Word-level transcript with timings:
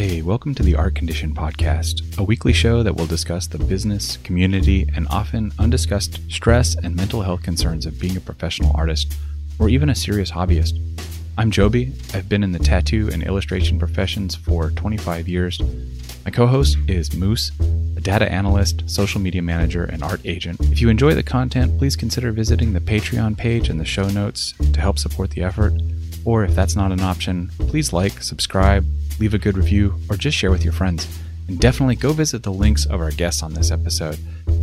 Hey, 0.00 0.22
welcome 0.22 0.54
to 0.54 0.62
the 0.62 0.76
Art 0.76 0.94
Condition 0.94 1.34
Podcast, 1.34 2.16
a 2.16 2.22
weekly 2.22 2.54
show 2.54 2.82
that 2.82 2.96
will 2.96 3.04
discuss 3.04 3.46
the 3.46 3.58
business, 3.58 4.16
community, 4.16 4.88
and 4.96 5.06
often 5.08 5.52
undiscussed 5.58 6.20
stress 6.32 6.74
and 6.74 6.96
mental 6.96 7.20
health 7.20 7.42
concerns 7.42 7.84
of 7.84 8.00
being 8.00 8.16
a 8.16 8.20
professional 8.20 8.74
artist 8.74 9.14
or 9.58 9.68
even 9.68 9.90
a 9.90 9.94
serious 9.94 10.30
hobbyist. 10.30 10.80
I'm 11.36 11.50
Joby. 11.50 11.92
I've 12.14 12.30
been 12.30 12.42
in 12.42 12.52
the 12.52 12.58
tattoo 12.58 13.10
and 13.12 13.22
illustration 13.22 13.78
professions 13.78 14.34
for 14.34 14.70
25 14.70 15.28
years. 15.28 15.60
My 16.24 16.30
co 16.30 16.46
host 16.46 16.78
is 16.88 17.14
Moose, 17.14 17.52
a 17.94 18.00
data 18.00 18.32
analyst, 18.32 18.88
social 18.88 19.20
media 19.20 19.42
manager, 19.42 19.84
and 19.84 20.02
art 20.02 20.22
agent. 20.24 20.62
If 20.62 20.80
you 20.80 20.88
enjoy 20.88 21.12
the 21.12 21.22
content, 21.22 21.76
please 21.76 21.94
consider 21.94 22.32
visiting 22.32 22.72
the 22.72 22.80
Patreon 22.80 23.36
page 23.36 23.68
in 23.68 23.76
the 23.76 23.84
show 23.84 24.08
notes 24.08 24.54
to 24.72 24.80
help 24.80 24.98
support 24.98 25.32
the 25.32 25.42
effort. 25.42 25.74
Or 26.24 26.44
if 26.44 26.54
that's 26.54 26.76
not 26.76 26.92
an 26.92 27.00
option, 27.00 27.50
please 27.58 27.92
like, 27.92 28.22
subscribe, 28.22 28.84
leave 29.18 29.34
a 29.34 29.38
good 29.38 29.56
review, 29.56 29.94
or 30.08 30.16
just 30.16 30.36
share 30.36 30.50
with 30.50 30.64
your 30.64 30.72
friends. 30.72 31.06
And 31.48 31.58
definitely 31.58 31.96
go 31.96 32.12
visit 32.12 32.42
the 32.42 32.52
links 32.52 32.86
of 32.86 33.00
our 33.00 33.10
guests 33.10 33.42
on 33.42 33.54
this 33.54 33.70
episode. 33.70 34.18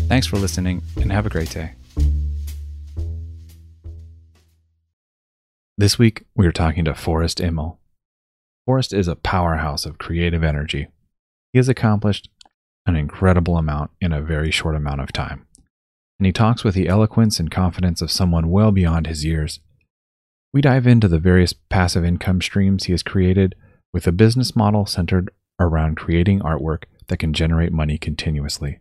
Thanks 0.08 0.27
for 0.27 0.38
listening 0.38 0.84
and 1.02 1.12
have 1.12 1.26
a 1.26 1.30
great 1.30 1.49
day. 1.49 1.73
This 5.77 5.99
week, 5.99 6.23
we 6.35 6.48
are 6.48 6.52
talking 6.52 6.85
to 6.85 6.96
Forrest 6.96 7.40
Imel. 7.40 7.77
Forrest 8.66 8.94
is 8.94 9.08
a 9.08 9.16
powerhouse 9.16 9.85
of 9.85 9.98
creative 9.98 10.44
energy. 10.44 10.88
He 11.54 11.60
has 11.60 11.70
accomplished 11.70 12.30
an 12.85 12.96
incredible 12.96 13.58
amount 13.58 13.91
in 14.02 14.12
a 14.12 14.21
very 14.21 14.49
short 14.49 14.76
amount 14.76 15.02
of 15.02 15.13
time. 15.13 15.46
And 16.20 16.26
he 16.26 16.32
talks 16.32 16.63
with 16.63 16.74
the 16.74 16.88
eloquence 16.88 17.40
and 17.40 17.52
confidence 17.52 18.02
of 18.02 18.12
someone 18.12 18.49
well 18.49 18.71
beyond 18.71 19.05
his 19.08 19.24
years. 19.24 19.60
We 20.54 20.62
dive 20.62 20.88
into 20.88 21.08
the 21.08 21.20
various 21.20 21.54
passive 21.54 22.06
income 22.06 22.42
streams 22.42 22.86
he 22.86 22.94
has 22.94 23.04
created 23.04 23.55
with 23.94 24.08
a 24.08 24.12
business 24.12 24.55
model 24.55 24.86
centered 24.86 25.30
around 25.60 25.98
creating 25.98 26.40
artwork 26.40 26.84
that 27.08 27.18
can 27.18 27.34
generate 27.34 27.72
money 27.72 27.98
continuously. 27.98 28.80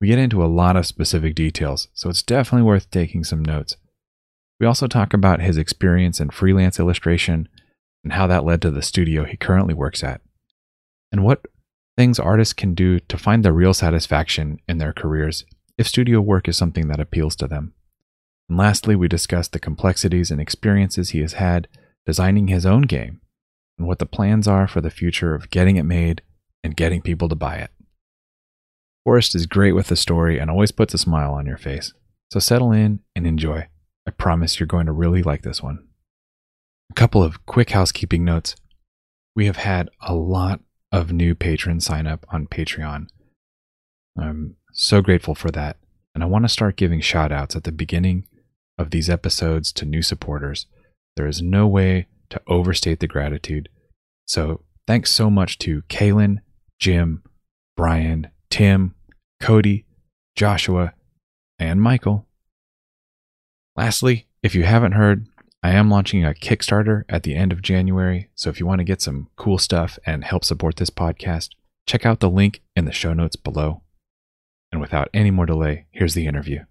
We 0.00 0.08
get 0.08 0.18
into 0.18 0.44
a 0.44 0.46
lot 0.46 0.76
of 0.76 0.86
specific 0.86 1.34
details, 1.34 1.88
so 1.92 2.08
it's 2.08 2.22
definitely 2.22 2.66
worth 2.66 2.90
taking 2.90 3.24
some 3.24 3.44
notes. 3.44 3.76
We 4.60 4.66
also 4.66 4.86
talk 4.86 5.12
about 5.12 5.40
his 5.40 5.56
experience 5.56 6.20
in 6.20 6.30
freelance 6.30 6.78
illustration 6.78 7.48
and 8.04 8.12
how 8.12 8.26
that 8.28 8.44
led 8.44 8.62
to 8.62 8.70
the 8.70 8.82
studio 8.82 9.24
he 9.24 9.36
currently 9.36 9.74
works 9.74 10.04
at, 10.04 10.20
and 11.10 11.24
what 11.24 11.46
things 11.96 12.20
artists 12.20 12.54
can 12.54 12.74
do 12.74 13.00
to 13.00 13.18
find 13.18 13.44
the 13.44 13.52
real 13.52 13.74
satisfaction 13.74 14.60
in 14.68 14.78
their 14.78 14.92
careers 14.92 15.44
if 15.76 15.88
studio 15.88 16.20
work 16.20 16.48
is 16.48 16.56
something 16.56 16.86
that 16.88 17.00
appeals 17.00 17.34
to 17.36 17.48
them. 17.48 17.74
And 18.48 18.58
lastly, 18.58 18.96
we 18.96 19.08
discuss 19.08 19.48
the 19.48 19.58
complexities 19.58 20.30
and 20.30 20.40
experiences 20.40 21.10
he 21.10 21.20
has 21.20 21.34
had 21.34 21.68
designing 22.06 22.48
his 22.48 22.64
own 22.64 22.82
game 22.82 23.20
and 23.78 23.86
what 23.86 23.98
the 23.98 24.06
plans 24.06 24.48
are 24.48 24.66
for 24.66 24.80
the 24.80 24.90
future 24.90 25.34
of 25.34 25.50
getting 25.50 25.76
it 25.76 25.82
made 25.82 26.22
and 26.64 26.76
getting 26.76 27.02
people 27.02 27.28
to 27.28 27.34
buy 27.34 27.56
it. 27.56 27.70
Forrest 29.04 29.34
is 29.34 29.46
great 29.46 29.72
with 29.72 29.88
the 29.88 29.96
story 29.96 30.38
and 30.38 30.50
always 30.50 30.72
puts 30.72 30.94
a 30.94 30.98
smile 30.98 31.32
on 31.32 31.46
your 31.46 31.56
face. 31.56 31.92
So 32.32 32.40
settle 32.40 32.72
in 32.72 33.00
and 33.14 33.26
enjoy. 33.26 33.68
I 34.06 34.10
promise 34.10 34.58
you're 34.58 34.66
going 34.66 34.86
to 34.86 34.92
really 34.92 35.22
like 35.22 35.42
this 35.42 35.62
one. 35.62 35.86
A 36.90 36.94
couple 36.94 37.22
of 37.22 37.44
quick 37.46 37.70
housekeeping 37.70 38.24
notes. 38.24 38.56
We 39.36 39.46
have 39.46 39.56
had 39.56 39.90
a 40.00 40.14
lot 40.14 40.60
of 40.90 41.12
new 41.12 41.34
patrons 41.34 41.84
sign 41.84 42.06
up 42.06 42.26
on 42.30 42.46
Patreon. 42.46 43.08
I'm 44.18 44.56
so 44.72 45.02
grateful 45.02 45.34
for 45.34 45.50
that. 45.50 45.76
And 46.14 46.24
I 46.24 46.26
want 46.26 46.44
to 46.44 46.48
start 46.48 46.76
giving 46.76 47.00
shout 47.00 47.30
outs 47.30 47.54
at 47.54 47.64
the 47.64 47.72
beginning 47.72 48.26
of 48.78 48.90
these 48.90 49.10
episodes 49.10 49.72
to 49.72 49.84
new 49.84 50.02
supporters. 50.02 50.66
There 51.16 51.26
is 51.26 51.42
no 51.42 51.66
way 51.66 52.06
to 52.30 52.40
overstate 52.46 53.00
the 53.00 53.06
gratitude. 53.06 53.68
So 54.26 54.62
thanks 54.86 55.10
so 55.12 55.30
much 55.30 55.58
to 55.58 55.82
Kaylin, 55.82 56.38
Jim, 56.78 57.22
Brian, 57.76 58.28
Tim, 58.50 58.94
Cody, 59.40 59.84
Joshua, 60.36 60.94
and 61.58 61.82
Michael. 61.82 62.26
Lastly, 63.76 64.26
if 64.42 64.54
you 64.54 64.64
haven't 64.64 64.92
heard, 64.92 65.26
I 65.62 65.72
am 65.72 65.90
launching 65.90 66.24
a 66.24 66.34
Kickstarter 66.34 67.02
at 67.08 67.24
the 67.24 67.34
end 67.34 67.52
of 67.52 67.62
January. 67.62 68.30
So 68.34 68.48
if 68.48 68.60
you 68.60 68.66
want 68.66 68.78
to 68.78 68.84
get 68.84 69.02
some 69.02 69.28
cool 69.36 69.58
stuff 69.58 69.98
and 70.06 70.24
help 70.24 70.44
support 70.44 70.76
this 70.76 70.90
podcast, 70.90 71.50
check 71.86 72.06
out 72.06 72.20
the 72.20 72.30
link 72.30 72.62
in 72.76 72.84
the 72.84 72.92
show 72.92 73.12
notes 73.12 73.36
below. 73.36 73.82
And 74.70 74.80
without 74.80 75.08
any 75.12 75.30
more 75.30 75.46
delay, 75.46 75.86
here's 75.90 76.14
the 76.14 76.26
interview. 76.26 76.64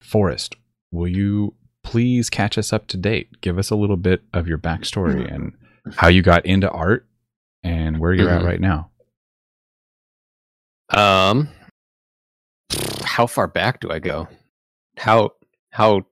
Forrest, 0.00 0.54
will 0.92 1.08
you 1.08 1.54
please 1.82 2.28
catch 2.30 2.58
us 2.58 2.72
up 2.72 2.86
to 2.88 2.96
date? 2.96 3.40
Give 3.40 3.58
us 3.58 3.70
a 3.70 3.76
little 3.76 3.96
bit 3.96 4.22
of 4.32 4.46
your 4.48 4.58
backstory 4.58 5.32
and 5.32 5.52
how 5.96 6.08
you 6.08 6.22
got 6.22 6.44
into 6.46 6.70
art 6.70 7.06
and 7.62 7.98
where 7.98 8.12
you're 8.12 8.28
Mhm. 8.28 8.40
at 8.40 8.44
right 8.44 8.60
now. 8.60 8.90
Um, 10.90 11.48
how 13.04 13.26
far 13.26 13.46
back 13.46 13.80
do 13.80 13.90
I 13.90 13.98
go? 13.98 14.28
How 14.96 15.30
how 15.70 16.06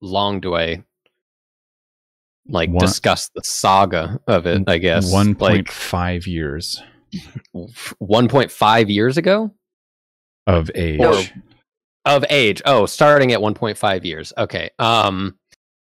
long 0.00 0.40
do 0.40 0.54
I 0.56 0.82
like 2.48 2.70
One- 2.70 2.80
discuss 2.84 3.28
the 3.34 3.42
saga 3.44 4.20
of 4.26 4.46
it? 4.46 4.62
I 4.68 4.78
guess 4.78 5.12
One 5.12 5.34
point 5.34 5.54
like 5.56 5.70
five 5.70 6.26
years 6.26 6.82
one 7.98 8.28
point 8.28 8.50
five 8.50 8.88
years 8.90 9.16
ago 9.18 9.52
of 10.46 10.70
age. 10.74 11.00
Or- 11.00 11.20
of 12.04 12.24
age. 12.30 12.62
Oh, 12.64 12.86
starting 12.86 13.32
at 13.32 13.42
one 13.42 13.54
point 13.54 13.76
five 13.76 14.04
years. 14.04 14.32
Okay. 14.38 14.70
Um, 14.78 15.38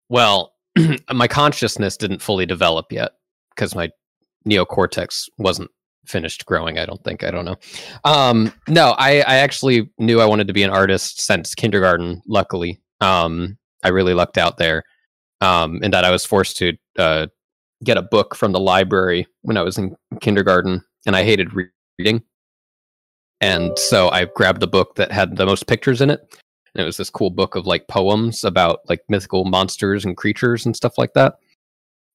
well, 0.08 0.54
my 1.12 1.28
consciousness 1.28 1.96
didn't 1.96 2.22
fully 2.22 2.46
develop 2.46 2.92
yet 2.92 3.12
because 3.54 3.74
my 3.74 3.90
neocortex 4.48 5.28
wasn't 5.38 5.70
finished 6.06 6.46
growing. 6.46 6.78
I 6.78 6.86
don't 6.86 7.02
think. 7.02 7.24
I 7.24 7.30
don't 7.30 7.44
know. 7.44 7.56
Um, 8.04 8.52
no, 8.68 8.94
I, 8.98 9.20
I 9.20 9.36
actually 9.36 9.90
knew 9.98 10.20
I 10.20 10.26
wanted 10.26 10.46
to 10.46 10.52
be 10.52 10.62
an 10.62 10.70
artist 10.70 11.20
since 11.20 11.54
kindergarten. 11.54 12.22
Luckily, 12.26 12.80
um, 13.00 13.58
I 13.82 13.88
really 13.88 14.14
lucked 14.14 14.38
out 14.38 14.56
there, 14.58 14.84
um, 15.40 15.82
in 15.82 15.90
that 15.90 16.04
I 16.04 16.10
was 16.10 16.24
forced 16.24 16.56
to 16.58 16.76
uh, 16.98 17.26
get 17.84 17.96
a 17.96 18.02
book 18.02 18.34
from 18.34 18.52
the 18.52 18.60
library 18.60 19.26
when 19.42 19.56
I 19.56 19.62
was 19.62 19.78
in 19.78 19.96
kindergarten, 20.20 20.82
and 21.06 21.16
I 21.16 21.24
hated 21.24 21.54
re- 21.54 21.68
reading. 21.98 22.22
And 23.46 23.78
so 23.78 24.08
I 24.08 24.24
grabbed 24.24 24.58
the 24.58 24.66
book 24.66 24.96
that 24.96 25.12
had 25.12 25.36
the 25.36 25.46
most 25.46 25.68
pictures 25.68 26.00
in 26.00 26.10
it. 26.10 26.18
And 26.74 26.82
it 26.82 26.84
was 26.84 26.96
this 26.96 27.10
cool 27.10 27.30
book 27.30 27.54
of 27.54 27.64
like 27.64 27.86
poems 27.86 28.42
about 28.42 28.80
like 28.88 29.04
mythical 29.08 29.44
monsters 29.44 30.04
and 30.04 30.16
creatures 30.16 30.66
and 30.66 30.74
stuff 30.74 30.98
like 30.98 31.12
that. 31.12 31.36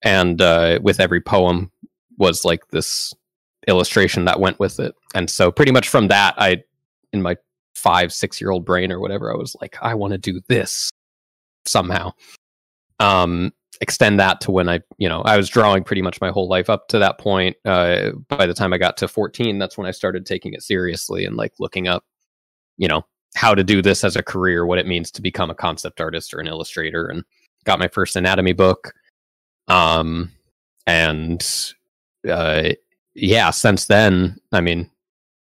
And 0.03 0.41
uh, 0.41 0.79
with 0.83 0.99
every 0.99 1.21
poem 1.21 1.71
was 2.17 2.43
like 2.43 2.67
this 2.67 3.13
illustration 3.65 4.25
that 4.25 4.41
went 4.41 4.59
with 4.59 4.77
it. 4.77 4.93
And 5.15 5.29
so 5.29 5.53
pretty 5.53 5.71
much 5.71 5.87
from 5.87 6.09
that, 6.09 6.35
I, 6.37 6.63
in 7.13 7.21
my 7.21 7.37
five, 7.75 8.11
six 8.11 8.41
year 8.41 8.51
old 8.51 8.65
brain 8.65 8.91
or 8.91 8.99
whatever, 8.99 9.33
I 9.33 9.37
was 9.37 9.55
like, 9.61 9.77
I 9.81 9.93
want 9.93 10.11
to 10.11 10.17
do 10.17 10.41
this 10.49 10.89
somehow. 11.65 12.11
Um, 12.99 13.53
extend 13.81 14.19
that 14.19 14.39
to 14.41 14.51
when 14.51 14.69
I, 14.69 14.79
you 14.97 15.09
know, 15.09 15.21
I 15.23 15.35
was 15.35 15.49
drawing 15.49 15.83
pretty 15.83 16.03
much 16.03 16.21
my 16.21 16.29
whole 16.29 16.47
life 16.47 16.69
up 16.69 16.87
to 16.89 16.99
that 16.99 17.17
point. 17.17 17.57
Uh, 17.65 18.11
by 18.29 18.45
the 18.45 18.53
time 18.53 18.73
I 18.73 18.77
got 18.77 18.95
to 18.97 19.07
14, 19.07 19.57
that's 19.57 19.77
when 19.77 19.87
I 19.87 19.91
started 19.91 20.25
taking 20.25 20.53
it 20.53 20.61
seriously 20.61 21.25
and 21.25 21.35
like 21.35 21.53
looking 21.59 21.87
up, 21.87 22.05
you 22.77 22.87
know, 22.87 23.05
how 23.35 23.55
to 23.55 23.63
do 23.63 23.81
this 23.81 24.03
as 24.03 24.15
a 24.15 24.23
career, 24.23 24.65
what 24.65 24.77
it 24.77 24.87
means 24.87 25.09
to 25.11 25.21
become 25.21 25.49
a 25.49 25.55
concept 25.55 25.99
artist 25.99 26.33
or 26.33 26.39
an 26.39 26.47
illustrator, 26.47 27.07
and 27.07 27.23
got 27.65 27.79
my 27.79 27.87
first 27.87 28.15
anatomy 28.15 28.53
book. 28.53 28.93
Um, 29.67 30.31
and 30.85 31.45
uh, 32.29 32.69
yeah, 33.15 33.49
since 33.49 33.85
then, 33.85 34.37
I 34.51 34.61
mean, 34.61 34.91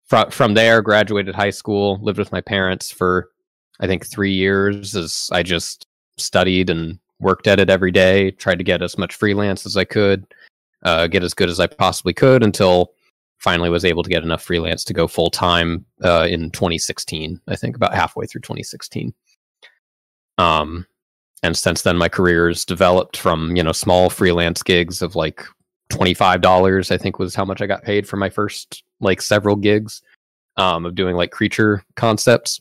from 0.06 0.30
from 0.30 0.54
there, 0.54 0.82
graduated 0.82 1.34
high 1.34 1.50
school, 1.50 1.98
lived 2.02 2.18
with 2.18 2.32
my 2.32 2.40
parents 2.40 2.90
for 2.90 3.30
I 3.78 3.86
think 3.86 4.06
three 4.06 4.32
years 4.32 4.96
as 4.96 5.28
I 5.32 5.42
just 5.42 5.86
studied 6.16 6.70
and 6.70 6.98
worked 7.20 7.46
at 7.46 7.60
it 7.60 7.70
every 7.70 7.90
day, 7.90 8.30
tried 8.32 8.58
to 8.58 8.64
get 8.64 8.82
as 8.82 8.98
much 8.98 9.14
freelance 9.14 9.66
as 9.66 9.76
I 9.76 9.84
could, 9.84 10.26
uh, 10.82 11.06
get 11.06 11.22
as 11.22 11.34
good 11.34 11.48
as 11.48 11.60
I 11.60 11.66
possibly 11.66 12.12
could 12.12 12.42
until 12.42 12.92
finally 13.38 13.70
was 13.70 13.84
able 13.84 14.02
to 14.02 14.10
get 14.10 14.22
enough 14.22 14.42
freelance 14.42 14.84
to 14.84 14.94
go 14.94 15.06
full 15.06 15.30
time 15.30 15.84
uh, 16.04 16.26
in 16.28 16.50
2016. 16.50 17.40
I 17.48 17.56
think 17.56 17.76
about 17.76 17.94
halfway 17.94 18.26
through 18.26 18.42
2016. 18.42 19.12
Um, 20.38 20.86
and 21.42 21.56
since 21.56 21.82
then, 21.82 21.96
my 21.96 22.08
career 22.08 22.48
has 22.48 22.64
developed 22.64 23.16
from 23.16 23.56
you 23.56 23.62
know 23.62 23.72
small 23.72 24.10
freelance 24.10 24.62
gigs 24.62 25.02
of 25.02 25.14
like 25.14 25.44
twenty 25.90 26.14
five 26.14 26.40
dollars. 26.40 26.90
I 26.90 26.98
think 26.98 27.18
was 27.18 27.34
how 27.34 27.44
much 27.44 27.60
I 27.60 27.66
got 27.66 27.82
paid 27.82 28.08
for 28.08 28.16
my 28.16 28.30
first 28.30 28.82
like 29.00 29.20
several 29.20 29.56
gigs 29.56 30.02
um, 30.56 30.86
of 30.86 30.94
doing 30.94 31.14
like 31.14 31.30
creature 31.30 31.84
concepts, 31.94 32.60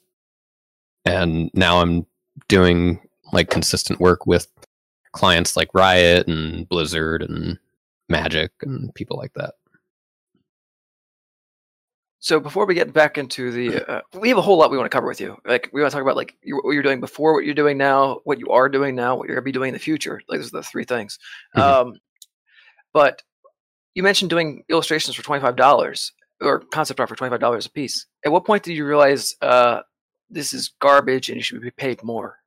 and 1.06 1.50
now 1.54 1.82
I'm 1.82 2.06
doing 2.48 3.00
like 3.32 3.50
consistent 3.50 4.00
work 4.00 4.26
with 4.26 4.48
clients 5.12 5.56
like 5.56 5.74
Riot 5.74 6.28
and 6.28 6.68
Blizzard 6.68 7.22
and 7.22 7.58
Magic 8.10 8.52
and 8.62 8.94
people 8.94 9.18
like 9.18 9.34
that. 9.34 9.56
So 12.20 12.40
before 12.40 12.66
we 12.66 12.74
get 12.74 12.92
back 12.92 13.20
into 13.20 13.52
the, 13.52 13.84
uh, 13.88 14.02
we 14.20 14.30
have 14.30 14.38
a 14.38 14.42
whole 14.42 14.58
lot 14.58 14.72
we 14.72 14.78
want 14.78 14.90
to 14.90 14.96
cover 14.96 15.08
with 15.08 15.22
you. 15.22 15.38
Like 15.46 15.70
we 15.72 15.82
want 15.82 15.92
to 15.92 15.96
talk 15.96 16.02
about 16.02 16.16
like 16.16 16.36
you, 16.42 16.58
what 16.58 16.72
you're 16.72 16.82
doing 16.84 17.00
before, 17.00 17.34
what 17.34 17.46
you're 17.46 17.54
doing 17.54 17.78
now, 17.78 18.22
what 18.24 18.40
you 18.40 18.50
are 18.50 18.68
doing 18.68 18.96
now, 18.96 19.16
what 19.16 19.28
you're 19.28 19.36
gonna 19.36 19.44
be 19.46 19.52
doing 19.52 19.70
in 19.70 19.74
the 19.74 19.80
future. 19.80 20.22
Like 20.28 20.40
those 20.40 20.52
are 20.54 20.58
the 20.58 20.64
three 20.64 20.86
things. 20.86 21.20
Mhm. 21.56 21.62
Um, 21.62 22.00
but 22.94 23.22
you 23.94 24.02
mentioned 24.02 24.32
doing 24.32 24.64
illustrations 24.70 25.16
for 25.16 25.22
twenty 25.22 25.42
five 25.42 25.56
dollars 25.56 26.14
or 26.42 26.62
concept 26.72 27.00
art 27.00 27.10
for 27.10 27.16
twenty 27.16 27.30
five 27.30 27.40
dollars 27.40 27.68
a 27.68 27.72
piece. 27.72 28.08
At 28.26 28.32
what 28.32 28.44
point 28.44 28.64
did 28.64 28.74
you 28.74 28.88
realize 28.88 29.36
uh, 29.42 29.82
this 30.30 30.52
is 30.52 30.72
garbage 30.80 31.30
and 31.30 31.38
you 31.38 31.44
should 31.44 31.62
be 31.62 31.70
paid 31.70 32.04
more? 32.04 32.40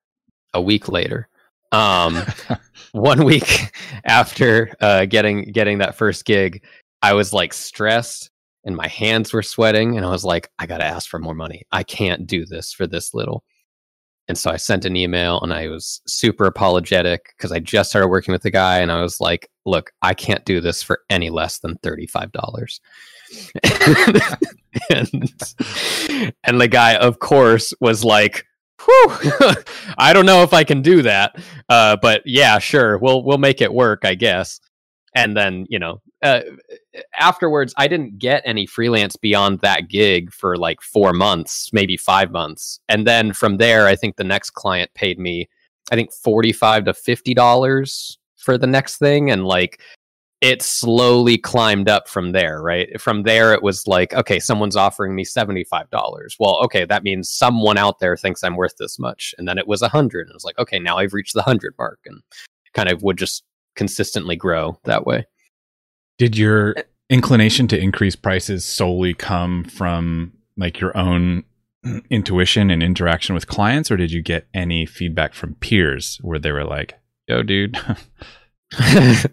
A 0.55 0.61
week 0.61 0.89
later, 0.89 1.29
um, 1.73 2.23
one 2.93 3.25
week 3.25 3.73
after 4.05 4.75
uh, 4.81 5.05
getting 5.05 5.53
getting 5.53 5.79
that 5.79 5.97
first 5.97 6.25
gig, 6.25 6.65
I 7.03 7.15
was 7.15 7.33
like 7.33 7.53
stressed 7.53 8.31
and 8.65 8.77
my 8.77 8.89
hands 8.89 9.33
were 9.33 9.43
sweating, 9.43 9.97
and 9.97 10.05
I 10.05 10.11
was 10.11 10.25
like, 10.25 10.51
I 10.59 10.67
gotta 10.67 10.85
ask 10.85 11.09
for 11.09 11.19
more 11.19 11.35
money. 11.35 11.63
I 11.73 11.83
can't 11.83 12.27
do 12.27 12.45
this 12.45 12.73
for 12.73 12.87
this 12.87 13.15
little. 13.15 13.45
And 14.29 14.37
so 14.37 14.51
I 14.51 14.57
sent 14.57 14.85
an 14.85 14.95
email 14.95 15.41
and 15.41 15.55
I 15.55 15.69
was 15.69 16.03
super 16.07 16.45
apologetic 16.45 17.35
because 17.37 17.51
I 17.51 17.61
just 17.61 17.89
started 17.89 18.09
working 18.09 18.33
with 18.33 18.43
the 18.43 18.51
guy 18.51 18.79
and 18.81 18.93
I 18.93 19.01
was 19.01 19.21
like, 19.21 19.51
look, 19.65 19.91
I 20.03 20.13
can't 20.13 20.45
do 20.45 20.61
this 20.61 20.83
for 20.83 21.01
any 21.09 21.31
less 21.31 21.61
than 21.61 21.79
$35. 21.79 22.81
and, 24.91 25.33
and 26.45 26.61
the 26.61 26.69
guy, 26.69 26.97
of 26.97 27.21
course, 27.21 27.73
was 27.81 28.05
like, 28.05 28.45
I 29.99 30.13
don't 30.13 30.27
know 30.27 30.43
if 30.43 30.53
I 30.53 30.65
can 30.65 30.83
do 30.83 31.03
that. 31.03 31.37
Uh, 31.69 31.97
but 31.97 32.23
yeah, 32.25 32.59
sure. 32.59 32.99
We'll 32.99 33.23
we'll 33.23 33.39
make 33.39 33.61
it 33.61 33.73
work, 33.73 34.05
I 34.05 34.15
guess. 34.15 34.61
And 35.15 35.37
then, 35.37 35.67
you 35.69 35.79
know, 35.79 36.01
uh, 36.23 36.43
afterwards, 37.19 37.75
I 37.77 37.89
didn't 37.89 38.19
get 38.19 38.43
any 38.45 38.67
freelance 38.67 39.17
beyond 39.17 39.61
that 39.61 39.89
gig 39.89 40.33
for 40.33 40.57
like 40.57 40.81
four 40.81 41.13
months, 41.13 41.73
maybe 41.73 41.97
five 41.97 42.31
months. 42.31 42.81
And 42.89 43.07
then 43.07 43.33
from 43.33 43.57
there, 43.57 43.87
I 43.87 43.97
think 43.97 44.17
the 44.17 44.25
next 44.25 44.51
client 44.51 44.93
paid 44.95 45.19
me, 45.19 45.49
I 45.91 45.97
think 45.97 46.13
forty-five 46.13 46.85
to 46.85 46.95
fifty 46.95 47.35
dollars 47.35 48.19
for 48.37 48.59
the 48.59 48.67
next 48.67 48.99
thing, 48.99 49.31
and 49.31 49.45
like 49.45 49.81
it 50.41 50.63
slowly 50.63 51.37
climbed 51.37 51.89
up 51.89 52.09
from 52.09 52.33
there, 52.33 52.63
right? 52.63 53.01
From 53.01 53.25
there, 53.25 53.53
it 53.53 53.63
was 53.63 53.87
like, 53.87 54.15
okay, 54.15 54.39
someone's 54.39 54.77
offering 54.77 55.15
me 55.15 55.25
$75. 55.25 55.89
Well, 56.39 56.61
okay, 56.65 56.85
that 56.85 57.03
means 57.03 57.29
someone 57.29 57.77
out 57.77 57.99
there 57.99 58.17
thinks 58.17 58.45
I'm 58.45 58.57
worth 58.57 58.77
this 58.79 58.99
much. 58.99 59.35
And 59.37 59.49
then 59.49 59.59
it 59.59 59.67
was 59.67 59.83
a 59.83 59.87
100. 59.87 60.27
And 60.27 60.31
it 60.31 60.37
was 60.37 60.45
like, 60.45 60.59
okay, 60.59 60.79
now 60.79 60.99
I've 60.99 61.13
reached 61.13 61.35
the 61.35 61.41
100 61.41 61.75
mark 61.77 61.99
and 62.07 62.23
kind 62.73 62.89
of 62.89 63.03
would 63.03 63.19
just 63.19 63.43
consistently 63.75 64.37
grow 64.37 64.79
that 64.85 65.07
way. 65.07 65.27
Did 66.19 66.37
your 66.37 66.79
uh, 66.79 66.83
inclination 67.11 67.67
to 67.69 67.79
increase 67.79 68.15
prices 68.15 68.65
solely 68.65 69.15
come 69.15 69.65
from 69.65 70.33
like 70.57 70.79
your 70.79 70.97
own 70.97 71.45
intuition 72.11 72.71
and 72.71 72.83
interaction 72.83 73.35
with 73.35 73.47
clients, 73.47 73.91
or 73.91 73.97
did 73.97 74.13
you 74.13 74.23
get 74.23 74.49
any 74.53 74.85
feedback 74.87 75.35
from 75.35 75.55
peers 75.55 76.19
where 76.23 76.39
they 76.39 76.53
were 76.53 76.65
like, 76.65 76.95
yo, 77.27 77.43
dude? 77.43 77.79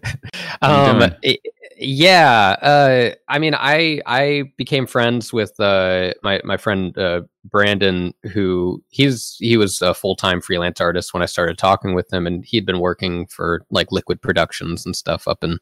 um, 0.62 1.14
it, 1.22 1.40
yeah, 1.78 2.56
uh, 2.62 3.10
I 3.28 3.38
mean, 3.38 3.54
I 3.54 4.00
I 4.06 4.44
became 4.56 4.86
friends 4.86 5.32
with 5.32 5.58
uh, 5.60 6.12
my 6.22 6.40
my 6.42 6.56
friend 6.56 6.96
uh, 6.96 7.22
Brandon, 7.44 8.14
who 8.32 8.82
he's 8.88 9.36
he 9.38 9.56
was 9.58 9.82
a 9.82 9.92
full 9.92 10.16
time 10.16 10.40
freelance 10.40 10.80
artist 10.80 11.12
when 11.12 11.22
I 11.22 11.26
started 11.26 11.58
talking 11.58 11.94
with 11.94 12.10
him, 12.10 12.26
and 12.26 12.44
he'd 12.46 12.64
been 12.64 12.80
working 12.80 13.26
for 13.26 13.62
like 13.70 13.92
Liquid 13.92 14.22
Productions 14.22 14.86
and 14.86 14.96
stuff 14.96 15.28
up 15.28 15.44
in 15.44 15.58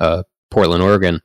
uh, 0.00 0.24
Portland, 0.50 0.82
Oregon. 0.82 1.20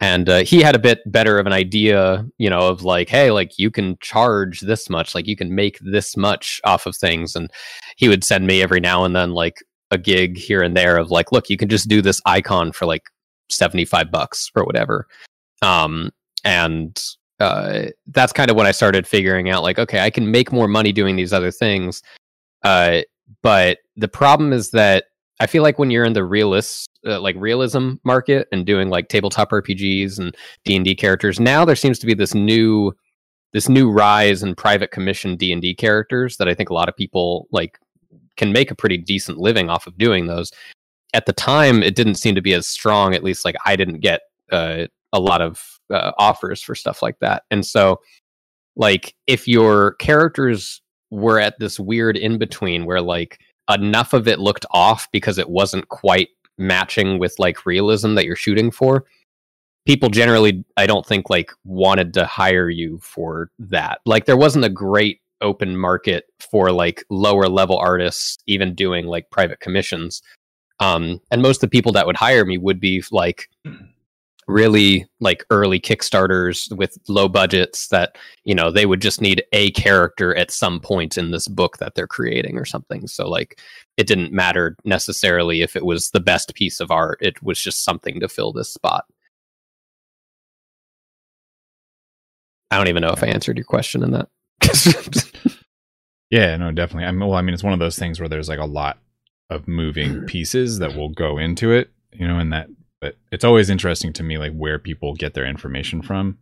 And 0.00 0.28
uh, 0.28 0.44
he 0.44 0.60
had 0.60 0.76
a 0.76 0.80
bit 0.80 1.00
better 1.10 1.38
of 1.38 1.46
an 1.46 1.54
idea, 1.54 2.26
you 2.36 2.50
know, 2.50 2.68
of 2.68 2.82
like, 2.82 3.08
hey, 3.08 3.30
like 3.30 3.58
you 3.58 3.70
can 3.70 3.96
charge 4.00 4.60
this 4.60 4.90
much, 4.90 5.14
like 5.14 5.26
you 5.26 5.36
can 5.36 5.54
make 5.54 5.78
this 5.80 6.18
much 6.18 6.60
off 6.64 6.84
of 6.84 6.94
things. 6.94 7.34
And 7.34 7.50
he 7.96 8.08
would 8.08 8.22
send 8.22 8.46
me 8.46 8.62
every 8.62 8.80
now 8.80 9.04
and 9.04 9.16
then 9.16 9.32
like 9.32 9.62
a 9.90 9.98
gig 9.98 10.36
here 10.36 10.62
and 10.62 10.76
there 10.76 10.96
of 10.96 11.10
like, 11.10 11.32
look, 11.32 11.48
you 11.48 11.56
can 11.56 11.68
just 11.68 11.88
do 11.88 12.02
this 12.02 12.20
icon 12.26 12.72
for 12.72 12.86
like 12.86 13.04
75 13.50 14.10
bucks 14.10 14.50
or 14.54 14.64
whatever. 14.64 15.06
Um, 15.62 16.10
and 16.44 17.00
uh, 17.40 17.86
that's 18.08 18.32
kind 18.32 18.50
of 18.50 18.56
when 18.56 18.66
I 18.66 18.72
started 18.72 19.06
figuring 19.06 19.50
out 19.50 19.62
like, 19.62 19.78
okay, 19.78 20.00
I 20.00 20.10
can 20.10 20.30
make 20.30 20.52
more 20.52 20.68
money 20.68 20.92
doing 20.92 21.16
these 21.16 21.32
other 21.32 21.50
things. 21.50 22.02
Uh, 22.62 23.02
but 23.42 23.78
the 23.96 24.08
problem 24.08 24.52
is 24.52 24.70
that 24.70 25.04
I 25.38 25.46
feel 25.46 25.62
like 25.62 25.78
when 25.78 25.90
you're 25.90 26.04
in 26.04 26.14
the 26.14 26.24
realist, 26.24 26.88
uh, 27.06 27.20
like 27.20 27.36
realism 27.38 27.94
market 28.04 28.48
and 28.52 28.64
doing 28.64 28.88
like 28.88 29.08
tabletop 29.08 29.50
RPGs 29.50 30.18
and 30.18 30.34
D 30.64 30.76
and 30.76 30.84
D 30.84 30.94
characters, 30.94 31.38
now 31.38 31.64
there 31.64 31.76
seems 31.76 31.98
to 31.98 32.06
be 32.06 32.14
this 32.14 32.34
new, 32.34 32.92
this 33.52 33.68
new 33.68 33.90
rise 33.90 34.42
in 34.42 34.54
private 34.54 34.90
commission 34.90 35.36
D 35.36 35.52
and 35.52 35.60
D 35.60 35.74
characters 35.74 36.38
that 36.38 36.48
I 36.48 36.54
think 36.54 36.70
a 36.70 36.74
lot 36.74 36.88
of 36.88 36.96
people 36.96 37.48
like 37.50 37.78
can 38.36 38.52
make 38.52 38.70
a 38.70 38.74
pretty 38.74 38.98
decent 38.98 39.38
living 39.38 39.70
off 39.70 39.86
of 39.86 39.98
doing 39.98 40.26
those. 40.26 40.52
At 41.14 41.26
the 41.26 41.32
time, 41.32 41.82
it 41.82 41.94
didn't 41.94 42.16
seem 42.16 42.34
to 42.34 42.42
be 42.42 42.52
as 42.52 42.66
strong. 42.66 43.14
At 43.14 43.24
least, 43.24 43.44
like 43.44 43.56
I 43.64 43.76
didn't 43.76 44.00
get 44.00 44.22
uh, 44.52 44.86
a 45.12 45.20
lot 45.20 45.40
of 45.40 45.78
uh, 45.92 46.12
offers 46.18 46.60
for 46.60 46.74
stuff 46.74 47.02
like 47.02 47.18
that. 47.20 47.44
And 47.50 47.64
so, 47.64 48.00
like, 48.76 49.14
if 49.26 49.48
your 49.48 49.92
characters 49.94 50.82
were 51.10 51.38
at 51.38 51.58
this 51.58 51.78
weird 51.78 52.16
in 52.16 52.38
between 52.38 52.84
where 52.84 53.00
like 53.00 53.38
enough 53.70 54.12
of 54.12 54.28
it 54.28 54.38
looked 54.38 54.66
off 54.70 55.08
because 55.12 55.38
it 55.38 55.48
wasn't 55.48 55.88
quite 55.88 56.28
matching 56.58 57.18
with 57.18 57.34
like 57.38 57.66
realism 57.66 58.14
that 58.14 58.24
you're 58.24 58.36
shooting 58.36 58.70
for 58.70 59.04
people 59.86 60.08
generally 60.08 60.64
i 60.76 60.86
don't 60.86 61.06
think 61.06 61.28
like 61.30 61.52
wanted 61.64 62.14
to 62.14 62.24
hire 62.24 62.68
you 62.68 62.98
for 62.98 63.50
that 63.58 64.00
like 64.06 64.24
there 64.24 64.36
wasn't 64.36 64.64
a 64.64 64.70
great 64.70 65.20
open 65.40 65.76
market 65.76 66.24
for 66.50 66.70
like 66.70 67.04
lower 67.10 67.48
level 67.48 67.78
artists 67.78 68.38
even 68.46 68.74
doing 68.74 69.06
like 69.06 69.30
private 69.30 69.60
commissions. 69.60 70.22
Um 70.80 71.20
and 71.30 71.42
most 71.42 71.58
of 71.58 71.62
the 71.62 71.68
people 71.68 71.92
that 71.92 72.06
would 72.06 72.16
hire 72.16 72.44
me 72.44 72.58
would 72.58 72.80
be 72.80 73.02
like 73.10 73.48
really 74.48 75.06
like 75.20 75.44
early 75.50 75.80
kickstarters 75.80 76.74
with 76.76 76.96
low 77.08 77.28
budgets 77.28 77.88
that 77.88 78.16
you 78.44 78.54
know 78.54 78.70
they 78.70 78.86
would 78.86 79.02
just 79.02 79.20
need 79.20 79.42
a 79.52 79.70
character 79.72 80.34
at 80.36 80.50
some 80.50 80.78
point 80.80 81.18
in 81.18 81.30
this 81.32 81.48
book 81.48 81.78
that 81.78 81.94
they're 81.94 82.06
creating 82.06 82.56
or 82.56 82.64
something. 82.64 83.06
So 83.08 83.28
like 83.28 83.60
it 83.96 84.06
didn't 84.06 84.32
matter 84.32 84.76
necessarily 84.84 85.62
if 85.62 85.74
it 85.76 85.84
was 85.84 86.10
the 86.10 86.20
best 86.20 86.54
piece 86.54 86.80
of 86.80 86.90
art. 86.90 87.18
It 87.20 87.42
was 87.42 87.60
just 87.60 87.84
something 87.84 88.20
to 88.20 88.28
fill 88.28 88.52
this 88.52 88.72
spot. 88.72 89.04
I 92.70 92.78
don't 92.78 92.88
even 92.88 93.02
know 93.02 93.12
if 93.12 93.22
i 93.22 93.26
answered 93.26 93.56
your 93.56 93.64
question 93.64 94.02
in 94.02 94.10
that 94.12 94.28
yeah, 96.30 96.56
no, 96.56 96.72
definitely. 96.72 97.04
I 97.04 97.10
mean, 97.10 97.20
well, 97.28 97.34
I 97.34 97.42
mean, 97.42 97.54
it's 97.54 97.64
one 97.64 97.72
of 97.72 97.78
those 97.78 97.98
things 97.98 98.20
where 98.20 98.28
there's 98.28 98.48
like 98.48 98.58
a 98.58 98.64
lot 98.64 98.98
of 99.50 99.68
moving 99.68 100.22
pieces 100.26 100.78
that 100.78 100.94
will 100.94 101.10
go 101.10 101.38
into 101.38 101.72
it, 101.72 101.90
you 102.12 102.26
know, 102.26 102.38
and 102.38 102.52
that. 102.52 102.68
But 103.00 103.16
it's 103.30 103.44
always 103.44 103.68
interesting 103.68 104.12
to 104.14 104.22
me, 104.22 104.38
like 104.38 104.54
where 104.54 104.78
people 104.78 105.14
get 105.14 105.34
their 105.34 105.46
information 105.46 106.02
from. 106.02 106.38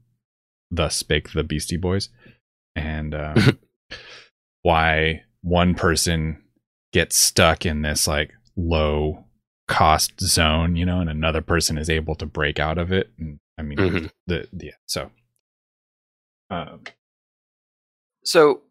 Thus 0.71 0.97
spake 0.97 1.33
the 1.33 1.45
Beastie 1.45 1.77
Boys, 1.77 2.09
and 2.75 3.15
um, 3.15 3.59
why 4.63 5.23
one 5.43 5.75
person 5.75 6.43
gets 6.93 7.17
stuck 7.17 7.67
in 7.67 7.83
this 7.83 8.07
like 8.07 8.33
low 8.57 9.25
cost 9.69 10.21
zone, 10.21 10.77
you 10.77 10.87
know, 10.87 11.01
and 11.01 11.11
another 11.11 11.41
person 11.41 11.77
is 11.77 11.91
able 11.91 12.15
to 12.17 12.27
break 12.27 12.59
out 12.59 12.79
of 12.79 12.93
it. 12.93 13.11
And 13.19 13.39
I 13.59 13.63
mean, 13.63 13.79
mm-hmm. 13.79 14.07
the 14.27 14.49
yeah, 14.53 14.73
so. 14.87 15.11
Um, 16.51 16.83
so 18.25 18.63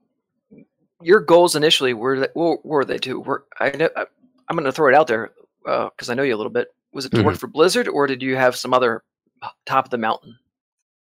your 1.01 1.19
goals 1.19 1.55
initially 1.55 1.93
were 1.93 2.21
they, 2.21 2.27
what 2.33 2.65
were 2.65 2.85
they 2.85 2.97
to 2.99 3.19
Were 3.19 3.45
I 3.59 3.71
know 3.71 3.89
I, 3.95 4.05
am 4.49 4.55
going 4.55 4.65
to 4.65 4.71
throw 4.71 4.89
it 4.89 4.95
out 4.95 5.07
there 5.07 5.31
because 5.63 6.09
uh, 6.09 6.11
I 6.11 6.15
know 6.15 6.23
you 6.23 6.35
a 6.35 6.37
little 6.37 6.51
bit. 6.51 6.69
Was 6.93 7.05
it 7.05 7.09
to 7.09 7.17
mm-hmm. 7.17 7.27
work 7.27 7.37
for 7.37 7.47
Blizzard 7.47 7.87
or 7.87 8.07
did 8.07 8.21
you 8.21 8.35
have 8.35 8.55
some 8.55 8.73
other 8.73 9.03
top 9.65 9.85
of 9.85 9.91
the 9.91 9.97
mountain? 9.97 10.37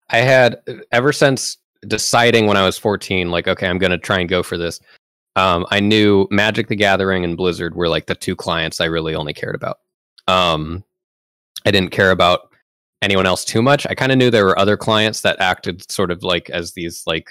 I 0.09 0.17
had 0.19 0.61
ever 0.91 1.11
since 1.11 1.57
deciding 1.87 2.45
when 2.45 2.57
I 2.57 2.65
was 2.65 2.77
14, 2.77 3.29
like 3.29 3.47
okay, 3.47 3.67
I'm 3.67 3.77
going 3.77 3.91
to 3.91 3.97
try 3.97 4.19
and 4.19 4.29
go 4.29 4.43
for 4.43 4.57
this. 4.57 4.79
Um, 5.35 5.65
I 5.69 5.79
knew 5.81 6.27
Magic 6.31 6.67
the 6.67 6.75
Gathering 6.75 7.25
and 7.25 7.35
Blizzard 7.35 7.75
were 7.75 7.89
like 7.89 8.05
the 8.05 8.15
two 8.15 8.35
clients 8.35 8.79
I 8.79 8.85
really 8.85 9.15
only 9.15 9.33
cared 9.33 9.55
about. 9.55 9.79
Um, 10.27 10.83
I 11.65 11.71
didn't 11.71 11.91
care 11.91 12.11
about 12.11 12.53
anyone 13.01 13.25
else 13.25 13.43
too 13.43 13.61
much. 13.61 13.85
I 13.87 13.95
kind 13.95 14.11
of 14.11 14.17
knew 14.17 14.31
there 14.31 14.45
were 14.45 14.57
other 14.57 14.77
clients 14.77 15.21
that 15.21 15.39
acted 15.41 15.89
sort 15.91 16.09
of 16.09 16.23
like 16.23 16.49
as 16.51 16.71
these 16.71 17.03
like 17.05 17.29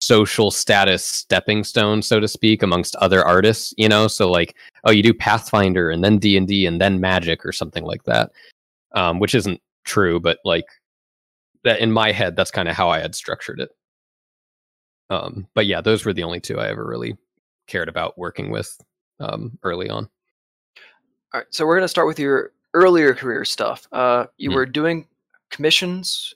social 0.00 0.50
status 0.50 1.04
stepping 1.04 1.62
stone 1.62 2.02
so 2.02 2.18
to 2.18 2.28
speak 2.28 2.62
amongst 2.62 2.96
other 2.96 3.24
artists 3.24 3.74
you 3.76 3.88
know? 3.88 4.08
So 4.08 4.30
like 4.30 4.56
oh 4.84 4.90
you 4.90 5.02
do 5.02 5.14
pathfinder 5.14 5.90
and 5.90 6.02
then 6.02 6.18
d&d 6.18 6.66
and 6.66 6.80
then 6.80 7.00
magic 7.00 7.44
or 7.44 7.52
something 7.52 7.84
like 7.84 8.04
that 8.04 8.30
um, 8.92 9.18
which 9.18 9.34
isn't 9.34 9.60
true 9.84 10.18
but 10.20 10.38
like 10.44 10.66
that 11.64 11.80
in 11.80 11.92
my 11.92 12.12
head 12.12 12.36
that's 12.36 12.50
kind 12.50 12.68
of 12.68 12.74
how 12.74 12.88
i 12.88 12.98
had 12.98 13.14
structured 13.14 13.60
it. 13.60 13.70
Um, 15.10 15.46
but 15.54 15.66
yeah 15.66 15.80
those 15.80 16.04
were 16.04 16.12
the 16.12 16.24
only 16.24 16.40
two 16.40 16.58
i 16.58 16.68
ever 16.68 16.86
really 16.86 17.16
cared 17.66 17.88
about 17.88 18.18
working 18.18 18.50
with 18.50 18.76
um, 19.20 19.58
early 19.62 19.90
on. 19.90 20.08
All 21.34 21.40
right 21.40 21.46
so 21.50 21.66
we're 21.66 21.76
going 21.76 21.84
to 21.84 21.88
start 21.88 22.06
with 22.06 22.18
your 22.18 22.52
earlier 22.72 23.14
career 23.14 23.44
stuff. 23.44 23.86
Uh, 23.92 24.26
you 24.38 24.50
mm. 24.50 24.54
were 24.54 24.66
doing 24.66 25.06
commissions 25.50 26.34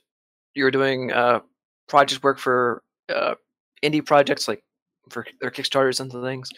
you 0.54 0.64
were 0.64 0.70
doing 0.70 1.12
uh, 1.12 1.40
project 1.88 2.22
work 2.22 2.38
for 2.38 2.82
uh, 3.14 3.34
indie 3.84 4.04
projects 4.04 4.48
like 4.48 4.62
for 5.10 5.26
their 5.40 5.50
Kickstarters 5.50 6.00
and 6.00 6.10
things. 6.10 6.50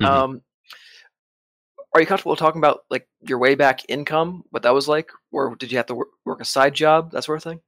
Mm-hmm. 0.00 0.04
Um, 0.04 0.42
are 1.94 2.00
you 2.00 2.06
comfortable 2.06 2.36
talking 2.36 2.60
about 2.60 2.80
like 2.90 3.06
your 3.20 3.38
way 3.38 3.54
back 3.54 3.80
income, 3.88 4.44
what 4.50 4.62
that 4.62 4.74
was 4.74 4.88
like, 4.88 5.10
or 5.30 5.54
did 5.56 5.70
you 5.70 5.78
have 5.78 5.86
to 5.86 5.94
work, 5.94 6.08
work 6.24 6.40
a 6.40 6.44
side 6.44 6.74
job, 6.74 7.12
that 7.12 7.24
sort 7.24 7.36
of 7.36 7.44
thing? 7.44 7.60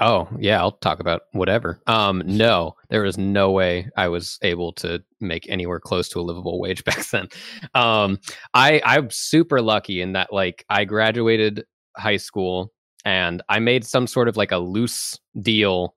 Oh 0.00 0.28
yeah, 0.38 0.58
I'll 0.60 0.72
talk 0.72 1.00
about 1.00 1.22
whatever. 1.32 1.80
Um, 1.86 2.22
no, 2.26 2.74
there 2.90 3.02
was 3.02 3.16
no 3.16 3.50
way 3.50 3.88
I 3.96 4.08
was 4.08 4.38
able 4.42 4.72
to 4.74 5.02
make 5.20 5.48
anywhere 5.48 5.80
close 5.80 6.08
to 6.10 6.20
a 6.20 6.22
livable 6.22 6.60
wage 6.60 6.84
back 6.84 7.06
then. 7.06 7.28
Um, 7.74 8.18
I 8.52 8.82
I'm 8.84 9.10
super 9.10 9.62
lucky 9.62 10.00
in 10.00 10.12
that 10.12 10.32
like 10.32 10.64
I 10.68 10.84
graduated 10.84 11.64
high 11.96 12.18
school 12.18 12.72
and 13.04 13.42
I 13.48 13.60
made 13.60 13.84
some 13.86 14.06
sort 14.06 14.28
of 14.28 14.36
like 14.36 14.52
a 14.52 14.58
loose 14.58 15.18
deal. 15.40 15.94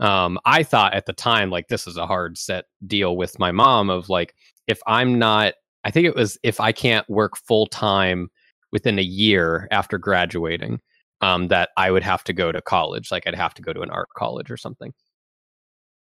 Um, 0.00 0.38
I 0.44 0.62
thought 0.62 0.94
at 0.94 1.06
the 1.06 1.12
time 1.12 1.50
like 1.50 1.68
this 1.68 1.86
is 1.86 1.96
a 1.96 2.06
hard 2.06 2.38
set 2.38 2.66
deal 2.86 3.16
with 3.16 3.38
my 3.38 3.50
mom 3.50 3.90
of 3.90 4.08
like 4.08 4.34
if 4.66 4.80
I'm 4.86 5.18
not, 5.18 5.54
I 5.84 5.90
think 5.90 6.06
it 6.06 6.14
was 6.14 6.38
if 6.42 6.60
I 6.60 6.72
can't 6.72 7.08
work 7.08 7.36
full 7.36 7.66
time 7.66 8.30
within 8.70 8.98
a 8.98 9.02
year 9.02 9.66
after 9.70 9.98
graduating 9.98 10.80
um, 11.20 11.48
that 11.48 11.70
I 11.76 11.90
would 11.90 12.02
have 12.02 12.22
to 12.24 12.32
go 12.32 12.52
to 12.52 12.62
college. 12.62 13.10
Like 13.10 13.26
I'd 13.26 13.34
have 13.34 13.54
to 13.54 13.62
go 13.62 13.72
to 13.72 13.80
an 13.80 13.90
art 13.90 14.08
college 14.16 14.50
or 14.50 14.56
something. 14.56 14.92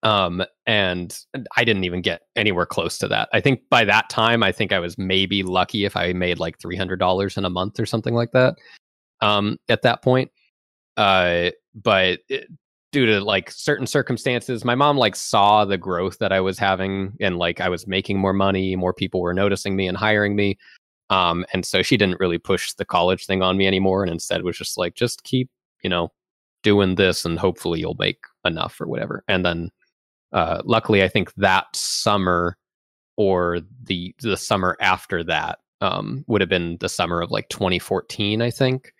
Um, 0.01 0.43
and 0.65 1.17
I 1.55 1.63
didn't 1.63 1.85
even 1.85 2.01
get 2.01 2.23
anywhere 2.35 2.65
close 2.65 2.97
to 2.97 3.07
that. 3.07 3.29
I 3.31 3.39
think 3.39 3.61
by 3.69 3.85
that 3.85 4.09
time, 4.09 4.43
I 4.43 4.51
think 4.51 4.73
I 4.73 4.79
was 4.79 4.97
maybe 4.97 5.43
lucky 5.43 5.85
if 5.85 5.95
I 5.95 6.11
made 6.11 6.39
like 6.39 6.59
three 6.59 6.75
hundred 6.75 6.99
dollars 6.99 7.37
in 7.37 7.45
a 7.45 7.49
month 7.49 7.79
or 7.79 7.85
something 7.85 8.13
like 8.13 8.31
that. 8.33 8.55
Um, 9.21 9.57
at 9.69 9.83
that 9.83 10.01
point, 10.01 10.29
uh, 10.97 11.51
but 11.73 12.19
it, 12.27 12.47
due 12.93 13.05
to 13.07 13.19
like 13.19 13.51
certain 13.51 13.87
circumstances, 13.87 14.63
my 14.63 14.75
mom 14.75 14.97
like 14.97 15.15
saw 15.17 15.65
the 15.65 15.77
growth 15.77 16.19
that 16.19 16.31
I 16.31 16.39
was 16.39 16.57
having, 16.57 17.13
and 17.19 17.37
like 17.37 17.59
I 17.59 17.67
was 17.67 17.87
making 17.87 18.19
more 18.19 18.31
money, 18.31 18.77
more 18.77 18.93
people 18.93 19.19
were 19.19 19.33
noticing 19.33 19.75
me 19.75 19.87
and 19.87 19.97
hiring 19.97 20.35
me. 20.35 20.57
Um, 21.09 21.45
and 21.53 21.65
so 21.65 21.81
she 21.81 21.97
didn't 21.97 22.19
really 22.21 22.37
push 22.37 22.71
the 22.73 22.85
college 22.85 23.25
thing 23.25 23.41
on 23.41 23.57
me 23.57 23.67
anymore, 23.67 24.03
and 24.03 24.11
instead 24.11 24.43
was 24.43 24.57
just 24.57 24.77
like, 24.77 24.95
just 24.95 25.23
keep, 25.23 25.49
you 25.83 25.89
know, 25.89 26.11
doing 26.61 26.95
this, 26.95 27.25
and 27.25 27.37
hopefully 27.37 27.81
you'll 27.81 27.97
make 27.99 28.19
enough 28.45 28.79
or 28.79 28.87
whatever. 28.87 29.23
And 29.27 29.43
then, 29.43 29.71
uh, 30.31 30.61
luckily, 30.63 31.03
I 31.03 31.09
think 31.09 31.33
that 31.35 31.75
summer 31.75 32.57
or 33.17 33.59
the 33.83 34.15
the 34.21 34.37
summer 34.37 34.77
after 34.79 35.23
that 35.25 35.59
um, 35.81 36.23
would 36.27 36.41
have 36.41 36.49
been 36.49 36.77
the 36.79 36.89
summer 36.89 37.21
of 37.21 37.31
like 37.31 37.49
2014, 37.49 38.41
I 38.41 38.51
think. 38.51 38.93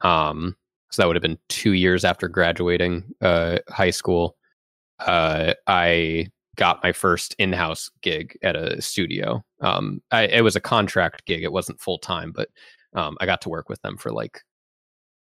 Um, 0.00 0.56
so 0.90 1.02
that 1.02 1.06
would 1.06 1.16
have 1.16 1.22
been 1.22 1.38
two 1.48 1.72
years 1.72 2.04
after 2.04 2.28
graduating 2.28 3.04
uh, 3.20 3.58
high 3.68 3.90
school. 3.90 4.36
Uh, 5.00 5.54
I 5.66 6.28
got 6.56 6.82
my 6.82 6.92
first 6.92 7.34
in-house 7.38 7.90
gig 8.00 8.38
at 8.42 8.56
a 8.56 8.80
studio. 8.80 9.44
Um, 9.60 10.00
I, 10.10 10.22
it 10.22 10.42
was 10.42 10.56
a 10.56 10.60
contract 10.60 11.26
gig; 11.26 11.42
it 11.42 11.52
wasn't 11.52 11.80
full 11.80 11.98
time, 11.98 12.32
but 12.32 12.48
um, 12.94 13.16
I 13.20 13.26
got 13.26 13.40
to 13.42 13.48
work 13.48 13.68
with 13.68 13.80
them 13.82 13.96
for 13.96 14.10
like, 14.10 14.42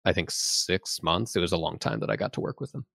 I 0.05 0.11
think 0.11 0.31
six 0.31 1.01
months. 1.01 1.35
It 1.35 1.39
was 1.39 1.53
a 1.53 1.57
long 1.57 1.79
time 1.79 1.99
that 2.01 2.09
I 2.09 2.15
got 2.15 2.33
to 2.33 2.41
work 2.41 2.59
with 2.59 2.71
them. 2.71 2.85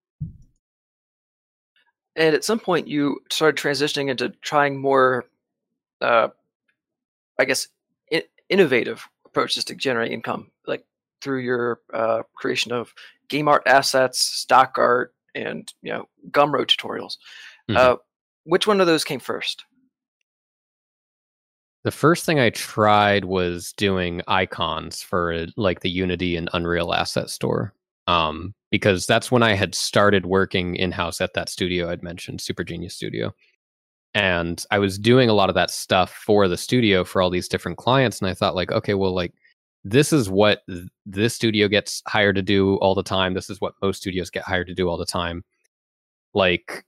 And 2.17 2.35
at 2.35 2.45
some 2.45 2.59
point, 2.59 2.89
you 2.89 3.21
started 3.31 3.63
transitioning 3.63 4.11
into 4.11 4.31
trying 4.43 4.81
more, 4.81 5.25
uh, 6.01 6.29
I 7.39 7.45
guess, 7.45 7.69
in- 8.11 8.25
innovative 8.49 9.09
approaches 9.25 9.65
to 9.67 9.75
generate 9.75 10.11
income, 10.11 10.51
through 11.21 11.41
your 11.41 11.81
uh, 11.93 12.23
creation 12.35 12.73
of 12.73 12.93
game 13.29 13.49
art 13.49 13.63
assets, 13.67 14.19
stock 14.19 14.77
art, 14.79 15.15
and 15.35 15.73
you 15.83 15.93
know 15.93 16.09
Gumroad 16.31 16.67
tutorials. 16.67 17.17
Mm-hmm. 17.69 17.77
Uh, 17.77 17.97
which 18.45 18.67
one 18.67 18.81
of 18.81 18.87
those 18.87 19.05
came 19.05 19.21
first? 19.21 19.65
The 21.85 21.91
first 21.91 22.25
thing 22.25 22.41
I 22.41 22.51
tried 22.51 23.25
was 23.25 23.73
doing 23.75 24.23
icons 24.27 25.03
for 25.03 25.47
like 25.57 25.81
the 25.81 25.91
Unity 25.91 26.37
and 26.37 26.51
Unreal 26.53 26.93
Asset 26.93 27.31
Store. 27.31 27.73
Um, 28.07 28.55
because 28.71 29.07
that's 29.07 29.31
when 29.31 29.43
I 29.43 29.55
had 29.55 29.75
started 29.75 30.27
working 30.27 30.77
in 30.77 30.93
house 30.93 31.21
at 31.21 31.35
that 31.35 31.49
studio 31.49 31.91
I'd 31.91 32.03
mentioned, 32.03 32.41
Super 32.41 32.65
Genius 32.65 32.95
Studio. 32.95 33.35
And 34.15 34.65
I 34.71 34.79
was 34.79 34.99
doing 34.99 35.29
a 35.29 35.35
lot 35.35 35.49
of 35.49 35.55
that 35.55 35.71
stuff 35.71 36.13
for 36.13 36.49
the 36.49 36.57
studio 36.57 37.05
for 37.05 37.21
all 37.21 37.31
these 37.31 37.49
different 37.49 37.79
clients. 37.79 38.21
And 38.21 38.29
I 38.29 38.35
thought, 38.35 38.55
like, 38.55 38.73
okay, 38.73 38.95
well, 38.95 39.15
like, 39.15 39.35
this 39.91 40.13
is 40.13 40.29
what 40.29 40.63
this 41.07 41.35
studio 41.35 41.69
gets 41.69 42.03
hired 42.07 42.37
to 42.37 42.43
do 42.43 42.77
all 42.77 42.95
the 42.95 43.03
time. 43.03 43.35
This 43.35 43.49
is 43.49 43.61
what 43.61 43.75
most 43.81 44.01
studios 44.03 44.31
get 44.31 44.43
hired 44.43 44.67
to 44.67 44.75
do 44.75 44.89
all 44.89 44.99
the 44.99 45.07
time. 45.07 45.45
Like, 46.35 46.85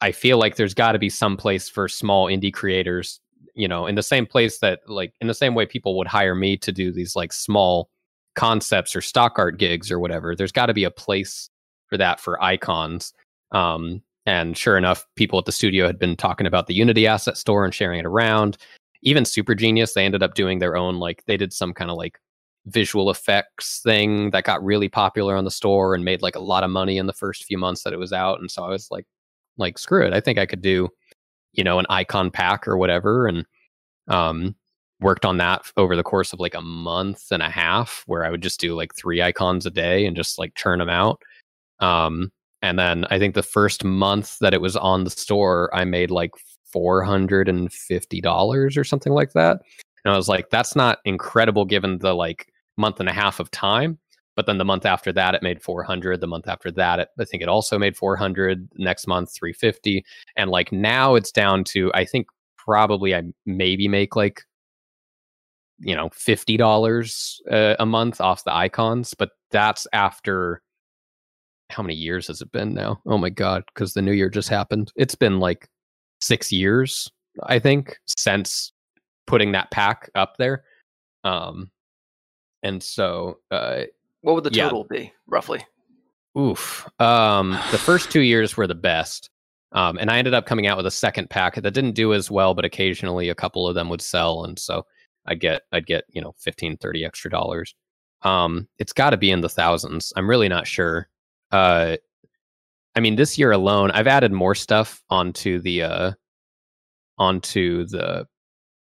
I 0.00 0.12
feel 0.12 0.38
like 0.38 0.56
there's 0.56 0.74
got 0.74 0.92
to 0.92 0.98
be 0.98 1.10
some 1.10 1.36
place 1.36 1.68
for 1.68 1.88
small 1.88 2.26
indie 2.26 2.52
creators, 2.52 3.20
you 3.54 3.68
know, 3.68 3.86
in 3.86 3.96
the 3.96 4.02
same 4.02 4.24
place 4.24 4.60
that 4.60 4.80
like 4.86 5.12
in 5.20 5.26
the 5.26 5.34
same 5.34 5.54
way 5.54 5.66
people 5.66 5.96
would 5.98 6.06
hire 6.06 6.34
me 6.34 6.56
to 6.58 6.72
do 6.72 6.92
these 6.92 7.14
like 7.14 7.32
small 7.32 7.90
concepts 8.34 8.94
or 8.94 9.00
stock 9.00 9.38
art 9.38 9.58
gigs 9.58 9.90
or 9.90 9.98
whatever. 9.98 10.34
There's 10.34 10.52
got 10.52 10.66
to 10.66 10.74
be 10.74 10.84
a 10.84 10.90
place 10.90 11.50
for 11.88 11.96
that 11.98 12.20
for 12.20 12.42
icons. 12.42 13.12
Um, 13.52 14.02
and 14.24 14.56
sure 14.56 14.78
enough, 14.78 15.04
people 15.16 15.38
at 15.38 15.44
the 15.44 15.52
studio 15.52 15.86
had 15.86 15.98
been 15.98 16.16
talking 16.16 16.46
about 16.46 16.66
the 16.66 16.74
Unity 16.74 17.06
asset 17.06 17.36
store 17.36 17.64
and 17.64 17.74
sharing 17.74 17.98
it 17.98 18.06
around. 18.06 18.56
Even 19.02 19.24
Super 19.24 19.54
Genius, 19.54 19.94
they 19.94 20.04
ended 20.04 20.22
up 20.22 20.34
doing 20.34 20.60
their 20.60 20.76
own 20.76 20.98
like 20.98 21.24
they 21.26 21.36
did 21.36 21.52
some 21.52 21.74
kind 21.74 21.90
of 21.90 21.96
like 21.96 22.18
visual 22.68 23.10
effects 23.10 23.80
thing 23.82 24.30
that 24.30 24.44
got 24.44 24.64
really 24.64 24.88
popular 24.88 25.36
on 25.36 25.44
the 25.44 25.50
store 25.50 25.94
and 25.94 26.04
made 26.04 26.22
like 26.22 26.36
a 26.36 26.40
lot 26.40 26.64
of 26.64 26.70
money 26.70 26.98
in 26.98 27.06
the 27.06 27.12
first 27.12 27.44
few 27.44 27.58
months 27.58 27.82
that 27.82 27.92
it 27.92 27.98
was 27.98 28.12
out. 28.12 28.40
And 28.40 28.50
so 28.50 28.64
I 28.64 28.68
was 28.68 28.88
like, 28.90 29.06
like 29.58 29.76
screw 29.76 30.06
it 30.06 30.14
i 30.14 30.20
think 30.20 30.38
i 30.38 30.46
could 30.46 30.62
do 30.62 30.88
you 31.52 31.62
know 31.62 31.78
an 31.78 31.86
icon 31.90 32.30
pack 32.30 32.66
or 32.66 32.78
whatever 32.78 33.26
and 33.26 33.44
um 34.08 34.54
worked 35.00 35.24
on 35.24 35.36
that 35.36 35.62
over 35.76 35.94
the 35.94 36.02
course 36.02 36.32
of 36.32 36.40
like 36.40 36.54
a 36.54 36.62
month 36.62 37.26
and 37.30 37.42
a 37.42 37.50
half 37.50 38.02
where 38.06 38.24
i 38.24 38.30
would 38.30 38.42
just 38.42 38.60
do 38.60 38.74
like 38.74 38.94
three 38.94 39.20
icons 39.20 39.66
a 39.66 39.70
day 39.70 40.06
and 40.06 40.16
just 40.16 40.38
like 40.38 40.54
churn 40.54 40.78
them 40.78 40.88
out 40.88 41.20
um 41.80 42.32
and 42.62 42.78
then 42.78 43.04
i 43.10 43.18
think 43.18 43.34
the 43.34 43.42
first 43.42 43.84
month 43.84 44.38
that 44.40 44.54
it 44.54 44.60
was 44.60 44.76
on 44.76 45.04
the 45.04 45.10
store 45.10 45.70
i 45.74 45.84
made 45.84 46.10
like 46.10 46.30
$450 46.74 48.76
or 48.76 48.84
something 48.84 49.14
like 49.14 49.32
that 49.32 49.62
and 50.04 50.12
i 50.12 50.16
was 50.16 50.28
like 50.28 50.50
that's 50.50 50.76
not 50.76 50.98
incredible 51.04 51.64
given 51.64 51.98
the 51.98 52.14
like 52.14 52.52
month 52.78 53.00
and 53.00 53.08
a 53.08 53.12
half 53.12 53.40
of 53.40 53.50
time 53.50 53.98
but 54.38 54.46
then 54.46 54.58
the 54.58 54.64
month 54.64 54.86
after 54.86 55.12
that, 55.14 55.34
it 55.34 55.42
made 55.42 55.60
400. 55.60 56.20
The 56.20 56.28
month 56.28 56.46
after 56.46 56.70
that, 56.70 57.00
it, 57.00 57.08
I 57.18 57.24
think 57.24 57.42
it 57.42 57.48
also 57.48 57.76
made 57.76 57.96
400. 57.96 58.68
Next 58.76 59.08
month, 59.08 59.34
350. 59.34 60.04
And 60.36 60.48
like 60.48 60.70
now 60.70 61.16
it's 61.16 61.32
down 61.32 61.64
to, 61.64 61.90
I 61.92 62.04
think 62.04 62.28
probably 62.56 63.16
I 63.16 63.24
maybe 63.46 63.88
make 63.88 64.14
like, 64.14 64.44
you 65.80 65.96
know, 65.96 66.08
$50 66.10 67.40
uh, 67.50 67.74
a 67.80 67.84
month 67.84 68.20
off 68.20 68.44
the 68.44 68.54
icons. 68.54 69.12
But 69.12 69.30
that's 69.50 69.88
after 69.92 70.62
how 71.70 71.82
many 71.82 71.96
years 71.96 72.28
has 72.28 72.40
it 72.40 72.52
been 72.52 72.74
now? 72.74 73.00
Oh 73.06 73.18
my 73.18 73.30
God. 73.30 73.64
Because 73.74 73.94
the 73.94 74.02
new 74.02 74.12
year 74.12 74.30
just 74.30 74.48
happened. 74.48 74.92
It's 74.94 75.16
been 75.16 75.40
like 75.40 75.68
six 76.20 76.52
years, 76.52 77.10
I 77.42 77.58
think, 77.58 77.98
since 78.06 78.72
putting 79.26 79.50
that 79.50 79.72
pack 79.72 80.12
up 80.14 80.36
there. 80.38 80.62
Um, 81.24 81.72
and 82.62 82.82
so 82.82 83.38
uh, 83.50 83.82
what 84.22 84.34
would 84.34 84.44
the 84.44 84.50
total 84.50 84.86
yeah. 84.90 84.98
be 84.98 85.12
roughly? 85.26 85.64
Oof. 86.38 86.88
Um, 87.00 87.58
the 87.70 87.78
first 87.78 88.10
two 88.10 88.20
years 88.20 88.56
were 88.56 88.66
the 88.66 88.74
best. 88.74 89.30
Um, 89.72 89.98
and 89.98 90.10
I 90.10 90.18
ended 90.18 90.34
up 90.34 90.46
coming 90.46 90.66
out 90.66 90.76
with 90.76 90.86
a 90.86 90.90
second 90.90 91.30
pack 91.30 91.56
that 91.56 91.74
didn't 91.74 91.92
do 91.92 92.14
as 92.14 92.30
well, 92.30 92.54
but 92.54 92.64
occasionally 92.64 93.28
a 93.28 93.34
couple 93.34 93.68
of 93.68 93.74
them 93.74 93.88
would 93.90 94.00
sell. 94.00 94.44
And 94.44 94.58
so 94.58 94.86
I'd 95.26 95.40
get, 95.40 95.62
I'd 95.72 95.86
get, 95.86 96.04
you 96.10 96.22
know, 96.22 96.34
15, 96.38 96.78
30 96.78 97.04
extra 97.04 97.30
dollars. 97.30 97.74
Um, 98.22 98.66
it's 98.78 98.92
got 98.92 99.10
to 99.10 99.16
be 99.16 99.30
in 99.30 99.42
the 99.42 99.48
thousands. 99.48 100.12
I'm 100.16 100.28
really 100.28 100.48
not 100.48 100.66
sure. 100.66 101.08
Uh, 101.52 101.96
I 102.94 103.00
mean, 103.00 103.16
this 103.16 103.38
year 103.38 103.52
alone, 103.52 103.90
I've 103.90 104.06
added 104.06 104.32
more 104.32 104.54
stuff 104.54 105.02
onto 105.10 105.60
the, 105.60 105.82
uh, 105.82 106.12
onto 107.18 107.86
the, 107.86 108.26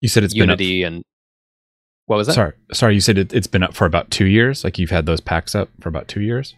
you 0.00 0.08
said 0.08 0.24
it's 0.24 0.34
Unity 0.34 0.82
and 0.82 1.04
what 2.12 2.18
was 2.18 2.26
that? 2.26 2.34
Sorry, 2.34 2.52
sorry. 2.72 2.94
You 2.94 3.00
said 3.00 3.16
it, 3.16 3.32
has 3.32 3.46
been 3.46 3.62
up 3.62 3.74
for 3.74 3.86
about 3.86 4.10
two 4.10 4.26
years. 4.26 4.64
Like 4.64 4.78
you've 4.78 4.90
had 4.90 5.06
those 5.06 5.20
packs 5.20 5.54
up 5.54 5.70
for 5.80 5.88
about 5.88 6.08
two 6.08 6.20
years. 6.20 6.54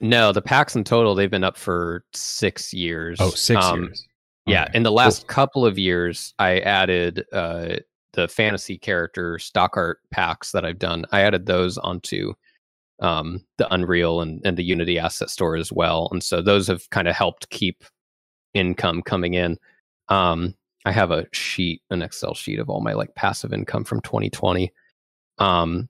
No, 0.00 0.32
the 0.32 0.42
packs 0.42 0.74
in 0.74 0.82
total 0.82 1.14
they've 1.14 1.30
been 1.30 1.44
up 1.44 1.56
for 1.56 2.04
six 2.12 2.74
years. 2.74 3.18
Oh, 3.20 3.30
six 3.30 3.64
um, 3.64 3.84
years. 3.84 4.06
Yeah, 4.46 4.66
in 4.74 4.82
the 4.82 4.90
last 4.90 5.28
cool. 5.28 5.34
couple 5.34 5.64
of 5.64 5.78
years, 5.78 6.34
I 6.40 6.58
added 6.58 7.24
uh, 7.32 7.76
the 8.14 8.26
fantasy 8.26 8.78
character 8.78 9.38
stock 9.38 9.76
art 9.76 9.98
packs 10.10 10.50
that 10.50 10.64
I've 10.64 10.80
done. 10.80 11.04
I 11.12 11.20
added 11.20 11.46
those 11.46 11.78
onto 11.78 12.34
um, 12.98 13.44
the 13.58 13.72
Unreal 13.72 14.22
and, 14.22 14.40
and 14.44 14.56
the 14.56 14.64
Unity 14.64 14.98
asset 14.98 15.30
store 15.30 15.54
as 15.54 15.70
well, 15.70 16.08
and 16.10 16.20
so 16.20 16.42
those 16.42 16.66
have 16.66 16.90
kind 16.90 17.06
of 17.06 17.14
helped 17.14 17.48
keep 17.50 17.84
income 18.54 19.02
coming 19.02 19.34
in. 19.34 19.56
Um, 20.08 20.56
I 20.84 20.92
have 20.92 21.10
a 21.10 21.26
sheet, 21.32 21.82
an 21.90 22.02
Excel 22.02 22.34
sheet 22.34 22.58
of 22.58 22.70
all 22.70 22.80
my 22.80 22.94
like 22.94 23.14
passive 23.14 23.52
income 23.52 23.84
from 23.84 24.00
2020. 24.00 24.72
Um, 25.40 25.88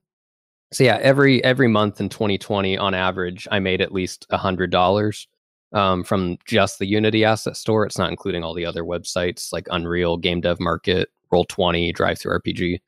so 0.72 0.84
yeah, 0.84 0.98
every 1.02 1.42
every 1.44 1.68
month 1.68 2.00
in 2.00 2.08
2020, 2.08 2.78
on 2.78 2.94
average, 2.94 3.46
I 3.50 3.58
made 3.58 3.80
at 3.80 3.92
least 3.92 4.26
a 4.30 4.36
hundred 4.36 4.70
dollars 4.70 5.26
um, 5.72 6.04
from 6.04 6.38
just 6.46 6.78
the 6.78 6.86
Unity 6.86 7.24
asset 7.24 7.56
store. 7.56 7.84
It's 7.84 7.98
not 7.98 8.10
including 8.10 8.44
all 8.44 8.54
the 8.54 8.64
other 8.66 8.84
websites 8.84 9.52
like 9.52 9.66
Unreal, 9.70 10.16
Game 10.16 10.40
Dev 10.40 10.60
Market, 10.60 11.08
Roll 11.32 11.44
Twenty, 11.46 11.92
DriveThruRPG. 11.92 12.80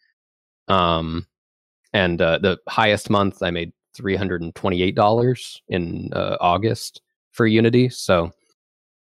Um, 0.68 1.26
and 1.92 2.22
uh, 2.22 2.38
the 2.38 2.58
highest 2.68 3.10
month 3.10 3.42
I 3.42 3.50
made 3.50 3.72
three 3.94 4.14
hundred 4.16 4.42
and 4.42 4.54
twenty-eight 4.54 4.94
dollars 4.94 5.60
in 5.68 6.10
uh, 6.12 6.36
August 6.40 7.02
for 7.32 7.46
Unity. 7.46 7.88
So 7.88 8.32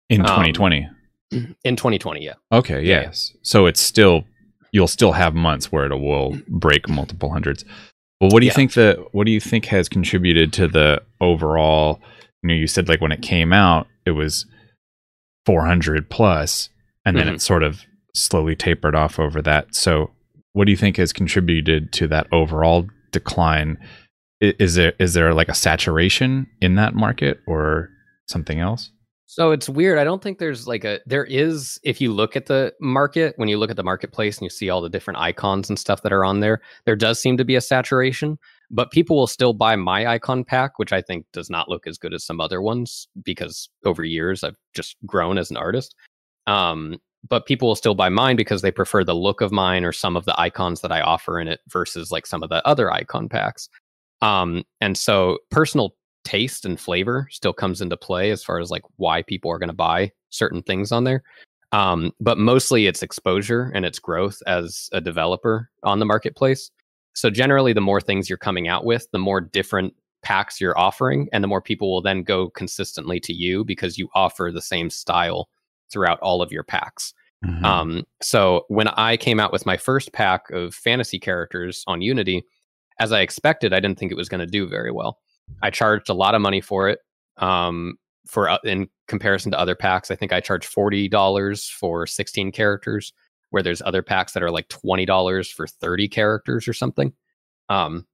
in 0.08 0.22
Um, 0.22 0.26
2020. 0.26 0.88
in 1.64 1.76
2020, 1.76 2.24
yeah, 2.24 2.34
Okay, 2.52 2.82
yeah. 2.82 3.02
yes. 3.02 3.34
So 3.42 3.66
it's 3.66 3.80
still 3.80 4.24
you'll 4.72 4.88
still 4.88 5.12
have 5.12 5.34
months 5.34 5.70
where 5.70 5.86
it 5.86 5.96
will 5.96 6.38
break 6.48 6.88
multiple 6.88 7.30
hundreds. 7.30 7.64
But 8.20 8.32
what 8.32 8.40
do 8.40 8.46
you 8.46 8.50
Yeah. 8.50 8.56
think 8.56 8.72
the 8.72 9.04
what 9.12 9.24
do 9.26 9.32
you 9.32 9.40
think 9.40 9.66
has 9.66 9.88
contributed 9.88 10.52
to 10.54 10.66
the 10.68 11.02
overall? 11.20 12.00
You 12.42 12.48
know, 12.48 12.54
you 12.54 12.66
said 12.66 12.88
like 12.88 13.00
when 13.00 13.12
it 13.12 13.22
came 13.22 13.52
out, 13.52 13.86
it 14.06 14.12
was 14.12 14.46
400 15.46 16.08
plus, 16.08 16.68
and 17.04 17.16
then 17.16 17.26
Mhm. 17.28 17.34
it 17.34 17.42
sort 17.42 17.62
of 17.62 17.82
slowly 18.14 18.54
tapered 18.54 18.94
off 18.94 19.18
over 19.18 19.42
that. 19.42 19.74
So, 19.74 20.10
what 20.52 20.66
do 20.66 20.70
you 20.70 20.76
think 20.76 20.96
has 20.98 21.12
contributed 21.12 21.92
to 21.94 22.06
that 22.08 22.26
overall 22.32 22.88
decline? 23.10 23.78
Is 24.40 24.74
there 24.74 24.92
is 24.98 25.14
there 25.14 25.34
like 25.34 25.48
a 25.48 25.54
saturation 25.54 26.46
in 26.60 26.74
that 26.76 26.94
market 26.94 27.40
or 27.46 27.90
something 28.28 28.58
else? 28.60 28.90
So 29.34 29.50
it's 29.50 29.66
weird. 29.66 29.98
I 29.98 30.04
don't 30.04 30.22
think 30.22 30.36
there's 30.36 30.68
like 30.68 30.84
a 30.84 31.00
there 31.06 31.24
is 31.24 31.80
if 31.82 32.02
you 32.02 32.12
look 32.12 32.36
at 32.36 32.44
the 32.44 32.74
market, 32.82 33.32
when 33.38 33.48
you 33.48 33.56
look 33.56 33.70
at 33.70 33.76
the 33.76 33.82
marketplace 33.82 34.36
and 34.36 34.44
you 34.44 34.50
see 34.50 34.68
all 34.68 34.82
the 34.82 34.90
different 34.90 35.20
icons 35.20 35.70
and 35.70 35.78
stuff 35.78 36.02
that 36.02 36.12
are 36.12 36.22
on 36.22 36.40
there, 36.40 36.60
there 36.84 36.96
does 36.96 37.18
seem 37.18 37.38
to 37.38 37.44
be 37.44 37.54
a 37.54 37.62
saturation, 37.62 38.38
but 38.70 38.90
people 38.90 39.16
will 39.16 39.26
still 39.26 39.54
buy 39.54 39.74
my 39.74 40.06
icon 40.06 40.44
pack, 40.44 40.78
which 40.78 40.92
I 40.92 41.00
think 41.00 41.24
does 41.32 41.48
not 41.48 41.70
look 41.70 41.86
as 41.86 41.96
good 41.96 42.12
as 42.12 42.22
some 42.22 42.42
other 42.42 42.60
ones 42.60 43.08
because 43.24 43.70
over 43.86 44.04
years 44.04 44.44
I've 44.44 44.58
just 44.74 44.98
grown 45.06 45.38
as 45.38 45.50
an 45.50 45.56
artist. 45.56 45.94
Um 46.46 46.98
but 47.26 47.46
people 47.46 47.68
will 47.68 47.74
still 47.74 47.94
buy 47.94 48.10
mine 48.10 48.36
because 48.36 48.60
they 48.60 48.70
prefer 48.70 49.02
the 49.02 49.14
look 49.14 49.40
of 49.40 49.50
mine 49.50 49.82
or 49.82 49.92
some 49.92 50.14
of 50.14 50.26
the 50.26 50.38
icons 50.38 50.82
that 50.82 50.92
I 50.92 51.00
offer 51.00 51.40
in 51.40 51.48
it 51.48 51.60
versus 51.68 52.10
like 52.12 52.26
some 52.26 52.42
of 52.42 52.50
the 52.50 52.60
other 52.68 52.92
icon 52.92 53.30
packs. 53.30 53.70
Um 54.20 54.62
and 54.82 54.98
so 54.98 55.38
personal 55.50 55.94
taste 56.24 56.64
and 56.64 56.78
flavor 56.78 57.28
still 57.30 57.52
comes 57.52 57.80
into 57.80 57.96
play 57.96 58.30
as 58.30 58.44
far 58.44 58.58
as 58.58 58.70
like 58.70 58.82
why 58.96 59.22
people 59.22 59.50
are 59.50 59.58
going 59.58 59.68
to 59.68 59.74
buy 59.74 60.10
certain 60.30 60.62
things 60.62 60.92
on 60.92 61.04
there. 61.04 61.22
Um, 61.72 62.12
but 62.20 62.38
mostly 62.38 62.86
it's 62.86 63.02
exposure 63.02 63.72
and 63.74 63.84
its 63.84 63.98
growth 63.98 64.42
as 64.46 64.88
a 64.92 65.00
developer 65.00 65.70
on 65.82 65.98
the 65.98 66.04
marketplace. 66.04 66.70
So 67.14 67.30
generally, 67.30 67.72
the 67.72 67.80
more 67.80 68.00
things 68.00 68.28
you're 68.28 68.38
coming 68.38 68.68
out 68.68 68.84
with, 68.84 69.06
the 69.12 69.18
more 69.18 69.40
different 69.40 69.94
packs 70.22 70.60
you're 70.60 70.78
offering, 70.78 71.28
and 71.32 71.42
the 71.42 71.48
more 71.48 71.60
people 71.60 71.90
will 71.90 72.02
then 72.02 72.22
go 72.22 72.48
consistently 72.50 73.20
to 73.20 73.32
you 73.32 73.64
because 73.64 73.98
you 73.98 74.08
offer 74.14 74.50
the 74.52 74.62
same 74.62 74.88
style 74.88 75.48
throughout 75.90 76.20
all 76.20 76.40
of 76.40 76.52
your 76.52 76.62
packs. 76.62 77.12
Mhm. 77.44 77.64
Um, 77.64 78.04
so 78.22 78.64
when 78.68 78.88
I 78.88 79.16
came 79.16 79.40
out 79.40 79.52
with 79.52 79.66
my 79.66 79.76
first 79.76 80.12
pack 80.12 80.48
of 80.50 80.74
fantasy 80.74 81.18
characters 81.18 81.82
on 81.86 82.00
Unity, 82.00 82.44
as 83.00 83.12
I 83.12 83.20
expected, 83.20 83.72
I 83.72 83.80
didn't 83.80 83.98
think 83.98 84.12
it 84.12 84.16
was 84.16 84.28
going 84.28 84.40
to 84.40 84.46
do 84.46 84.66
very 84.66 84.92
well. 84.92 85.18
I 85.60 85.70
charged 85.70 86.08
a 86.08 86.14
lot 86.14 86.34
of 86.34 86.40
money 86.40 86.60
for 86.60 86.88
it. 86.88 87.00
Um, 87.36 87.96
for 88.26 88.48
uh, 88.48 88.58
in 88.64 88.88
comparison 89.08 89.52
to 89.52 89.58
other 89.58 89.74
packs, 89.74 90.10
I 90.10 90.16
think 90.16 90.32
I 90.32 90.40
charged 90.40 90.66
forty 90.66 91.08
dollars 91.08 91.68
for 91.68 92.06
sixteen 92.06 92.52
characters, 92.52 93.12
where 93.50 93.62
there's 93.62 93.82
other 93.82 94.02
packs 94.02 94.32
that 94.32 94.42
are 94.42 94.50
like 94.50 94.68
twenty 94.68 95.04
dollars 95.04 95.50
for 95.50 95.66
thirty 95.66 96.08
characters 96.08 96.68
or 96.68 96.72
something. 96.72 97.12
Um, 97.68 98.06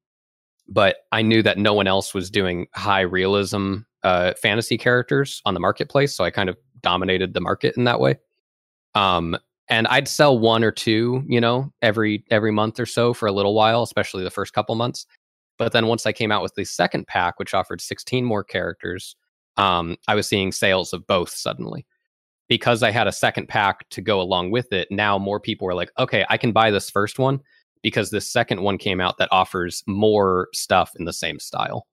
but 0.69 0.97
I 1.13 1.23
knew 1.23 1.43
that 1.43 1.59
no 1.59 1.75
one 1.75 1.87
else 1.87 2.15
was 2.15 2.31
doing 2.31 2.67
high 2.75 3.01
realism 3.01 3.79
uh, 4.03 4.35
fantasy 4.41 4.79
characters 4.79 5.43
on 5.45 5.55
the 5.55 5.61
marketplace, 5.61 6.15
so 6.15 6.25
I 6.25 6.31
kind 6.31 6.49
of 6.49 6.57
dominated 6.83 7.35
the 7.35 7.41
market 7.41 7.77
in 7.77 7.85
that 7.85 8.01
way. 8.01 8.19
Um, 8.95 9.37
and 9.69 9.87
I'd 9.89 10.09
sell 10.09 10.39
one 10.39 10.65
or 10.65 10.71
two, 10.71 11.23
you 11.27 11.41
know, 11.41 11.73
every 11.83 12.25
every 12.31 12.53
month 12.53 12.81
or 12.81 12.87
so 12.87 13.13
for 13.13 13.27
a 13.27 13.33
little 13.33 13.55
while, 13.55 13.83
especially 13.83 14.25
the 14.25 14.31
first 14.31 14.53
couple 14.53 14.75
months. 14.75 15.07
But 15.59 15.73
then 15.73 15.87
once 15.87 16.07
I 16.07 16.13
came 16.13 16.33
out 16.33 16.43
with 16.43 16.55
the 16.55 16.65
second 16.65 17.07
pack, 17.07 17.39
which 17.39 17.55
offered 17.55 17.81
16 17.81 18.25
more 18.25 18.45
characters, 18.45 19.17
um, 19.57 19.97
I 20.07 20.15
was 20.15 20.29
seeing 20.29 20.53
sales 20.53 20.93
of 20.93 21.07
both 21.07 21.31
suddenly. 21.31 21.87
Because 22.49 22.83
I 22.83 22.91
had 22.91 23.07
a 23.07 23.13
second 23.13 23.49
pack 23.49 23.87
to 23.91 24.01
go 24.01 24.23
along 24.23 24.53
with 24.53 24.73
it, 24.73 24.89
now 24.91 25.19
more 25.19 25.39
people 25.39 25.67
were 25.67 25.75
like, 25.75 25.91
okay, 25.99 26.25
I 26.31 26.39
can 26.39 26.53
buy 26.53 26.71
this 26.71 26.89
first 26.89 27.19
one 27.19 27.41
because 27.83 28.11
this 28.11 28.31
second 28.31 28.63
one 28.63 28.79
came 28.79 29.01
out 29.01 29.19
that 29.19 29.29
offers 29.31 29.83
more 29.87 30.49
stuff 30.55 30.93
in 30.99 31.05
the 31.05 31.13
same 31.13 31.39
style. 31.39 31.87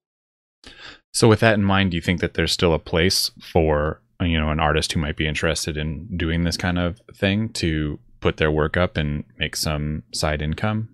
So, 1.14 1.28
with 1.28 1.42
that 1.42 1.56
in 1.56 1.64
mind, 1.64 1.92
do 1.92 1.98
you 1.98 2.02
think 2.02 2.22
that 2.22 2.34
there's 2.36 2.52
still 2.52 2.74
a 2.74 2.80
place 2.80 3.32
for 3.42 4.02
you 4.22 4.40
know 4.40 4.50
an 4.50 4.60
artist 4.60 4.94
who 4.94 5.00
might 5.00 5.18
be 5.18 5.28
interested 5.28 5.78
in 5.78 6.08
doing 6.18 6.44
this 6.44 6.58
kind 6.58 6.80
of 6.80 7.00
thing 7.14 7.50
to 7.50 8.00
put 8.22 8.38
their 8.38 8.52
work 8.52 8.78
up 8.78 8.98
and 8.98 9.24
make 9.38 9.56
some 9.56 10.04
side 10.14 10.42
income? 10.42 10.90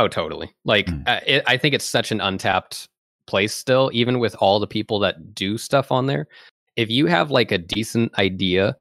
Oh, 0.00 0.08
totally. 0.08 0.50
Like, 0.64 0.86
Mm. 0.86 1.06
uh, 1.06 1.20
it, 1.26 1.42
I 1.46 1.58
think 1.58 1.74
it's 1.74 1.84
such 1.84 2.10
an 2.10 2.22
untapped 2.22 2.88
place 3.26 3.54
still, 3.54 3.90
even 3.92 4.18
with 4.18 4.34
all 4.36 4.58
the 4.58 4.66
people 4.66 4.98
that 5.00 5.34
do 5.34 5.58
stuff 5.58 5.92
on 5.92 6.06
there. 6.06 6.26
If 6.76 6.88
you 6.88 7.04
have 7.06 7.30
like 7.30 7.52
a 7.52 7.58
decent 7.58 8.18
idea, 8.18 8.76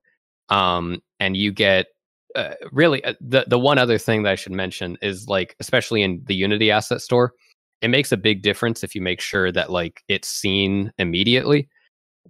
um, 0.47 1.01
and 1.19 1.35
you 1.35 1.51
get 1.51 1.87
uh, 2.35 2.53
really 2.71 3.03
uh, 3.03 3.15
the 3.19 3.43
the 3.47 3.59
one 3.59 3.77
other 3.77 3.97
thing 3.97 4.23
that 4.23 4.31
I 4.31 4.35
should 4.35 4.53
mention 4.53 4.97
is 5.01 5.27
like, 5.27 5.57
especially 5.59 6.03
in 6.03 6.21
the 6.25 6.35
Unity 6.35 6.71
asset 6.71 7.01
store, 7.01 7.33
it 7.81 7.89
makes 7.89 8.13
a 8.13 8.17
big 8.17 8.41
difference 8.41 8.81
if 8.81 8.95
you 8.95 9.01
make 9.01 9.19
sure 9.19 9.51
that 9.51 9.69
like 9.71 10.01
it's 10.07 10.29
seen 10.29 10.93
immediately 10.99 11.67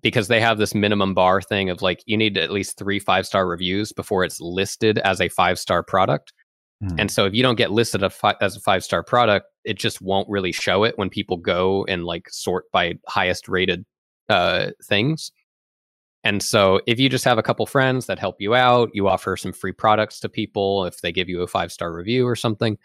because 0.02 0.30
they 0.30 0.41
have 0.41 0.58
this 0.58 0.73
minimum 0.73 1.13
bar 1.13 1.41
thing 1.43 1.69
of 1.69 1.84
like 1.84 2.02
you 2.08 2.17
need 2.17 2.38
at 2.39 2.52
least 2.52 2.78
three 2.80 2.97
five 2.99 3.28
star 3.28 3.47
reviews 3.47 3.91
before 3.93 4.23
it's 4.23 4.41
listed 4.41 4.97
as 4.99 5.21
a 5.21 5.30
five 5.30 5.60
star 5.60 5.84
product. 5.84 6.34
Hmm. 6.82 6.96
And 6.98 7.12
so 7.12 7.26
if 7.26 7.34
you 7.34 7.44
don't 7.44 7.58
get 7.58 7.72
listed 7.72 8.04
a 8.04 8.10
fi- 8.10 8.36
as 8.42 8.56
a 8.56 8.62
five 8.62 8.84
star 8.84 9.04
product, 9.04 9.48
it 9.65 9.78
just 9.78 10.02
won't 10.02 10.30
really 10.30 10.52
show 10.52 10.84
it 10.84 10.98
when 10.98 11.10
people 11.10 11.38
go 11.38 11.86
and 11.88 12.06
like 12.06 12.30
sort 12.30 12.72
by 12.72 12.94
highest 13.08 13.50
rated 13.50 13.86
uh, 14.30 14.72
things. 14.84 15.32
And 16.24 16.44
so 16.44 16.82
if 16.86 17.00
you 17.00 17.10
just 17.10 17.26
have 17.26 17.38
a 17.38 17.44
couple 17.44 17.65
friends 17.65 18.06
that 18.08 18.20
help 18.20 18.36
you 18.39 18.54
out, 18.54 18.89
you 18.94 19.08
offer 19.08 19.38
some 19.38 19.54
free 19.54 19.72
products 19.72 20.20
to 20.22 20.30
people 20.30 20.86
if 20.86 21.02
they 21.02 21.12
give 21.12 21.30
you 21.30 21.42
a 21.42 21.48
five 21.48 21.72
star 21.72 21.94
review 21.94 22.28
or 22.28 22.36
something, 22.36 22.78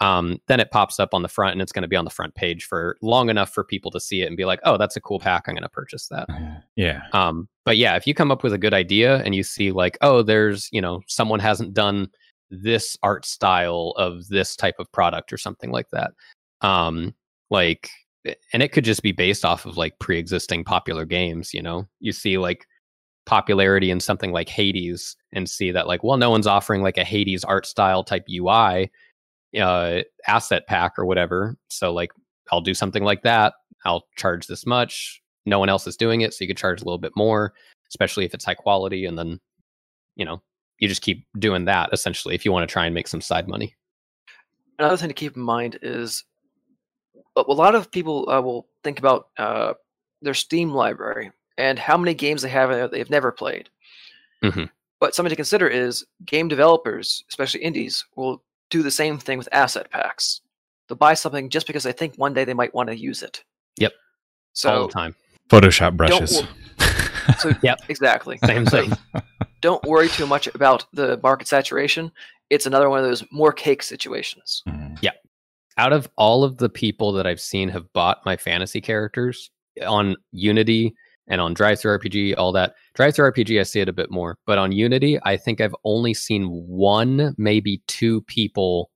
um, 0.00 0.38
then 0.48 0.60
it 0.60 0.70
pops 0.70 0.98
up 0.98 1.14
on 1.14 1.22
the 1.22 1.28
front 1.28 1.52
and 1.52 1.62
it's 1.62 1.72
going 1.72 1.82
to 1.82 1.88
be 1.88 1.96
on 1.96 2.04
the 2.04 2.10
front 2.10 2.34
page 2.34 2.64
for 2.64 2.98
long 3.02 3.30
enough 3.30 3.52
for 3.52 3.64
people 3.64 3.90
to 3.92 4.00
see 4.00 4.22
it 4.22 4.26
and 4.26 4.36
be 4.36 4.44
like, 4.44 4.60
oh, 4.64 4.76
that's 4.76 4.96
a 4.96 5.00
cool 5.00 5.20
pack. 5.20 5.44
I'm 5.46 5.54
going 5.54 5.62
to 5.62 5.68
purchase 5.68 6.08
that. 6.08 6.28
yeah. 6.76 7.02
Um, 7.12 7.48
but 7.64 7.76
yeah, 7.76 7.96
if 7.96 8.06
you 8.06 8.12
come 8.12 8.30
up 8.30 8.42
with 8.42 8.52
a 8.52 8.58
good 8.58 8.74
idea 8.74 9.22
and 9.22 9.34
you 9.34 9.42
see 9.42 9.70
like, 9.70 9.96
oh, 10.00 10.22
there's 10.22 10.68
you 10.72 10.80
know 10.80 11.02
someone 11.06 11.40
hasn't 11.40 11.72
done 11.72 12.08
this 12.52 12.96
art 13.02 13.24
style 13.24 13.94
of 13.96 14.28
this 14.28 14.56
type 14.56 14.76
of 14.78 14.90
product 14.92 15.32
or 15.32 15.38
something 15.38 15.70
like 15.70 15.88
that, 15.90 16.12
um, 16.60 17.14
like, 17.50 17.90
and 18.52 18.62
it 18.62 18.72
could 18.72 18.84
just 18.84 19.02
be 19.02 19.12
based 19.12 19.44
off 19.44 19.66
of 19.66 19.76
like 19.76 19.98
pre-existing 19.98 20.64
popular 20.64 21.04
games. 21.04 21.52
You 21.52 21.62
know, 21.62 21.88
you 22.00 22.12
see 22.12 22.38
like 22.38 22.66
popularity 23.26 23.90
in 23.90 24.00
something 24.00 24.32
like 24.32 24.48
Hades 24.48 25.16
and 25.32 25.48
see 25.48 25.72
that 25.72 25.86
like, 25.86 26.04
well, 26.04 26.16
no 26.16 26.30
one's 26.30 26.46
offering 26.46 26.82
like 26.82 26.98
a 26.98 27.04
Hades 27.04 27.44
art 27.44 27.66
style 27.66 28.04
type 28.04 28.24
UI 28.30 28.90
uh, 29.60 30.00
asset 30.26 30.66
pack 30.68 30.98
or 30.98 31.04
whatever. 31.04 31.56
So 31.68 31.92
like, 31.92 32.12
I'll 32.52 32.60
do 32.60 32.74
something 32.74 33.02
like 33.02 33.22
that. 33.22 33.54
I'll 33.84 34.04
charge 34.16 34.46
this 34.46 34.66
much 34.66 35.22
no 35.46 35.58
one 35.58 35.68
else 35.68 35.86
is 35.86 35.96
doing 35.96 36.20
it 36.20 36.32
so 36.32 36.38
you 36.42 36.48
could 36.48 36.56
charge 36.56 36.80
a 36.80 36.84
little 36.84 36.98
bit 36.98 37.12
more 37.16 37.52
especially 37.88 38.24
if 38.24 38.34
it's 38.34 38.44
high 38.44 38.54
quality 38.54 39.04
and 39.04 39.18
then 39.18 39.40
you 40.16 40.24
know 40.24 40.42
you 40.82 40.88
just 40.88 41.00
keep 41.02 41.24
doing 41.38 41.64
that 41.66 41.88
essentially 41.92 42.34
if 42.34 42.44
you 42.44 42.50
want 42.52 42.68
to 42.68 42.72
try 42.72 42.84
and 42.86 42.94
make 42.94 43.06
some 43.08 43.20
side 43.20 43.46
money 43.48 43.74
Another 44.78 44.96
thing 44.96 45.08
to 45.08 45.14
keep 45.14 45.36
in 45.36 45.42
mind 45.42 45.78
is 45.82 46.24
a 47.36 47.42
a 47.46 47.52
lot 47.52 47.74
of 47.74 47.90
people 47.90 48.28
uh, 48.28 48.40
will 48.40 48.66
think 48.82 48.98
about 48.98 49.28
uh, 49.38 49.74
their 50.22 50.34
Steam 50.34 50.70
library 50.72 51.30
and 51.56 51.78
how 51.78 51.96
many 51.96 52.14
games 52.14 52.42
they 52.42 52.48
have 52.48 52.70
in 52.70 52.90
they've 52.90 53.10
never 53.10 53.30
played. 53.30 53.68
Mhm. 54.42 54.70
But 54.98 55.14
something 55.14 55.30
to 55.30 55.36
consider 55.36 55.68
is 55.68 56.04
game 56.24 56.48
developers, 56.48 57.22
especially 57.28 57.62
indies, 57.62 58.04
will 58.16 58.42
do 58.70 58.82
the 58.82 58.90
same 58.90 59.18
thing 59.18 59.38
with 59.38 59.48
asset 59.52 59.90
packs. 59.90 60.40
They'll 60.88 60.96
buy 60.96 61.14
something 61.14 61.48
just 61.48 61.66
because 61.66 61.84
they 61.84 61.92
think 61.92 62.16
one 62.16 62.34
day 62.34 62.44
they 62.44 62.54
might 62.54 62.74
want 62.74 62.88
to 62.88 62.96
use 62.96 63.22
it. 63.22 63.44
Yep. 63.76 63.92
So 64.54 64.68
all 64.70 64.76
So 64.82 64.86
the 64.86 64.92
time 64.92 65.14
Photoshop 65.48 65.96
brushes. 65.96 66.42
So 67.38 67.54
Yep. 67.62 67.82
exactly. 67.88 68.38
same 68.44 68.64
thing 68.66 68.92
don't 69.62 69.82
worry 69.84 70.08
too 70.08 70.26
much 70.26 70.46
about 70.48 70.84
the 70.92 71.18
market 71.22 71.48
saturation. 71.48 72.12
It's 72.50 72.66
another 72.66 72.90
one 72.90 72.98
of 72.98 73.06
those 73.06 73.24
more 73.32 73.52
cake 73.52 73.82
situations. 73.82 74.62
Mm. 74.68 74.98
out 75.78 75.92
of 75.92 76.06
all 76.16 76.44
of 76.44 76.58
the 76.58 76.68
people 76.68 77.12
that 77.12 77.26
i've 77.26 77.40
seen 77.40 77.68
have 77.68 77.90
bought 77.94 78.24
my 78.26 78.36
fantasy 78.36 78.80
characters 78.80 79.50
on 79.86 80.14
unity 80.32 80.94
and 81.28 81.40
on 81.40 81.54
DriveThruRPG 81.54 82.34
all 82.36 82.52
that 82.52 82.74
DriveThruRPG 82.98 83.58
i 83.58 83.62
see 83.62 83.80
it 83.80 83.88
a 83.88 83.92
bit 83.92 84.10
more 84.10 84.36
but 84.46 84.58
on 84.58 84.70
unity 84.70 85.18
i 85.24 85.34
think 85.36 85.60
i've 85.60 85.74
only 85.84 86.12
seen 86.12 86.44
one 86.68 87.34
maybe 87.38 87.82
two 87.86 88.20
people 88.22 88.90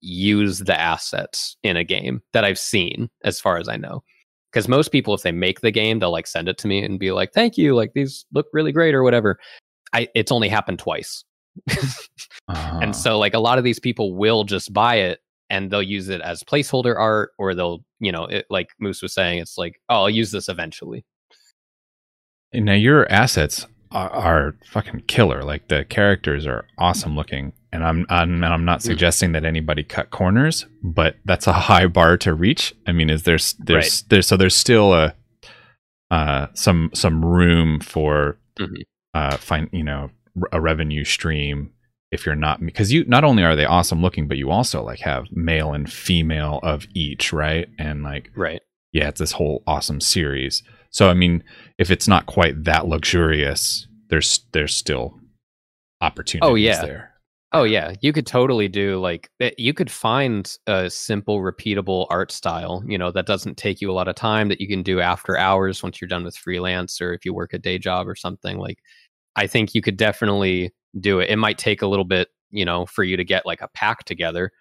use 0.00 0.58
the 0.58 0.78
assets 0.78 1.56
in 1.62 1.76
a 1.76 1.84
game 1.84 2.22
that 2.34 2.44
i've 2.44 2.58
seen 2.58 3.08
as 3.24 3.40
far 3.40 3.56
as 3.56 3.68
i 3.68 3.76
know 3.76 4.02
because 4.52 4.68
most 4.68 4.92
people 4.92 5.14
if 5.14 5.22
they 5.22 5.32
make 5.32 5.60
the 5.60 5.70
game 5.70 5.98
they'll 5.98 6.12
like 6.12 6.26
send 6.26 6.48
it 6.48 6.58
to 6.58 6.68
me 6.68 6.84
and 6.84 7.00
be 7.00 7.10
like 7.10 7.32
thank 7.32 7.56
you 7.56 7.74
like 7.74 7.92
these 7.94 8.26
look 8.32 8.46
really 8.52 8.70
great 8.70 8.94
or 8.94 9.02
whatever 9.02 9.38
i 9.92 10.08
it's 10.14 10.32
only 10.32 10.48
happened 10.48 10.78
twice 10.78 11.24
Uh, 12.48 12.78
and 12.82 12.94
so 12.94 13.18
like 13.18 13.34
a 13.34 13.38
lot 13.40 13.58
of 13.58 13.64
these 13.64 13.78
people 13.80 14.14
will 14.14 14.44
just 14.44 14.72
buy 14.72 14.96
it 14.96 15.20
and 15.50 15.70
they'll 15.70 15.82
use 15.82 16.08
it 16.08 16.20
as 16.20 16.42
placeholder 16.44 16.96
art 16.96 17.32
or 17.38 17.54
they'll 17.54 17.84
you 18.00 18.12
know 18.12 18.24
it, 18.24 18.46
like 18.50 18.68
moose 18.78 19.02
was 19.02 19.12
saying 19.14 19.38
it's 19.40 19.58
like 19.58 19.80
oh 19.88 19.96
i'll 20.02 20.10
use 20.10 20.30
this 20.30 20.48
eventually 20.48 21.04
And 22.52 22.64
now 22.64 22.74
your 22.74 23.10
assets 23.10 23.66
are, 23.90 24.10
are 24.10 24.56
fucking 24.70 25.02
killer. 25.06 25.42
Like 25.42 25.68
the 25.68 25.84
characters 25.84 26.46
are 26.46 26.66
awesome 26.78 27.14
looking, 27.16 27.52
and 27.72 27.84
I'm 27.84 28.06
I'm, 28.08 28.42
I'm 28.44 28.64
not 28.64 28.80
Mm. 28.80 28.82
suggesting 28.82 29.32
that 29.32 29.44
anybody 29.44 29.82
cut 29.84 30.10
corners, 30.10 30.66
but 30.82 31.16
that's 31.24 31.46
a 31.46 31.52
high 31.52 31.86
bar 31.88 32.16
to 32.18 32.32
reach. 32.34 32.74
I 32.86 32.92
mean, 32.92 33.10
is 33.10 33.22
there's 33.24 33.54
there's 33.58 34.02
there's 34.08 34.26
so 34.26 34.36
there's 34.36 34.56
still 34.56 34.94
a 34.94 35.14
uh 36.10 36.46
some 36.54 36.90
some 36.94 37.24
room 37.24 37.80
for 37.80 38.38
Mhm. 38.58 38.82
Uh 39.14 39.36
find 39.36 39.68
you 39.72 39.82
know 39.84 40.10
a 40.52 40.60
revenue 40.60 41.04
stream 41.04 41.72
if 42.10 42.24
you're 42.24 42.34
not 42.34 42.64
because 42.64 42.92
you 42.92 43.04
not 43.06 43.24
only 43.24 43.42
are 43.42 43.56
they 43.56 43.64
awesome 43.64 44.00
looking 44.00 44.28
but 44.28 44.36
you 44.38 44.50
also 44.50 44.82
like 44.82 45.00
have 45.00 45.26
male 45.32 45.72
and 45.72 45.92
female 45.92 46.60
of 46.62 46.86
each 46.94 47.32
right 47.32 47.68
and 47.78 48.02
like 48.02 48.30
right 48.36 48.62
yeah, 48.90 49.08
it's 49.08 49.20
this 49.20 49.32
whole 49.32 49.62
awesome 49.66 50.00
series. 50.00 50.62
So 50.90 51.10
I 51.10 51.14
mean, 51.14 51.44
if 51.76 51.90
it's 51.90 52.08
not 52.08 52.24
quite 52.24 52.64
that 52.64 52.86
luxurious, 52.88 53.86
there's 54.08 54.46
there's 54.52 54.74
still 54.74 55.20
opportunities 56.00 56.48
Oh, 56.50 56.54
yeah. 56.54 56.82
there. 56.84 57.12
Oh 57.52 57.64
yeah, 57.64 57.94
you 58.02 58.12
could 58.12 58.26
totally 58.26 58.68
do 58.68 58.98
like 59.00 59.30
eh, 59.40 59.52
you 59.56 59.72
could 59.72 59.90
find 59.90 60.54
a 60.66 60.90
simple, 60.90 61.40
repeatable 61.40 62.06
art 62.10 62.30
style. 62.30 62.82
You 62.86 62.98
know 62.98 63.10
that 63.12 63.26
doesn't 63.26 63.56
take 63.56 63.80
you 63.80 63.90
a 63.90 63.92
lot 63.94 64.06
of 64.08 64.16
time 64.16 64.48
that 64.48 64.60
you 64.60 64.68
can 64.68 64.82
do 64.82 65.00
after 65.00 65.36
hours 65.38 65.82
once 65.82 66.00
you're 66.00 66.08
done 66.08 66.24
with 66.24 66.36
freelance 66.36 67.00
or 67.00 67.14
if 67.14 67.24
you 67.24 67.32
work 67.32 67.54
a 67.54 67.58
day 67.58 67.78
job 67.78 68.06
or 68.06 68.14
something. 68.14 68.58
Like, 68.58 68.80
I 69.36 69.46
think 69.46 69.74
you 69.74 69.82
could 69.82 69.96
definitely 69.98 70.72
do 71.00 71.20
it. 71.20 71.30
It 71.30 71.36
might 71.38 71.58
take 71.58 71.82
a 71.82 71.86
little 71.88 72.04
bit, 72.06 72.28
you 72.50 72.64
know, 72.66 72.86
for 72.86 73.04
you 73.04 73.16
to 73.16 73.24
get 73.24 73.46
like 73.46 73.62
a 73.62 73.68
pack 73.68 74.04
together, 74.04 74.52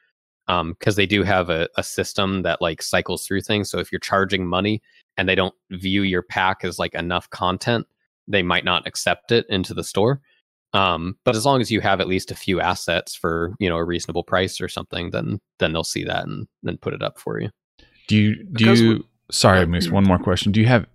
um, 0.47 0.73
because 0.79 0.95
they 0.95 1.05
do 1.07 1.23
have 1.23 1.49
a, 1.49 1.69
a 1.77 1.83
system 1.83 2.43
that 2.43 2.61
like 2.61 2.81
cycles 2.81 3.25
through 3.25 3.41
things. 3.41 3.69
So 3.69 3.79
if 3.79 3.91
you're 3.91 3.99
charging 3.99 4.47
money 4.47 4.81
and 5.17 5.27
they 5.29 5.35
don't 5.35 5.55
view 5.71 6.03
your 6.03 6.23
pack 6.23 6.63
as 6.63 6.79
like 6.79 6.93
enough 6.95 7.29
content, 7.31 7.87
they 8.27 8.43
might 8.43 8.65
not 8.65 8.87
accept 8.87 9.31
it 9.31 9.45
into 9.49 9.73
the 9.73 9.83
store. 9.83 10.21
Um, 10.77 11.17
but 11.23 11.35
as 11.35 11.45
long 11.45 11.61
as 11.61 11.71
you 11.71 11.81
have 11.81 11.99
at 12.01 12.07
least 12.07 12.31
a 12.31 12.35
few 12.35 12.59
assets 12.61 13.15
for 13.15 13.53
you 13.59 13.69
know 13.69 13.77
a 13.77 13.83
reasonable 13.83 14.23
price 14.23 14.59
or 14.61 14.67
something, 14.67 15.11
then 15.11 15.39
then 15.59 15.73
they'll 15.73 15.83
see 15.83 16.03
that 16.03 16.25
and 16.25 16.47
then 16.63 16.77
put 16.77 16.93
it 16.93 17.01
up 17.01 17.17
for 17.19 17.39
you. 17.41 17.49
Do 18.07 18.15
you 18.17 18.35
do 18.35 18.49
Because 18.53 18.81
you? 18.81 18.89
we- 18.89 19.03
sorry, 19.31 19.59
Yeah. 19.59 19.65
Moose. 19.65 19.89
One 19.89 20.03
more 20.03 20.19
question. 20.19 20.51
Do 20.51 20.59
you 20.61 20.67
have 20.67 20.85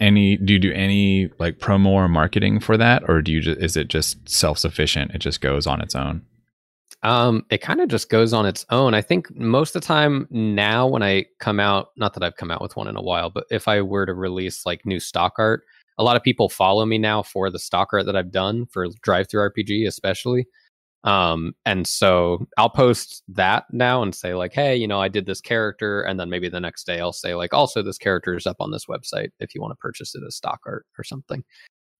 any? 0.00 0.36
Do 0.36 0.52
you 0.54 0.58
do 0.58 0.72
any 0.72 1.30
like 1.38 1.58
promo 1.58 1.88
or 1.90 2.08
marketing 2.08 2.60
for 2.60 2.76
that, 2.76 3.02
or 3.08 3.22
do 3.22 3.30
you 3.32 3.40
just 3.40 3.60
is 3.60 3.76
it 3.76 3.88
just 3.88 4.28
self 4.28 4.58
sufficient? 4.58 5.12
It 5.14 5.18
just 5.18 5.40
goes 5.40 5.66
on 5.66 5.80
its 5.80 5.94
own. 5.94 6.22
Um, 7.04 7.44
it 7.50 7.58
kind 7.58 7.80
of 7.80 7.88
just 7.88 8.08
goes 8.10 8.32
on 8.32 8.46
its 8.46 8.64
own. 8.70 8.94
I 8.94 9.02
think 9.02 9.34
most 9.36 9.74
of 9.74 9.82
the 9.82 9.86
time 9.86 10.28
now 10.30 10.86
when 10.86 11.02
I 11.02 11.24
come 11.40 11.58
out, 11.58 11.88
not 11.96 12.14
that 12.14 12.22
I've 12.22 12.36
come 12.36 12.50
out 12.52 12.62
with 12.62 12.76
one 12.76 12.86
in 12.86 12.96
a 12.96 13.02
while, 13.02 13.28
but 13.28 13.44
if 13.50 13.66
I 13.66 13.80
were 13.82 14.06
to 14.06 14.14
release 14.14 14.64
like 14.66 14.86
new 14.86 15.00
stock 15.00 15.34
art, 15.38 15.64
a 15.98 16.04
lot 16.04 16.16
of 16.16 16.22
people 16.22 16.48
follow 16.48 16.84
me 16.86 16.98
now 16.98 17.22
for 17.22 17.50
the 17.50 17.58
stock 17.58 17.90
art 17.92 18.06
that 18.06 18.16
I've 18.16 18.32
done 18.32 18.66
for 18.66 18.88
DriveThruRPG, 18.88 19.86
especially. 19.86 20.46
Um, 21.04 21.54
and 21.66 21.86
so 21.86 22.46
I'll 22.56 22.70
post 22.70 23.24
that 23.28 23.64
now 23.72 24.02
and 24.02 24.14
say 24.14 24.34
like, 24.34 24.52
hey, 24.52 24.76
you 24.76 24.86
know, 24.86 25.00
I 25.00 25.08
did 25.08 25.26
this 25.26 25.40
character, 25.40 26.02
and 26.02 26.18
then 26.18 26.30
maybe 26.30 26.48
the 26.48 26.60
next 26.60 26.84
day 26.84 27.00
I'll 27.00 27.12
say 27.12 27.34
like, 27.34 27.52
also 27.52 27.82
this 27.82 27.98
character 27.98 28.34
is 28.34 28.46
up 28.46 28.56
on 28.60 28.70
this 28.70 28.86
website 28.86 29.30
if 29.40 29.54
you 29.54 29.60
want 29.60 29.72
to 29.72 29.76
purchase 29.76 30.14
it 30.14 30.22
as 30.26 30.36
stock 30.36 30.60
art 30.66 30.86
or 30.96 31.04
something. 31.04 31.42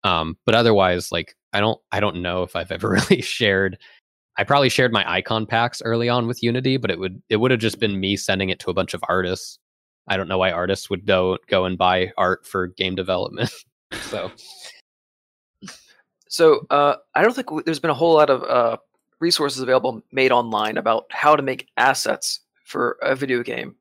Um, 0.05 0.37
but 0.47 0.55
otherwise, 0.55 1.13
like, 1.13 1.35
I 1.53 1.61
don't, 1.61 1.81
I 1.91 2.01
don't 2.01 2.23
know 2.23 2.43
if 2.43 2.57
I've 2.57 2.73
ever 2.73 2.91
really 3.11 3.23
shared 3.23 3.79
I 4.37 4.45
probably 4.45 4.69
shared 4.69 4.93
my 4.93 5.11
icon 5.11 5.47
packs 5.47 5.83
early 5.85 6.09
on 6.09 6.27
with 6.27 6.43
Unity, 6.43 6.79
but 6.79 6.91
it 6.91 6.99
would 6.99 7.23
it 7.29 7.37
would 7.37 7.51
have 7.51 7.61
just 7.61 7.79
been 7.79 8.01
me 8.01 8.17
sending 8.17 8.49
it 8.49 8.59
to 8.61 8.71
a 8.71 8.75
bunch 8.75 8.95
of 8.95 9.05
artists. 9.09 9.59
I 10.09 10.17
don't 10.17 10.29
know 10.29 10.39
why 10.39 10.53
artists 10.53 10.89
would 10.91 11.07
go 11.07 11.39
go 11.49 11.65
and 11.65 11.77
buy 11.77 12.13
art 12.17 12.47
for 12.47 12.69
game 12.69 12.95
development. 12.95 13.51
so 14.01 14.31
So 16.33 16.67
uh, 16.71 16.97
I 17.15 17.23
don't 17.23 17.35
think 17.35 17.49
w- 17.49 17.63
there's 17.63 17.79
been 17.79 17.91
a 17.91 17.95
whole 17.95 18.15
lot 18.15 18.31
of 18.31 18.43
uh, 18.45 18.79
resources 19.21 19.61
available 19.61 20.03
made 20.13 20.33
online 20.33 20.79
about 20.79 21.05
how 21.11 21.37
to 21.37 21.43
make 21.43 21.69
assets 21.77 22.41
for 22.65 22.97
a 23.03 23.15
video 23.15 23.43
game, 23.43 23.77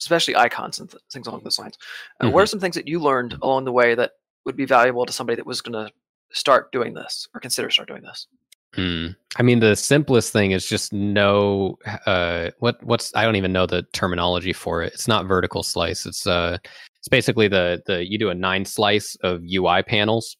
especially 0.00 0.36
icons 0.36 0.78
and 0.78 0.88
th- 0.88 1.02
things 1.12 1.26
along 1.26 1.40
those 1.42 1.58
lines. 1.58 1.76
Uh, 2.20 2.30
What 2.30 2.44
are 2.44 2.46
some 2.46 2.60
things 2.60 2.76
that 2.76 2.86
you 2.86 3.00
learned 3.00 3.36
along 3.42 3.64
the 3.64 3.72
way 3.72 3.96
that 3.96 4.12
would 4.44 4.56
be 4.56 4.66
valuable 4.66 5.04
to 5.04 5.12
somebody 5.12 5.34
that 5.34 5.46
was 5.46 5.60
going 5.60 5.72
to 5.72 5.92
start 6.30 6.70
doing 6.70 6.94
this 6.94 7.28
or 7.34 7.40
consider 7.40 7.70
start 7.70 7.88
doing 7.88 8.02
this? 8.02 8.28
Hmm. 8.74 9.08
I 9.36 9.42
mean, 9.42 9.58
the 9.58 9.74
simplest 9.74 10.32
thing 10.32 10.52
is 10.52 10.68
just 10.68 10.92
know 10.92 11.76
uh, 12.06 12.50
what 12.60 12.80
what's 12.84 13.12
I 13.16 13.24
don't 13.24 13.36
even 13.36 13.52
know 13.52 13.66
the 13.66 13.82
terminology 13.92 14.52
for 14.52 14.82
it. 14.82 14.92
It's 14.92 15.08
not 15.08 15.26
vertical 15.26 15.64
slice. 15.64 16.06
It's 16.06 16.26
uh, 16.26 16.58
it's 16.98 17.08
basically 17.08 17.48
the 17.48 17.82
the 17.86 18.06
you 18.08 18.18
do 18.18 18.30
a 18.30 18.34
nine 18.34 18.64
slice 18.64 19.16
of 19.22 19.42
UI 19.42 19.82
panels, 19.82 20.36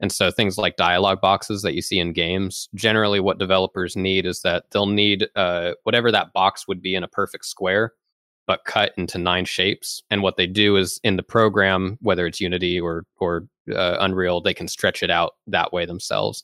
and 0.00 0.12
so 0.12 0.30
things 0.30 0.58
like 0.58 0.76
dialog 0.76 1.20
boxes 1.20 1.62
that 1.62 1.74
you 1.74 1.82
see 1.82 1.98
in 1.98 2.12
games. 2.12 2.68
Generally, 2.74 3.20
what 3.20 3.38
developers 3.38 3.96
need 3.96 4.26
is 4.26 4.40
that 4.42 4.64
they'll 4.70 4.86
need 4.86 5.28
uh, 5.36 5.72
whatever 5.84 6.10
that 6.12 6.32
box 6.32 6.68
would 6.68 6.82
be 6.82 6.94
in 6.94 7.02
a 7.02 7.08
perfect 7.08 7.44
square, 7.44 7.92
but 8.46 8.64
cut 8.64 8.92
into 8.96 9.18
nine 9.18 9.44
shapes. 9.44 10.02
And 10.10 10.22
what 10.22 10.36
they 10.36 10.46
do 10.46 10.76
is 10.76 11.00
in 11.02 11.16
the 11.16 11.22
program, 11.22 11.98
whether 12.00 12.26
it's 12.26 12.40
Unity 12.40 12.80
or 12.80 13.04
or 13.18 13.46
uh, 13.74 13.96
Unreal, 14.00 14.40
they 14.40 14.54
can 14.54 14.68
stretch 14.68 15.02
it 15.02 15.10
out 15.10 15.34
that 15.46 15.72
way 15.72 15.86
themselves. 15.86 16.42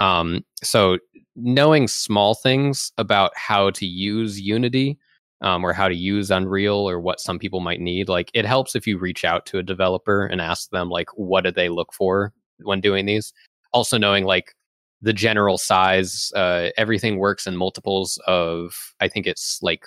Um, 0.00 0.44
so 0.62 0.98
knowing 1.36 1.88
small 1.88 2.34
things 2.34 2.92
about 2.98 3.32
how 3.36 3.70
to 3.70 3.86
use 3.86 4.40
Unity 4.40 4.98
um, 5.42 5.64
or 5.64 5.72
how 5.72 5.88
to 5.88 5.94
use 5.94 6.30
Unreal 6.30 6.88
or 6.88 7.00
what 7.00 7.20
some 7.20 7.38
people 7.38 7.60
might 7.60 7.80
need, 7.80 8.08
like 8.08 8.30
it 8.34 8.44
helps 8.44 8.74
if 8.74 8.86
you 8.86 8.98
reach 8.98 9.24
out 9.24 9.44
to 9.46 9.58
a 9.58 9.62
developer 9.62 10.26
and 10.26 10.40
ask 10.40 10.70
them 10.70 10.88
like 10.88 11.08
what 11.16 11.44
do 11.44 11.50
they 11.50 11.68
look 11.68 11.92
for 11.92 12.32
when 12.62 12.80
doing 12.80 13.06
these. 13.06 13.32
Also 13.72 13.98
knowing 13.98 14.24
like 14.24 14.54
the 15.00 15.12
general 15.12 15.58
size, 15.58 16.32
uh, 16.36 16.68
everything 16.76 17.18
works 17.18 17.46
in 17.46 17.56
multiples 17.56 18.18
of 18.26 18.94
I 19.00 19.08
think 19.08 19.26
it's 19.26 19.58
like 19.62 19.84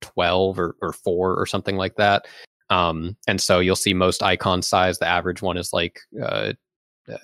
twelve 0.00 0.58
or, 0.58 0.76
or 0.80 0.92
four 0.92 1.34
or 1.38 1.46
something 1.46 1.76
like 1.76 1.96
that. 1.96 2.26
Um, 2.70 3.16
and 3.26 3.40
so 3.40 3.58
you'll 3.58 3.76
see 3.76 3.92
most 3.92 4.22
icon 4.22 4.62
size. 4.62 4.98
The 4.98 5.06
average 5.06 5.42
one 5.42 5.56
is 5.56 5.72
like 5.72 6.00
uh, 6.22 6.52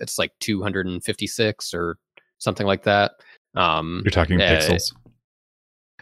it's 0.01 0.19
like 0.19 0.33
256 0.41 1.75
or 1.75 1.99
something 2.39 2.67
like 2.67 2.83
that. 2.85 3.13
Um, 3.55 4.03
You're 4.05 4.11
talking 4.11 4.41
uh, 4.41 4.45
pixels. 4.45 4.93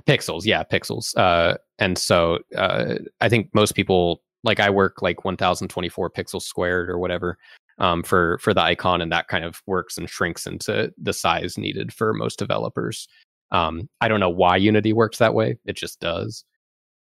Pixels, 0.06 0.44
yeah, 0.44 0.62
pixels. 0.64 1.16
Uh, 1.16 1.56
and 1.78 1.98
so 1.98 2.38
uh, 2.56 2.96
I 3.20 3.28
think 3.28 3.48
most 3.54 3.74
people 3.74 4.22
like 4.42 4.60
I 4.60 4.70
work 4.70 5.02
like 5.02 5.24
1024 5.24 6.10
pixels 6.10 6.42
squared 6.42 6.90
or 6.90 6.98
whatever 6.98 7.38
um, 7.78 8.02
for 8.02 8.38
for 8.38 8.54
the 8.54 8.60
icon, 8.60 9.00
and 9.00 9.10
that 9.12 9.28
kind 9.28 9.44
of 9.44 9.62
works 9.66 9.98
and 9.98 10.08
shrinks 10.08 10.46
into 10.46 10.92
the 10.98 11.12
size 11.12 11.58
needed 11.58 11.92
for 11.92 12.12
most 12.12 12.38
developers. 12.38 13.08
Um, 13.50 13.88
I 14.00 14.08
don't 14.08 14.20
know 14.20 14.30
why 14.30 14.56
Unity 14.56 14.92
works 14.92 15.18
that 15.18 15.34
way; 15.34 15.56
it 15.64 15.76
just 15.76 16.00
does. 16.00 16.44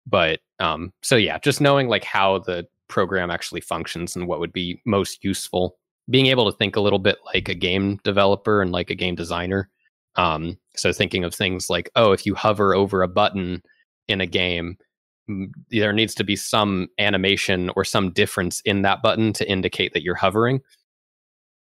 But 0.08 0.40
um, 0.60 0.94
so 1.02 1.16
yeah, 1.16 1.40
just 1.40 1.62
knowing 1.62 1.88
like 1.88 2.04
how 2.04 2.40
the 2.40 2.66
program 2.88 3.32
actually 3.32 3.62
functions 3.62 4.16
and 4.16 4.28
what 4.28 4.40
would 4.40 4.54
be 4.54 4.82
most 4.86 5.24
useful, 5.24 5.78
being 6.10 6.28
able 6.28 6.50
to 6.50 6.58
think 6.58 6.76
a 6.76 6.82
little 6.82 7.00
bit 7.00 7.18
like 7.34 7.50
a 7.50 7.56
game 7.56 8.00
developer 8.04 8.62
and 8.62 8.72
like 8.72 8.90
a 8.90 8.96
game 8.96 9.16
designer. 9.16 9.70
Um, 10.16 10.58
so 10.76 10.92
thinking 10.92 11.24
of 11.24 11.34
things 11.34 11.70
like, 11.70 11.90
oh, 11.96 12.12
if 12.12 12.26
you 12.26 12.36
hover 12.36 12.76
over 12.76 13.02
a 13.02 13.08
button 13.08 13.62
in 14.08 14.22
a 14.22 14.26
game, 14.26 14.78
there 15.70 15.94
needs 15.94 16.14
to 16.16 16.24
be 16.24 16.36
some 16.36 16.88
animation 17.00 17.72
or 17.76 17.86
some 17.86 18.12
difference 18.12 18.62
in 18.62 18.82
that 18.82 19.02
button 19.02 19.32
to 19.34 19.50
indicate 19.50 19.94
that 19.94 20.04
you're 20.04 20.16
hovering. 20.16 20.62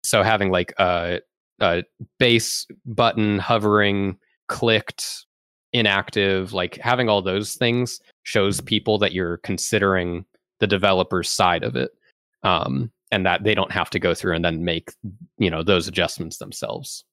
So 0.02 0.22
having 0.22 0.50
like 0.50 0.72
a, 0.78 1.20
a 1.60 1.84
base 2.18 2.66
button 2.86 3.38
hovering, 3.38 4.16
clicked, 4.46 5.26
inactive, 5.72 6.52
like 6.52 6.76
having 6.76 7.08
all 7.08 7.20
those 7.20 7.54
things 7.54 8.00
shows 8.22 8.60
people 8.60 8.98
that 8.98 9.12
you're 9.12 9.38
considering 9.38 10.24
the 10.60 10.66
developer's 10.66 11.28
side 11.28 11.64
of 11.64 11.76
it. 11.76 11.90
Um, 12.42 12.90
and 13.10 13.24
that 13.24 13.42
they 13.42 13.54
don't 13.54 13.72
have 13.72 13.90
to 13.90 13.98
go 13.98 14.14
through 14.14 14.34
and 14.34 14.44
then 14.44 14.64
make, 14.64 14.92
you 15.38 15.50
know, 15.50 15.62
those 15.62 15.88
adjustments 15.88 16.36
themselves. 16.36 17.04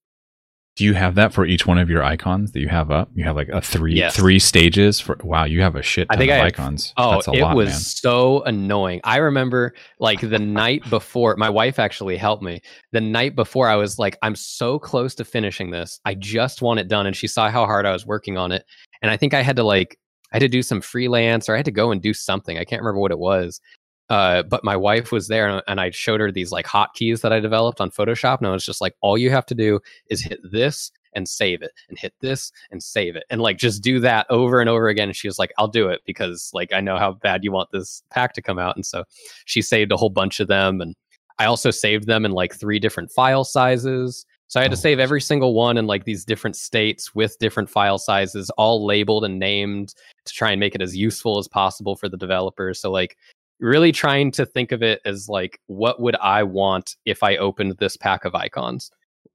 Do 0.76 0.84
you 0.84 0.94
have 0.94 1.16
that 1.16 1.32
for 1.34 1.46
each 1.46 1.66
one 1.66 1.78
of 1.78 1.90
your 1.90 2.04
icons 2.04 2.52
that 2.52 2.60
you 2.60 2.68
have 2.68 2.92
up? 2.92 3.10
You 3.16 3.24
have 3.24 3.36
like 3.38 3.48
a 3.48 3.62
three 3.62 3.94
Yes. 3.96 4.14
three 4.16 4.40
stages 4.40 5.00
for. 5.00 5.18
Wow, 5.24 5.46
you 5.46 5.62
have 5.62 5.76
a 5.78 5.82
shit 5.82 6.08
I 6.10 6.16
ton 6.16 6.20
think 6.20 6.32
of 6.34 6.40
I 6.42 6.46
icons. 6.48 6.94
Oh, 6.98 7.12
That's 7.12 7.30
a 7.30 7.32
it 7.32 7.42
lot, 7.44 7.56
was 7.56 7.70
man. 7.70 7.80
so 7.80 8.44
annoying. 8.44 9.00
I 9.06 9.18
remember 9.18 9.74
like 10.00 10.20
the 10.20 10.38
night 10.38 10.82
before, 10.90 11.36
my 11.38 11.50
wife 11.50 11.80
actually 11.80 12.18
helped 12.18 12.44
me. 12.44 12.62
The 12.92 13.00
night 13.00 13.36
before, 13.38 13.70
I 13.70 13.76
was 13.78 13.98
like, 14.00 14.18
I'm 14.22 14.36
so 14.36 14.78
close 14.78 15.16
to 15.16 15.24
finishing 15.24 15.72
this. 15.72 16.00
I 16.04 16.14
just 16.16 16.62
want 16.62 16.82
it 16.82 16.90
done. 16.90 17.06
And 17.08 17.16
she 17.16 17.28
saw 17.28 17.50
how 17.50 17.66
hard 17.66 17.86
I 17.86 17.94
was 17.94 18.06
working 18.06 18.38
on 18.38 18.52
it. 18.52 18.66
And 19.02 19.10
I 19.10 19.16
think 19.16 19.34
I 19.34 19.44
had 19.44 19.56
to 19.56 19.64
like, 19.64 19.98
I 20.34 20.36
had 20.36 20.42
to 20.42 20.50
do 20.50 20.62
some 20.62 20.82
freelance 20.82 21.48
or 21.48 21.54
I 21.54 21.58
had 21.58 21.66
to 21.66 21.72
go 21.72 21.92
and 21.92 22.02
do 22.02 22.14
something. 22.14 22.58
I 22.58 22.66
can't 22.66 22.82
remember 22.82 23.00
what 23.00 23.12
it 23.12 23.20
was. 23.20 23.62
Uh, 24.10 24.44
but 24.44 24.64
my 24.64 24.76
wife 24.76 25.12
was 25.12 25.28
there 25.28 25.62
and, 25.68 25.82
I 25.82 25.90
showed 25.90 26.20
her 26.20 26.32
these 26.32 26.52
like 26.52 26.68
hotkeys 26.68 27.22
that 27.22 27.34
I 27.34 27.40
developed 27.40 27.82
on 27.82 27.90
Photoshop. 27.90 28.38
And 28.38 28.48
I 28.48 28.52
was 28.52 28.66
just 28.66 28.82
like, 28.82 28.96
all 29.02 29.18
you 29.18 29.32
have 29.32 29.48
to 29.48 29.56
do 29.56 29.80
is 30.10 30.22
hit 30.22 30.40
this 30.44 30.92
and 31.16 31.28
save 31.28 31.62
it 31.62 31.72
and 31.90 31.98
hit 31.98 32.14
this 32.20 32.52
and 32.72 32.84
save 32.84 33.16
it 33.16 33.24
and 33.30 33.42
like 33.42 33.58
just 33.58 33.82
do 33.82 34.00
that 34.02 34.28
over 34.30 34.60
and 34.60 34.70
over 34.70 34.90
again 34.90 35.08
and 35.08 35.16
she 35.16 35.30
was 35.30 35.40
like 35.40 35.54
i'll 35.58 35.68
do 35.68 35.88
it 35.88 36.02
because 36.06 36.52
like 36.54 36.74
i 36.74 36.82
know 36.82 36.98
how 36.98 37.14
bad 37.14 37.42
you 37.42 37.54
want 37.54 37.72
this 37.72 38.04
pack 38.10 38.34
to 38.34 38.42
come 38.42 38.60
out 38.60 38.76
and 38.76 38.86
so 38.86 39.02
she 39.46 39.62
saved 39.62 39.94
a 39.94 39.98
whole 39.98 40.10
bunch 40.10 40.42
of 40.42 40.50
them 40.50 40.82
and 40.82 40.94
i 41.40 41.46
also 41.46 41.72
saved 41.72 42.06
them 42.06 42.26
in 42.26 42.32
like 42.32 42.54
three 42.54 42.80
different 42.80 43.10
file 43.10 43.46
sizes 43.46 44.26
so 44.48 44.60
I 44.60 44.64
had 44.64 44.72
to 44.72 44.78
save 44.78 45.00
every 45.00 45.22
single 45.22 45.54
one 45.54 45.78
in 45.78 45.88
like 45.88 46.04
these 46.04 46.24
different 46.24 46.56
states 46.56 47.16
with 47.16 47.38
different 47.40 47.70
file 47.70 47.98
sizes, 47.98 48.52
all 48.52 48.86
labeled 48.86 49.26
and 49.26 49.40
named 49.40 49.96
to 50.26 50.34
try 50.34 50.52
and 50.52 50.60
make 50.60 50.76
it 50.76 50.82
as 50.82 50.96
useful 50.96 51.40
as 51.40 51.48
possible 51.48 51.96
for 51.96 52.08
the 52.08 52.18
developers. 52.18 52.80
So 52.80 52.92
like 52.92 53.18
really 53.60 53.92
trying 53.92 54.32
to 54.32 54.46
think 54.46 54.72
of 54.72 54.84
it 54.84 55.02
as 55.06 55.30
like 55.30 55.60
what 55.68 56.00
would 56.02 56.16
I 56.18 56.44
want 56.44 56.96
if 57.06 57.24
I 57.24 57.38
opened 57.38 57.78
this 57.78 57.98
pack 57.98 58.26
of 58.26 58.36
icons? 58.36 58.92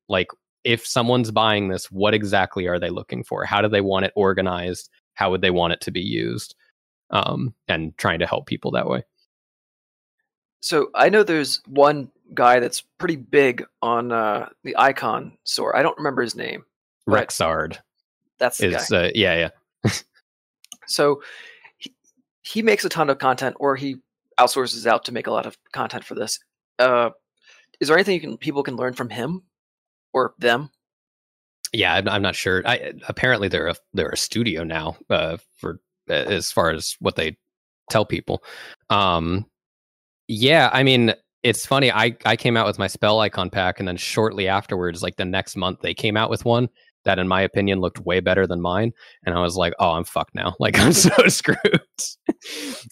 Like 0.09 0.29
if 0.65 0.87
someone's 0.87 1.31
buying 1.31 1.69
this, 1.69 1.91
what 1.91 2.15
exactly 2.15 2.67
are 2.67 2.79
they 2.79 2.91
looking 2.91 3.25
for? 3.25 3.45
How 3.45 3.63
do 3.63 3.69
they 3.69 3.81
want 3.81 4.05
it 4.05 4.13
organized? 4.15 4.91
How 5.15 5.31
would 5.31 5.41
they 5.41 5.51
want 5.51 5.73
it 5.73 5.81
to 5.83 5.91
be 5.91 6.01
used? 6.01 6.55
Um, 7.11 7.55
and 7.67 7.97
trying 7.99 8.21
to 8.21 8.27
help 8.27 8.47
people 8.47 8.71
that 8.73 8.89
way. 8.89 9.05
So 10.61 10.91
I 10.95 11.09
know 11.09 11.23
there's 11.23 11.61
one 11.67 12.11
guy 12.35 12.61
that's 12.61 12.83
pretty 12.99 13.17
big 13.17 13.65
on 13.83 14.13
uh, 14.13 14.49
the 14.63 14.77
icon 14.79 15.37
store. 15.45 15.75
I 15.75 15.83
don't 15.83 15.97
remember 15.97 16.23
his 16.23 16.37
name. 16.37 16.65
Rexard 17.09 17.79
That's 18.39 18.59
the 18.59 18.71
guy. 18.71 18.97
uh, 18.97 19.11
yeah 19.15 19.51
yeah 19.85 19.91
So 20.87 21.23
he, 21.79 21.95
he 22.43 22.63
makes 22.63 22.85
a 22.85 22.89
ton 22.89 23.11
of 23.11 23.19
content, 23.19 23.57
or 23.59 23.77
he 23.77 23.97
outsources 24.40 24.87
out 24.87 25.05
to 25.05 25.12
make 25.12 25.26
a 25.26 25.31
lot 25.31 25.46
of 25.46 25.57
content 25.72 26.05
for 26.05 26.14
this. 26.14 26.38
Uh, 26.79 27.11
is 27.81 27.88
there 27.88 27.96
anything 27.96 28.14
you 28.14 28.20
can 28.20 28.37
people 28.37 28.62
can 28.62 28.76
learn 28.76 28.94
from 28.94 29.11
him 29.11 29.42
or 30.12 30.35
them? 30.38 30.70
Yeah, 31.72 31.94
I'm, 31.94 32.09
I'm 32.09 32.22
not 32.22 32.35
sure. 32.35 32.62
I, 32.66 32.92
apparently, 33.09 33.48
they're 33.48 33.68
a 33.68 33.76
they're 33.92 34.09
a 34.09 34.16
studio 34.16 34.64
now 34.64 34.96
uh, 35.09 35.37
for 35.57 35.81
as 36.09 36.50
far 36.50 36.70
as 36.70 36.96
what 37.00 37.16
they 37.16 37.37
tell 37.90 38.05
people. 38.05 38.42
Um, 38.88 39.46
yeah, 40.26 40.70
I 40.72 40.83
mean, 40.83 41.14
it's 41.42 41.64
funny. 41.64 41.92
I 41.92 42.16
I 42.24 42.37
came 42.37 42.57
out 42.57 42.66
with 42.66 42.79
my 42.79 42.88
spell 42.88 43.20
icon 43.20 43.50
pack, 43.50 43.79
and 43.79 43.87
then 43.87 43.96
shortly 43.96 44.48
afterwards, 44.48 45.03
like 45.03 45.16
the 45.16 45.24
next 45.24 45.57
month, 45.57 45.81
they 45.81 45.94
came 45.94 46.16
out 46.16 46.31
with 46.31 46.44
one 46.44 46.68
that, 47.05 47.19
in 47.19 47.29
my 47.29 47.41
opinion, 47.43 47.81
looked 47.81 48.01
way 48.01 48.21
better 48.21 48.47
than 48.47 48.61
mine. 48.61 48.93
And 49.25 49.35
I 49.35 49.41
was 49.41 49.57
like, 49.57 49.73
oh, 49.79 49.93
I'm 49.93 50.05
fucked 50.05 50.35
now. 50.35 50.55
Like 50.61 50.79
I'm 50.79 50.93
so 50.93 51.11
screwed. 51.29 51.81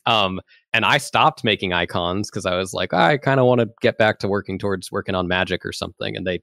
um, 0.07 0.41
and 0.73 0.85
I 0.85 0.99
stopped 0.99 1.45
making 1.45 1.73
icons 1.73 2.31
because 2.31 2.47
I 2.47 2.57
was 2.57 2.73
like, 2.73 2.93
I 2.95 3.19
kind 3.19 3.41
of 3.41 3.47
want 3.47 3.61
to 3.61 3.69
get 3.81 3.99
back 3.99 4.19
to 4.21 4.29
working 4.29 4.59
towards 4.59 4.91
working 4.93 5.15
on 5.15 5.29
magic 5.29 5.65
or 5.65 5.73
something. 5.73 6.17
And 6.17 6.27
they 6.27 6.41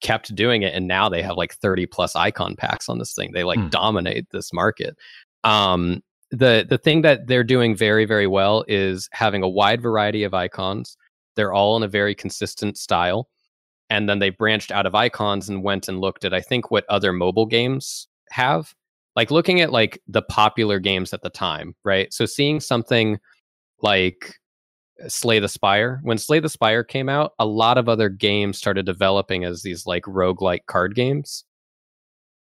kept 0.00 0.34
doing 0.34 0.62
it 0.62 0.72
and 0.74 0.88
now 0.88 1.08
they 1.08 1.22
have 1.22 1.36
like 1.36 1.54
30 1.56 1.86
plus 1.86 2.16
icon 2.16 2.56
packs 2.56 2.88
on 2.88 2.98
this 2.98 3.14
thing 3.14 3.32
they 3.34 3.44
like 3.44 3.58
Hmm. 3.58 3.68
dominate 3.68 4.26
this 4.30 4.50
market 4.50 4.96
um 5.44 6.02
the 6.30 6.64
the 6.66 6.78
thing 6.78 7.02
that 7.02 7.26
they're 7.26 7.44
doing 7.44 7.76
very 7.76 8.06
very 8.06 8.26
well 8.26 8.64
is 8.66 9.10
having 9.12 9.42
a 9.42 9.48
wide 9.48 9.82
variety 9.82 10.22
of 10.24 10.32
icons 10.32 10.96
they're 11.36 11.52
all 11.52 11.76
in 11.76 11.82
a 11.82 11.88
very 11.88 12.14
consistent 12.14 12.78
style 12.78 13.28
and 13.90 14.08
then 14.08 14.18
they 14.18 14.30
branched 14.30 14.70
out 14.70 14.86
of 14.86 14.94
icons 14.94 15.48
and 15.48 15.62
went 15.62 15.88
and 15.88 16.00
looked 16.00 16.24
at 16.24 16.32
i 16.32 16.40
think 16.40 16.70
what 16.70 16.84
other 16.88 17.12
mobile 17.12 17.46
games 17.46 18.08
have 18.30 18.74
like 19.16 19.30
looking 19.30 19.60
at 19.60 19.72
like 19.72 20.00
the 20.08 20.22
popular 20.22 20.78
games 20.78 21.12
at 21.12 21.22
the 21.22 21.30
time 21.30 21.74
right 21.84 22.12
so 22.14 22.24
seeing 22.24 22.60
something 22.60 23.18
like 23.82 24.36
Slay 25.08 25.38
the 25.38 25.48
Spire. 25.48 26.00
When 26.02 26.18
Slay 26.18 26.40
the 26.40 26.48
Spire 26.48 26.84
came 26.84 27.08
out, 27.08 27.32
a 27.38 27.46
lot 27.46 27.78
of 27.78 27.88
other 27.88 28.08
games 28.08 28.58
started 28.58 28.86
developing 28.86 29.44
as 29.44 29.62
these 29.62 29.86
like 29.86 30.02
roguelike 30.04 30.66
card 30.66 30.94
games. 30.94 31.44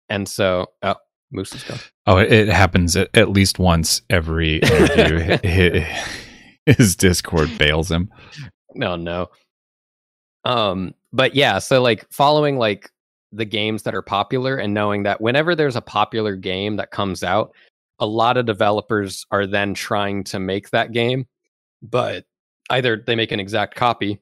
And 0.09 0.29
so, 0.29 0.67
oh, 0.83 0.97
Moose 1.31 1.55
is 1.55 1.63
gone. 1.65 1.79
Oh, 2.07 2.19
it, 2.19 2.49
happens 2.49 2.97
at, 2.97 3.09
at 3.15 3.31
least 3.31 3.59
once 3.59 4.03
every 4.11 4.57
interview. 4.63 5.21
Hi- 5.21 5.41
hi- 5.45 6.05
His 6.67 6.97
Discord 6.97 7.51
bails 7.59 7.91
him. 7.91 8.11
No, 8.75 8.97
no. 8.97 9.29
Um, 10.47 10.95
but 11.15 11.37
yeah, 11.37 11.61
so 11.61 11.81
like 11.81 12.05
following 12.11 12.59
like 12.59 12.91
the 13.31 13.45
games 13.45 13.85
that 13.85 13.95
are 13.95 14.03
popular 14.03 14.57
and 14.57 14.75
knowing 14.75 15.05
that 15.05 15.21
whenever 15.21 15.55
there's 15.55 15.77
a 15.77 15.81
popular 15.81 16.35
game 16.35 16.75
that 16.77 16.91
comes 16.91 17.23
out, 17.23 17.55
a 18.01 18.07
lot 18.07 18.37
of 18.37 18.47
developers 18.47 19.25
are 19.31 19.47
then 19.47 19.75
trying 19.75 20.25
to 20.25 20.41
make 20.41 20.71
that 20.71 20.91
game, 20.91 21.27
but 21.83 22.25
either 22.71 23.03
they 23.07 23.15
make 23.15 23.31
an 23.31 23.39
exact 23.39 23.77
copy 23.77 24.21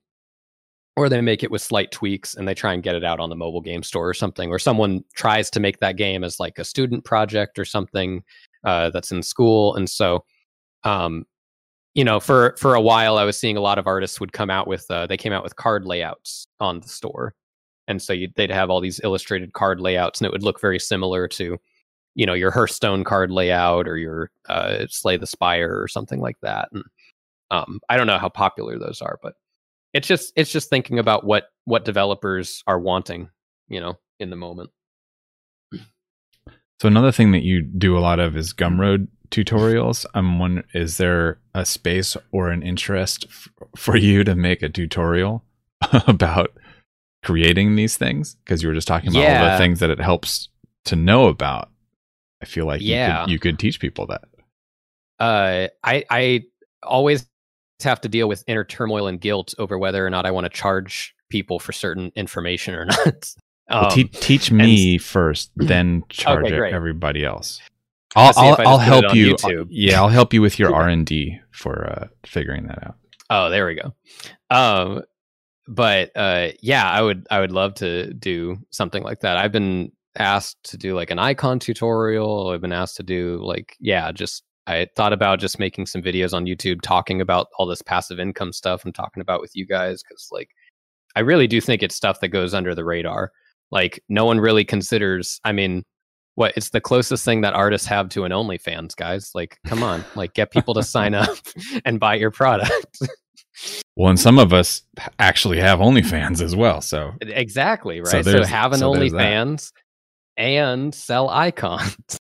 or 0.97 1.09
they 1.09 1.23
make 1.23 1.43
it 1.43 1.51
with 1.51 1.63
slight 1.63 1.91
tweaks 1.93 2.35
and 2.35 2.47
they 2.47 2.55
try 2.55 2.75
and 2.75 2.83
get 2.83 2.95
it 2.95 3.05
out 3.05 3.21
on 3.21 3.31
the 3.31 3.37
mobile 3.37 3.63
game 3.63 3.83
store 3.83 4.07
or 4.07 4.15
something 4.15 4.51
or 4.51 4.59
someone 4.59 5.03
tries 5.15 5.49
to 5.49 5.61
make 5.61 5.81
that 5.81 5.97
game 5.97 6.23
as 6.23 6.39
like 6.39 6.59
a 6.59 6.65
student 6.65 7.07
project 7.07 7.59
or 7.59 7.65
something 7.65 8.23
uh, 8.65 8.91
that's 8.91 9.13
in 9.13 9.23
school 9.23 9.75
and 9.77 9.89
so 9.89 10.23
um, 10.85 11.25
you 11.95 12.05
know 12.05 12.21
for 12.21 12.55
for 12.59 12.75
a 12.75 12.81
while 12.81 13.19
i 13.19 13.25
was 13.25 13.39
seeing 13.39 13.57
a 13.57 13.61
lot 13.61 13.79
of 13.79 13.87
artists 13.87 14.21
would 14.21 14.33
come 14.33 14.51
out 14.51 14.67
with 14.67 14.91
uh, 14.91 15.07
they 15.07 15.17
came 15.17 15.33
out 15.33 15.43
with 15.43 15.57
card 15.57 15.85
layouts 15.85 16.47
on 16.61 16.81
the 16.81 16.89
store. 16.89 17.35
And 17.89 18.01
so 18.01 18.13
you'd, 18.13 18.33
they'd 18.37 18.51
have 18.51 18.71
all 18.71 18.81
these 18.81 19.01
illustrated 19.03 19.53
card 19.55 19.81
layouts 19.81 20.21
and 20.21 20.27
it 20.27 20.33
would 20.33 20.45
look 20.45 20.61
very 20.61 20.79
similar 20.79 21.27
to 21.29 21.59
you 22.15 22.27
know 22.27 22.35
your 22.35 22.51
hearthstone 22.51 23.05
card 23.05 23.31
layout 23.31 23.89
or 23.89 23.97
your 23.97 24.31
uh, 24.49 24.87
slay 24.89 25.17
the 25.17 25.27
spire 25.27 25.81
or 25.81 25.89
something 25.89 26.21
like 26.21 26.37
that. 26.43 26.69
And 26.73 26.85
um, 27.51 27.81
i 27.91 27.97
don't 27.97 28.07
know 28.07 28.19
how 28.19 28.31
popular 28.31 28.79
those 28.79 29.03
are 29.03 29.19
but 29.23 29.35
it's 29.93 30.09
just 30.09 30.33
it's 30.37 30.51
just 30.51 30.71
thinking 30.71 30.99
about 30.99 31.25
what 31.25 31.49
what 31.67 31.85
developers 31.85 32.63
are 32.67 32.79
wanting 32.79 33.29
you 33.69 33.81
know 33.81 33.99
in 34.19 34.31
the 34.31 34.37
moment. 34.37 34.71
So 36.81 36.89
another 36.89 37.13
thing 37.13 37.33
that 37.33 37.43
you 37.43 37.63
do 37.63 37.97
a 37.97 38.01
lot 38.01 38.19
of 38.19 38.37
is 38.37 38.53
Gumroad 38.53 39.07
tutorials. 39.33 40.07
I'm 40.15 40.39
wondering, 40.39 40.67
is 40.75 40.99
there 40.99 41.39
a 41.55 41.65
space 41.67 42.17
or 42.31 42.51
an 42.51 42.63
interest 42.63 43.27
f- 43.29 43.49
for 43.77 43.97
you 43.97 44.23
to 44.25 44.37
make 44.37 44.63
a 44.63 44.69
tutorial 44.69 45.43
about 46.07 46.53
creating 47.25 47.75
these 47.75 47.97
things? 47.97 48.37
Because 48.45 48.63
you 48.63 48.69
were 48.69 48.75
just 48.75 48.87
talking 48.89 49.11
about 49.11 49.25
all 49.43 49.51
the 49.51 49.59
things 49.59 49.81
that 49.81 49.91
it 49.91 50.01
helps 50.01 50.49
to 50.85 50.97
know 50.97 51.27
about. 51.27 51.71
I 52.41 52.45
feel 52.45 52.67
like 52.67 52.81
you, 52.81 52.95
Yeah. 52.95 53.23
could, 53.25 53.31
you 53.33 53.39
could 53.39 53.59
teach 53.59 53.81
people 53.81 54.07
that. 54.07 54.23
uh, 55.19 55.69
I 55.85 56.05
I 56.11 56.43
always 56.83 57.27
have 57.83 58.01
to 58.03 58.09
deal 58.09 58.29
with 58.29 58.45
inner 58.47 58.65
turmoil 58.65 59.07
and 59.09 59.21
guilt 59.21 59.55
over 59.59 59.79
whether 59.79 60.05
or 60.07 60.11
not 60.11 60.27
I 60.27 60.31
want 60.31 60.45
to 60.45 60.51
charge 60.51 61.15
people 61.31 61.59
for 61.59 61.73
certain 61.73 62.13
information 62.17 62.75
or 62.75 62.85
not. 62.87 63.33
Well, 63.71 63.85
Um, 63.87 63.91
te- 63.91 64.05
teach 64.05 64.49
and 64.51 64.59
me 64.59 64.99
first, 64.99 65.51
then 65.57 66.03
charge 66.09 66.49
great. 66.49 66.75
everybody 66.75 67.25
else. 67.25 67.61
I'll 68.15 68.33
I'll, 68.37 68.57
I'll 68.67 68.79
just 68.79 68.89
put 68.89 68.99
it 68.99 69.03
help 69.05 69.15
you. 69.15 69.35
YouTube. 69.35 69.67
Yeah, 69.71 70.01
I'll 70.01 70.09
help 70.09 70.33
you 70.33 70.43
with 70.43 70.59
your 70.59 70.75
R 70.75 70.89
and 70.89 71.07
D 71.07 71.39
for 71.51 71.91
uh, 71.91 72.09
figuring 72.27 72.67
that 72.67 72.87
out. 72.87 72.97
Oh, 73.31 73.51
there 73.51 73.67
we 73.67 73.75
go. 73.75 73.95
Um, 74.51 75.03
but 75.69 76.11
uh, 76.17 76.49
yeah, 76.61 76.91
I 76.91 77.03
would 77.03 77.27
I 77.31 77.41
would 77.41 77.53
love 77.53 77.75
to 77.77 78.13
do 78.15 78.59
something 78.71 79.03
like 79.03 79.21
that. 79.21 79.37
I've 79.37 79.53
been 79.53 79.93
asked 80.19 80.63
to 80.65 80.77
do 80.77 80.95
like 80.95 81.11
an 81.11 81.19
icon 81.19 81.59
tutorial. 81.59 82.51
I've 82.51 82.61
been 82.61 82.73
asked 82.73 82.97
to 82.97 83.03
do 83.03 83.39
like 83.43 83.77
yeah, 83.81 84.13
just 84.13 84.45
I 84.67 84.89
thought 84.97 85.13
about 85.13 85.41
just 85.41 85.59
making 85.59 85.87
some 85.87 86.03
videos 86.03 86.33
on 86.33 86.47
YouTube 86.47 86.83
talking 86.83 87.21
about 87.21 87.49
all 87.59 87.67
this 87.67 87.83
passive 87.83 88.21
income 88.21 88.53
stuff 88.53 88.85
I'm 88.85 88.93
talking 88.93 89.21
about 89.21 89.41
with 89.41 89.53
you 89.55 89.67
guys 89.67 90.03
because 90.03 90.29
like 90.31 90.51
I 91.17 91.21
really 91.21 91.47
do 91.47 91.61
think 91.61 91.83
it's 91.83 91.95
stuff 91.95 92.21
that 92.21 92.29
goes 92.29 92.55
under 92.55 92.75
the 92.75 92.85
radar. 92.85 93.33
Like 93.71 94.03
no 94.09 94.25
one 94.25 94.41
really 94.41 94.65
considers. 94.65 95.41
I 95.45 95.53
mean, 95.53 95.85
what 96.35 96.55
it's 96.57 96.71
the 96.71 96.81
closest 96.81 97.25
thing 97.25 97.43
that 97.43 97.55
artists 97.55 97.87
have 97.89 98.09
to 98.11 98.25
an 98.25 98.33
OnlyFans, 98.33 98.97
guys. 98.97 99.31
Like, 99.35 99.59
come 99.67 99.83
on, 99.83 100.05
like 100.15 100.33
get 100.35 100.51
people 100.51 100.75
to 100.75 100.83
sign 100.83 101.15
up 101.15 101.37
and 101.85 101.99
buy 102.01 102.15
your 102.17 102.31
product. 102.31 102.99
Well, 103.97 104.09
and 104.09 104.19
some 104.19 104.39
of 104.39 104.55
us 104.55 104.83
actually 105.19 105.61
have 105.61 105.79
OnlyFans 105.79 106.41
as 106.41 106.57
well. 106.57 106.81
So 106.81 107.13
exactly 107.21 108.01
right. 108.01 108.09
So 108.09 108.23
So, 108.23 108.31
there's- 108.33 108.49
have 108.49 108.73
an 108.73 108.79
so 108.79 108.95
there's 108.95 109.13
that. 109.13 109.19
OnlyFans 109.19 109.73
and 110.39 110.95
sell 110.95 111.29
icons. 111.29 111.97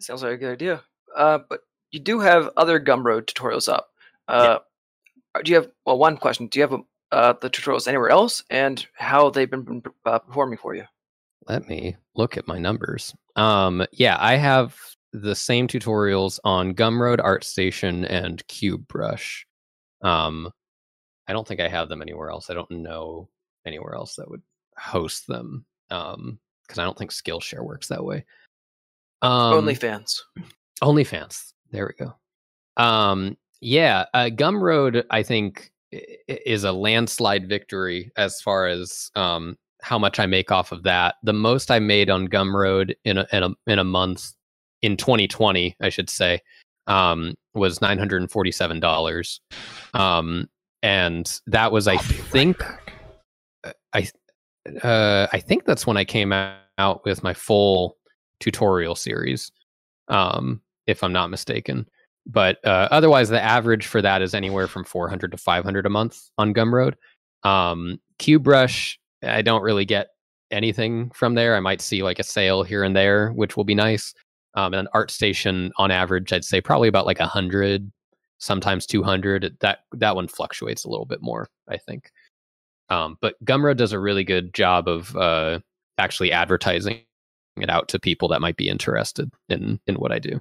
Sounds 0.00 0.22
like 0.22 0.32
a 0.32 0.36
good 0.36 0.52
idea. 0.52 0.82
Uh, 1.16 1.38
but 1.50 1.60
you 1.90 1.98
do 2.00 2.20
have 2.20 2.50
other 2.56 2.78
Gumroad 2.80 3.26
tutorials 3.26 3.68
up. 3.70 3.88
Uh, 4.28 4.58
Do 5.42 5.50
you 5.50 5.56
have 5.56 5.68
well? 5.84 5.98
One 5.98 6.16
question: 6.16 6.46
Do 6.46 6.60
you 6.60 6.66
have 6.68 6.80
uh, 7.10 7.32
the 7.40 7.50
tutorials 7.50 7.88
anywhere 7.88 8.10
else, 8.10 8.44
and 8.50 8.86
how 8.94 9.30
they've 9.30 9.50
been 9.50 9.82
uh, 10.06 10.20
performing 10.20 10.58
for 10.58 10.74
you? 10.76 10.84
Let 11.46 11.68
me 11.68 11.96
look 12.14 12.36
at 12.36 12.48
my 12.48 12.58
numbers. 12.58 13.14
Um, 13.36 13.86
yeah, 13.92 14.16
I 14.20 14.36
have 14.36 14.76
the 15.12 15.34
same 15.34 15.68
tutorials 15.68 16.38
on 16.44 16.74
Gumroad, 16.74 17.18
ArtStation, 17.18 18.06
and 18.10 18.46
CubeBrush. 18.48 19.44
Um, 20.02 20.52
I 21.26 21.32
don't 21.32 21.46
think 21.46 21.60
I 21.60 21.68
have 21.68 21.88
them 21.88 22.02
anywhere 22.02 22.30
else. 22.30 22.50
I 22.50 22.54
don't 22.54 22.70
know 22.70 23.28
anywhere 23.66 23.94
else 23.94 24.16
that 24.16 24.28
would 24.28 24.42
host 24.76 25.26
them. 25.26 25.64
Um, 25.90 26.38
because 26.68 26.78
I 26.78 26.84
don't 26.84 26.98
think 26.98 27.12
Skillshare 27.12 27.64
works 27.64 27.88
that 27.88 28.04
way. 28.04 28.26
Um, 29.22 29.64
OnlyFans. 29.64 30.20
OnlyFans. 30.82 31.54
There 31.70 31.86
we 31.86 32.04
go. 32.04 32.14
Um, 32.82 33.36
yeah, 33.60 34.04
uh, 34.12 34.28
Gumroad, 34.30 35.02
I 35.10 35.22
think, 35.22 35.72
is 35.90 36.64
a 36.64 36.72
landslide 36.72 37.48
victory 37.48 38.12
as 38.16 38.40
far 38.42 38.66
as 38.66 39.10
um, 39.16 39.56
how 39.82 39.98
much 39.98 40.18
I 40.18 40.26
make 40.26 40.50
off 40.50 40.72
of 40.72 40.82
that. 40.84 41.16
The 41.22 41.32
most 41.32 41.70
I 41.70 41.78
made 41.78 42.10
on 42.10 42.28
Gumroad 42.28 42.94
in 43.04 43.18
a 43.18 43.26
in 43.32 43.42
a 43.42 43.50
in 43.66 43.78
a 43.78 43.84
month 43.84 44.32
in 44.82 44.96
2020, 44.96 45.76
I 45.80 45.88
should 45.88 46.10
say, 46.10 46.40
um, 46.86 47.34
was 47.54 47.80
nine 47.80 47.98
hundred 47.98 48.22
and 48.22 48.30
forty 48.30 48.52
seven 48.52 48.80
dollars, 48.80 49.40
um, 49.94 50.48
and 50.82 51.40
that 51.46 51.72
was 51.72 51.88
I 51.88 51.96
think 51.96 52.62
I 53.92 54.08
uh, 54.82 55.26
I 55.32 55.40
think 55.40 55.64
that's 55.64 55.86
when 55.86 55.96
I 55.96 56.04
came 56.04 56.32
out 56.32 57.04
with 57.04 57.22
my 57.22 57.34
full 57.34 57.96
tutorial 58.40 58.94
series, 58.94 59.50
um, 60.08 60.60
if 60.86 61.02
I'm 61.02 61.12
not 61.12 61.30
mistaken. 61.30 61.88
But 62.26 62.58
uh, 62.64 62.88
otherwise, 62.90 63.30
the 63.30 63.42
average 63.42 63.86
for 63.86 64.02
that 64.02 64.20
is 64.20 64.34
anywhere 64.34 64.68
from 64.68 64.84
400 64.84 65.32
to 65.32 65.38
500 65.38 65.86
a 65.86 65.90
month 65.90 66.28
on 66.36 66.52
Gumroad. 66.52 66.94
Um, 67.42 67.98
CubeBrush, 68.18 68.96
I 69.22 69.42
don't 69.42 69.62
really 69.62 69.84
get 69.84 70.08
anything 70.50 71.10
from 71.10 71.34
there. 71.34 71.56
I 71.56 71.60
might 71.60 71.80
see 71.80 72.02
like 72.02 72.18
a 72.18 72.24
sale 72.24 72.62
here 72.62 72.84
and 72.84 72.94
there, 72.94 73.30
which 73.30 73.56
will 73.56 73.64
be 73.64 73.74
nice. 73.74 74.14
Um, 74.54 74.74
and 74.74 74.88
ArtStation, 74.94 75.70
on 75.76 75.90
average, 75.90 76.32
I'd 76.32 76.44
say 76.44 76.60
probably 76.60 76.88
about 76.88 77.06
like 77.06 77.20
a 77.20 77.24
100, 77.24 77.90
sometimes 78.38 78.86
200. 78.86 79.56
That 79.60 79.80
that 79.92 80.16
one 80.16 80.28
fluctuates 80.28 80.84
a 80.84 80.88
little 80.88 81.06
bit 81.06 81.22
more, 81.22 81.48
I 81.68 81.76
think. 81.76 82.10
Um, 82.90 83.18
but 83.20 83.42
Gumroad 83.44 83.76
does 83.76 83.92
a 83.92 84.00
really 84.00 84.24
good 84.24 84.54
job 84.54 84.88
of 84.88 85.14
uh, 85.16 85.60
actually 85.98 86.32
advertising 86.32 87.02
it 87.56 87.70
out 87.70 87.88
to 87.88 87.98
people 87.98 88.28
that 88.28 88.40
might 88.40 88.56
be 88.56 88.68
interested 88.68 89.30
in 89.48 89.80
in 89.86 89.96
what 89.96 90.12
I 90.12 90.18
do. 90.18 90.40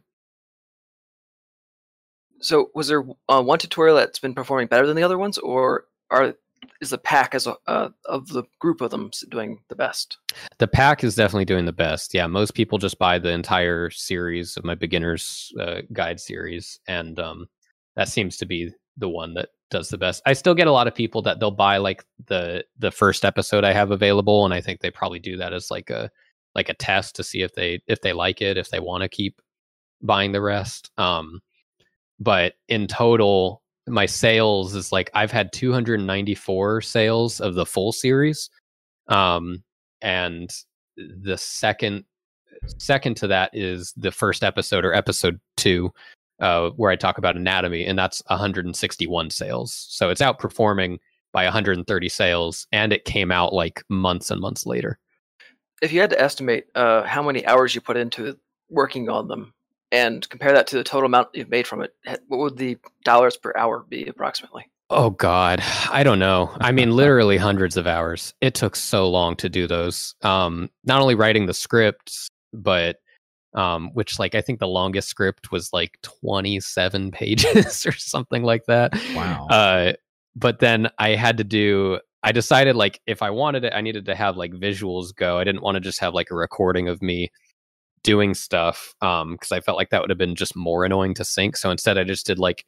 So, 2.40 2.70
was 2.76 2.88
there 2.88 3.04
uh, 3.30 3.42
one 3.42 3.60
tutorial 3.60 3.96
that's 3.96 4.20
been 4.20 4.36
performing 4.36 4.68
better 4.68 4.86
than 4.86 4.96
the 4.96 5.04
other 5.04 5.18
ones, 5.18 5.38
or 5.38 5.86
are 6.12 6.36
is 6.82 6.92
the 6.92 6.98
pack 6.98 7.34
as 7.36 7.48
a 7.48 7.56
uh, 7.68 7.90
of 8.06 8.28
the 8.30 8.44
group 8.60 8.82
of 8.82 8.92
them 8.92 9.12
doing 9.30 9.60
the 9.70 9.76
best? 9.76 10.18
The 10.60 10.68
pack 10.68 11.04
is 11.04 11.16
definitely 11.16 11.46
doing 11.46 11.66
the 11.66 11.74
best. 11.74 12.14
Yeah, 12.14 12.28
most 12.28 12.54
people 12.54 12.78
just 12.78 13.00
buy 13.00 13.20
the 13.20 13.32
entire 13.32 13.90
series 13.90 14.58
of 14.58 14.64
my 14.64 14.76
beginners 14.76 15.52
uh, 15.60 15.82
guide 15.94 16.20
series, 16.20 16.80
and 16.88 17.20
um, 17.20 17.48
that 17.96 18.10
seems 18.10 18.38
to 18.38 18.46
be 18.46 18.72
the 18.98 19.10
one 19.10 19.34
that 19.36 19.50
does 19.70 19.90
the 19.90 19.98
best. 19.98 20.22
I 20.26 20.34
still 20.34 20.56
get 20.56 20.68
a 20.68 20.72
lot 20.72 20.88
of 20.88 20.96
people 20.96 21.22
that 21.24 21.40
they'll 21.40 21.52
buy 21.52 21.78
like 21.78 22.06
the 22.28 22.66
the 22.78 22.92
first 22.92 23.26
episode 23.26 23.64
I 23.64 23.74
have 23.74 23.92
available, 23.92 24.46
and 24.46 24.54
I 24.54 24.62
think 24.62 24.82
they 24.82 24.92
probably 24.92 25.20
do 25.20 25.38
that 25.38 25.54
as 25.54 25.72
like 25.72 25.90
a 25.90 26.12
like 26.56 26.70
a 26.70 26.74
test 26.74 27.16
to 27.16 27.24
see 27.24 27.42
if 27.42 27.54
they 27.54 27.82
if 27.88 28.02
they 28.02 28.14
like 28.14 28.42
it, 28.42 28.58
if 28.58 28.70
they 28.70 28.80
want 28.80 29.02
to 29.02 29.10
keep 29.10 29.42
buying 30.02 30.32
the 30.32 30.42
rest. 30.42 30.92
Um, 30.98 31.42
but 32.20 32.54
in 32.68 32.88
total 32.88 33.62
my 33.88 34.06
sales 34.06 34.76
is 34.76 34.92
like 34.92 35.10
i've 35.14 35.32
had 35.32 35.52
294 35.54 36.82
sales 36.82 37.40
of 37.40 37.56
the 37.56 37.66
full 37.66 37.92
series 37.92 38.50
um 39.08 39.64
and 40.02 40.52
the 40.98 41.38
second 41.38 42.04
second 42.78 43.16
to 43.16 43.28
that 43.28 43.50
is 43.54 43.94
the 43.96 44.12
first 44.12 44.44
episode 44.44 44.84
or 44.84 44.94
episode 44.94 45.40
2 45.58 45.92
uh 46.40 46.70
where 46.72 46.92
i 46.92 46.96
talk 46.96 47.18
about 47.18 47.36
anatomy 47.36 47.86
and 47.86 47.98
that's 47.98 48.22
161 48.28 49.30
sales. 49.30 49.88
So 49.90 50.10
it's 50.10 50.22
outperforming 50.22 51.00
by 51.34 51.44
130 51.44 52.10
sales 52.10 52.68
and 52.72 52.94
it 52.94 53.06
came 53.06 53.32
out 53.32 53.54
like 53.54 53.84
months 53.90 54.32
and 54.32 54.42
months 54.42 54.66
later. 54.66 55.00
If 55.82 55.92
you 55.92 56.02
had 56.02 56.10
to 56.12 56.22
estimate 56.22 56.66
uh 56.76 57.04
how 57.04 57.24
many 57.24 57.46
hours 57.46 57.74
you 57.74 57.82
put 57.82 57.98
into 57.98 58.38
working 58.70 59.10
on 59.10 59.28
them 59.28 59.54
and 59.92 60.28
compare 60.30 60.54
that 60.54 60.68
to 60.68 60.78
the 60.78 60.84
total 60.84 61.06
amount 61.06 61.30
you've 61.34 61.50
made 61.50 61.68
from 61.68 61.82
it, 61.82 61.94
what 62.28 62.40
would 62.40 62.58
the 62.58 62.78
dollars 63.04 63.38
per 63.38 63.54
hour 63.58 63.86
be 63.88 64.08
approximately? 64.08 64.66
Oh 64.90 65.10
God, 65.10 65.62
I 65.92 66.04
don't 66.04 66.20
know. 66.20 66.56
I 66.60 66.72
mean, 66.72 66.92
literally 66.96 67.38
hundreds 67.38 67.76
of 67.78 67.88
hours. 67.88 68.34
It 68.42 68.54
took 68.54 68.76
so 68.76 69.10
long 69.10 69.36
to 69.38 69.50
do 69.50 69.68
those. 69.68 70.16
Um, 70.22 70.70
not 70.86 71.02
only 71.02 71.16
writing 71.16 71.46
the 71.46 71.54
scripts, 71.54 72.30
but 72.54 72.98
um, 73.54 73.90
which 73.94 74.20
like 74.20 74.36
I 74.36 74.42
think 74.42 74.60
the 74.60 74.68
longest 74.68 75.10
script 75.10 75.52
was 75.52 75.74
like 75.74 75.98
27 76.04 77.12
pages 77.12 77.86
or 77.86 77.92
something 77.92 78.44
like 78.44 78.66
that. 78.68 78.94
Wow. 79.14 79.48
Uh, 79.50 79.94
but 80.36 80.60
then 80.60 80.90
I 81.00 81.16
had 81.16 81.38
to 81.38 81.44
do. 81.44 82.00
I 82.24 82.32
decided 82.32 82.76
like 82.76 83.02
if 83.08 83.22
I 83.22 83.30
wanted 83.30 83.64
it, 83.64 83.74
I 83.74 83.82
needed 83.82 84.06
to 84.06 84.16
have 84.16 84.38
like 84.38 84.52
visuals 84.52 85.16
go. 85.16 85.38
I 85.38 85.44
didn't 85.44 85.64
want 85.64 85.76
to 85.76 85.82
just 85.82 86.00
have 86.00 86.14
like 86.14 86.32
a 86.32 86.36
recording 86.36 86.88
of 86.88 87.02
me 87.02 87.30
doing 88.08 88.34
stuff 88.34 88.96
um 89.02 89.34
because 89.34 89.52
I 89.52 89.60
felt 89.60 89.78
like 89.78 89.90
that 89.90 90.00
would 90.00 90.10
have 90.10 90.18
been 90.18 90.36
just 90.36 90.56
more 90.56 90.86
annoying 90.86 91.14
to 91.16 91.26
sync. 91.26 91.58
So 91.58 91.70
instead 91.70 91.98
I 91.98 92.06
just 92.06 92.26
did 92.26 92.40
like 92.40 92.66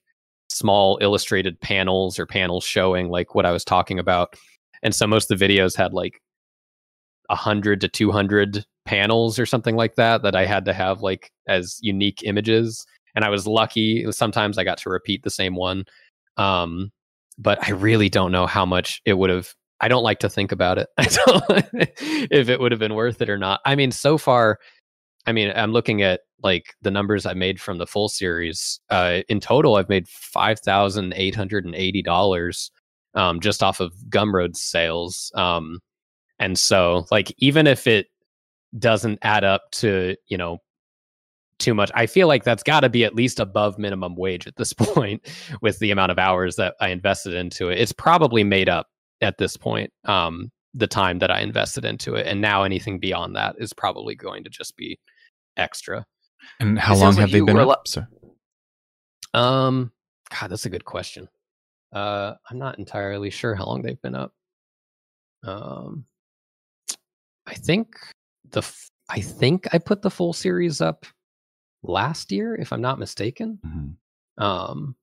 small 0.49 0.99
illustrated 1.01 1.61
panels 1.61 2.19
or 2.19 2.25
panels 2.25 2.65
showing 2.65 3.07
like 3.07 3.35
what 3.35 3.45
I 3.45 3.51
was 3.51 3.63
talking 3.63 3.99
about. 3.99 4.35
And 4.83 4.93
so 4.93 5.07
most 5.07 5.31
of 5.31 5.39
the 5.39 5.47
videos 5.47 5.77
had 5.77 5.93
like 5.93 6.21
a 7.29 7.37
hundred 7.37 7.79
to 7.79 7.87
two 7.87 8.11
hundred 8.11 8.65
panels 8.83 9.39
or 9.39 9.45
something 9.45 9.77
like 9.77 9.95
that 9.95 10.23
that 10.23 10.35
I 10.35 10.45
had 10.45 10.65
to 10.65 10.73
have 10.73 10.99
like 10.99 11.31
as 11.47 11.79
unique 11.81 12.21
images. 12.25 12.85
And 13.15 13.23
I 13.23 13.29
was 13.29 13.47
lucky. 13.47 14.11
Sometimes 14.11 14.57
I 14.57 14.65
got 14.65 14.77
to 14.79 14.89
repeat 14.89 15.23
the 15.23 15.29
same 15.29 15.55
one. 15.55 15.85
Um, 16.35 16.91
but 17.37 17.65
I 17.65 17.71
really 17.71 18.09
don't 18.09 18.33
know 18.33 18.45
how 18.45 18.65
much 18.65 19.01
it 19.05 19.13
would 19.13 19.29
have. 19.29 19.53
I 19.79 19.87
don't 19.87 20.03
like 20.03 20.19
to 20.19 20.29
think 20.29 20.51
about 20.51 20.79
it. 20.79 20.89
if 22.29 22.49
it 22.49 22.59
would 22.59 22.73
have 22.73 22.79
been 22.79 22.95
worth 22.95 23.21
it 23.21 23.29
or 23.29 23.37
not. 23.37 23.61
I 23.65 23.75
mean, 23.75 23.91
so 23.93 24.17
far 24.17 24.59
I 25.25 25.31
mean, 25.31 25.51
I'm 25.55 25.71
looking 25.71 26.01
at 26.01 26.21
like 26.41 26.75
the 26.81 26.91
numbers 26.91 27.25
I 27.25 27.33
made 27.33 27.59
from 27.59 27.77
the 27.77 27.87
full 27.87 28.09
series. 28.09 28.79
Uh, 28.89 29.21
in 29.27 29.39
total, 29.39 29.75
I've 29.75 29.89
made 29.89 30.07
five 30.07 30.59
thousand 30.59 31.13
eight 31.15 31.35
hundred 31.35 31.65
and 31.65 31.75
eighty 31.75 32.01
dollars 32.01 32.71
um, 33.15 33.39
just 33.39 33.63
off 33.63 33.79
of 33.79 33.93
Gumroad 34.09 34.55
sales. 34.55 35.31
Um, 35.35 35.79
and 36.39 36.57
so, 36.57 37.05
like, 37.11 37.33
even 37.37 37.67
if 37.67 37.87
it 37.87 38.07
doesn't 38.77 39.19
add 39.21 39.43
up 39.43 39.63
to 39.71 40.15
you 40.27 40.37
know 40.37 40.59
too 41.57 41.73
much, 41.73 41.91
I 41.93 42.05
feel 42.05 42.27
like 42.27 42.43
that's 42.43 42.63
got 42.63 42.81
to 42.81 42.89
be 42.89 43.03
at 43.03 43.15
least 43.15 43.39
above 43.39 43.77
minimum 43.77 44.15
wage 44.15 44.47
at 44.47 44.55
this 44.55 44.73
point 44.77 45.27
with 45.61 45.79
the 45.79 45.91
amount 45.91 46.11
of 46.11 46.19
hours 46.19 46.55
that 46.55 46.75
I 46.79 46.89
invested 46.89 47.33
into 47.33 47.69
it. 47.69 47.79
It's 47.79 47.91
probably 47.91 48.43
made 48.43 48.69
up 48.69 48.87
at 49.21 49.37
this 49.37 49.57
point. 49.57 49.91
Um, 50.05 50.51
the 50.79 50.87
time 50.87 51.19
that 51.19 51.31
I 51.31 51.41
invested 51.41 51.85
into 51.85 52.15
it. 52.15 52.25
And 52.25 52.41
now 52.41 52.63
anything 52.63 52.99
beyond 52.99 53.35
that 53.35 53.55
is 53.59 53.73
probably 53.73 54.15
going 54.15 54.43
to 54.43 54.49
just 54.49 54.75
be 54.75 54.99
extra. 55.57 56.05
And 56.59 56.79
how 56.79 56.95
long 56.95 57.15
have 57.15 57.23
like 57.23 57.31
they 57.31 57.41
been 57.41 57.59
up? 57.59 57.85
Lo- 57.95 59.39
um, 59.39 59.91
God, 60.29 60.49
that's 60.49 60.65
a 60.65 60.69
good 60.69 60.85
question. 60.85 61.27
Uh, 61.93 62.33
I'm 62.49 62.57
not 62.57 62.79
entirely 62.79 63.29
sure 63.29 63.55
how 63.55 63.65
long 63.65 63.81
they've 63.81 64.01
been 64.01 64.15
up. 64.15 64.33
Um, 65.43 66.05
I 67.45 67.53
think 67.55 67.95
the 68.51 68.59
f- 68.59 68.89
I 69.09 69.21
think 69.21 69.67
I 69.73 69.79
put 69.79 70.01
the 70.01 70.11
full 70.11 70.33
series 70.33 70.81
up 70.81 71.05
last 71.81 72.31
year, 72.31 72.55
if 72.55 72.71
I'm 72.71 72.81
not 72.81 72.99
mistaken. 72.99 73.59
Mm-hmm. 73.65 74.43
Um, 74.43 74.95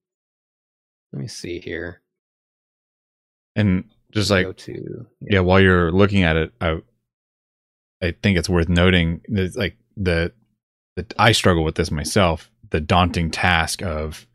let 1.12 1.20
me 1.20 1.28
see 1.28 1.58
here. 1.58 2.02
And 3.56 3.84
just 4.16 4.30
like 4.30 4.66
yeah. 4.66 4.74
yeah. 5.20 5.40
while 5.40 5.60
you're 5.60 5.92
looking 5.92 6.22
at 6.22 6.36
it, 6.36 6.52
I 6.58 6.78
I 8.02 8.14
think 8.22 8.38
it's 8.38 8.48
worth 8.48 8.68
noting 8.68 9.20
that 9.28 9.54
like 9.56 9.76
the 9.96 10.32
that 10.96 11.12
I 11.18 11.32
struggle 11.32 11.64
with 11.64 11.74
this 11.74 11.90
myself, 11.90 12.50
the 12.70 12.80
daunting 12.80 13.30
task 13.30 13.82
of 13.82 14.26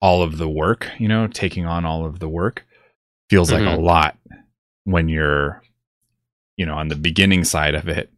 all 0.00 0.22
of 0.22 0.38
the 0.38 0.48
work, 0.48 0.88
you 0.98 1.08
know, 1.08 1.26
taking 1.26 1.66
on 1.66 1.84
all 1.84 2.06
of 2.06 2.20
the 2.20 2.28
work 2.28 2.64
feels 3.28 3.50
mm-hmm. 3.50 3.64
like 3.64 3.74
a 3.74 3.76
mm-hmm. 3.76 3.84
lot 3.84 4.16
when 4.84 5.08
you're 5.08 5.60
you 6.56 6.64
know 6.64 6.74
on 6.74 6.86
the 6.86 6.96
beginning 6.96 7.42
side 7.42 7.74
of 7.74 7.88
it 7.88 8.11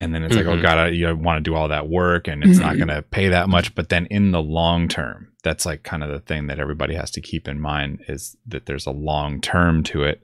and 0.00 0.14
then 0.14 0.22
it's 0.22 0.34
mm-hmm. 0.34 0.46
like 0.46 0.52
oh 0.52 0.56
mm-hmm. 0.56 0.62
god 0.62 0.78
I, 0.78 0.88
you 0.88 1.14
want 1.16 1.38
to 1.38 1.50
do 1.50 1.54
all 1.54 1.68
that 1.68 1.88
work 1.88 2.28
and 2.28 2.44
it's 2.44 2.58
not 2.58 2.76
going 2.76 2.88
to 2.88 3.02
pay 3.02 3.28
that 3.28 3.48
much 3.48 3.74
but 3.74 3.88
then 3.88 4.06
in 4.06 4.30
the 4.30 4.42
long 4.42 4.88
term 4.88 5.32
that's 5.42 5.64
like 5.64 5.82
kind 5.82 6.02
of 6.02 6.10
the 6.10 6.20
thing 6.20 6.48
that 6.48 6.58
everybody 6.58 6.94
has 6.94 7.10
to 7.12 7.20
keep 7.20 7.48
in 7.48 7.60
mind 7.60 8.04
is 8.08 8.36
that 8.46 8.66
there's 8.66 8.86
a 8.86 8.90
long 8.90 9.40
term 9.40 9.82
to 9.84 10.02
it 10.02 10.22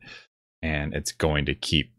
and 0.61 0.95
it's 0.95 1.13
going 1.13 1.47
to 1.47 1.55
keep 1.55 1.93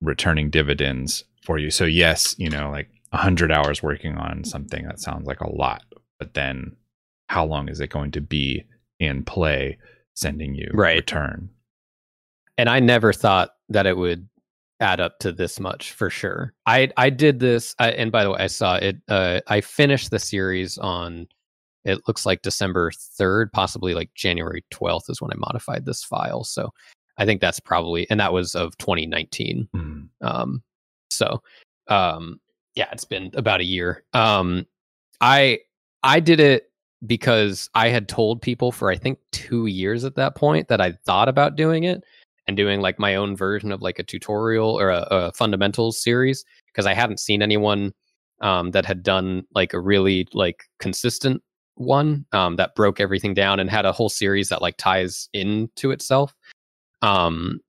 returning 0.00 0.50
dividends 0.50 1.24
for 1.42 1.58
you 1.58 1.70
so 1.70 1.84
yes 1.84 2.34
you 2.38 2.48
know 2.48 2.70
like 2.70 2.88
100 3.10 3.50
hours 3.50 3.82
working 3.82 4.16
on 4.16 4.44
something 4.44 4.84
that 4.84 5.00
sounds 5.00 5.26
like 5.26 5.40
a 5.40 5.50
lot 5.50 5.82
but 6.18 6.34
then 6.34 6.76
how 7.28 7.44
long 7.44 7.68
is 7.68 7.80
it 7.80 7.90
going 7.90 8.10
to 8.10 8.20
be 8.20 8.64
in 8.98 9.24
play 9.24 9.76
sending 10.14 10.54
you 10.54 10.70
right. 10.72 10.96
return 10.96 11.50
and 12.56 12.68
i 12.68 12.78
never 12.78 13.12
thought 13.12 13.54
that 13.68 13.86
it 13.86 13.96
would 13.96 14.28
add 14.80 15.00
up 15.00 15.18
to 15.20 15.32
this 15.32 15.60
much 15.60 15.92
for 15.92 16.10
sure. 16.10 16.52
I 16.66 16.90
I 16.96 17.10
did 17.10 17.38
this, 17.38 17.74
I, 17.78 17.90
and 17.92 18.10
by 18.10 18.24
the 18.24 18.30
way, 18.30 18.38
I 18.40 18.46
saw 18.46 18.76
it. 18.76 18.96
Uh, 19.08 19.40
I 19.46 19.60
finished 19.60 20.10
the 20.10 20.18
series 20.18 20.78
on. 20.78 21.26
It 21.84 22.00
looks 22.06 22.26
like 22.26 22.42
December 22.42 22.90
third, 22.94 23.52
possibly 23.52 23.94
like 23.94 24.12
January 24.14 24.64
twelfth 24.70 25.08
is 25.08 25.22
when 25.22 25.30
I 25.32 25.36
modified 25.36 25.86
this 25.86 26.04
file. 26.04 26.44
So 26.44 26.70
I 27.16 27.24
think 27.24 27.40
that's 27.40 27.60
probably, 27.60 28.08
and 28.10 28.18
that 28.20 28.32
was 28.32 28.54
of 28.54 28.76
2019. 28.78 29.68
Mm. 29.74 30.08
Um, 30.22 30.62
so 31.10 31.42
um, 31.88 32.40
yeah, 32.74 32.88
it's 32.92 33.04
been 33.04 33.30
about 33.34 33.60
a 33.60 33.64
year. 33.64 34.04
Um, 34.14 34.66
I 35.20 35.60
I 36.02 36.20
did 36.20 36.40
it 36.40 36.70
because 37.06 37.68
I 37.74 37.88
had 37.88 38.08
told 38.08 38.42
people 38.42 38.72
for 38.72 38.90
I 38.90 38.96
think 38.96 39.18
two 39.32 39.66
years 39.66 40.04
at 40.04 40.16
that 40.16 40.34
point 40.34 40.68
that 40.68 40.80
I 40.80 40.92
thought 41.04 41.28
about 41.28 41.56
doing 41.56 41.84
it 41.84 42.04
and 42.50 42.56
doing 42.56 42.80
like 42.80 42.98
my 42.98 43.14
own 43.14 43.36
version 43.36 43.70
of 43.70 43.80
like 43.80 44.00
a 44.00 44.02
tutorial 44.02 44.76
or 44.76 44.90
a, 44.90 45.06
a 45.08 45.32
fundamentals 45.32 46.02
series 46.02 46.44
because 46.66 46.84
I 46.84 46.94
hadn't 46.94 47.20
seen 47.20 47.42
anyone 47.42 47.92
um, 48.40 48.72
that 48.72 48.84
had 48.84 49.04
done 49.04 49.44
like 49.54 49.72
a 49.72 49.78
really 49.78 50.26
like 50.32 50.64
consistent 50.80 51.42
one 51.76 52.26
um, 52.32 52.56
that 52.56 52.74
broke 52.74 52.98
everything 52.98 53.34
down 53.34 53.60
and 53.60 53.70
had 53.70 53.86
a 53.86 53.92
whole 53.92 54.08
series 54.08 54.48
that 54.48 54.60
like 54.60 54.76
ties 54.78 55.28
into 55.32 55.92
itself. 55.92 56.34
Um, 57.02 57.60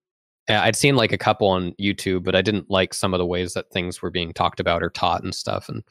I'd 0.49 0.75
seen 0.75 0.95
like 0.95 1.11
a 1.11 1.17
couple 1.17 1.47
on 1.47 1.73
YouTube, 1.79 2.23
but 2.23 2.35
I 2.35 2.41
didn't 2.41 2.71
like 2.71 2.95
some 2.95 3.13
of 3.13 3.19
the 3.19 3.25
ways 3.25 3.53
that 3.53 3.71
things 3.71 4.01
were 4.01 4.09
being 4.09 4.33
talked 4.33 4.59
about 4.59 4.81
or 4.81 4.89
taught 4.89 5.23
and 5.23 5.35
stuff. 5.35 5.69
And 5.69 5.83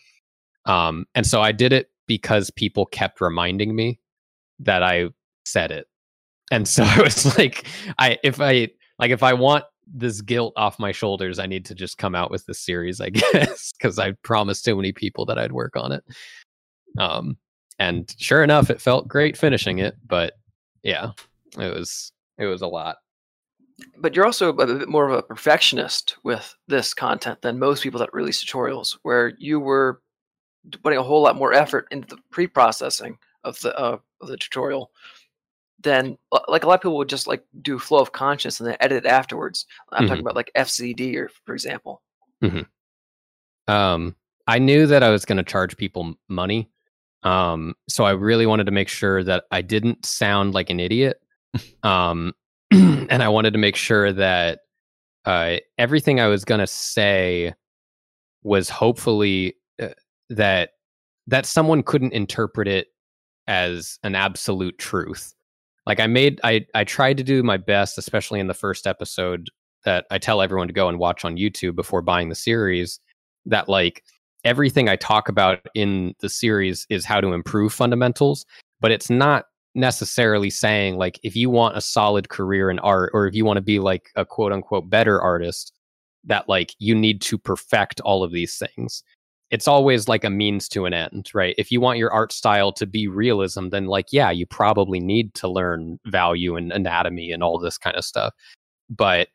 um, 0.66 1.06
and 1.14 1.24
so 1.24 1.40
I 1.40 1.52
did 1.52 1.72
it 1.72 1.90
because 2.08 2.50
people 2.50 2.86
kept 2.86 3.20
reminding 3.20 3.76
me 3.76 4.00
that 4.58 4.82
I 4.82 5.10
said 5.44 5.70
it. 5.70 5.86
And 6.50 6.66
so 6.66 6.82
I 6.86 7.00
was 7.00 7.38
like, 7.38 7.66
I 8.00 8.18
if 8.24 8.40
I 8.40 8.70
like 9.00 9.10
if 9.10 9.22
I 9.22 9.32
want 9.32 9.64
this 9.92 10.20
guilt 10.20 10.52
off 10.56 10.78
my 10.78 10.92
shoulders, 10.92 11.38
I 11.38 11.46
need 11.46 11.64
to 11.66 11.74
just 11.74 11.98
come 11.98 12.14
out 12.14 12.30
with 12.30 12.44
this 12.46 12.60
series, 12.60 13.00
I 13.00 13.08
guess, 13.10 13.72
because 13.72 13.98
I 13.98 14.12
promised 14.22 14.64
too 14.64 14.76
many 14.76 14.92
people 14.92 15.24
that 15.26 15.38
I'd 15.38 15.52
work 15.52 15.74
on 15.74 15.92
it. 15.92 16.04
Um, 16.98 17.38
and 17.78 18.14
sure 18.18 18.44
enough, 18.44 18.68
it 18.68 18.80
felt 18.80 19.08
great 19.08 19.38
finishing 19.38 19.78
it, 19.78 19.96
but 20.06 20.34
yeah, 20.82 21.12
it 21.58 21.74
was 21.74 22.12
it 22.38 22.46
was 22.46 22.60
a 22.62 22.66
lot. 22.66 22.96
But 23.96 24.14
you're 24.14 24.26
also 24.26 24.50
a 24.50 24.52
bit 24.52 24.88
more 24.88 25.08
of 25.08 25.18
a 25.18 25.22
perfectionist 25.22 26.18
with 26.22 26.54
this 26.68 26.92
content 26.92 27.40
than 27.40 27.58
most 27.58 27.82
people 27.82 28.00
that 28.00 28.12
release 28.12 28.44
tutorials, 28.44 28.98
where 29.02 29.32
you 29.38 29.58
were 29.58 30.02
putting 30.82 30.98
a 30.98 31.02
whole 31.02 31.22
lot 31.22 31.36
more 31.36 31.54
effort 31.54 31.88
into 31.90 32.14
the 32.14 32.20
pre-processing 32.30 33.16
of 33.44 33.58
the 33.60 33.74
uh, 33.78 33.96
of 34.20 34.28
the 34.28 34.36
tutorial 34.36 34.90
than 35.82 36.18
like 36.48 36.64
a 36.64 36.66
lot 36.66 36.74
of 36.74 36.80
people 36.80 36.96
would 36.98 37.08
just 37.08 37.26
like 37.26 37.44
do 37.62 37.78
flow 37.78 38.00
of 38.00 38.12
conscious 38.12 38.60
and 38.60 38.68
then 38.68 38.76
edit 38.80 39.04
it 39.04 39.08
afterwards. 39.08 39.66
I'm 39.90 40.00
mm-hmm. 40.00 40.08
talking 40.08 40.22
about 40.22 40.36
like 40.36 40.50
FZD 40.56 41.16
or 41.16 41.30
for 41.44 41.54
example. 41.54 42.02
Mm-hmm. 42.42 43.72
Um, 43.72 44.16
I 44.46 44.58
knew 44.58 44.86
that 44.86 45.02
I 45.02 45.10
was 45.10 45.24
going 45.24 45.38
to 45.38 45.44
charge 45.44 45.76
people 45.76 46.14
money, 46.28 46.70
um, 47.22 47.74
so 47.88 48.04
I 48.04 48.12
really 48.12 48.46
wanted 48.46 48.64
to 48.64 48.72
make 48.72 48.88
sure 48.88 49.22
that 49.24 49.44
I 49.50 49.62
didn't 49.62 50.06
sound 50.06 50.54
like 50.54 50.70
an 50.70 50.80
idiot. 50.80 51.20
um, 51.82 52.32
and 52.70 53.22
I 53.22 53.28
wanted 53.28 53.52
to 53.52 53.58
make 53.58 53.76
sure 53.76 54.12
that 54.12 54.60
uh, 55.24 55.56
everything 55.78 56.20
I 56.20 56.28
was 56.28 56.44
going 56.44 56.60
to 56.60 56.66
say 56.66 57.54
was 58.42 58.68
hopefully 58.68 59.56
uh, 59.80 59.88
that 60.30 60.70
that 61.26 61.46
someone 61.46 61.82
couldn't 61.82 62.12
interpret 62.12 62.66
it 62.66 62.88
as 63.46 63.98
an 64.02 64.14
absolute 64.14 64.78
truth. 64.78 65.34
Like 65.86 66.00
I 66.00 66.06
made 66.06 66.40
I 66.44 66.66
I 66.74 66.84
tried 66.84 67.16
to 67.18 67.24
do 67.24 67.42
my 67.42 67.56
best 67.56 67.98
especially 67.98 68.40
in 68.40 68.46
the 68.46 68.54
first 68.54 68.86
episode 68.86 69.48
that 69.84 70.06
I 70.10 70.18
tell 70.18 70.42
everyone 70.42 70.68
to 70.68 70.74
go 70.74 70.88
and 70.88 70.98
watch 70.98 71.24
on 71.24 71.36
YouTube 71.36 71.74
before 71.74 72.02
buying 72.02 72.28
the 72.28 72.34
series 72.34 73.00
that 73.46 73.68
like 73.68 74.04
everything 74.44 74.88
I 74.88 74.96
talk 74.96 75.28
about 75.28 75.60
in 75.74 76.14
the 76.20 76.28
series 76.28 76.86
is 76.90 77.04
how 77.04 77.20
to 77.20 77.32
improve 77.32 77.72
fundamentals, 77.72 78.44
but 78.80 78.90
it's 78.90 79.10
not 79.10 79.46
necessarily 79.74 80.50
saying 80.50 80.96
like 80.96 81.20
if 81.22 81.36
you 81.36 81.48
want 81.48 81.76
a 81.76 81.80
solid 81.80 82.28
career 82.28 82.70
in 82.70 82.78
art 82.80 83.10
or 83.14 83.26
if 83.26 83.34
you 83.34 83.44
want 83.44 83.56
to 83.56 83.62
be 83.62 83.78
like 83.78 84.10
a 84.16 84.24
quote 84.24 84.52
unquote 84.52 84.90
better 84.90 85.20
artist 85.20 85.72
that 86.24 86.48
like 86.48 86.74
you 86.78 86.94
need 86.94 87.20
to 87.20 87.38
perfect 87.38 88.00
all 88.00 88.24
of 88.24 88.32
these 88.32 88.56
things 88.58 89.04
it's 89.50 89.66
always 89.66 90.06
like 90.06 90.22
a 90.22 90.30
means 90.30 90.68
to 90.68 90.86
an 90.86 90.94
end, 90.94 91.30
right? 91.34 91.54
If 91.58 91.72
you 91.72 91.80
want 91.80 91.98
your 91.98 92.12
art 92.12 92.32
style 92.32 92.72
to 92.72 92.86
be 92.86 93.08
realism, 93.08 93.68
then 93.70 93.86
like, 93.86 94.06
yeah, 94.12 94.30
you 94.30 94.46
probably 94.46 95.00
need 95.00 95.34
to 95.34 95.48
learn 95.48 95.98
value 96.06 96.56
and 96.56 96.70
anatomy 96.70 97.32
and 97.32 97.42
all 97.42 97.58
this 97.58 97.76
kind 97.76 97.96
of 97.96 98.04
stuff. 98.04 98.32
But 98.88 99.28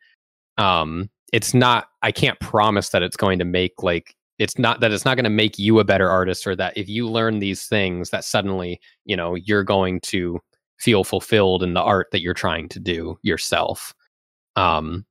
um, 0.56 1.10
it's 1.32 1.52
not, 1.52 1.88
I 2.02 2.12
can't 2.12 2.40
promise 2.40 2.90
that 2.90 3.02
it's 3.02 3.16
going 3.16 3.38
to 3.38 3.44
make 3.44 3.82
like, 3.82 4.14
it's 4.38 4.58
not 4.58 4.80
that 4.80 4.92
it's 4.92 5.04
not 5.04 5.16
going 5.16 5.24
to 5.24 5.30
make 5.30 5.58
you 5.58 5.80
a 5.80 5.84
better 5.84 6.10
artist 6.10 6.46
or 6.46 6.56
that 6.56 6.76
if 6.76 6.88
you 6.88 7.08
learn 7.08 7.38
these 7.38 7.66
things 7.66 8.10
that 8.10 8.24
suddenly, 8.24 8.80
you 9.04 9.16
know, 9.16 9.34
you're 9.34 9.64
going 9.64 10.00
to 10.00 10.40
feel 10.78 11.04
fulfilled 11.04 11.62
in 11.62 11.74
the 11.74 11.82
art 11.82 12.08
that 12.12 12.20
you're 12.20 12.34
trying 12.34 12.68
to 12.68 12.78
do 12.78 13.18
yourself. 13.22 13.94
Um, 14.56 15.04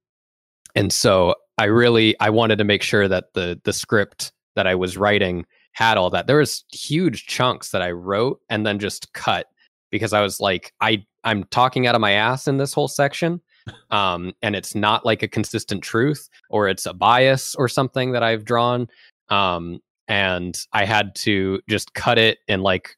and 0.76 0.92
so 0.92 1.36
I 1.58 1.66
really, 1.66 2.20
I 2.20 2.30
wanted 2.30 2.58
to 2.58 2.64
make 2.64 2.84
sure 2.84 3.08
that 3.08 3.34
the, 3.34 3.60
the 3.64 3.74
script, 3.74 4.32
that 4.56 4.68
I 4.68 4.76
was 4.76 4.98
writing 4.98 5.46
had 5.74 5.98
all 5.98 6.10
that. 6.10 6.28
There 6.28 6.38
was 6.38 6.64
huge 6.72 7.28
chunks 7.28 7.72
that 7.72 7.82
I 7.82 7.92
wrote 7.92 8.40
and 8.50 8.66
then 8.66 8.80
just 8.80 9.12
cut 9.14 9.48
because 9.92 10.14
I 10.14 10.22
was 10.22 10.40
like, 10.40 10.74
I 10.82 11.06
I'm 11.24 11.44
talking 11.46 11.88
out 11.88 11.96
of 11.96 12.02
my 12.02 12.12
ass 12.12 12.48
in 12.48 12.58
this 12.58 12.74
whole 12.74 12.88
section. 12.88 13.42
Um, 13.90 14.34
and 14.44 14.56
it's 14.56 14.76
not 14.76 15.06
like 15.06 15.24
a 15.24 15.28
consistent 15.28 15.84
truth 15.84 16.30
or 16.52 16.70
it's 16.70 16.86
a 16.86 16.94
bias 16.94 17.56
or 17.56 17.68
something 17.68 18.12
that 18.12 18.22
I've 18.22 18.46
drawn. 18.46 18.88
Um, 19.30 19.80
and 20.08 20.56
I 20.72 20.86
had 20.86 21.16
to 21.16 21.60
just 21.68 21.96
cut 21.96 22.20
it 22.20 22.38
and 22.48 22.62
like 22.62 22.96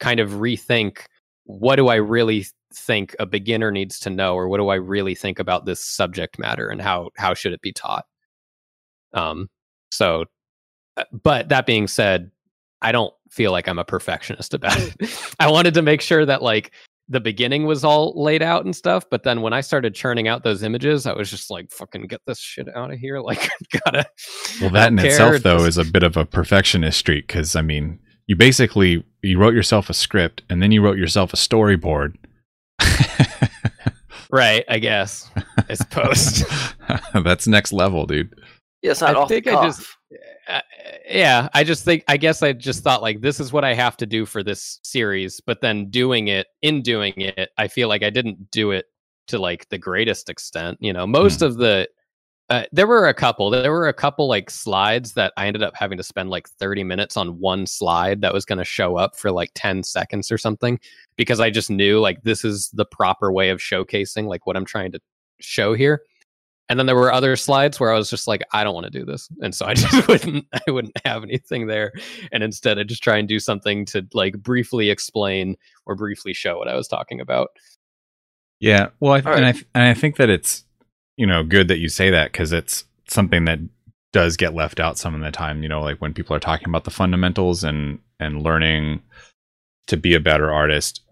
kind 0.00 0.20
of 0.20 0.32
rethink 0.32 1.06
what 1.44 1.76
do 1.76 1.88
I 1.88 1.96
really 1.96 2.46
think 2.74 3.14
a 3.18 3.26
beginner 3.26 3.70
needs 3.70 3.98
to 4.00 4.10
know 4.10 4.34
or 4.34 4.48
what 4.48 4.58
do 4.58 4.68
I 4.68 4.74
really 4.74 5.14
think 5.14 5.38
about 5.38 5.64
this 5.64 5.84
subject 5.84 6.38
matter 6.38 6.68
and 6.68 6.80
how 6.80 7.10
how 7.16 7.34
should 7.34 7.52
it 7.52 7.62
be 7.62 7.72
taught. 7.72 8.04
Um, 9.12 9.48
so 9.90 10.24
Uh, 10.96 11.04
but 11.22 11.48
that 11.48 11.66
being 11.66 11.88
said, 11.88 12.30
I 12.82 12.92
don't 12.92 13.14
feel 13.30 13.52
like 13.52 13.68
I'm 13.68 13.78
a 13.78 13.84
perfectionist 13.84 14.54
about 14.54 14.78
it. 14.78 15.34
I 15.40 15.50
wanted 15.50 15.74
to 15.74 15.82
make 15.82 16.00
sure 16.00 16.24
that 16.26 16.42
like 16.42 16.72
the 17.08 17.20
beginning 17.20 17.66
was 17.66 17.84
all 17.84 18.12
laid 18.20 18.42
out 18.42 18.64
and 18.64 18.74
stuff, 18.74 19.04
but 19.10 19.24
then 19.24 19.42
when 19.42 19.52
I 19.52 19.60
started 19.60 19.94
churning 19.94 20.28
out 20.28 20.42
those 20.42 20.62
images, 20.62 21.06
I 21.06 21.12
was 21.12 21.30
just 21.30 21.50
like, 21.50 21.70
"Fucking 21.70 22.06
get 22.06 22.20
this 22.26 22.38
shit 22.38 22.68
out 22.74 22.92
of 22.92 22.98
here!" 22.98 23.20
Like, 23.24 23.50
gotta. 23.84 24.06
Well, 24.60 24.70
that 24.70 24.92
in 24.92 24.98
care. 24.98 25.06
itself, 25.06 25.42
though, 25.42 25.64
is 25.64 25.78
a 25.78 25.84
bit 25.84 26.02
of 26.02 26.16
a 26.16 26.24
perfectionist 26.24 26.98
streak 26.98 27.26
because 27.26 27.56
I 27.56 27.62
mean, 27.62 27.98
you 28.26 28.36
basically 28.36 29.04
you 29.22 29.38
wrote 29.38 29.54
yourself 29.54 29.90
a 29.90 29.94
script 29.94 30.42
and 30.48 30.62
then 30.62 30.72
you 30.72 30.82
wrote 30.82 30.98
yourself 30.98 31.32
a 31.32 31.36
storyboard. 31.36 32.16
right, 34.30 34.64
I 34.68 34.78
guess. 34.78 35.30
I 35.68 35.74
suppose. 35.74 36.44
That's 37.14 37.46
next 37.46 37.72
level, 37.72 38.06
dude. 38.06 38.34
Yeah, 38.82 38.92
it's 38.92 39.00
not 39.00 39.16
I 39.16 39.20
off 39.20 39.28
think 39.28 39.46
I 39.46 39.64
just 39.66 39.86
uh, 40.48 40.60
yeah, 41.08 41.48
I 41.54 41.64
just 41.64 41.84
think 41.84 42.04
I 42.08 42.16
guess 42.16 42.42
I 42.42 42.52
just 42.52 42.82
thought 42.82 43.02
like 43.02 43.20
this 43.20 43.40
is 43.40 43.52
what 43.52 43.64
I 43.64 43.74
have 43.74 43.96
to 43.98 44.06
do 44.06 44.26
for 44.26 44.42
this 44.42 44.80
series, 44.82 45.40
but 45.40 45.60
then 45.60 45.90
doing 45.90 46.28
it 46.28 46.48
in 46.62 46.82
doing 46.82 47.14
it, 47.16 47.50
I 47.58 47.68
feel 47.68 47.88
like 47.88 48.02
I 48.02 48.10
didn't 48.10 48.50
do 48.50 48.70
it 48.70 48.86
to 49.28 49.38
like 49.38 49.68
the 49.68 49.78
greatest 49.78 50.28
extent. 50.28 50.78
You 50.80 50.92
know, 50.92 51.06
most 51.06 51.40
mm. 51.40 51.46
of 51.46 51.56
the 51.56 51.88
uh, 52.50 52.64
there 52.72 52.86
were 52.86 53.08
a 53.08 53.14
couple. 53.14 53.48
There 53.48 53.72
were 53.72 53.88
a 53.88 53.94
couple 53.94 54.28
like 54.28 54.50
slides 54.50 55.14
that 55.14 55.32
I 55.36 55.46
ended 55.46 55.62
up 55.62 55.74
having 55.74 55.96
to 55.96 56.04
spend 56.04 56.28
like 56.28 56.48
30 56.48 56.84
minutes 56.84 57.16
on 57.16 57.38
one 57.38 57.66
slide 57.66 58.20
that 58.20 58.34
was 58.34 58.44
going 58.44 58.58
to 58.58 58.64
show 58.64 58.96
up 58.96 59.16
for 59.16 59.30
like 59.30 59.50
10 59.54 59.82
seconds 59.82 60.30
or 60.30 60.36
something 60.36 60.78
because 61.16 61.40
I 61.40 61.48
just 61.48 61.70
knew 61.70 62.00
like 62.00 62.22
this 62.22 62.44
is 62.44 62.68
the 62.74 62.84
proper 62.84 63.32
way 63.32 63.48
of 63.48 63.60
showcasing 63.60 64.26
like 64.26 64.46
what 64.46 64.56
I'm 64.56 64.66
trying 64.66 64.92
to 64.92 65.00
show 65.40 65.72
here. 65.72 66.02
And 66.68 66.78
then 66.78 66.86
there 66.86 66.96
were 66.96 67.12
other 67.12 67.36
slides 67.36 67.78
where 67.78 67.92
I 67.92 67.96
was 67.96 68.08
just 68.08 68.26
like, 68.26 68.42
I 68.52 68.64
don't 68.64 68.74
want 68.74 68.84
to 68.84 68.98
do 68.98 69.04
this, 69.04 69.28
and 69.40 69.54
so 69.54 69.66
I 69.66 69.74
just 69.74 70.08
wouldn't, 70.08 70.46
I 70.52 70.70
wouldn't 70.70 70.96
have 71.04 71.22
anything 71.22 71.66
there, 71.66 71.92
and 72.32 72.42
instead 72.42 72.78
I 72.78 72.84
just 72.84 73.02
try 73.02 73.18
and 73.18 73.28
do 73.28 73.38
something 73.38 73.84
to 73.86 74.06
like 74.14 74.38
briefly 74.42 74.90
explain 74.90 75.56
or 75.86 75.94
briefly 75.94 76.32
show 76.32 76.58
what 76.58 76.68
I 76.68 76.74
was 76.74 76.88
talking 76.88 77.20
about. 77.20 77.50
Yeah, 78.60 78.88
well, 79.00 79.12
I 79.12 79.20
th- 79.20 79.26
right. 79.26 79.36
and 79.36 79.46
I 79.46 79.52
th- 79.52 79.66
and 79.74 79.84
I 79.84 79.94
think 79.94 80.16
that 80.16 80.30
it's 80.30 80.64
you 81.16 81.26
know 81.26 81.44
good 81.44 81.68
that 81.68 81.78
you 81.78 81.88
say 81.88 82.10
that 82.10 82.32
because 82.32 82.52
it's 82.52 82.84
something 83.08 83.44
that 83.44 83.58
does 84.12 84.36
get 84.36 84.54
left 84.54 84.80
out 84.80 84.96
some 84.96 85.14
of 85.14 85.20
the 85.20 85.30
time. 85.30 85.62
You 85.62 85.68
know, 85.68 85.82
like 85.82 85.98
when 85.98 86.14
people 86.14 86.34
are 86.34 86.40
talking 86.40 86.68
about 86.68 86.84
the 86.84 86.90
fundamentals 86.90 87.64
and 87.64 87.98
and 88.18 88.42
learning 88.42 89.02
to 89.88 89.96
be 89.96 90.14
a 90.14 90.20
better 90.20 90.52
artist, 90.52 91.02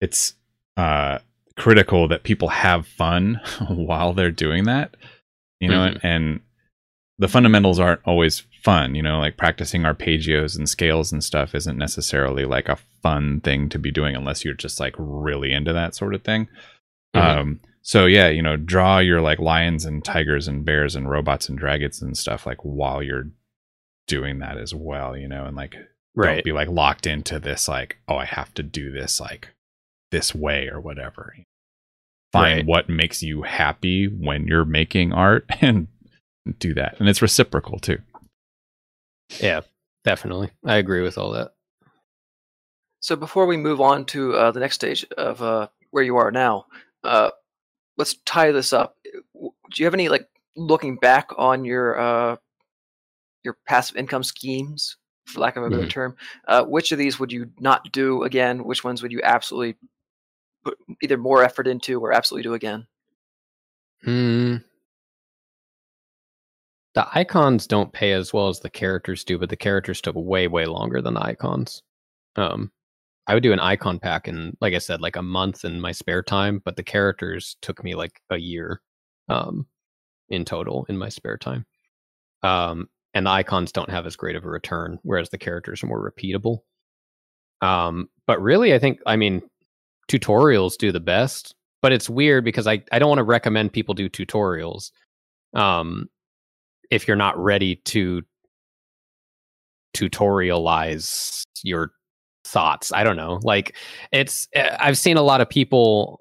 it's 0.00 0.34
uh 0.76 1.18
critical 1.56 2.06
that 2.08 2.22
people 2.22 2.48
have 2.48 2.86
fun 2.86 3.40
while 3.68 4.12
they're 4.12 4.30
doing 4.30 4.64
that 4.64 4.96
you 5.60 5.68
know 5.68 5.88
mm-hmm. 5.88 6.06
and 6.06 6.40
the 7.18 7.28
fundamentals 7.28 7.80
aren't 7.80 8.00
always 8.04 8.44
fun 8.62 8.94
you 8.94 9.02
know 9.02 9.18
like 9.18 9.36
practicing 9.36 9.82
arpeggios 9.82 10.56
and 10.56 10.68
scales 10.68 11.12
and 11.12 11.22
stuff 11.22 11.54
isn't 11.54 11.78
necessarily 11.78 12.44
like 12.44 12.68
a 12.68 12.78
fun 13.02 13.40
thing 13.40 13.68
to 13.68 13.78
be 13.78 13.90
doing 13.90 14.14
unless 14.14 14.44
you're 14.44 14.54
just 14.54 14.80
like 14.80 14.94
really 14.98 15.52
into 15.52 15.72
that 15.72 15.94
sort 15.94 16.14
of 16.14 16.22
thing 16.22 16.46
mm-hmm. 17.14 17.38
um 17.38 17.60
so 17.82 18.06
yeah 18.06 18.28
you 18.28 18.42
know 18.42 18.56
draw 18.56 18.98
your 18.98 19.20
like 19.20 19.38
lions 19.38 19.84
and 19.84 20.04
tigers 20.04 20.48
and 20.48 20.64
bears 20.64 20.94
and 20.96 21.08
robots 21.08 21.48
and 21.48 21.58
dragons 21.58 22.02
and 22.02 22.18
stuff 22.18 22.44
like 22.44 22.58
while 22.62 23.02
you're 23.02 23.30
doing 24.06 24.40
that 24.40 24.58
as 24.58 24.74
well 24.74 25.16
you 25.16 25.28
know 25.28 25.46
and 25.46 25.56
like 25.56 25.74
right. 26.14 26.34
don't 26.34 26.44
be 26.44 26.52
like 26.52 26.68
locked 26.68 27.06
into 27.06 27.38
this 27.38 27.68
like 27.68 27.96
oh 28.08 28.16
i 28.16 28.24
have 28.24 28.52
to 28.52 28.62
do 28.62 28.90
this 28.90 29.20
like 29.20 29.54
this 30.10 30.34
way 30.34 30.68
or 30.68 30.80
whatever. 30.80 31.34
Find 32.32 32.58
right. 32.58 32.66
what 32.66 32.88
makes 32.88 33.22
you 33.22 33.42
happy 33.42 34.06
when 34.06 34.46
you're 34.46 34.64
making 34.64 35.12
art 35.12 35.46
and 35.60 35.88
do 36.58 36.74
that. 36.74 36.96
And 36.98 37.08
it's 37.08 37.22
reciprocal 37.22 37.78
too. 37.78 37.98
Yeah, 39.40 39.62
definitely. 40.04 40.50
I 40.64 40.76
agree 40.76 41.02
with 41.02 41.18
all 41.18 41.32
that. 41.32 41.52
So 43.00 43.16
before 43.16 43.46
we 43.46 43.56
move 43.56 43.80
on 43.80 44.04
to 44.06 44.34
uh, 44.34 44.50
the 44.50 44.60
next 44.60 44.74
stage 44.76 45.04
of 45.16 45.42
uh, 45.42 45.68
where 45.90 46.02
you 46.04 46.16
are 46.16 46.30
now, 46.30 46.66
uh, 47.04 47.30
let's 47.96 48.14
tie 48.24 48.52
this 48.52 48.72
up. 48.72 48.96
Do 49.34 49.52
you 49.76 49.84
have 49.84 49.94
any 49.94 50.08
like 50.08 50.28
looking 50.56 50.96
back 50.96 51.30
on 51.36 51.64
your 51.64 51.98
uh, 51.98 52.36
your 53.44 53.56
passive 53.66 53.96
income 53.96 54.24
schemes, 54.24 54.96
for 55.26 55.40
lack 55.40 55.56
of 55.56 55.64
a 55.64 55.70
better 55.70 55.84
Mhm. 55.84 55.90
term? 55.90 56.16
Uh, 56.48 56.64
which 56.64 56.90
of 56.90 56.98
these 56.98 57.20
would 57.20 57.30
you 57.30 57.50
not 57.60 57.92
do 57.92 58.22
again? 58.24 58.64
Which 58.64 58.82
ones 58.82 59.02
would 59.02 59.12
you 59.12 59.20
absolutely 59.22 59.76
put 60.66 60.78
either 61.02 61.16
more 61.16 61.42
effort 61.44 61.68
into 61.68 62.00
or 62.00 62.12
absolutely 62.12 62.42
do 62.42 62.54
again? 62.54 62.86
Hmm. 64.02 64.56
The 66.94 67.06
icons 67.16 67.66
don't 67.66 67.92
pay 67.92 68.12
as 68.12 68.32
well 68.32 68.48
as 68.48 68.60
the 68.60 68.70
characters 68.70 69.22
do, 69.22 69.38
but 69.38 69.50
the 69.50 69.56
characters 69.56 70.00
took 70.00 70.16
way, 70.16 70.48
way 70.48 70.64
longer 70.66 71.02
than 71.02 71.14
the 71.14 71.22
icons. 71.22 71.82
Um, 72.36 72.72
I 73.26 73.34
would 73.34 73.42
do 73.42 73.52
an 73.52 73.60
icon 73.60 73.98
pack 73.98 74.28
in, 74.28 74.56
like 74.60 74.74
I 74.74 74.78
said, 74.78 75.00
like 75.00 75.16
a 75.16 75.22
month 75.22 75.64
in 75.64 75.80
my 75.80 75.92
spare 75.92 76.22
time, 76.22 76.62
but 76.64 76.76
the 76.76 76.82
characters 76.82 77.56
took 77.60 77.84
me 77.84 77.94
like 77.94 78.20
a 78.30 78.38
year, 78.38 78.80
um, 79.28 79.66
in 80.30 80.44
total 80.44 80.86
in 80.88 80.96
my 80.96 81.08
spare 81.08 81.36
time. 81.36 81.66
Um, 82.42 82.88
and 83.14 83.26
the 83.26 83.30
icons 83.30 83.72
don't 83.72 83.90
have 83.90 84.06
as 84.06 84.16
great 84.16 84.36
of 84.36 84.44
a 84.44 84.48
return, 84.48 84.98
whereas 85.02 85.30
the 85.30 85.38
characters 85.38 85.82
are 85.82 85.88
more 85.88 86.10
repeatable. 86.10 86.60
Um, 87.60 88.08
but 88.26 88.40
really, 88.40 88.74
I 88.74 88.78
think, 88.78 89.00
I 89.06 89.16
mean, 89.16 89.42
tutorials 90.08 90.76
do 90.76 90.92
the 90.92 91.00
best, 91.00 91.54
but 91.82 91.92
it's 91.92 92.08
weird 92.08 92.44
because 92.44 92.66
I, 92.66 92.82
I 92.92 92.98
don't 92.98 93.08
want 93.08 93.18
to 93.18 93.24
recommend 93.24 93.72
people 93.72 93.94
do 93.94 94.08
tutorials. 94.08 94.90
Um, 95.54 96.08
if 96.90 97.08
you're 97.08 97.16
not 97.16 97.36
ready 97.38 97.76
to 97.86 98.22
tutorialize 99.96 101.42
your 101.62 101.92
thoughts, 102.44 102.92
I 102.92 103.04
don't 103.04 103.16
know. 103.16 103.40
Like 103.42 103.76
it's, 104.12 104.46
eh, 104.52 104.76
I've 104.78 104.98
seen 104.98 105.16
a 105.16 105.22
lot 105.22 105.40
of 105.40 105.48
people 105.48 106.20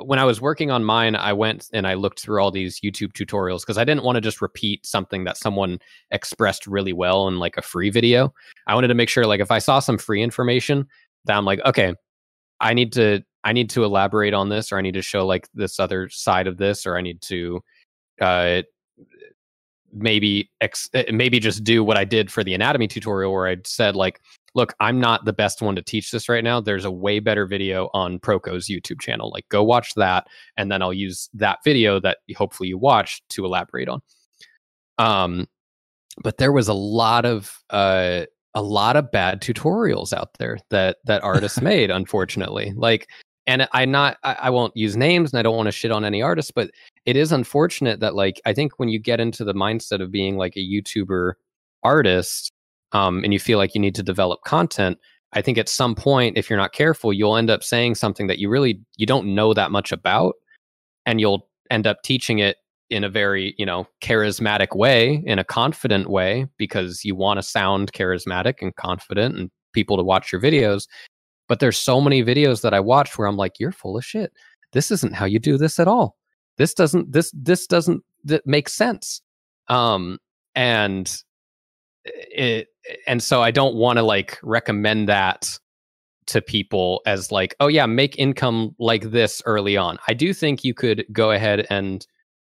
when 0.00 0.18
I 0.18 0.24
was 0.24 0.40
working 0.40 0.70
on 0.70 0.84
mine, 0.84 1.16
I 1.16 1.32
went 1.32 1.68
and 1.72 1.86
I 1.86 1.94
looked 1.94 2.20
through 2.20 2.42
all 2.42 2.50
these 2.50 2.80
YouTube 2.80 3.12
tutorials 3.12 3.60
because 3.60 3.78
I 3.78 3.84
didn't 3.84 4.04
want 4.04 4.16
to 4.16 4.20
just 4.20 4.42
repeat 4.42 4.86
something 4.86 5.24
that 5.24 5.36
someone 5.36 5.78
expressed 6.10 6.66
really 6.66 6.92
well 6.92 7.28
in 7.28 7.38
like 7.38 7.56
a 7.56 7.62
free 7.62 7.90
video. 7.90 8.32
I 8.66 8.74
wanted 8.74 8.88
to 8.88 8.94
make 8.94 9.08
sure 9.08 9.26
like 9.26 9.40
if 9.40 9.50
I 9.50 9.58
saw 9.58 9.78
some 9.78 9.98
free 9.98 10.22
information 10.22 10.86
that 11.26 11.36
I'm 11.36 11.44
like, 11.44 11.60
okay, 11.64 11.94
I 12.60 12.74
need 12.74 12.92
to 12.94 13.22
I 13.44 13.52
need 13.52 13.70
to 13.70 13.84
elaborate 13.84 14.34
on 14.34 14.48
this 14.48 14.72
or 14.72 14.78
I 14.78 14.80
need 14.80 14.94
to 14.94 15.02
show 15.02 15.26
like 15.26 15.48
this 15.54 15.78
other 15.78 16.08
side 16.08 16.46
of 16.46 16.56
this 16.56 16.86
or 16.86 16.96
I 16.96 17.00
need 17.00 17.20
to 17.22 17.60
uh 18.20 18.62
maybe 19.92 20.50
ex- 20.60 20.90
uh, 20.94 21.04
maybe 21.12 21.38
just 21.38 21.62
do 21.62 21.84
what 21.84 21.96
I 21.96 22.04
did 22.04 22.30
for 22.30 22.42
the 22.42 22.54
anatomy 22.54 22.88
tutorial 22.88 23.32
where 23.32 23.46
I 23.46 23.56
said 23.64 23.94
like 23.94 24.20
look, 24.56 24.72
I'm 24.78 25.00
not 25.00 25.24
the 25.24 25.32
best 25.32 25.62
one 25.62 25.74
to 25.74 25.82
teach 25.82 26.12
this 26.12 26.28
right 26.28 26.44
now. 26.44 26.60
There's 26.60 26.84
a 26.84 26.90
way 26.90 27.18
better 27.18 27.44
video 27.44 27.90
on 27.92 28.20
Proko's 28.20 28.68
YouTube 28.68 29.00
channel. 29.00 29.30
Like 29.30 29.48
go 29.48 29.64
watch 29.64 29.94
that 29.94 30.26
and 30.56 30.70
then 30.70 30.80
I'll 30.80 30.92
use 30.92 31.28
that 31.34 31.58
video 31.64 32.00
that 32.00 32.18
hopefully 32.36 32.68
you 32.68 32.78
watch 32.78 33.22
to 33.30 33.44
elaborate 33.44 33.88
on. 33.88 34.00
Um 34.98 35.48
but 36.22 36.38
there 36.38 36.52
was 36.52 36.68
a 36.68 36.74
lot 36.74 37.24
of 37.24 37.58
uh 37.70 38.26
a 38.54 38.62
lot 38.62 38.96
of 38.96 39.10
bad 39.10 39.40
tutorials 39.40 40.12
out 40.12 40.30
there 40.38 40.58
that 40.70 40.98
that 41.04 41.22
artists 41.24 41.60
made 41.62 41.90
unfortunately. 41.90 42.72
Like 42.76 43.08
and 43.46 43.68
i 43.72 43.84
not 43.84 44.16
I, 44.22 44.36
I 44.42 44.50
won't 44.50 44.76
use 44.76 44.96
names 44.96 45.32
and 45.32 45.38
i 45.38 45.42
don't 45.42 45.56
want 45.56 45.66
to 45.66 45.72
shit 45.72 45.90
on 45.90 46.04
any 46.04 46.22
artists 46.22 46.50
but 46.50 46.70
it 47.06 47.16
is 47.16 47.32
unfortunate 47.32 48.00
that 48.00 48.14
like 48.14 48.40
i 48.46 48.52
think 48.52 48.78
when 48.78 48.88
you 48.88 48.98
get 48.98 49.20
into 49.20 49.44
the 49.44 49.54
mindset 49.54 50.00
of 50.00 50.10
being 50.10 50.36
like 50.36 50.56
a 50.56 50.60
youtuber 50.60 51.34
artist 51.82 52.50
um, 52.92 53.24
and 53.24 53.32
you 53.32 53.40
feel 53.40 53.58
like 53.58 53.74
you 53.74 53.80
need 53.80 53.94
to 53.94 54.02
develop 54.02 54.42
content 54.44 54.98
i 55.32 55.42
think 55.42 55.58
at 55.58 55.68
some 55.68 55.94
point 55.94 56.38
if 56.38 56.48
you're 56.48 56.58
not 56.58 56.72
careful 56.72 57.12
you'll 57.12 57.36
end 57.36 57.50
up 57.50 57.62
saying 57.62 57.94
something 57.94 58.26
that 58.26 58.38
you 58.38 58.48
really 58.48 58.80
you 58.96 59.06
don't 59.06 59.34
know 59.34 59.52
that 59.52 59.70
much 59.70 59.92
about 59.92 60.34
and 61.06 61.20
you'll 61.20 61.48
end 61.70 61.86
up 61.86 62.02
teaching 62.02 62.38
it 62.38 62.56
in 62.94 63.02
a 63.02 63.08
very 63.08 63.54
you 63.58 63.66
know 63.66 63.86
charismatic 64.00 64.76
way 64.76 65.22
in 65.26 65.38
a 65.38 65.44
confident 65.44 66.08
way 66.08 66.46
because 66.56 67.04
you 67.04 67.14
want 67.16 67.38
to 67.38 67.42
sound 67.42 67.92
charismatic 67.92 68.54
and 68.62 68.74
confident 68.76 69.36
and 69.36 69.50
people 69.72 69.96
to 69.96 70.04
watch 70.04 70.30
your 70.30 70.40
videos. 70.40 70.86
But 71.48 71.58
there's 71.58 71.76
so 71.76 72.00
many 72.00 72.22
videos 72.22 72.62
that 72.62 72.72
i 72.72 72.80
watched 72.80 73.18
where 73.18 73.26
i'm 73.26 73.36
like 73.36 73.58
you're 73.58 73.72
full 73.72 73.98
of 73.98 74.04
shit. 74.04 74.32
This 74.72 74.90
isn't 74.92 75.14
how 75.14 75.26
you 75.26 75.40
do 75.40 75.58
this 75.58 75.80
at 75.80 75.88
all. 75.88 76.16
This 76.56 76.72
doesn't 76.72 77.12
this 77.12 77.32
this 77.34 77.66
doesn't 77.66 78.02
th- 78.28 78.42
make 78.46 78.68
sense. 78.68 79.20
Um 79.68 80.18
and 80.54 81.12
it 82.04 82.68
and 83.06 83.22
so 83.22 83.42
i 83.42 83.50
don't 83.50 83.74
want 83.74 83.96
to 83.96 84.02
like 84.02 84.38
recommend 84.42 85.08
that 85.08 85.58
to 86.26 86.42
people 86.42 87.00
as 87.06 87.32
like 87.32 87.56
oh 87.60 87.66
yeah 87.66 87.86
make 87.86 88.18
income 88.18 88.74
like 88.78 89.10
this 89.10 89.42
early 89.46 89.76
on. 89.76 89.98
I 90.06 90.14
do 90.14 90.32
think 90.32 90.62
you 90.62 90.74
could 90.74 91.04
go 91.12 91.32
ahead 91.32 91.66
and 91.70 92.06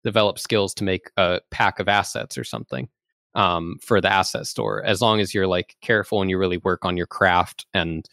develop 0.05 0.39
skills 0.39 0.75
to 0.75 0.85
make 0.85 1.11
a 1.17 1.41
pack 1.51 1.79
of 1.79 1.89
assets 1.89 2.39
or 2.39 2.45
something 2.45 2.89
um, 3.35 3.79
for 3.83 4.01
the 4.01 4.13
asset 4.13 4.47
store. 4.47 4.83
As 4.85 5.01
long 5.01 5.21
as 5.21 5.35
you're 5.35 5.47
like 5.47 5.77
careful 5.81 6.21
and 6.21 6.31
you 6.31 6.39
really 6.39 6.59
work 6.59 6.85
on 6.85 6.97
your 6.97 7.07
craft 7.07 7.67
and 7.75 8.09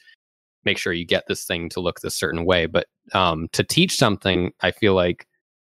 make 0.65 0.77
sure 0.77 0.93
you 0.93 1.05
get 1.05 1.23
this 1.27 1.45
thing 1.45 1.69
to 1.69 1.79
look 1.79 2.01
this 2.01 2.15
certain 2.15 2.45
way. 2.45 2.65
But 2.65 2.87
um, 3.13 3.47
to 3.53 3.63
teach 3.63 3.95
something 3.95 4.51
i 4.61 4.69
feel 4.69 4.93
like 4.93 5.25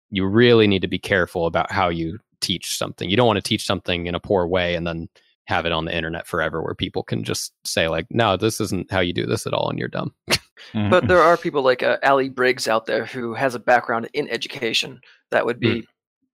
you 0.09 0.25
really 0.25 0.67
need 0.67 0.81
to 0.81 0.87
be 0.87 0.99
careful 0.99 1.45
about 1.45 1.71
how 1.71 1.89
you 1.89 2.19
teach 2.41 2.77
something. 2.77 3.09
You 3.09 3.17
don't 3.17 3.27
want 3.27 3.37
to 3.37 3.47
teach 3.47 3.65
something 3.65 4.07
in 4.07 4.15
a 4.15 4.19
poor 4.19 4.47
way 4.47 4.75
and 4.75 4.87
then 4.87 5.09
have 5.45 5.65
it 5.65 5.71
on 5.71 5.85
the 5.85 5.95
internet 5.95 6.27
forever 6.27 6.61
where 6.61 6.75
people 6.75 7.01
can 7.01 7.23
just 7.23 7.53
say 7.63 7.87
like 7.87 8.05
no 8.11 8.37
this 8.37 8.61
isn't 8.61 8.91
how 8.91 8.99
you 8.99 9.11
do 9.11 9.25
this 9.25 9.47
at 9.47 9.53
all 9.53 9.69
and 9.69 9.79
you're 9.79 9.87
dumb. 9.87 10.13
Mm-hmm. 10.29 10.89
But 10.89 11.07
there 11.07 11.21
are 11.21 11.37
people 11.37 11.63
like 11.63 11.81
uh, 11.83 11.97
Ali 12.03 12.29
Briggs 12.29 12.67
out 12.67 12.85
there 12.85 13.05
who 13.05 13.33
has 13.33 13.55
a 13.55 13.59
background 13.59 14.09
in 14.13 14.29
education 14.29 14.99
that 15.31 15.45
would 15.45 15.59
be 15.59 15.87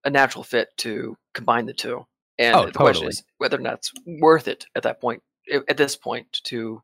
a 0.05 0.09
natural 0.09 0.43
fit 0.43 0.69
to 0.77 1.17
combine 1.33 1.65
the 1.65 1.73
two. 1.73 2.05
And 2.37 2.55
Oh, 2.55 2.65
the 2.65 2.71
question 2.71 3.07
is 3.09 3.23
whether 3.37 3.57
or 3.57 3.61
not 3.61 3.75
it's 3.75 3.91
worth 4.05 4.47
it 4.47 4.65
at 4.75 4.83
that 4.83 5.01
point, 5.01 5.21
at 5.51 5.77
this 5.77 5.95
point, 5.95 6.39
to 6.45 6.81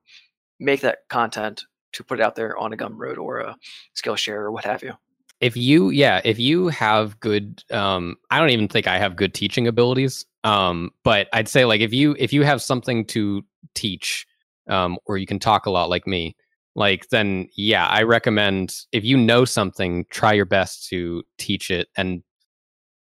make 0.59 0.81
that 0.81 0.99
content 1.09 1.65
to 1.93 2.03
put 2.03 2.19
it 2.19 2.23
out 2.23 2.35
there 2.35 2.57
on 2.57 2.73
a 2.73 2.77
Gumroad 2.77 3.17
or 3.17 3.39
a 3.39 3.55
Skillshare 3.95 4.35
or 4.35 4.51
what 4.51 4.65
have 4.65 4.81
you. 4.83 4.93
if 5.41 5.57
you 5.57 5.89
yeah 5.89 6.21
if 6.23 6.37
you 6.39 6.67
have 6.67 7.19
good 7.19 7.63
um 7.71 8.15
i 8.29 8.37
don't 8.37 8.51
even 8.51 8.67
think 8.67 8.87
i 8.87 8.99
have 8.99 9.15
good 9.15 9.33
teaching 9.33 9.67
abilities 9.67 10.23
um 10.43 10.91
but 11.03 11.27
i'd 11.33 11.47
say 11.47 11.65
like 11.65 11.81
if 11.81 11.91
you 11.91 12.15
if 12.19 12.31
you 12.31 12.43
have 12.43 12.61
something 12.61 13.03
to 13.05 13.41
teach 13.73 14.27
um 14.69 14.97
or 15.07 15.17
you 15.17 15.25
can 15.25 15.39
talk 15.39 15.65
a 15.65 15.71
lot 15.71 15.89
like 15.89 16.05
me 16.05 16.35
like 16.75 17.09
then 17.09 17.47
yeah 17.57 17.87
i 17.87 18.03
recommend 18.03 18.75
if 18.91 19.03
you 19.03 19.17
know 19.17 19.43
something 19.43 20.05
try 20.11 20.31
your 20.31 20.45
best 20.45 20.87
to 20.87 21.23
teach 21.39 21.71
it 21.71 21.87
and 21.97 22.21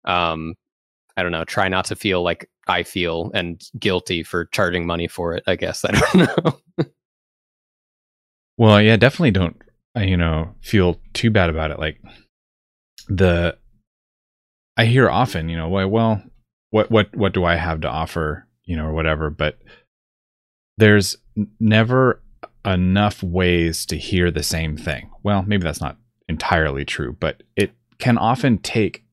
um 0.05 0.53
i 1.17 1.23
don't 1.23 1.31
know 1.31 1.43
try 1.43 1.67
not 1.67 1.85
to 1.85 1.95
feel 1.95 2.23
like 2.23 2.49
i 2.67 2.83
feel 2.83 3.31
and 3.33 3.61
guilty 3.79 4.23
for 4.23 4.45
charging 4.45 4.85
money 4.85 5.07
for 5.07 5.33
it 5.33 5.43
i 5.47 5.55
guess 5.55 5.83
i 5.89 5.91
don't 5.91 6.15
know 6.15 6.87
Well, 8.59 8.81
yeah, 8.81 8.97
definitely 8.97 9.31
don't 9.31 9.55
uh, 9.95 10.01
you 10.01 10.17
know 10.17 10.53
feel 10.61 10.99
too 11.13 11.31
bad 11.31 11.49
about 11.49 11.71
it. 11.71 11.79
Like 11.79 11.99
the 13.07 13.57
I 14.75 14.85
hear 14.85 15.09
often, 15.09 15.47
you 15.47 15.55
know, 15.55 15.69
well, 15.69 15.87
well, 15.87 16.21
what 16.69 16.91
what 16.91 17.15
what 17.15 17.33
do 17.33 17.45
I 17.45 17.55
have 17.55 17.79
to 17.81 17.87
offer, 17.87 18.45
you 18.65 18.75
know, 18.75 18.85
or 18.85 18.93
whatever. 18.93 19.29
But 19.29 19.59
there's 20.77 21.15
never 21.61 22.21
enough 22.65 23.23
ways 23.23 23.85
to 23.85 23.95
hear 23.97 24.29
the 24.29 24.43
same 24.43 24.75
thing. 24.75 25.09
Well, 25.23 25.43
maybe 25.47 25.63
that's 25.63 25.81
not 25.81 25.95
entirely 26.27 26.83
true, 26.83 27.15
but 27.17 27.43
it 27.55 27.71
can 27.97 28.17
often 28.17 28.57
take 28.57 29.05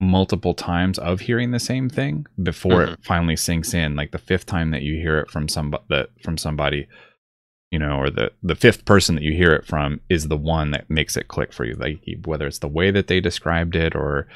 multiple 0.00 0.54
times 0.54 0.98
of 0.98 1.20
hearing 1.20 1.50
the 1.50 1.60
same 1.60 1.88
thing 1.88 2.26
before 2.42 2.82
it 2.82 2.90
mm-hmm. 2.90 3.02
finally 3.02 3.36
sinks 3.36 3.74
in. 3.74 3.96
Like 3.96 4.10
the 4.10 4.18
fifth 4.18 4.46
time 4.46 4.70
that 4.72 4.82
you 4.82 4.94
hear 4.94 5.18
it 5.18 5.30
from 5.30 5.48
some 5.48 5.74
that 5.88 6.10
from 6.22 6.36
somebody, 6.36 6.88
you 7.70 7.78
know, 7.78 7.96
or 7.96 8.10
the 8.10 8.32
the 8.42 8.54
fifth 8.56 8.84
person 8.84 9.14
that 9.14 9.24
you 9.24 9.32
hear 9.32 9.52
it 9.52 9.66
from 9.66 10.00
is 10.08 10.28
the 10.28 10.36
one 10.36 10.72
that 10.72 10.90
makes 10.90 11.16
it 11.16 11.28
click 11.28 11.52
for 11.52 11.64
you. 11.64 11.74
Like 11.74 12.00
whether 12.24 12.46
it's 12.46 12.58
the 12.58 12.68
way 12.68 12.90
that 12.90 13.06
they 13.06 13.20
described 13.20 13.76
it 13.76 13.94
or 13.94 14.28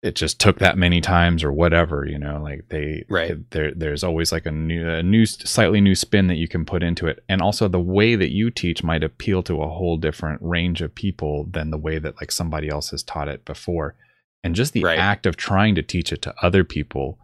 it 0.00 0.14
just 0.14 0.38
took 0.38 0.60
that 0.60 0.78
many 0.78 1.00
times 1.00 1.42
or 1.42 1.52
whatever, 1.52 2.06
you 2.06 2.18
know, 2.18 2.40
like 2.40 2.68
they 2.68 3.04
Right. 3.08 3.50
there 3.50 3.72
there's 3.74 4.04
always 4.04 4.30
like 4.30 4.46
a 4.46 4.52
new 4.52 4.88
a 4.88 5.02
new 5.02 5.26
slightly 5.26 5.80
new 5.80 5.96
spin 5.96 6.28
that 6.28 6.36
you 6.36 6.46
can 6.46 6.64
put 6.64 6.84
into 6.84 7.08
it. 7.08 7.24
And 7.28 7.42
also 7.42 7.66
the 7.66 7.80
way 7.80 8.14
that 8.14 8.32
you 8.32 8.50
teach 8.50 8.84
might 8.84 9.02
appeal 9.02 9.42
to 9.44 9.60
a 9.60 9.68
whole 9.68 9.96
different 9.96 10.40
range 10.40 10.82
of 10.82 10.94
people 10.94 11.48
than 11.50 11.70
the 11.70 11.78
way 11.78 11.98
that 11.98 12.16
like 12.20 12.30
somebody 12.30 12.68
else 12.68 12.90
has 12.90 13.02
taught 13.02 13.26
it 13.26 13.44
before. 13.44 13.96
And 14.44 14.54
just 14.54 14.72
the 14.72 14.84
Right. 14.84 14.98
act 14.98 15.26
of 15.26 15.36
trying 15.36 15.74
to 15.74 15.82
teach 15.82 16.12
it 16.12 16.22
to 16.22 16.34
other 16.42 16.64
people 16.64 17.18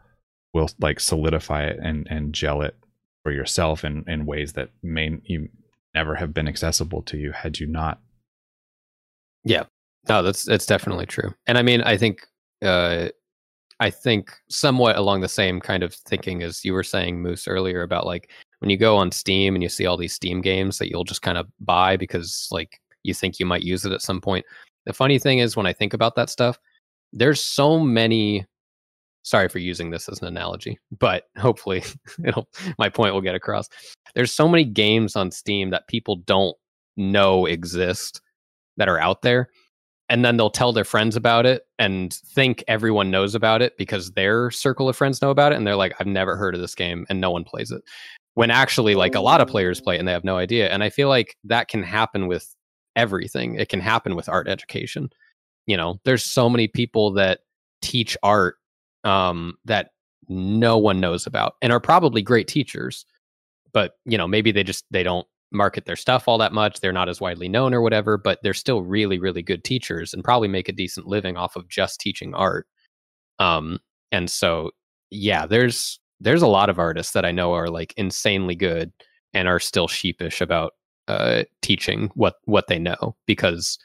will 0.52 0.70
like 0.80 1.00
solidify 1.00 1.64
it 1.64 1.78
and 1.82 2.06
and 2.10 2.32
gel 2.34 2.62
it 2.62 2.76
for 3.22 3.32
yourself 3.32 3.84
in 3.84 4.04
in 4.08 4.26
ways 4.26 4.52
that 4.54 4.70
may 4.82 5.16
you 5.24 5.48
never 5.94 6.14
have 6.16 6.34
been 6.34 6.48
accessible 6.48 7.02
to 7.02 7.16
you 7.16 7.32
had 7.32 7.58
you 7.58 7.66
not 7.66 8.00
Yeah. 9.44 9.64
No, 10.08 10.22
that's 10.22 10.44
that's 10.44 10.66
definitely 10.66 11.06
true. 11.06 11.34
And 11.46 11.56
I 11.56 11.62
mean, 11.62 11.80
I 11.82 11.96
think 11.96 12.26
uh 12.62 13.08
I 13.80 13.90
think 13.90 14.36
somewhat 14.48 14.96
along 14.96 15.20
the 15.20 15.28
same 15.28 15.60
kind 15.60 15.82
of 15.82 15.94
thinking 15.94 16.42
as 16.42 16.64
you 16.64 16.72
were 16.72 16.82
saying, 16.84 17.20
Moose, 17.20 17.48
earlier 17.48 17.82
about 17.82 18.06
like 18.06 18.30
when 18.60 18.70
you 18.70 18.76
go 18.76 18.96
on 18.96 19.10
Steam 19.10 19.54
and 19.54 19.62
you 19.62 19.68
see 19.68 19.86
all 19.86 19.96
these 19.96 20.14
Steam 20.14 20.40
games 20.40 20.78
that 20.78 20.88
you'll 20.90 21.04
just 21.04 21.22
kind 21.22 21.38
of 21.38 21.48
buy 21.60 21.96
because 21.96 22.48
like 22.50 22.80
you 23.02 23.12
think 23.14 23.38
you 23.40 23.46
might 23.46 23.62
use 23.62 23.84
it 23.84 23.92
at 23.92 24.02
some 24.02 24.20
point. 24.20 24.44
The 24.86 24.92
funny 24.92 25.18
thing 25.18 25.38
is, 25.40 25.56
when 25.56 25.66
I 25.66 25.72
think 25.72 25.94
about 25.94 26.14
that 26.16 26.30
stuff, 26.30 26.58
there's 27.14 27.40
so 27.40 27.78
many. 27.78 28.44
Sorry 29.22 29.48
for 29.48 29.58
using 29.58 29.88
this 29.88 30.08
as 30.10 30.20
an 30.20 30.28
analogy, 30.28 30.78
but 30.98 31.24
hopefully, 31.38 31.82
it'll 32.24 32.48
my 32.78 32.90
point 32.90 33.14
will 33.14 33.22
get 33.22 33.34
across. 33.34 33.68
There's 34.14 34.32
so 34.32 34.46
many 34.46 34.64
games 34.64 35.16
on 35.16 35.30
Steam 35.30 35.70
that 35.70 35.88
people 35.88 36.16
don't 36.16 36.56
know 36.96 37.46
exist 37.46 38.20
that 38.76 38.88
are 38.88 38.98
out 38.98 39.22
there, 39.22 39.48
and 40.10 40.24
then 40.24 40.36
they'll 40.36 40.50
tell 40.50 40.72
their 40.72 40.84
friends 40.84 41.16
about 41.16 41.46
it 41.46 41.62
and 41.78 42.12
think 42.12 42.62
everyone 42.68 43.10
knows 43.10 43.34
about 43.34 43.62
it 43.62 43.78
because 43.78 44.12
their 44.12 44.50
circle 44.50 44.88
of 44.88 44.96
friends 44.96 45.22
know 45.22 45.30
about 45.30 45.52
it, 45.52 45.56
and 45.56 45.66
they're 45.66 45.76
like, 45.76 45.94
"I've 45.98 46.06
never 46.06 46.36
heard 46.36 46.54
of 46.54 46.60
this 46.60 46.74
game," 46.74 47.06
and 47.08 47.20
no 47.20 47.30
one 47.30 47.44
plays 47.44 47.70
it. 47.70 47.82
When 48.34 48.50
actually, 48.50 48.96
like 48.96 49.14
a 49.14 49.20
lot 49.20 49.40
of 49.40 49.48
oh. 49.48 49.52
players 49.52 49.80
play 49.80 49.94
it 49.94 50.00
and 50.00 50.08
they 50.08 50.12
have 50.12 50.24
no 50.24 50.36
idea. 50.36 50.68
And 50.68 50.82
I 50.82 50.90
feel 50.90 51.08
like 51.08 51.36
that 51.44 51.68
can 51.68 51.84
happen 51.84 52.26
with 52.26 52.54
everything. 52.96 53.54
It 53.54 53.68
can 53.68 53.80
happen 53.80 54.16
with 54.16 54.28
art 54.28 54.48
education. 54.48 55.08
You 55.66 55.76
know, 55.76 56.00
there's 56.04 56.24
so 56.24 56.48
many 56.48 56.68
people 56.68 57.12
that 57.12 57.40
teach 57.82 58.16
art 58.22 58.56
um, 59.04 59.54
that 59.64 59.90
no 60.28 60.78
one 60.78 61.00
knows 61.00 61.26
about 61.26 61.54
and 61.62 61.72
are 61.72 61.80
probably 61.80 62.22
great 62.22 62.48
teachers, 62.48 63.04
but 63.72 63.92
you 64.04 64.18
know, 64.18 64.26
maybe 64.26 64.52
they 64.52 64.62
just 64.62 64.84
they 64.90 65.02
don't 65.02 65.26
market 65.52 65.84
their 65.86 65.96
stuff 65.96 66.26
all 66.26 66.38
that 66.38 66.52
much. 66.52 66.80
They're 66.80 66.92
not 66.92 67.08
as 67.08 67.20
widely 67.20 67.48
known 67.48 67.72
or 67.72 67.80
whatever, 67.80 68.18
but 68.18 68.40
they're 68.42 68.54
still 68.54 68.82
really, 68.82 69.18
really 69.18 69.42
good 69.42 69.64
teachers 69.64 70.12
and 70.12 70.24
probably 70.24 70.48
make 70.48 70.68
a 70.68 70.72
decent 70.72 71.06
living 71.06 71.36
off 71.36 71.56
of 71.56 71.68
just 71.68 72.00
teaching 72.00 72.34
art. 72.34 72.66
Um, 73.38 73.78
and 74.12 74.30
so, 74.30 74.70
yeah, 75.10 75.46
there's 75.46 76.00
there's 76.20 76.42
a 76.42 76.46
lot 76.48 76.70
of 76.70 76.78
artists 76.78 77.12
that 77.12 77.24
I 77.24 77.32
know 77.32 77.52
are 77.52 77.68
like 77.68 77.94
insanely 77.96 78.54
good 78.54 78.92
and 79.32 79.48
are 79.48 79.60
still 79.60 79.88
sheepish 79.88 80.40
about 80.40 80.72
uh, 81.08 81.44
teaching 81.62 82.10
what 82.14 82.36
what 82.44 82.66
they 82.68 82.78
know 82.78 83.16
because 83.26 83.78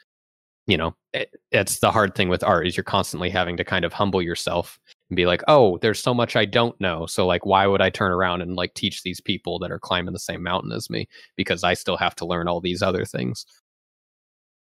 you 0.70 0.76
know 0.76 0.94
it, 1.12 1.34
it's 1.50 1.80
the 1.80 1.90
hard 1.90 2.14
thing 2.14 2.28
with 2.28 2.44
art 2.44 2.66
is 2.66 2.76
you're 2.76 2.84
constantly 2.84 3.28
having 3.28 3.56
to 3.56 3.64
kind 3.64 3.84
of 3.84 3.92
humble 3.92 4.22
yourself 4.22 4.78
and 5.08 5.16
be 5.16 5.26
like 5.26 5.42
oh 5.48 5.78
there's 5.78 6.00
so 6.00 6.14
much 6.14 6.36
i 6.36 6.44
don't 6.44 6.80
know 6.80 7.06
so 7.06 7.26
like 7.26 7.44
why 7.44 7.66
would 7.66 7.80
i 7.80 7.90
turn 7.90 8.12
around 8.12 8.40
and 8.40 8.54
like 8.54 8.72
teach 8.74 9.02
these 9.02 9.20
people 9.20 9.58
that 9.58 9.72
are 9.72 9.78
climbing 9.78 10.12
the 10.12 10.18
same 10.18 10.42
mountain 10.42 10.72
as 10.72 10.88
me 10.88 11.08
because 11.36 11.64
i 11.64 11.74
still 11.74 11.96
have 11.96 12.14
to 12.14 12.24
learn 12.24 12.48
all 12.48 12.60
these 12.60 12.82
other 12.82 13.04
things? 13.04 13.44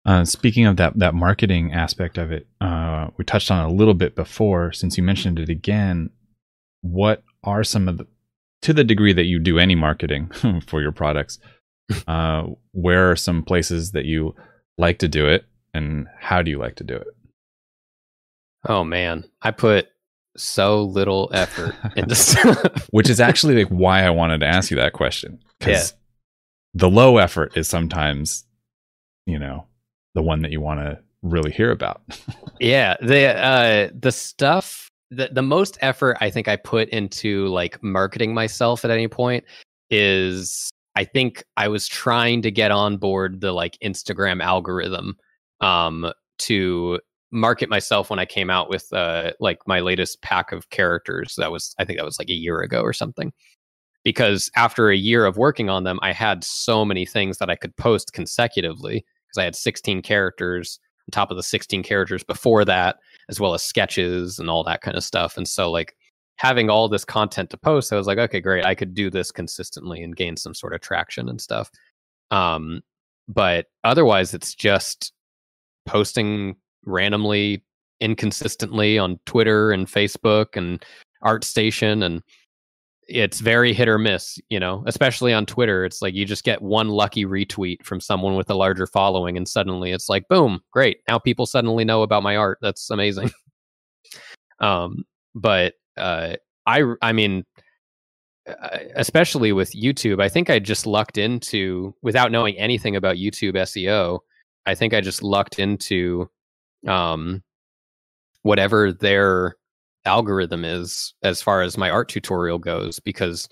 Uh, 0.04 0.24
speaking 0.24 0.66
of 0.66 0.76
that 0.76 0.98
that 0.98 1.14
marketing 1.14 1.72
aspect 1.72 2.18
of 2.18 2.32
it 2.32 2.48
uh, 2.60 3.08
we 3.16 3.24
touched 3.24 3.52
on 3.52 3.64
it 3.64 3.72
a 3.72 3.76
little 3.76 3.94
bit 3.94 4.16
before 4.16 4.72
since 4.72 4.96
you 4.96 5.02
mentioned 5.02 5.38
it 5.38 5.48
again. 5.48 6.10
What 6.80 7.22
are 7.44 7.62
some 7.62 7.86
of 7.86 7.98
the 7.98 8.06
to 8.62 8.72
the 8.72 8.82
degree 8.82 9.12
that 9.12 9.26
you 9.26 9.38
do 9.38 9.58
any 9.58 9.76
marketing 9.76 10.28
for 10.66 10.80
your 10.80 10.90
products 10.90 11.38
uh, 12.08 12.46
where 12.72 13.12
are 13.12 13.16
some 13.16 13.44
places 13.44 13.92
that 13.92 14.04
you 14.04 14.34
like 14.76 14.98
to 14.98 15.08
do 15.08 15.26
it 15.26 15.44
and 15.74 16.06
how 16.18 16.42
do 16.42 16.50
you 16.50 16.58
like 16.58 16.76
to 16.76 16.84
do 16.84 16.96
it? 16.96 17.08
Oh 18.68 18.84
man. 18.84 19.24
I 19.42 19.50
put 19.50 19.88
so 20.36 20.84
little 20.84 21.30
effort 21.32 21.74
into 21.96 22.14
stuff. 22.14 22.88
Which 22.90 23.10
is 23.10 23.20
actually 23.20 23.56
like 23.56 23.68
why 23.68 24.02
i 24.02 24.10
wanted 24.10 24.38
to 24.38 24.46
ask 24.46 24.70
you 24.70 24.76
that 24.78 24.92
question 24.92 25.38
because 25.58 25.90
yeah. 25.92 25.98
the 26.74 26.88
low 26.88 27.18
effort 27.18 27.56
is 27.56 27.68
sometimes 27.68 28.44
you 29.26 29.38
know 29.38 29.66
the 30.14 30.22
one 30.22 30.42
that 30.42 30.50
you 30.50 30.60
want 30.60 30.80
to 30.80 30.98
really 31.22 31.52
hear 31.52 31.70
about. 31.70 32.02
Yeah 32.60 32.96
the 33.00 33.36
uh 33.36 33.90
the 33.98 34.12
stuff 34.12 34.88
the, 35.10 35.28
the 35.32 35.42
most 35.42 35.78
effort 35.80 36.16
I 36.20 36.30
think 36.30 36.46
I 36.46 36.54
put 36.54 36.88
into 36.90 37.48
like 37.48 37.82
marketing 37.82 38.34
myself 38.34 38.84
at 38.84 38.90
any 38.90 39.08
point 39.08 39.44
is 39.90 40.70
I 40.94 41.04
think 41.04 41.42
I 41.56 41.68
was 41.68 41.88
trying 41.88 42.42
to 42.42 42.50
get 42.50 42.70
on 42.70 42.98
board 42.98 43.40
the 43.40 43.52
like 43.52 43.78
Instagram 43.82 44.42
algorithm 44.42 45.16
um, 45.62 46.12
to 46.38 47.00
market 47.30 47.70
myself 47.70 48.10
when 48.10 48.18
I 48.18 48.26
came 48.26 48.50
out 48.50 48.68
with 48.68 48.92
uh, 48.92 49.32
like 49.40 49.58
my 49.66 49.80
latest 49.80 50.20
pack 50.22 50.52
of 50.52 50.68
characters. 50.70 51.34
That 51.38 51.50
was 51.50 51.74
I 51.78 51.84
think 51.84 51.98
that 51.98 52.04
was 52.04 52.18
like 52.18 52.28
a 52.28 52.34
year 52.34 52.60
ago 52.60 52.82
or 52.82 52.92
something. 52.92 53.32
Because 54.04 54.50
after 54.56 54.90
a 54.90 54.96
year 54.96 55.24
of 55.24 55.36
working 55.36 55.70
on 55.70 55.84
them, 55.84 56.00
I 56.02 56.12
had 56.12 56.42
so 56.42 56.84
many 56.84 57.06
things 57.06 57.38
that 57.38 57.48
I 57.48 57.56
could 57.56 57.76
post 57.76 58.12
consecutively 58.12 59.04
because 59.28 59.40
I 59.40 59.44
had 59.44 59.54
16 59.54 60.02
characters 60.02 60.80
on 61.06 61.12
top 61.12 61.30
of 61.30 61.36
the 61.36 61.42
16 61.42 61.84
characters 61.84 62.24
before 62.24 62.64
that 62.64 62.96
as 63.28 63.38
well 63.38 63.54
as 63.54 63.62
sketches 63.62 64.40
and 64.40 64.50
all 64.50 64.64
that 64.64 64.82
kind 64.82 64.96
of 64.96 65.04
stuff. 65.04 65.36
And 65.36 65.46
so 65.48 65.70
like 65.70 65.94
having 66.36 66.68
all 66.68 66.88
this 66.88 67.04
content 67.04 67.50
to 67.50 67.56
post, 67.56 67.92
I 67.92 67.96
was 67.96 68.08
like, 68.08 68.18
okay, 68.18 68.40
great, 68.40 68.64
I 68.64 68.74
could 68.74 68.92
do 68.92 69.08
this 69.08 69.30
consistently 69.30 70.02
and 70.02 70.16
gain 70.16 70.36
some 70.36 70.54
sort 70.54 70.74
of 70.74 70.80
traction 70.80 71.28
and 71.28 71.40
stuff. 71.40 71.70
Um, 72.32 72.82
but 73.28 73.66
otherwise, 73.84 74.34
it's 74.34 74.54
just 74.54 75.12
posting 75.86 76.56
randomly, 76.84 77.64
inconsistently 78.00 78.98
on 78.98 79.18
Twitter 79.26 79.72
and 79.72 79.86
Facebook 79.86 80.56
and 80.56 80.84
ArtStation 81.24 82.04
and 82.04 82.22
it's 83.08 83.40
very 83.40 83.72
hit 83.72 83.88
or 83.88 83.98
miss, 83.98 84.38
you 84.48 84.60
know, 84.60 84.82
especially 84.86 85.32
on 85.32 85.44
Twitter. 85.44 85.84
It's 85.84 86.02
like 86.02 86.14
you 86.14 86.24
just 86.24 86.44
get 86.44 86.62
one 86.62 86.88
lucky 86.88 87.24
retweet 87.24 87.84
from 87.84 88.00
someone 88.00 88.36
with 88.36 88.48
a 88.50 88.54
larger 88.54 88.86
following, 88.86 89.36
and 89.36 89.46
suddenly 89.46 89.92
it's 89.92 90.08
like, 90.08 90.28
boom, 90.28 90.60
great. 90.72 90.98
Now 91.08 91.18
people 91.18 91.46
suddenly 91.46 91.84
know 91.84 92.02
about 92.02 92.22
my 92.22 92.36
art. 92.36 92.58
That's 92.62 92.90
amazing. 92.90 93.30
um, 94.60 95.04
but 95.34 95.74
uh, 95.96 96.36
I, 96.66 96.84
I 97.02 97.12
mean, 97.12 97.44
uh, 98.48 98.78
especially 98.94 99.52
with 99.52 99.72
YouTube, 99.72 100.22
I 100.22 100.28
think 100.28 100.48
I 100.48 100.58
just 100.58 100.86
lucked 100.86 101.18
into 101.18 101.94
without 102.02 102.32
knowing 102.32 102.56
anything 102.58 102.96
about 102.96 103.16
YouTube 103.16 103.54
SEO. 103.54 104.20
I 104.66 104.74
think 104.74 104.94
I 104.94 105.00
just 105.00 105.22
lucked 105.22 105.58
into 105.58 106.28
um, 106.86 107.42
whatever 108.42 108.92
their 108.92 109.56
algorithm 110.04 110.64
is 110.64 111.14
as 111.22 111.42
far 111.42 111.62
as 111.62 111.78
my 111.78 111.90
art 111.90 112.08
tutorial 112.08 112.58
goes 112.58 113.00
because 113.00 113.48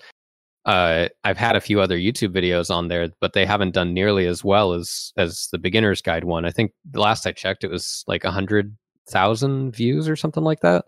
uh, 0.65 1.07
I've 1.23 1.37
had 1.37 1.55
a 1.55 1.61
few 1.61 1.81
other 1.81 1.97
YouTube 1.97 2.33
videos 2.35 2.69
on 2.69 2.87
there, 2.87 3.09
but 3.19 3.33
they 3.33 3.45
haven't 3.45 3.73
done 3.73 3.93
nearly 3.93 4.27
as 4.27 4.43
well 4.43 4.73
as 4.73 5.11
as 5.17 5.47
the 5.51 5.57
beginner's 5.57 6.01
guide 6.01 6.23
one. 6.23 6.45
I 6.45 6.51
think 6.51 6.71
the 6.89 7.01
last 7.01 7.25
I 7.25 7.31
checked, 7.31 7.63
it 7.63 7.71
was 7.71 8.03
like 8.07 8.23
a 8.23 8.31
hundred 8.31 8.75
thousand 9.09 9.71
views 9.75 10.07
or 10.07 10.15
something 10.15 10.43
like 10.43 10.59
that. 10.61 10.85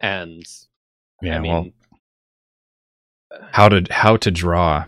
And 0.00 0.44
yeah, 1.22 1.36
I 1.36 1.40
mean, 1.40 1.52
well, 1.52 1.66
how 3.52 3.68
to 3.70 3.86
how 3.90 4.16
to 4.18 4.30
draw 4.30 4.84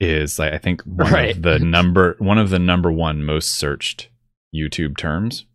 is 0.00 0.40
I 0.40 0.58
think 0.58 0.82
one 0.84 1.12
right. 1.12 1.36
of 1.36 1.42
the 1.42 1.58
number 1.58 2.16
one 2.18 2.38
of 2.38 2.50
the 2.50 2.58
number 2.58 2.90
one 2.90 3.24
most 3.24 3.52
searched 3.52 4.08
YouTube 4.54 4.96
terms. 4.96 5.46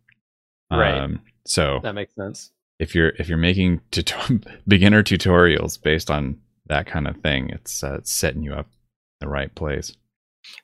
Right. 0.70 0.98
Um, 0.98 1.20
so 1.44 1.80
that 1.82 1.94
makes 1.94 2.14
sense 2.14 2.50
if 2.78 2.94
you're 2.94 3.12
if 3.18 3.28
you're 3.28 3.38
making 3.38 3.80
tut- 3.90 4.46
beginner 4.68 5.02
tutorials 5.02 5.80
based 5.80 6.10
on 6.10 6.38
that 6.66 6.86
kind 6.86 7.06
of 7.06 7.16
thing, 7.18 7.50
it's, 7.50 7.84
uh, 7.84 7.94
it's 7.94 8.12
setting 8.12 8.42
you 8.42 8.52
up 8.52 8.66
the 9.20 9.28
right 9.28 9.54
place. 9.54 9.90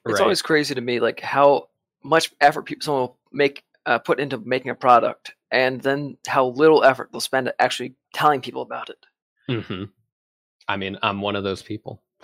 It's 0.05 0.15
right. 0.15 0.21
always 0.21 0.43
crazy 0.43 0.75
to 0.75 0.81
me, 0.81 1.01
like 1.01 1.21
how 1.21 1.69
much 2.05 2.33
effort 2.41 2.63
people 2.63 2.85
someone 2.85 3.03
will 3.03 3.19
make 3.33 3.63
uh, 3.87 3.99
put 3.99 4.21
into 4.21 4.39
making 4.39 4.71
a 4.71 4.75
product, 4.75 5.35
and 5.51 5.81
then 5.81 6.17
how 6.27 6.47
little 6.47 6.85
effort 6.85 7.11
they'll 7.13 7.21
spend 7.21 7.53
actually 7.59 7.95
telling 8.15 8.41
people 8.41 8.63
about 8.63 8.91
it. 8.91 8.99
Mm-hmm. 9.51 9.85
I 10.69 10.77
mean, 10.77 10.99
I'm 11.03 11.21
one 11.21 11.37
of 11.37 11.45
those 11.45 11.63
people. 11.63 12.03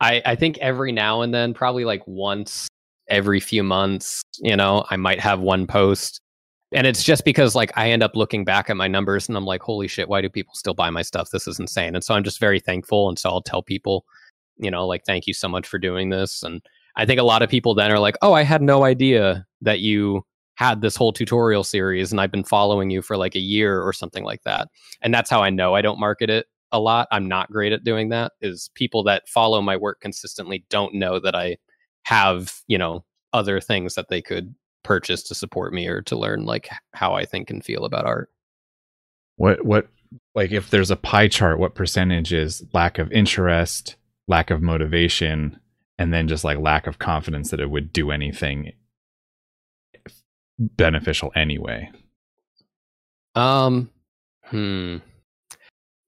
I 0.00 0.22
I 0.24 0.34
think 0.34 0.58
every 0.58 0.92
now 0.92 1.22
and 1.22 1.34
then, 1.34 1.54
probably 1.54 1.84
like 1.84 2.06
once 2.06 2.68
every 3.08 3.40
few 3.40 3.62
months, 3.62 4.22
you 4.40 4.56
know, 4.56 4.84
I 4.90 4.96
might 4.96 5.20
have 5.20 5.40
one 5.40 5.66
post 5.66 6.20
and 6.74 6.86
it's 6.88 7.04
just 7.04 7.24
because 7.24 7.54
like 7.54 7.72
I 7.76 7.90
end 7.90 8.02
up 8.02 8.16
looking 8.16 8.44
back 8.44 8.68
at 8.68 8.76
my 8.76 8.88
numbers 8.88 9.28
and 9.28 9.36
I'm 9.36 9.44
like, 9.44 9.62
holy 9.62 9.86
shit, 9.86 10.08
why 10.08 10.20
do 10.20 10.28
people 10.28 10.54
still 10.54 10.74
buy 10.74 10.90
my 10.90 11.02
stuff? 11.02 11.30
This 11.30 11.46
is 11.46 11.60
insane. 11.60 11.94
And 11.94 12.02
so 12.02 12.14
I'm 12.14 12.24
just 12.24 12.40
very 12.40 12.58
thankful. 12.58 13.08
And 13.08 13.18
so 13.18 13.30
I'll 13.30 13.42
tell 13.42 13.62
people, 13.62 14.04
you 14.56 14.70
know, 14.70 14.84
like, 14.84 15.04
thank 15.06 15.28
you 15.28 15.34
so 15.34 15.48
much 15.48 15.68
for 15.68 15.78
doing 15.78 16.10
this. 16.10 16.42
And 16.42 16.60
I 16.96 17.06
think 17.06 17.20
a 17.20 17.24
lot 17.24 17.42
of 17.42 17.48
people 17.48 17.74
then 17.74 17.92
are 17.92 18.00
like, 18.00 18.16
oh, 18.22 18.32
I 18.32 18.42
had 18.42 18.60
no 18.60 18.84
idea 18.84 19.46
that 19.62 19.80
you 19.80 20.24
had 20.56 20.80
this 20.80 20.96
whole 20.96 21.12
tutorial 21.12 21.62
series 21.62 22.10
and 22.10 22.20
I've 22.20 22.32
been 22.32 22.44
following 22.44 22.90
you 22.90 23.02
for 23.02 23.16
like 23.16 23.36
a 23.36 23.40
year 23.40 23.80
or 23.80 23.92
something 23.92 24.24
like 24.24 24.42
that. 24.42 24.68
And 25.00 25.14
that's 25.14 25.30
how 25.30 25.42
I 25.42 25.50
know 25.50 25.74
I 25.74 25.82
don't 25.82 26.00
market 26.00 26.30
it 26.30 26.46
a 26.74 26.80
lot. 26.80 27.06
I'm 27.12 27.28
not 27.28 27.52
great 27.52 27.72
at 27.72 27.84
doing 27.84 28.08
that 28.08 28.32
is 28.40 28.68
people 28.74 29.04
that 29.04 29.28
follow 29.28 29.62
my 29.62 29.76
work 29.76 30.00
consistently 30.00 30.66
don't 30.68 30.92
know 30.92 31.20
that 31.20 31.36
I 31.36 31.56
have, 32.02 32.52
you 32.66 32.76
know, 32.76 33.04
other 33.32 33.60
things 33.60 33.94
that 33.94 34.08
they 34.08 34.20
could 34.20 34.54
purchase 34.82 35.22
to 35.22 35.36
support 35.36 35.72
me 35.72 35.86
or 35.86 36.02
to 36.02 36.16
learn 36.16 36.44
like 36.44 36.68
how 36.92 37.14
I 37.14 37.24
think 37.24 37.48
and 37.48 37.64
feel 37.64 37.84
about 37.84 38.06
art. 38.06 38.28
What 39.36 39.64
what 39.64 39.86
like 40.34 40.50
if 40.50 40.70
there's 40.70 40.90
a 40.90 40.96
pie 40.96 41.28
chart, 41.28 41.60
what 41.60 41.76
percentage 41.76 42.32
is 42.32 42.64
lack 42.72 42.98
of 42.98 43.10
interest, 43.12 43.94
lack 44.26 44.50
of 44.50 44.60
motivation, 44.60 45.60
and 45.96 46.12
then 46.12 46.26
just 46.26 46.42
like 46.42 46.58
lack 46.58 46.88
of 46.88 46.98
confidence 46.98 47.50
that 47.50 47.60
it 47.60 47.70
would 47.70 47.92
do 47.92 48.10
anything 48.10 48.72
beneficial 50.58 51.30
anyway? 51.36 51.88
Um 53.36 53.90
hmm. 54.46 54.98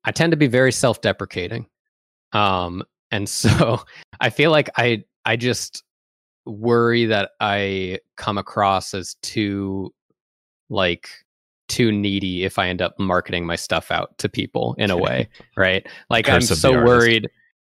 I 0.07 0.12
tend 0.12 0.30
to 0.30 0.36
be 0.36 0.46
very 0.46 0.72
self-deprecating. 0.72 1.66
Um 2.32 2.82
and 3.11 3.28
so 3.28 3.80
I 4.20 4.30
feel 4.30 4.50
like 4.50 4.70
I 4.76 5.04
I 5.24 5.36
just 5.36 5.84
worry 6.46 7.07
that 7.07 7.32
I 7.40 7.98
come 8.16 8.38
across 8.38 8.94
as 8.94 9.16
too 9.22 9.92
like 10.70 11.11
too 11.68 11.90
needy 11.90 12.44
if 12.44 12.59
I 12.59 12.68
end 12.68 12.80
up 12.80 12.98
marketing 12.98 13.44
my 13.44 13.57
stuff 13.57 13.90
out 13.90 14.16
to 14.18 14.28
people 14.28 14.74
in 14.78 14.90
a 14.90 14.96
way, 14.96 15.28
right? 15.57 15.86
Like 16.09 16.28
I'm 16.28 16.40
so 16.40 16.72
worried. 16.72 17.28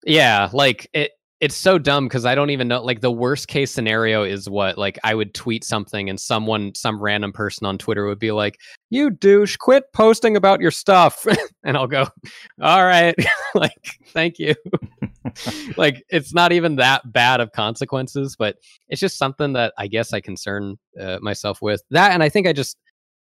Yeah, 0.06 0.50
like 0.54 0.90
it 0.94 1.12
it's 1.42 1.56
so 1.56 1.78
dumb 1.78 2.06
because 2.06 2.26
I 2.26 2.36
don't 2.36 2.50
even 2.50 2.68
know 2.68 2.82
like 2.82 3.00
the 3.00 3.12
worst 3.12 3.48
case 3.48 3.72
scenario 3.72 4.24
is 4.24 4.50
what 4.50 4.78
like 4.78 5.00
I 5.06 5.16
would 5.16 5.34
tweet 5.34 5.64
something 5.64 6.10
and 6.10 6.20
someone 6.20 6.76
some 6.76 7.00
random 7.02 7.32
person 7.32 7.66
on 7.66 7.78
Twitter 7.78 8.06
would 8.06 8.20
be 8.20 8.32
like, 8.32 8.60
"You 8.90 9.10
douche, 9.10 9.56
quit 9.56 9.86
posting 9.94 10.36
about 10.36 10.60
your 10.60 10.72
stuff." 10.72 11.26
and 11.64 11.78
I'll 11.78 11.88
go, 11.88 12.08
"All 12.62 12.86
right." 12.86 13.16
like, 13.56 14.00
"Thank 14.08 14.38
you." 14.38 14.54
like 15.78 16.04
it's 16.10 16.34
not 16.34 16.52
even 16.52 16.76
that 16.76 17.12
bad 17.14 17.40
of 17.40 17.54
consequences, 17.54 18.36
but 18.36 18.58
it's 18.90 19.00
just 19.00 19.18
something 19.18 19.54
that 19.54 19.74
I 19.78 19.88
guess 19.88 20.12
I 20.12 20.20
concern 20.20 20.78
uh, 21.00 21.20
myself 21.22 21.62
with. 21.62 21.82
That 21.90 22.12
and 22.12 22.22
I 22.22 22.28
think 22.28 22.48
I 22.48 22.54
just 22.54 22.78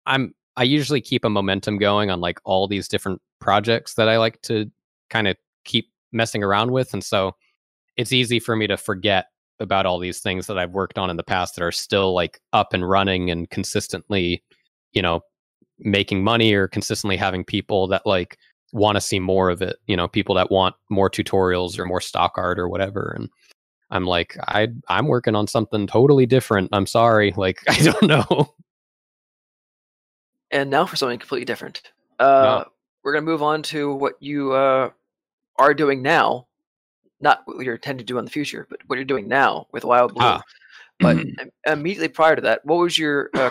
I'm 0.07 0.35
I 0.57 0.65
usually 0.65 1.01
keep 1.01 1.25
a 1.25 1.31
momentum 1.31 1.79
going 1.79 2.11
on 2.11 2.21
like 2.21 2.41
all 2.45 2.67
these 2.67 2.89
different 2.89 3.23
projects 3.39 3.95
that 3.95 4.09
I 4.09 4.19
like 4.19 4.43
to 4.43 4.69
kind 5.09 5.29
of 5.29 5.37
keep 5.65 5.93
messing 6.11 6.43
around 6.43 6.73
with 6.73 6.93
and 6.95 7.05
so 7.05 7.37
it's 7.99 8.13
easy 8.13 8.41
for 8.41 8.57
me 8.57 8.67
to 8.69 8.79
forget 8.79 9.27
about 9.61 9.85
all 9.85 9.99
these 9.99 10.21
things 10.21 10.47
that 10.47 10.57
I've 10.57 10.71
worked 10.71 10.99
on 10.99 11.11
in 11.11 11.17
the 11.17 11.25
past 11.25 11.57
that 11.57 11.65
are 11.65 11.73
still 11.73 12.15
like 12.15 12.41
up 12.53 12.73
and 12.73 12.89
running 12.89 13.31
and 13.31 13.51
consistently, 13.51 14.43
you 14.93 15.03
know, 15.03 15.21
making 15.81 16.25
money 16.25 16.55
or 16.55 16.69
consistently 16.69 17.17
having 17.17 17.45
people 17.45 17.89
that 17.89 18.07
like 18.07 18.39
want 18.73 18.97
to 18.97 19.01
see 19.01 19.19
more 19.19 19.51
of 19.51 19.61
it, 19.61 19.77
you 19.87 19.97
know, 19.97 20.07
people 20.07 20.35
that 20.37 20.51
want 20.51 20.77
more 20.91 21.11
tutorials 21.11 21.79
or 21.79 21.85
more 21.85 22.01
stock 22.01 22.35
art 22.37 22.59
or 22.59 22.69
whatever 22.69 23.15
and 23.17 23.29
I'm 23.91 24.05
like 24.05 24.37
I 24.47 24.69
I'm 24.89 25.07
working 25.07 25.35
on 25.35 25.47
something 25.47 25.87
totally 25.87 26.27
different. 26.27 26.69
I'm 26.73 26.87
sorry. 26.87 27.33
Like 27.37 27.63
I 27.69 27.79
don't 27.83 28.03
know. 28.03 28.55
And 30.51 30.71
now 30.71 30.87
for 30.87 30.97
something 30.97 31.19
completely 31.19 31.45
different. 31.45 31.83
Uh, 32.19 32.65
We're 33.03 33.13
going 33.13 33.25
to 33.25 33.31
move 33.31 33.43
on 33.43 33.63
to 33.65 33.95
what 33.95 34.15
you 34.21 34.53
uh, 34.53 34.91
are 35.57 35.75
doing 35.75 36.03
now. 36.03 36.48
Not 37.21 37.43
what 37.47 37.65
you're 37.65 37.75
intending 37.75 38.07
to 38.07 38.13
do 38.13 38.19
in 38.19 38.25
the 38.25 38.31
future, 38.31 38.67
but 38.71 38.81
what 38.87 38.97
you're 38.97 39.05
doing 39.05 39.27
now 39.29 39.67
with 39.73 39.85
Wild 39.85 40.15
Blue. 40.15 40.25
Ah. 40.25 40.43
But 41.01 41.19
immediately 41.67 42.09
prior 42.09 42.37
to 42.37 42.43
that, 42.43 42.65
what 42.65 42.77
was 42.77 42.99
your 42.99 43.31
uh, 43.35 43.51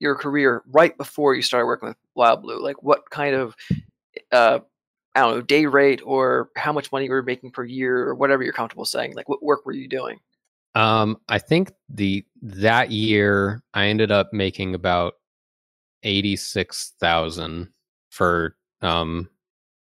your 0.00 0.14
career 0.14 0.62
right 0.66 0.96
before 0.96 1.34
you 1.34 1.42
started 1.42 1.66
working 1.66 1.88
with 1.88 1.96
Wild 2.14 2.42
Blue? 2.42 2.62
Like, 2.62 2.82
what 2.82 3.08
kind 3.10 3.34
of 3.34 3.54
uh, 4.32 4.60
I 5.14 5.20
don't 5.20 5.34
know 5.34 5.40
day 5.42 5.66
rate 5.66 6.00
or 6.04 6.50
how 6.56 6.72
much 6.72 6.92
money 6.92 7.06
you 7.06 7.10
were 7.10 7.22
making 7.22 7.50
per 7.50 7.64
year 7.64 8.08
or 8.08 8.14
whatever 8.14 8.42
you're 8.42 8.52
comfortable 8.52 8.84
saying? 8.84 9.14
Like, 9.14 9.28
what 9.28 9.42
work 9.42 9.64
were 9.66 9.72
you 9.72 9.88
doing? 9.88 10.18
Um, 10.74 11.18
I 11.28 11.38
think 11.38 11.72
the 11.88 12.24
that 12.42 12.90
year 12.90 13.62
I 13.74 13.86
ended 13.86 14.12
up 14.12 14.32
making 14.32 14.74
about 14.74 15.14
eighty 16.02 16.36
six 16.36 16.94
thousand 17.00 17.68
for 18.10 18.56
um 18.80 19.28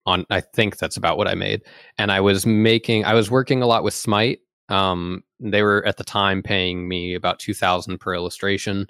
on 0.08 0.26
I 0.32 0.42
think 0.42 0.78
that's 0.78 0.98
about 0.98 1.18
what 1.18 1.28
I 1.28 1.36
made. 1.36 1.62
And 2.00 2.12
I 2.12 2.20
was 2.22 2.46
making 2.46 3.06
I 3.06 3.14
was 3.14 3.30
working 3.30 3.62
a 3.62 3.68
lot 3.68 3.84
with 3.84 3.94
Smite. 3.94 4.40
Um 4.70 5.24
they 5.40 5.62
were 5.62 5.86
at 5.86 5.98
the 5.98 6.04
time 6.04 6.42
paying 6.42 6.88
me 6.88 7.14
about 7.14 7.38
two 7.40 7.54
thousand 7.54 8.00
per 8.00 8.16
illustration. 8.16 8.88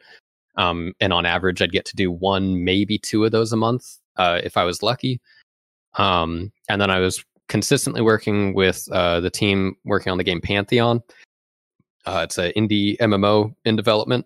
Um 0.55 0.93
and 1.01 1.11
on 1.11 1.25
average 1.25 1.61
I'd 1.61 1.73
get 1.73 1.85
to 1.85 1.95
do 1.95 2.11
one, 2.11 2.63
maybe 2.63 2.97
two 2.97 3.25
of 3.25 3.31
those 3.31 3.51
a 3.51 3.57
month, 3.57 3.97
uh, 4.15 4.39
if 4.43 4.55
I 4.55 4.63
was 4.63 4.81
lucky. 4.81 5.19
Um 5.95 6.53
and 6.69 6.79
then 6.79 6.91
I 6.91 6.99
was 6.99 7.25
consistently 7.49 8.01
working 8.01 8.53
with 8.53 8.87
uh 8.91 9.19
the 9.19 9.31
team 9.31 9.75
working 9.83 10.11
on 10.11 10.17
the 10.17 10.23
game 10.23 10.41
Pantheon. 10.41 11.01
Uh, 12.05 12.21
it's 12.23 12.37
an 12.37 12.53
indie 12.55 12.95
MMO 12.99 13.53
in 13.65 13.75
development, 13.75 14.25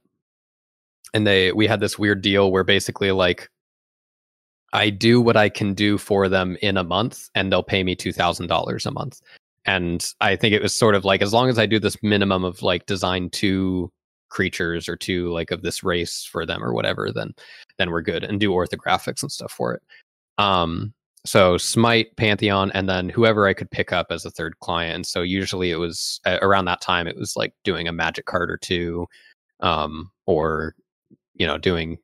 and 1.15 1.25
they 1.25 1.51
we 1.51 1.65
had 1.65 1.79
this 1.79 1.97
weird 1.97 2.21
deal 2.21 2.51
where 2.51 2.63
basically 2.63 3.11
like 3.11 3.49
I 4.73 4.89
do 4.89 5.21
what 5.21 5.37
I 5.37 5.49
can 5.49 5.73
do 5.73 5.97
for 5.97 6.29
them 6.29 6.57
in 6.61 6.77
a 6.77 6.83
month, 6.83 7.29
and 7.35 7.51
they'll 7.51 7.63
pay 7.63 7.83
me 7.83 7.95
two 7.95 8.13
thousand 8.13 8.47
dollars 8.47 8.85
a 8.85 8.91
month. 8.91 9.21
And 9.65 10.05
I 10.21 10.35
think 10.35 10.53
it 10.53 10.61
was 10.61 10.75
sort 10.75 10.95
of 10.95 11.05
like 11.05 11.21
as 11.21 11.33
long 11.33 11.49
as 11.49 11.59
I 11.59 11.65
do 11.65 11.79
this 11.79 12.01
minimum 12.01 12.43
of 12.43 12.63
like 12.63 12.85
design 12.85 13.29
two 13.29 13.91
creatures 14.29 14.89
or 14.89 14.95
two 14.95 15.29
like 15.31 15.51
of 15.51 15.61
this 15.61 15.83
race 15.83 16.23
for 16.23 16.45
them 16.45 16.63
or 16.63 16.73
whatever, 16.73 17.11
then 17.11 17.33
then 17.77 17.91
we're 17.91 18.01
good 18.01 18.23
and 18.23 18.39
do 18.39 18.51
orthographics 18.51 19.21
and 19.21 19.31
stuff 19.31 19.51
for 19.51 19.73
it. 19.73 19.81
Um, 20.37 20.93
so 21.25 21.57
Smite, 21.57 22.15
Pantheon, 22.15 22.71
and 22.71 22.89
then 22.89 23.09
whoever 23.09 23.47
I 23.47 23.53
could 23.53 23.69
pick 23.69 23.93
up 23.93 24.07
as 24.09 24.25
a 24.25 24.31
third 24.31 24.57
client. 24.59 25.05
So 25.05 25.21
usually 25.21 25.69
it 25.69 25.75
was 25.75 26.19
uh, 26.25 26.39
around 26.41 26.65
that 26.65 26.81
time, 26.81 27.07
it 27.07 27.17
was 27.17 27.35
like 27.35 27.53
doing 27.63 27.87
a 27.87 27.91
magic 27.91 28.25
card 28.25 28.49
or 28.49 28.57
two, 28.57 29.07
um, 29.59 30.09
or 30.25 30.75
you 31.35 31.45
know, 31.45 31.57
doing 31.57 31.99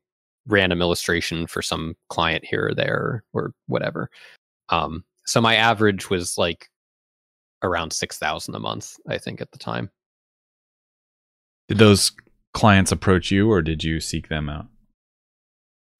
random 0.48 0.82
illustration 0.82 1.48
for 1.48 1.62
some 1.62 1.96
client 2.10 2.44
here 2.46 2.70
or 2.70 2.76
there 2.76 3.24
or 3.34 3.54
whatever. 3.68 4.10
Um, 4.70 5.04
so 5.26 5.42
my 5.42 5.56
average 5.56 6.10
was 6.10 6.38
like 6.38 6.70
around 7.64 7.92
six 7.92 8.18
thousand 8.18 8.56
a 8.56 8.60
month, 8.60 8.96
I 9.08 9.18
think, 9.18 9.42
at 9.42 9.52
the 9.52 9.58
time. 9.58 9.90
Did 11.68 11.80
those 11.80 12.12
clients 12.54 12.92
approach 12.92 13.30
you 13.30 13.52
or 13.52 13.62
did 13.62 13.84
you 13.84 14.00
seek 14.00 14.30
them 14.30 14.50
out? 14.50 14.68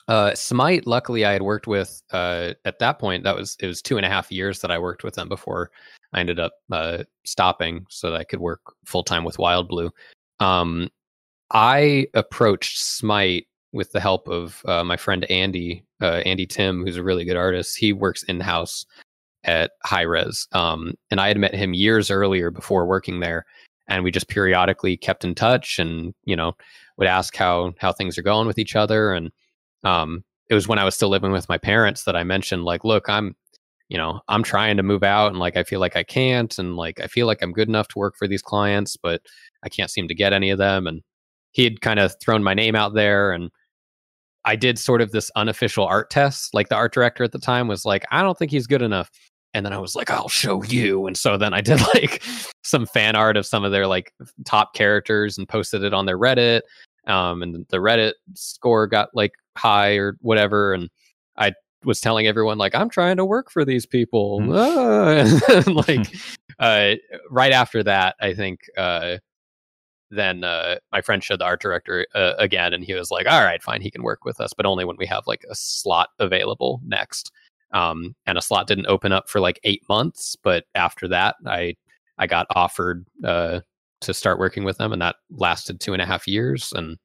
Uh, 0.08 0.34
Smite, 0.34 0.88
luckily, 0.88 1.26
I 1.26 1.34
had 1.34 1.42
worked 1.42 1.68
with 1.68 2.02
uh, 2.12 2.54
at 2.64 2.80
that 2.80 2.98
point. 2.98 3.24
That 3.24 3.36
was 3.36 3.58
it 3.60 3.68
was 3.68 3.82
two 3.82 3.98
and 3.98 4.06
a 4.06 4.10
half 4.10 4.32
years 4.32 4.62
that 4.62 4.72
I 4.72 4.80
worked 4.80 5.04
with 5.04 5.16
them 5.16 5.28
before 5.28 5.70
I 6.14 6.22
ended 6.22 6.40
up 6.40 6.54
uh, 6.72 7.04
stopping 7.26 7.86
so 7.90 8.12
that 8.12 8.18
I 8.18 8.24
could 8.24 8.40
work 8.40 8.62
full 8.86 9.04
time 9.04 9.26
with 9.26 9.38
Wild 9.38 9.68
Blue. 9.68 9.92
Um, 10.40 10.90
I 11.52 12.08
approached 12.14 12.80
Smite 12.80 13.48
with 13.74 13.92
the 13.92 14.00
help 14.00 14.28
of 14.28 14.62
uh, 14.66 14.84
my 14.84 14.98
friend 14.98 15.30
Andy, 15.30 15.84
uh, 16.02 16.22
Andy 16.26 16.46
Tim, 16.46 16.84
who's 16.84 16.98
a 16.98 17.04
really 17.04 17.26
good 17.26 17.38
artist. 17.38 17.78
He 17.78 17.94
works 17.94 18.24
in 18.24 18.40
house 18.40 18.86
at 19.44 19.72
Hi-Rez, 19.84 20.48
um, 20.54 20.94
and 21.12 21.20
I 21.20 21.28
had 21.28 21.38
met 21.38 21.54
him 21.54 21.74
years 21.74 22.10
earlier 22.12 22.52
before 22.52 22.86
working 22.86 23.20
there, 23.20 23.46
and 23.88 24.04
we 24.04 24.12
just 24.12 24.28
periodically 24.30 24.98
kept 24.98 25.24
in 25.24 25.36
touch, 25.36 25.80
and 25.80 26.14
you 26.26 26.36
know 26.36 26.54
would 26.98 27.08
ask 27.08 27.36
how 27.36 27.74
how 27.80 27.92
things 27.92 28.18
are 28.18 28.24
going 28.24 28.48
with 28.48 28.58
each 28.60 28.76
other, 28.76 29.14
and 29.14 29.32
um, 29.84 30.24
it 30.50 30.54
was 30.54 30.68
when 30.68 30.80
I 30.80 30.86
was 30.86 30.96
still 30.96 31.10
living 31.10 31.32
with 31.32 31.50
my 31.50 31.58
parents 31.58 32.04
that 32.04 32.16
I 32.16 32.24
mentioned 32.24 32.64
like, 32.64 32.84
look, 32.84 33.10
I'm 33.10 33.36
you 33.90 33.98
know 33.98 34.20
i'm 34.28 34.44
trying 34.44 34.78
to 34.78 34.84
move 34.84 35.04
out 35.04 35.30
and 35.30 35.40
like 35.40 35.56
i 35.56 35.64
feel 35.64 35.80
like 35.80 35.96
i 35.96 36.04
can't 36.04 36.60
and 36.60 36.76
like 36.76 37.00
i 37.00 37.08
feel 37.08 37.26
like 37.26 37.42
i'm 37.42 37.54
good 37.54 37.70
enough 37.70 37.88
to 37.88 38.00
work 38.00 38.16
for 38.18 38.28
these 38.28 38.42
clients 38.42 38.98
but 38.98 39.22
i 39.64 39.70
can't 39.70 39.92
seem 39.92 40.08
to 40.08 40.16
get 40.16 40.34
any 40.34 40.50
of 40.50 40.58
them 40.58 40.88
and 40.88 41.02
he 41.58 41.64
had 41.64 41.82
kind 41.82 42.00
of 42.00 42.16
thrown 42.22 42.44
my 42.44 42.54
name 42.54 42.76
out 42.76 42.94
there 42.94 43.32
and 43.34 43.50
i 44.46 44.56
did 44.56 44.80
sort 44.80 45.02
of 45.02 45.12
this 45.12 45.30
unofficial 45.36 45.86
art 45.86 46.10
test 46.10 46.54
like 46.54 46.70
the 46.70 46.76
art 46.76 46.94
director 46.94 47.24
at 47.24 47.34
the 47.34 47.40
time 47.40 47.68
was 47.68 47.84
like 47.84 48.06
i 48.12 48.22
don't 48.22 48.38
think 48.38 48.52
he's 48.52 48.68
good 48.68 48.82
enough 48.82 49.10
and 49.54 49.66
then 49.66 49.74
i 49.74 49.78
was 49.78 49.96
like 49.96 50.10
i'll 50.10 50.30
show 50.30 50.64
you 50.64 51.08
and 51.08 51.18
so 51.18 51.36
then 51.38 51.54
i 51.54 51.60
did 51.60 51.82
like 51.94 52.24
some 52.64 52.86
fan 52.86 53.16
art 53.16 53.36
of 53.36 53.46
some 53.46 53.66
of 53.66 53.72
their 53.72 53.88
like 53.88 54.14
top 54.46 54.74
characters 54.74 55.38
and 55.38 55.50
posted 55.50 55.84
it 55.84 55.94
on 55.94 56.06
their 56.06 56.18
reddit 56.18 56.62
um, 57.08 57.42
and 57.42 57.66
the 57.70 57.78
reddit 57.78 58.14
score 58.34 58.86
got 58.86 59.10
like 59.14 59.32
high 59.58 59.96
or 59.96 60.18
whatever 60.22 60.74
and 60.74 60.90
i 61.38 61.52
was 61.84 62.02
telling 62.02 62.28
everyone 62.28 62.58
like 62.58 62.76
i'm 62.76 62.90
trying 62.90 63.18
to 63.18 63.26
work 63.26 63.50
for 63.50 63.66
these 63.66 63.86
people 63.86 64.42
Hmm. 64.42 64.52
Ah. 64.54 65.40
And, 65.50 65.76
like 65.76 66.14
uh, 66.60 66.96
right 67.32 67.52
after 67.54 67.82
that 67.84 68.16
i 68.22 68.34
think 68.34 68.60
uh, 68.78 69.18
then 70.10 70.44
uh, 70.44 70.78
my 70.92 71.02
friend 71.02 71.24
showed 71.24 71.40
the 71.40 71.46
art 71.46 71.62
director 71.62 72.06
uh, 72.16 72.34
again 72.38 72.74
and 72.74 72.84
he 72.84 72.94
was 72.94 73.12
like 73.12 73.28
all 73.30 73.44
right 73.44 73.62
fine 73.62 73.82
he 73.82 73.92
can 73.92 74.04
work 74.04 74.24
with 74.26 74.40
us 74.40 74.54
but 74.56 74.66
only 74.66 74.86
when 74.86 74.98
we 74.98 75.06
have 75.06 75.28
like 75.28 75.46
a 75.50 75.56
slot 75.56 76.10
available 76.20 76.82
next. 76.86 77.32
Um, 77.74 78.16
and 78.26 78.38
a 78.38 78.42
slot 78.42 78.66
didn't 78.68 78.88
open 78.88 79.12
up 79.12 79.28
for 79.30 79.42
like 79.42 79.60
eight 79.66 79.84
months 79.90 80.38
but 80.42 80.64
after 80.74 81.08
that 81.10 81.36
i 81.46 81.76
i 82.18 82.26
got 82.26 82.48
offered 82.52 83.06
uh, 83.26 83.60
to 84.00 84.14
start 84.14 84.40
working 84.40 84.64
with 84.64 84.78
them 84.78 84.94
and 84.94 85.02
that 85.02 85.18
lasted 85.32 85.80
two 85.80 85.92
and 85.92 86.02
a 86.02 86.06
half 86.06 86.28
years 86.28 86.72
and 86.74 86.98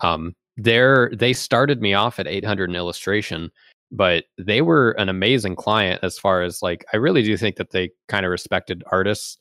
um, 0.00 0.34
they're 0.56 1.12
they 1.14 1.32
started 1.32 1.80
me 1.80 1.94
off 1.94 2.18
at 2.18 2.26
800 2.26 2.68
in 2.68 2.76
illustration 2.76 3.50
but 3.92 4.24
they 4.38 4.60
were 4.60 4.90
an 4.92 5.08
amazing 5.08 5.54
client 5.54 6.00
as 6.02 6.18
far 6.18 6.42
as 6.42 6.62
like 6.62 6.84
i 6.92 6.96
really 6.96 7.22
do 7.22 7.36
think 7.36 7.56
that 7.56 7.70
they 7.70 7.90
kind 8.08 8.26
of 8.26 8.30
respected 8.30 8.82
artists 8.90 9.38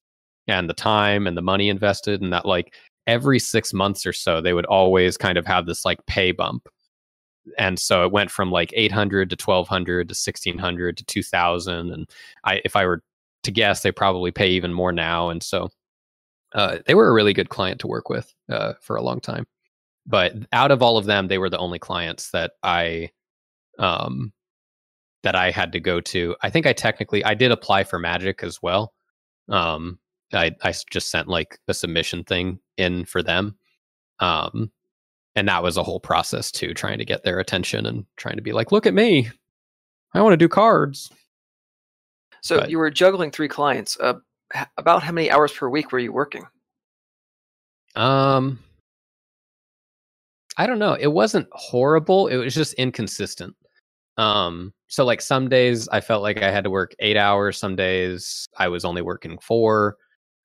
and 0.48 0.70
the 0.70 0.74
time 0.74 1.28
and 1.28 1.38
the 1.38 1.42
money 1.42 1.70
invested 1.70 2.22
and 2.22 2.34
that 2.34 2.46
like 2.46 2.76
every 3.08 3.40
six 3.40 3.74
months 3.74 4.06
or 4.06 4.14
so 4.14 4.42
they 4.42 4.54
would 4.54 4.66
always 4.66 5.18
kind 5.18 5.38
of 5.38 5.46
have 5.46 5.66
this 5.66 5.86
like 5.86 6.06
pay 6.06 6.32
bump. 6.32 6.68
And 7.58 7.80
so 7.80 8.06
it 8.06 8.12
went 8.12 8.30
from 8.32 8.52
like 8.52 8.72
800 8.76 9.30
to 9.32 9.38
1200 9.44 10.10
to 10.10 10.14
1600 10.14 10.98
to 10.98 11.06
2000 11.06 11.92
and 11.92 12.08
i 12.44 12.62
if 12.64 12.76
i 12.76 12.86
were 12.86 13.02
to 13.44 13.52
guess 13.52 13.82
they 13.82 13.92
probably 13.92 14.30
pay 14.30 14.50
even 14.50 14.72
more 14.72 14.92
now 14.92 15.30
and 15.30 15.42
so 15.42 15.70
uh, 16.54 16.78
they 16.86 16.94
were 16.94 17.08
a 17.08 17.14
really 17.14 17.34
good 17.34 17.50
client 17.50 17.80
to 17.80 17.88
work 17.88 18.10
with 18.10 18.34
uh, 18.50 18.74
for 18.82 18.96
a 18.96 19.02
long 19.02 19.22
time. 19.22 19.48
But 20.06 20.34
out 20.52 20.70
of 20.70 20.84
all 20.84 20.98
of 20.98 21.06
them 21.06 21.28
they 21.28 21.38
were 21.38 21.50
the 21.50 21.58
only 21.58 21.80
clients 21.80 22.32
that 22.32 22.52
i 22.64 23.10
um 23.80 24.34
that 25.24 25.36
i 25.36 25.50
had 25.52 25.72
to 25.72 25.80
go 25.80 26.02
to. 26.02 26.36
I 26.42 26.50
think 26.50 26.68
i 26.68 26.74
technically 26.74 27.24
i 27.26 27.34
did 27.34 27.52
apply 27.52 27.84
for 27.86 28.00
magic 28.00 28.44
as 28.44 28.62
well 28.62 28.94
um 29.50 30.00
I 30.34 30.52
I 30.64 30.74
just 30.90 31.10
sent 31.12 31.28
like 31.28 31.60
a 31.68 31.74
submission 31.74 32.24
thing 32.24 32.60
in 32.78 33.06
for 33.06 33.22
them. 33.24 33.56
Um, 34.20 34.72
and 35.36 35.48
that 35.48 35.64
was 35.64 35.78
a 35.78 35.84
whole 35.84 36.00
process 36.00 36.52
too, 36.52 36.74
trying 36.74 36.98
to 37.00 37.06
get 37.06 37.24
their 37.24 37.40
attention 37.40 37.86
and 37.86 38.06
trying 38.18 38.36
to 38.36 38.42
be 38.42 38.52
like, 38.54 38.72
look 38.72 38.86
at 38.86 38.94
me, 38.94 39.30
I 40.14 40.22
want 40.22 40.34
to 40.34 40.38
do 40.38 40.50
cards. 40.50 41.10
So 42.42 42.60
But- 42.60 42.70
you 42.70 42.78
were 42.78 42.90
juggling 42.92 43.32
three 43.32 43.48
clients. 43.48 43.98
Uh, 44.00 44.16
h- 44.56 44.68
about 44.78 45.04
how 45.04 45.12
many 45.12 45.32
hours 45.32 45.52
per 45.54 45.70
week 45.70 45.92
were 45.92 46.00
you 46.00 46.12
working? 46.12 46.46
Um, 47.96 48.60
I 50.58 50.68
don't 50.68 50.80
know. 50.80 50.94
It 51.00 51.08
wasn't 51.08 51.48
horrible. 51.54 52.28
It 52.28 52.38
was 52.38 52.54
just 52.54 52.74
inconsistent. 52.74 53.56
Um, 54.18 54.74
so 54.88 55.06
like 55.06 55.22
some 55.22 55.48
days 55.50 55.88
I 55.90 56.02
felt 56.02 56.22
like 56.22 56.42
I 56.44 56.52
had 56.52 56.64
to 56.66 56.70
work 56.70 56.94
eight 57.00 57.18
hours. 57.18 57.58
Some 57.58 57.76
days 57.76 58.48
I 58.58 58.68
was 58.68 58.84
only 58.86 59.02
working 59.02 59.38
four 59.40 59.96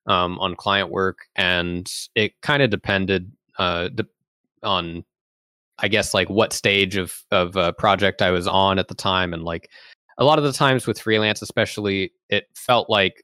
um, 0.07 0.39
on 0.39 0.55
client 0.55 0.89
work, 0.89 1.19
and 1.35 1.91
it 2.15 2.39
kind 2.41 2.63
of 2.63 2.69
depended 2.69 3.31
uh, 3.59 3.89
de- 3.89 4.05
on, 4.63 5.03
I 5.79 5.87
guess, 5.87 6.13
like 6.13 6.29
what 6.29 6.53
stage 6.53 6.95
of 6.95 7.13
of 7.31 7.55
uh, 7.57 7.71
project 7.73 8.21
I 8.21 8.31
was 8.31 8.47
on 8.47 8.79
at 8.79 8.87
the 8.87 8.95
time, 8.95 9.33
and 9.33 9.43
like 9.43 9.69
a 10.17 10.25
lot 10.25 10.39
of 10.39 10.43
the 10.43 10.53
times 10.53 10.87
with 10.87 10.99
freelance, 10.99 11.41
especially, 11.41 12.11
it 12.29 12.47
felt 12.55 12.89
like 12.89 13.23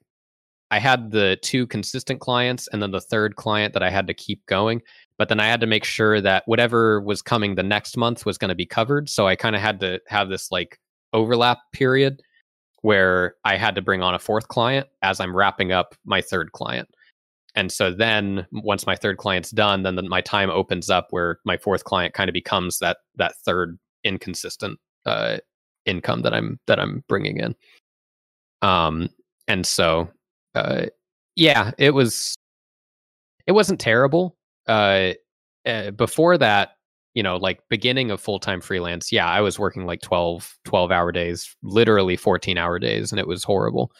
I 0.73 0.79
had 0.79 1.11
the 1.11 1.37
two 1.41 1.67
consistent 1.67 2.19
clients 2.19 2.67
and 2.71 2.81
then 2.81 2.91
the 2.91 3.01
third 3.01 3.35
client 3.35 3.73
that 3.73 3.83
I 3.83 3.89
had 3.89 4.07
to 4.07 4.13
keep 4.13 4.43
going. 4.47 4.81
But 5.19 5.29
then 5.29 5.39
I 5.39 5.45
had 5.45 5.61
to 5.61 5.67
make 5.67 5.83
sure 5.83 6.19
that 6.21 6.43
whatever 6.47 6.99
was 6.99 7.21
coming 7.21 7.53
the 7.53 7.61
next 7.61 7.95
month 7.95 8.25
was 8.25 8.39
going 8.39 8.49
to 8.49 8.55
be 8.55 8.65
covered. 8.65 9.07
So 9.07 9.27
I 9.27 9.35
kind 9.35 9.55
of 9.55 9.61
had 9.61 9.79
to 9.81 9.99
have 10.07 10.29
this 10.29 10.51
like 10.51 10.79
overlap 11.13 11.59
period 11.73 12.21
where 12.83 13.35
I 13.45 13.55
had 13.55 13.75
to 13.75 13.81
bring 13.81 14.03
on 14.03 14.13
a 14.13 14.19
fourth 14.19 14.49
client 14.49 14.87
as 15.01 15.19
I'm 15.21 15.35
wrapping 15.35 15.71
up 15.71 15.95
my 16.05 16.21
third 16.21 16.51
client. 16.51 16.89
And 17.55 17.71
so 17.71 17.91
then 17.91 18.45
once 18.51 18.85
my 18.85 18.95
third 18.95 19.17
client's 19.17 19.51
done, 19.51 19.83
then 19.83 19.95
the, 19.95 20.03
my 20.03 20.19
time 20.19 20.49
opens 20.49 20.89
up 20.89 21.07
where 21.11 21.39
my 21.45 21.55
fourth 21.55 21.85
client 21.85 22.13
kind 22.13 22.29
of 22.29 22.33
becomes 22.33 22.79
that 22.79 22.97
that 23.15 23.35
third 23.45 23.79
inconsistent 24.03 24.79
uh, 25.05 25.37
income 25.85 26.23
that 26.23 26.33
I'm 26.33 26.59
that 26.67 26.77
I'm 26.79 27.03
bringing 27.07 27.37
in. 27.37 27.55
Um, 28.61 29.09
and 29.47 29.65
so 29.65 30.09
uh, 30.53 30.87
yeah, 31.37 31.71
it 31.77 31.91
was 31.91 32.35
it 33.47 33.53
wasn't 33.53 33.79
terrible. 33.79 34.35
Uh, 34.67 35.13
uh, 35.65 35.91
before 35.91 36.37
that, 36.37 36.71
you 37.13 37.23
know, 37.23 37.37
like 37.37 37.59
beginning 37.69 38.11
of 38.11 38.19
full 38.19 38.39
time 38.39 38.61
freelance, 38.61 39.11
yeah, 39.11 39.27
I 39.27 39.41
was 39.41 39.59
working 39.59 39.85
like 39.85 40.01
12, 40.01 40.57
12 40.65 40.91
hour 40.91 41.11
days, 41.11 41.55
literally 41.61 42.15
14 42.15 42.57
hour 42.57 42.79
days, 42.79 43.11
and 43.11 43.19
it 43.19 43.27
was 43.27 43.43
horrible. 43.43 43.91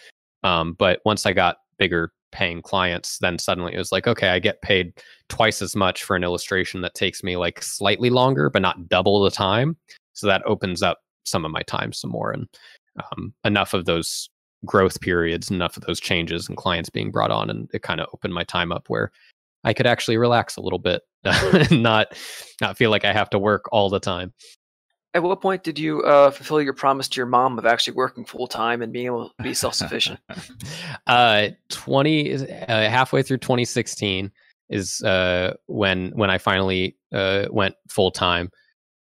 Um, 0.44 0.74
but 0.74 1.02
once 1.06 1.26
I 1.26 1.34
got 1.34 1.58
bigger 1.78 2.12
paying 2.32 2.62
clients, 2.62 3.20
then 3.20 3.38
suddenly 3.38 3.74
it 3.74 3.78
was 3.78 3.92
like, 3.92 4.08
okay, 4.08 4.30
I 4.30 4.40
get 4.40 4.62
paid 4.62 4.94
twice 5.30 5.62
as 5.62 5.76
much 5.76 6.04
for 6.04 6.16
an 6.16 6.24
illustration 6.24 6.82
that 6.82 6.96
takes 6.96 7.24
me 7.24 7.38
like 7.38 7.62
slightly 7.62 8.10
longer, 8.10 8.50
but 8.50 8.62
not 8.62 8.90
double 8.90 9.22
the 9.22 9.32
time. 9.32 9.78
So 10.14 10.28
that 10.28 10.46
opens 10.46 10.82
up 10.82 11.00
some 11.26 11.46
of 11.46 11.52
my 11.52 11.62
time 11.62 11.94
some 11.94 12.12
more. 12.12 12.32
And 12.32 12.48
um, 13.12 13.34
enough 13.46 13.74
of 13.74 13.86
those 13.86 14.30
growth 14.66 15.00
periods, 15.02 15.52
enough 15.52 15.78
of 15.78 15.84
those 15.84 16.00
changes 16.00 16.48
and 16.48 16.58
clients 16.58 16.90
being 16.90 17.12
brought 17.12 17.32
on, 17.32 17.50
and 17.50 17.70
it 17.74 17.84
kind 17.84 18.02
of 18.02 18.08
opened 18.14 18.34
my 18.34 18.44
time 18.44 18.72
up 18.72 18.90
where 18.90 19.12
I 19.64 19.74
could 19.74 19.88
actually 19.88 20.18
relax 20.18 20.58
a 20.58 20.62
little 20.62 20.80
bit, 20.80 21.02
and 21.24 21.84
not 21.84 22.18
not 22.62 22.78
feel 22.78 22.92
like 22.92 23.06
I 23.06 23.14
have 23.14 23.30
to 23.32 23.40
work 23.40 23.66
all 23.72 23.90
the 23.90 24.00
time. 24.00 24.34
At 25.16 25.22
what 25.22 25.42
point 25.42 25.64
did 25.64 25.78
you 25.78 26.02
uh, 26.02 26.32
fulfill 26.32 26.60
your 26.60 26.74
promise 26.74 27.08
to 27.10 27.18
your 27.18 27.28
mom 27.28 27.60
of 27.60 27.68
actually 27.68 27.94
working 27.94 28.26
full 28.26 28.48
time 28.48 28.82
and 28.82 28.92
being 28.92 29.06
able 29.06 29.30
to 29.30 29.44
be 29.44 29.54
self 29.54 29.76
sufficient? 29.76 30.20
uh, 31.08 31.50
twenty 31.70 32.34
uh, 32.34 32.90
halfway 32.90 33.22
through 33.22 33.38
2016 33.38 34.32
is 34.70 35.02
uh, 35.02 35.54
when 35.68 36.12
when 36.16 36.30
I 36.30 36.40
finally 36.40 36.98
uh, 37.12 37.46
went 37.52 37.76
full 37.90 38.12
time. 38.12 38.50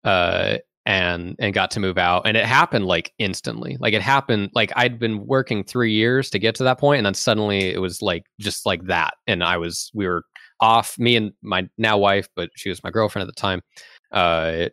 Uh, 0.04 0.58
and 0.86 1.38
and 1.39 1.54
got 1.54 1.72
to 1.72 1.80
move 1.80 1.97
out 1.97 2.28
and 2.28 2.36
it 2.36 2.45
happened 2.45 2.86
like 2.86 3.14
instantly 3.18 3.78
like 3.80 3.93
it 3.93 4.01
happened 4.01 4.49
like 4.54 4.70
i'd 4.76 4.99
been 4.99 5.26
working 5.26 5.64
three 5.64 5.93
years 5.93 6.30
to 6.30 6.38
get 6.38 6.56
to 6.56 6.64
that 6.64 6.78
point 6.78 6.97
and 6.97 7.06
then 7.06 7.14
suddenly 7.14 7.74
it 7.74 7.80
was 7.80 8.01
like 8.01 8.26
just 8.38 8.66
like 8.66 8.84
that 8.88 9.14
and 9.26 9.43
i 9.43 9.58
was 9.58 9.89
we 9.93 10.06
were 10.06 10.24
off 10.64 10.97
me 10.97 11.18
and 11.18 11.34
my 11.41 11.68
now 11.78 11.97
wife 11.97 12.30
but 12.38 12.49
she 12.55 12.70
was 12.70 12.82
my 12.86 12.89
girlfriend 12.89 13.28
at 13.28 13.36
the 13.36 13.39
time 13.39 13.61
uh 14.14 14.70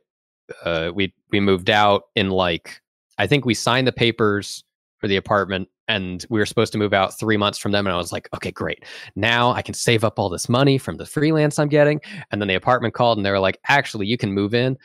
uh 0.64 0.92
we 0.94 1.12
we 1.32 1.40
moved 1.40 1.68
out 1.68 2.04
in 2.14 2.30
like 2.30 2.80
i 3.18 3.26
think 3.26 3.44
we 3.44 3.54
signed 3.54 3.88
the 3.88 3.92
papers 3.92 4.62
for 4.98 5.08
the 5.08 5.16
apartment 5.16 5.68
and 5.88 6.24
we 6.30 6.38
were 6.38 6.46
supposed 6.46 6.70
to 6.70 6.78
move 6.78 6.92
out 6.92 7.18
three 7.18 7.36
months 7.36 7.58
from 7.58 7.72
them 7.72 7.88
and 7.88 7.92
i 7.92 7.96
was 7.96 8.12
like 8.12 8.28
okay 8.32 8.52
great. 8.52 8.84
Now 9.16 9.50
i 9.50 9.62
can 9.62 9.74
save 9.74 10.04
up 10.04 10.16
all 10.16 10.28
this 10.28 10.48
money 10.48 10.78
from 10.78 10.96
the 10.96 11.06
freelance 11.06 11.58
i'm 11.58 11.68
getting. 11.68 12.00
And 12.30 12.40
then 12.40 12.46
the 12.46 12.54
apartment 12.54 12.94
called 12.94 13.18
and 13.18 13.26
they 13.26 13.32
were 13.32 13.40
like 13.40 13.58
actually 13.66 14.06
you 14.06 14.16
can 14.16 14.32
move 14.32 14.54
in 14.54 14.78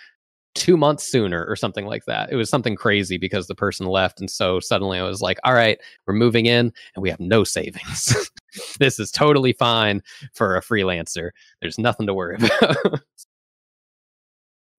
two 0.55 0.77
months 0.77 1.05
sooner 1.05 1.45
or 1.45 1.55
something 1.55 1.85
like 1.85 2.05
that. 2.05 2.31
It 2.31 2.35
was 2.37 2.49
something 2.49 2.75
crazy 2.75 3.17
because 3.17 3.47
the 3.47 3.55
person 3.55 3.85
left. 3.85 4.19
And 4.19 4.31
so 4.31 4.59
suddenly 4.59 4.97
I 4.97 5.03
was 5.03 5.21
like, 5.21 5.37
all 5.43 5.53
right, 5.53 5.77
we're 6.07 6.13
moving 6.13 6.45
in 6.47 6.73
and 6.95 7.03
we 7.03 7.09
have 7.09 7.19
no 7.19 7.43
savings. 7.43 8.31
this 8.79 8.99
is 8.99 9.11
totally 9.11 9.53
fine 9.53 10.01
for 10.33 10.55
a 10.55 10.61
freelancer. 10.61 11.31
There's 11.61 11.77
nothing 11.77 12.07
to 12.07 12.13
worry 12.13 12.37
about. 12.59 13.01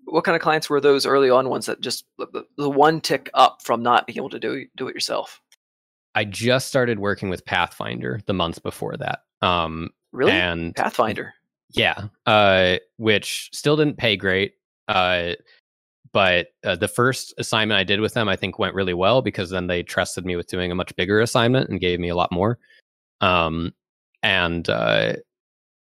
what 0.07 0.25
kind 0.25 0.35
of 0.35 0.43
clients 0.43 0.71
were 0.71 0.81
those 0.81 1.05
early 1.05 1.31
on 1.31 1.49
ones 1.49 1.67
that 1.67 1.81
just 1.81 2.05
the, 2.19 2.71
one 2.71 3.01
tick 3.01 3.29
up 3.35 3.63
from 3.63 3.83
not 3.83 4.07
being 4.07 4.17
able 4.17 4.31
to 4.31 4.41
do 4.41 4.67
do 4.77 4.89
it 4.89 4.95
yourself? 4.95 5.41
I 6.15 6.25
just 6.25 6.69
started 6.69 6.99
working 6.99 7.29
with 7.29 7.45
Pathfinder 7.45 8.21
the 8.27 8.33
month 8.33 8.63
before 8.63 8.97
that. 8.97 9.21
Um, 9.43 9.91
Really? 10.13 10.33
and 10.33 10.75
Pathfinder. 10.75 11.35
Yeah, 11.73 12.05
uh, 12.25 12.77
which 12.97 13.51
still 13.53 13.77
didn't 13.77 13.99
pay 13.99 14.17
great. 14.17 14.55
Uh, 14.89 15.33
but 16.13 16.49
uh, 16.65 16.77
the 16.77 16.89
first 16.89 17.35
assignment 17.39 17.79
I 17.79 17.85
did 17.85 18.01
with 18.01 18.15
them, 18.15 18.29
I 18.29 18.37
think, 18.37 18.59
went 18.59 18.75
really 18.75 18.95
well 18.95 19.23
because 19.23 19.51
then 19.51 19.67
they 19.67 19.83
trusted 19.83 20.25
me 20.25 20.37
with 20.37 20.49
doing 20.49 20.71
a 20.71 20.75
much 20.75 20.95
bigger 20.97 21.21
assignment 21.21 21.71
and 21.71 21.81
gave 21.81 22.01
me 22.01 22.09
a 22.09 22.17
lot 22.17 22.33
more. 22.33 22.59
Um, 23.21 23.73
and 24.23 24.69
uh, 24.69 25.15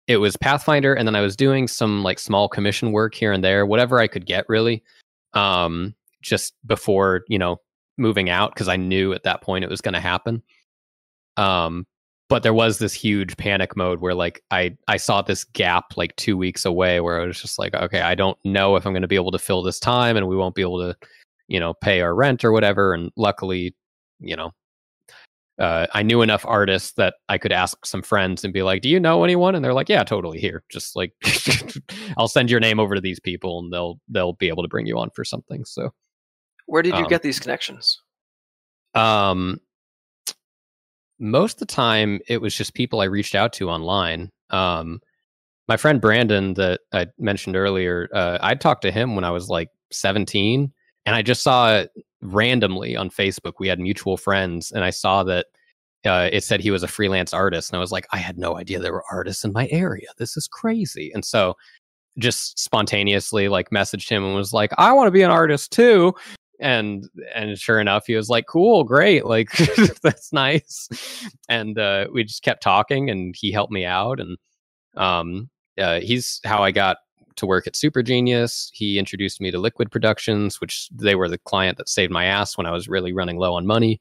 it 0.07 0.17
was 0.17 0.37
Pathfinder, 0.37 0.93
and 0.93 1.07
then 1.07 1.15
I 1.15 1.21
was 1.21 1.35
doing 1.35 1.67
some 1.67 2.03
like 2.03 2.19
small 2.19 2.47
commission 2.47 2.91
work 2.91 3.15
here 3.15 3.31
and 3.31 3.43
there, 3.43 3.65
whatever 3.65 3.99
I 3.99 4.07
could 4.07 4.25
get, 4.25 4.45
really. 4.47 4.83
Um, 5.33 5.93
just 6.21 6.53
before 6.65 7.23
you 7.27 7.37
know 7.37 7.61
moving 7.97 8.29
out 8.29 8.53
because 8.53 8.67
I 8.67 8.75
knew 8.75 9.13
at 9.13 9.23
that 9.23 9.41
point 9.41 9.63
it 9.63 9.69
was 9.69 9.81
going 9.81 9.93
to 9.93 9.99
happen. 9.99 10.43
Um, 11.35 11.85
but 12.29 12.43
there 12.43 12.53
was 12.53 12.79
this 12.79 12.93
huge 12.93 13.37
panic 13.37 13.75
mode 13.77 13.99
where 13.99 14.13
like 14.13 14.43
I 14.51 14.77
I 14.87 14.97
saw 14.97 15.21
this 15.21 15.43
gap 15.43 15.95
like 15.97 16.15
2 16.17 16.37
weeks 16.37 16.65
away 16.65 16.99
where 16.99 17.21
I 17.21 17.25
was 17.25 17.41
just 17.41 17.59
like 17.59 17.73
okay, 17.75 18.01
I 18.01 18.15
don't 18.15 18.37
know 18.43 18.75
if 18.75 18.85
I'm 18.85 18.93
going 18.93 19.01
to 19.01 19.07
be 19.07 19.15
able 19.15 19.31
to 19.31 19.39
fill 19.39 19.61
this 19.61 19.79
time 19.79 20.17
and 20.17 20.27
we 20.27 20.35
won't 20.35 20.55
be 20.55 20.61
able 20.61 20.79
to 20.79 20.95
you 21.47 21.59
know 21.59 21.73
pay 21.73 22.01
our 22.01 22.13
rent 22.13 22.43
or 22.43 22.51
whatever 22.51 22.93
and 22.93 23.11
luckily, 23.15 23.75
you 24.19 24.35
know, 24.35 24.51
uh, 25.59 25.87
I 25.93 26.03
knew 26.03 26.21
enough 26.21 26.45
artists 26.45 26.93
that 26.93 27.15
I 27.29 27.37
could 27.37 27.51
ask 27.51 27.85
some 27.85 28.03
friends 28.03 28.43
and 28.43 28.53
be 28.53 28.61
like, 28.61 28.81
"Do 28.81 28.89
you 28.89 28.99
know 28.99 29.23
anyone?" 29.23 29.55
And 29.55 29.65
they're 29.65 29.73
like, 29.73 29.89
"Yeah, 29.89 30.03
totally. 30.03 30.39
Here, 30.39 30.63
just 30.69 30.95
like 30.95 31.13
I'll 32.17 32.27
send 32.27 32.51
your 32.51 32.59
name 32.59 32.79
over 32.79 32.93
to 32.93 33.01
these 33.01 33.19
people, 33.19 33.59
and 33.59 33.73
they'll 33.73 33.99
they'll 34.07 34.33
be 34.33 34.49
able 34.49 34.63
to 34.63 34.69
bring 34.69 34.85
you 34.85 34.99
on 34.99 35.09
for 35.11 35.23
something." 35.23 35.65
So, 35.65 35.93
Where 36.67 36.83
did 36.83 36.93
you 36.95 37.03
um, 37.03 37.09
get 37.09 37.23
these 37.23 37.39
connections? 37.39 38.01
um, 38.93 39.59
most 41.19 41.61
of 41.61 41.67
the 41.67 41.73
time 41.73 42.19
it 42.27 42.41
was 42.41 42.55
just 42.55 42.73
people 42.73 43.01
I 43.01 43.05
reached 43.05 43.35
out 43.35 43.53
to 43.53 43.69
online. 43.69 44.31
Um, 44.49 45.01
my 45.67 45.77
friend 45.77 45.99
Brandon 45.99 46.53
that 46.55 46.81
I 46.93 47.07
mentioned 47.17 47.55
earlier, 47.55 48.09
uh, 48.13 48.37
I 48.41 48.55
talked 48.55 48.83
to 48.83 48.91
him 48.91 49.15
when 49.15 49.23
I 49.23 49.31
was 49.31 49.49
like 49.49 49.69
17, 49.91 50.71
and 51.05 51.15
I 51.15 51.21
just 51.21 51.43
saw 51.43 51.75
it 51.75 51.91
randomly 52.21 52.95
on 52.95 53.09
Facebook. 53.09 53.53
We 53.59 53.67
had 53.67 53.79
mutual 53.79 54.17
friends, 54.17 54.71
and 54.71 54.83
I 54.83 54.91
saw 54.91 55.23
that 55.23 55.47
uh, 56.05 56.29
it 56.31 56.43
said 56.43 56.61
he 56.61 56.71
was 56.71 56.83
a 56.83 56.87
freelance 56.87 57.33
artist, 57.33 57.69
and 57.69 57.77
I 57.77 57.79
was 57.79 57.91
like, 57.91 58.07
I 58.11 58.17
had 58.17 58.37
no 58.37 58.57
idea 58.57 58.79
there 58.79 58.93
were 58.93 59.03
artists 59.11 59.43
in 59.43 59.51
my 59.51 59.67
area. 59.71 60.07
This 60.17 60.37
is 60.37 60.47
crazy, 60.47 61.11
and 61.13 61.25
so 61.25 61.55
just 62.17 62.57
spontaneously 62.57 63.47
like 63.47 63.69
messaged 63.69 64.09
him 64.09 64.23
and 64.23 64.35
was 64.35 64.53
like, 64.53 64.71
I 64.77 64.91
want 64.93 65.07
to 65.07 65.11
be 65.11 65.21
an 65.21 65.31
artist 65.31 65.71
too 65.71 66.15
and 66.59 67.07
and 67.35 67.57
sure 67.57 67.79
enough 67.79 68.05
he 68.07 68.15
was 68.15 68.29
like 68.29 68.47
cool 68.47 68.83
great 68.83 69.25
like 69.25 69.51
that's 70.01 70.33
nice. 70.33 70.89
And 71.49 71.77
uh 71.77 72.07
we 72.11 72.23
just 72.23 72.43
kept 72.43 72.63
talking 72.63 73.09
and 73.09 73.35
he 73.37 73.51
helped 73.51 73.71
me 73.71 73.85
out 73.85 74.19
and 74.19 74.37
um 74.95 75.49
uh, 75.77 75.99
he's 75.99 76.41
how 76.43 76.63
i 76.63 76.71
got 76.71 76.97
to 77.35 77.45
work 77.45 77.67
at 77.67 77.75
super 77.75 78.01
genius. 78.01 78.71
He 78.73 78.97
introduced 78.97 79.39
me 79.39 79.51
to 79.51 79.59
liquid 79.59 79.91
productions 79.91 80.59
which 80.59 80.89
they 80.91 81.13
were 81.13 81.29
the 81.29 81.37
client 81.37 81.77
that 81.77 81.89
saved 81.89 82.11
my 82.11 82.25
ass 82.25 82.57
when 82.57 82.65
i 82.65 82.71
was 82.71 82.87
really 82.87 83.13
running 83.13 83.37
low 83.37 83.53
on 83.53 83.67
money. 83.67 83.99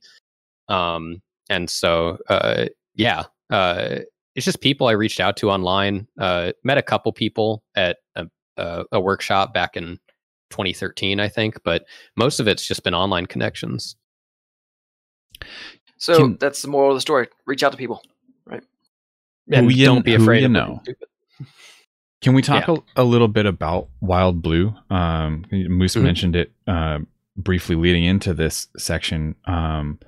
Um 0.68 1.22
and 1.50 1.68
so 1.68 2.18
uh 2.28 2.66
yeah 2.94 3.24
uh 3.50 3.98
it's 4.34 4.44
just 4.46 4.61
people 4.61 4.86
i 4.86 4.92
reached 4.92 5.20
out 5.20 5.36
to 5.38 5.50
online. 5.50 6.09
Uh 6.18 6.52
met 6.64 6.78
a 6.78 6.82
couple 6.82 7.12
people 7.12 7.62
at 7.74 7.98
a, 8.14 8.26
a, 8.57 8.84
a 8.92 9.00
workshop 9.00 9.52
back 9.52 9.76
in 9.76 9.98
2013 10.51 11.20
i 11.20 11.28
think 11.28 11.62
but 11.64 11.84
most 12.16 12.40
of 12.40 12.47
it's 12.49 12.66
just 12.66 12.82
been 12.84 12.94
online 12.94 13.26
connections 13.26 13.97
So 15.99 16.16
Can- 16.16 16.36
that's 16.38 16.62
the 16.62 16.68
moral 16.68 16.90
of 16.90 16.97
the 16.97 17.01
story. 17.01 17.28
Reach 17.47 17.62
out 17.62 17.72
to 17.72 17.78
people. 17.78 18.03
Right? 18.47 18.62
And 19.51 19.66
Who 19.66 19.72
you- 19.72 19.86
don't 19.86 20.05
be 20.05 20.14
afraid 20.14 20.40
you 20.40 20.47
of 20.47 20.53
know. 20.53 20.82
Can 22.22 22.34
we 22.34 22.42
talk 22.42 22.68
a, 22.68 22.76
a 22.97 23.05
little 23.05 23.28
bit 23.28 23.47
about 23.47 23.88
Wild 24.01 24.42
Blue? 24.42 24.74
Um, 24.90 25.44
Moose 25.51 25.94
Mhm. 25.97 26.03
mentioned 26.03 26.36
it 26.36 26.53
uh, 26.66 26.99
briefly 27.36 27.76
leading 27.76 28.05
into 28.05 28.34
this 28.34 28.68
section, 28.76 29.36
um, 29.44 29.99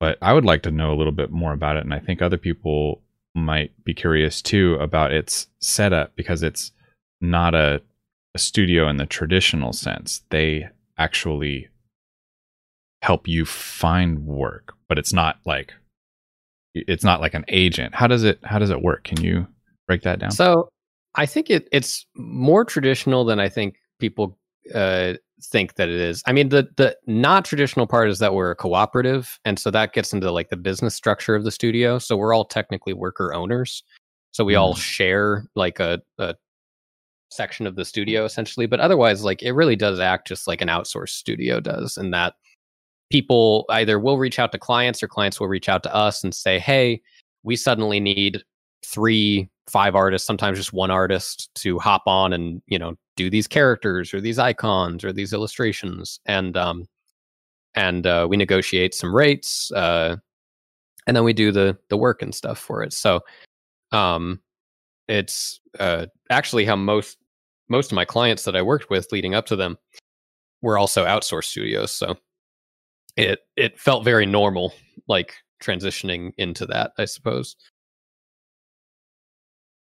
but 0.00 0.18
I 0.22 0.32
would 0.32 0.44
like 0.44 0.62
to 0.62 0.70
know 0.70 0.92
a 0.92 0.96
little 0.96 1.12
bit 1.12 1.30
more 1.30 1.52
about 1.52 1.76
it, 1.76 1.84
and 1.84 1.92
I 1.94 1.98
think 1.98 2.20
other 2.22 2.38
people 2.38 3.02
might 3.34 3.72
be 3.84 3.94
curious 3.94 4.42
too 4.42 4.74
about 4.80 5.12
its 5.12 5.46
setup 5.60 6.16
because 6.16 6.42
it's 6.42 6.72
not 7.20 7.54
a, 7.54 7.80
a 8.34 8.38
studio 8.38 8.88
in 8.88 8.96
the 8.96 9.06
traditional 9.06 9.72
sense. 9.72 10.22
They 10.30 10.68
actually 10.98 11.68
help 13.02 13.26
you 13.26 13.44
find 13.44 14.24
work, 14.26 14.74
but 14.88 14.98
it's 14.98 15.12
not 15.12 15.38
like 15.44 15.74
it's 16.74 17.04
not 17.04 17.20
like 17.20 17.34
an 17.34 17.44
agent. 17.48 17.94
How 17.94 18.06
does 18.06 18.24
it 18.24 18.38
how 18.44 18.58
does 18.58 18.70
it 18.70 18.82
work? 18.82 19.04
Can 19.04 19.20
you 19.22 19.46
break 19.86 20.02
that 20.02 20.18
down? 20.18 20.30
So 20.30 20.68
I 21.14 21.26
think 21.26 21.50
it 21.50 21.68
it's 21.72 22.06
more 22.16 22.64
traditional 22.64 23.24
than 23.24 23.38
I 23.40 23.48
think 23.48 23.76
people 23.98 24.38
uh, 24.74 25.14
think 25.42 25.74
that 25.74 25.88
it 25.88 26.00
is. 26.00 26.22
I 26.26 26.32
mean, 26.32 26.48
the 26.48 26.68
the 26.76 26.96
not 27.06 27.44
traditional 27.44 27.86
part 27.86 28.08
is 28.08 28.18
that 28.20 28.34
we're 28.34 28.52
a 28.52 28.56
cooperative, 28.56 29.38
and 29.44 29.58
so 29.58 29.70
that 29.70 29.92
gets 29.92 30.12
into 30.12 30.30
like 30.30 30.48
the 30.48 30.56
business 30.56 30.94
structure 30.94 31.34
of 31.34 31.44
the 31.44 31.50
studio. 31.50 31.98
So 31.98 32.16
we're 32.16 32.32
all 32.32 32.44
technically 32.44 32.94
worker 32.94 33.34
owners. 33.34 33.82
So 34.30 34.44
we 34.44 34.54
all 34.54 34.74
Mm. 34.74 34.78
share 34.78 35.46
like 35.54 35.78
a, 35.78 36.00
a 36.16 36.34
section 37.32 37.66
of 37.66 37.76
the 37.76 37.84
studio 37.84 38.24
essentially, 38.24 38.66
but 38.66 38.80
otherwise, 38.80 39.24
like 39.24 39.42
it 39.42 39.52
really 39.52 39.76
does 39.76 40.00
act 40.00 40.28
just 40.28 40.46
like 40.46 40.60
an 40.60 40.68
outsourced 40.68 41.10
studio 41.10 41.60
does, 41.60 41.96
in 41.96 42.10
that 42.10 42.34
people 43.10 43.66
either 43.70 43.98
will 43.98 44.18
reach 44.18 44.38
out 44.38 44.52
to 44.52 44.58
clients 44.58 45.02
or 45.02 45.08
clients 45.08 45.38
will 45.40 45.48
reach 45.48 45.68
out 45.68 45.82
to 45.82 45.94
us 45.94 46.24
and 46.24 46.34
say, 46.34 46.58
"Hey, 46.58 47.02
we 47.42 47.56
suddenly 47.56 48.00
need 48.00 48.42
three 48.84 49.48
five 49.68 49.94
artists 49.94 50.26
sometimes 50.26 50.58
just 50.58 50.72
one 50.72 50.90
artist 50.90 51.50
to 51.54 51.78
hop 51.78 52.02
on 52.06 52.32
and 52.32 52.60
you 52.66 52.78
know 52.78 52.96
do 53.16 53.30
these 53.30 53.46
characters 53.46 54.12
or 54.12 54.20
these 54.20 54.38
icons 54.38 55.04
or 55.04 55.12
these 55.12 55.32
illustrations. 55.32 56.20
And 56.26 56.56
um 56.56 56.86
and 57.74 58.06
uh, 58.06 58.26
we 58.28 58.36
negotiate 58.36 58.94
some 58.94 59.14
rates 59.14 59.72
uh 59.72 60.16
and 61.06 61.16
then 61.16 61.24
we 61.24 61.32
do 61.32 61.52
the 61.52 61.78
the 61.88 61.96
work 61.96 62.22
and 62.22 62.34
stuff 62.34 62.58
for 62.58 62.82
it. 62.82 62.92
So 62.92 63.20
um 63.92 64.40
it's 65.08 65.60
uh 65.78 66.06
actually 66.30 66.64
how 66.64 66.76
most 66.76 67.18
most 67.68 67.92
of 67.92 67.96
my 67.96 68.04
clients 68.04 68.44
that 68.44 68.56
i 68.56 68.62
worked 68.62 68.90
with 68.90 69.10
leading 69.12 69.34
up 69.34 69.46
to 69.46 69.56
them 69.56 69.76
were 70.62 70.78
also 70.78 71.04
outsourced 71.04 71.44
studios 71.44 71.90
so 71.92 72.16
it 73.16 73.40
it 73.56 73.78
felt 73.78 74.04
very 74.04 74.26
normal 74.26 74.72
like 75.08 75.34
transitioning 75.62 76.32
into 76.38 76.66
that 76.66 76.92
i 76.98 77.04
suppose 77.04 77.56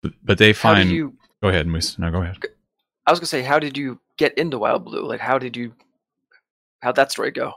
But- 0.03 0.13
but 0.23 0.37
they 0.37 0.53
find 0.53 0.89
you? 0.89 1.17
Go 1.41 1.49
ahead, 1.49 1.67
Moose. 1.67 1.99
No, 1.99 2.09
go 2.11 2.21
ahead. 2.21 2.37
I 3.05 3.11
was 3.11 3.19
gonna 3.19 3.27
say, 3.27 3.41
how 3.43 3.59
did 3.59 3.77
you 3.77 3.99
get 4.17 4.35
into 4.37 4.57
Wild 4.57 4.85
Blue? 4.85 5.05
Like, 5.05 5.19
how 5.19 5.37
did 5.37 5.55
you? 5.55 5.73
How'd 6.81 6.95
that 6.95 7.11
story 7.11 7.31
go? 7.31 7.53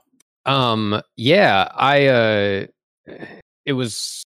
Um, 0.47 1.03
yeah, 1.17 1.69
I 1.75 2.07
uh 2.07 2.67
it 3.65 3.73
was 3.73 4.23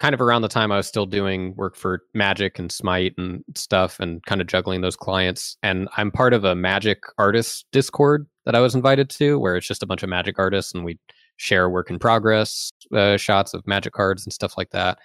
kind 0.00 0.14
of 0.14 0.20
around 0.20 0.42
the 0.42 0.48
time 0.48 0.72
I 0.72 0.78
was 0.78 0.86
still 0.86 1.06
doing 1.06 1.54
work 1.56 1.76
for 1.76 2.02
Magic 2.14 2.58
and 2.58 2.72
Smite 2.72 3.14
and 3.18 3.44
stuff 3.54 4.00
and 4.00 4.24
kind 4.24 4.40
of 4.40 4.46
juggling 4.46 4.80
those 4.80 4.96
clients. 4.96 5.58
And 5.62 5.88
I'm 5.96 6.10
part 6.10 6.32
of 6.32 6.44
a 6.44 6.54
Magic 6.54 7.02
artist 7.18 7.66
Discord 7.70 8.26
that 8.46 8.54
I 8.54 8.60
was 8.60 8.74
invited 8.74 9.10
to 9.10 9.38
where 9.38 9.56
it's 9.56 9.66
just 9.66 9.82
a 9.82 9.86
bunch 9.86 10.02
of 10.02 10.08
Magic 10.08 10.38
artists 10.38 10.72
and 10.74 10.84
we 10.84 10.98
share 11.36 11.68
work 11.68 11.90
in 11.90 11.98
progress 11.98 12.70
uh, 12.94 13.16
shots 13.16 13.54
of 13.54 13.66
Magic 13.66 13.92
cards 13.92 14.24
and 14.24 14.32
stuff 14.32 14.54
like 14.56 14.70
that. 14.70 14.98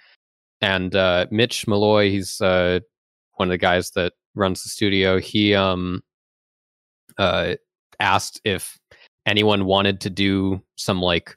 And 0.62 0.96
uh 0.96 1.26
Mitch 1.30 1.68
Malloy, 1.68 2.10
he's 2.10 2.40
uh 2.40 2.80
one 3.34 3.48
of 3.48 3.50
the 3.50 3.58
guys 3.58 3.90
that 3.90 4.14
runs 4.34 4.62
the 4.62 4.70
studio. 4.70 5.20
He 5.20 5.54
um 5.54 6.02
uh 7.18 7.54
asked 8.00 8.40
if 8.44 8.78
anyone 9.26 9.66
wanted 9.66 10.00
to 10.00 10.10
do 10.10 10.62
some 10.76 11.02
like 11.02 11.36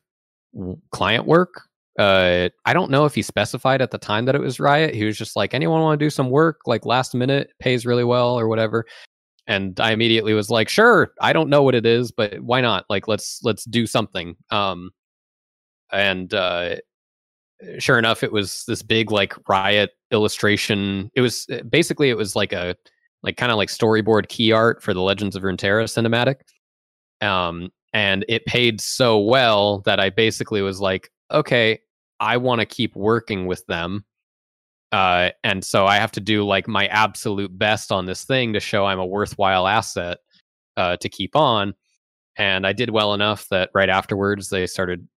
client 0.92 1.26
work. 1.26 1.69
Uh, 2.00 2.50
I 2.66 2.74
don't 2.74 2.90
know 2.90 3.06
if 3.06 3.14
he 3.14 3.22
specified 3.22 3.82
at 3.82 3.92
the 3.92 3.98
time 3.98 4.26
that 4.26 4.36
it 4.36 4.42
was 4.42 4.60
Riot. 4.60 4.96
He 4.96 5.06
was 5.06 5.18
just 5.18 5.36
like, 5.36 5.54
anyone 5.54 5.82
want 5.82 6.00
to 6.00 6.06
do 6.06 6.10
some 6.10 6.30
work 6.30 6.62
like 6.66 6.86
last 6.86 7.14
minute, 7.14 7.52
pays 7.60 7.86
really 7.86 8.04
well 8.04 8.40
or 8.40 8.48
whatever. 8.48 8.86
And 9.48 9.80
I 9.80 9.92
immediately 9.92 10.34
was 10.34 10.50
like, 10.50 10.70
sure. 10.70 11.12
I 11.22 11.34
don't 11.34 11.50
know 11.50 11.64
what 11.64 11.76
it 11.76 11.86
is, 11.86 12.12
but 12.12 12.40
why 12.40 12.62
not? 12.62 12.86
Like, 12.90 13.08
let's 13.08 13.42
let's 13.44 13.66
do 13.66 13.86
something. 13.86 14.36
Um, 14.52 14.92
and 15.92 16.34
uh, 16.34 16.78
sure 17.80 18.00
enough, 18.00 18.24
it 18.24 18.32
was 18.32 18.64
this 18.68 18.82
big 18.84 19.12
like 19.12 19.36
Riot 19.48 19.92
illustration. 20.12 21.12
It 21.16 21.22
was 21.22 21.48
basically 21.70 22.10
it 22.10 22.18
was 22.18 22.36
like 22.36 22.54
a 22.54 22.76
like 23.24 23.38
kind 23.38 23.52
of 23.52 23.58
like 23.58 23.70
storyboard 23.70 24.30
key 24.30 24.52
art 24.52 24.82
for 24.82 24.94
the 24.94 25.02
Legends 25.02 25.36
of 25.36 25.44
Runeterra 25.44 25.84
cinematic 25.86 26.36
um, 27.22 27.70
and 27.94 28.26
it 28.28 28.46
paid 28.46 28.82
so 28.82 29.20
well 29.20 29.80
that 29.80 30.00
I 30.00 30.10
basically 30.10 30.62
was 30.62 30.80
like, 30.80 31.12
okay, 31.32 31.80
I 32.20 32.38
want 32.38 32.60
to 32.60 32.66
keep 32.66 32.96
working 32.96 33.46
with 33.46 33.66
them. 33.68 34.06
Uh, 34.92 35.30
and 35.44 35.64
so 35.64 35.86
I 35.86 35.98
have 35.98 36.12
to 36.14 36.20
do 36.20 36.46
like 36.46 36.68
my 36.68 36.88
absolute 36.88 37.56
best 37.58 37.92
on 37.92 38.06
this 38.06 38.26
thing 38.26 38.54
to 38.54 38.60
show 38.60 38.86
I'm 38.86 39.00
a 39.00 39.06
worthwhile 39.06 39.68
asset 39.68 40.18
uh, 40.78 40.98
to 40.98 41.10
keep 41.10 41.36
on. 41.36 41.74
And 42.38 42.66
I 42.66 42.74
did 42.74 42.90
well 42.90 43.14
enough 43.14 43.48
that 43.50 43.70
right 43.74 43.90
afterwards 43.90 44.50
they 44.50 44.66
started 44.66 45.08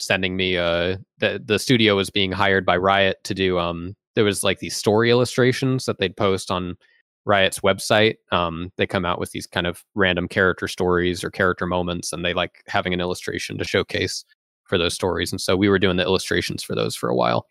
sending 0.00 0.36
me 0.36 0.56
uh 0.56 0.96
the 1.18 1.42
the 1.44 1.58
studio 1.58 1.96
was 1.96 2.08
being 2.08 2.30
hired 2.30 2.64
by 2.64 2.76
Riot 2.76 3.16
to 3.24 3.34
do 3.34 3.58
um 3.58 3.96
there 4.14 4.24
was 4.24 4.44
like 4.44 4.60
these 4.60 4.76
story 4.76 5.10
illustrations 5.10 5.86
that 5.86 5.98
they'd 5.98 6.16
post 6.16 6.50
on 6.50 6.76
Riot's 7.24 7.60
website. 7.60 8.16
Um, 8.32 8.72
they 8.76 8.86
come 8.86 9.04
out 9.04 9.20
with 9.20 9.30
these 9.30 9.46
kind 9.46 9.66
of 9.66 9.84
random 9.94 10.26
character 10.26 10.66
stories 10.66 11.22
or 11.22 11.30
character 11.30 11.66
moments, 11.66 12.12
and 12.12 12.24
they 12.24 12.34
like 12.34 12.64
having 12.66 12.92
an 12.92 13.00
illustration 13.00 13.58
to 13.58 13.64
showcase 13.64 14.24
for 14.68 14.78
those 14.78 14.94
stories. 14.94 15.32
And 15.32 15.40
so 15.40 15.56
we 15.56 15.68
were 15.68 15.78
doing 15.78 15.96
the 15.96 16.04
illustrations 16.04 16.62
for 16.62 16.74
those 16.74 16.94
for 16.94 17.08
a 17.08 17.14
while. 17.14 17.46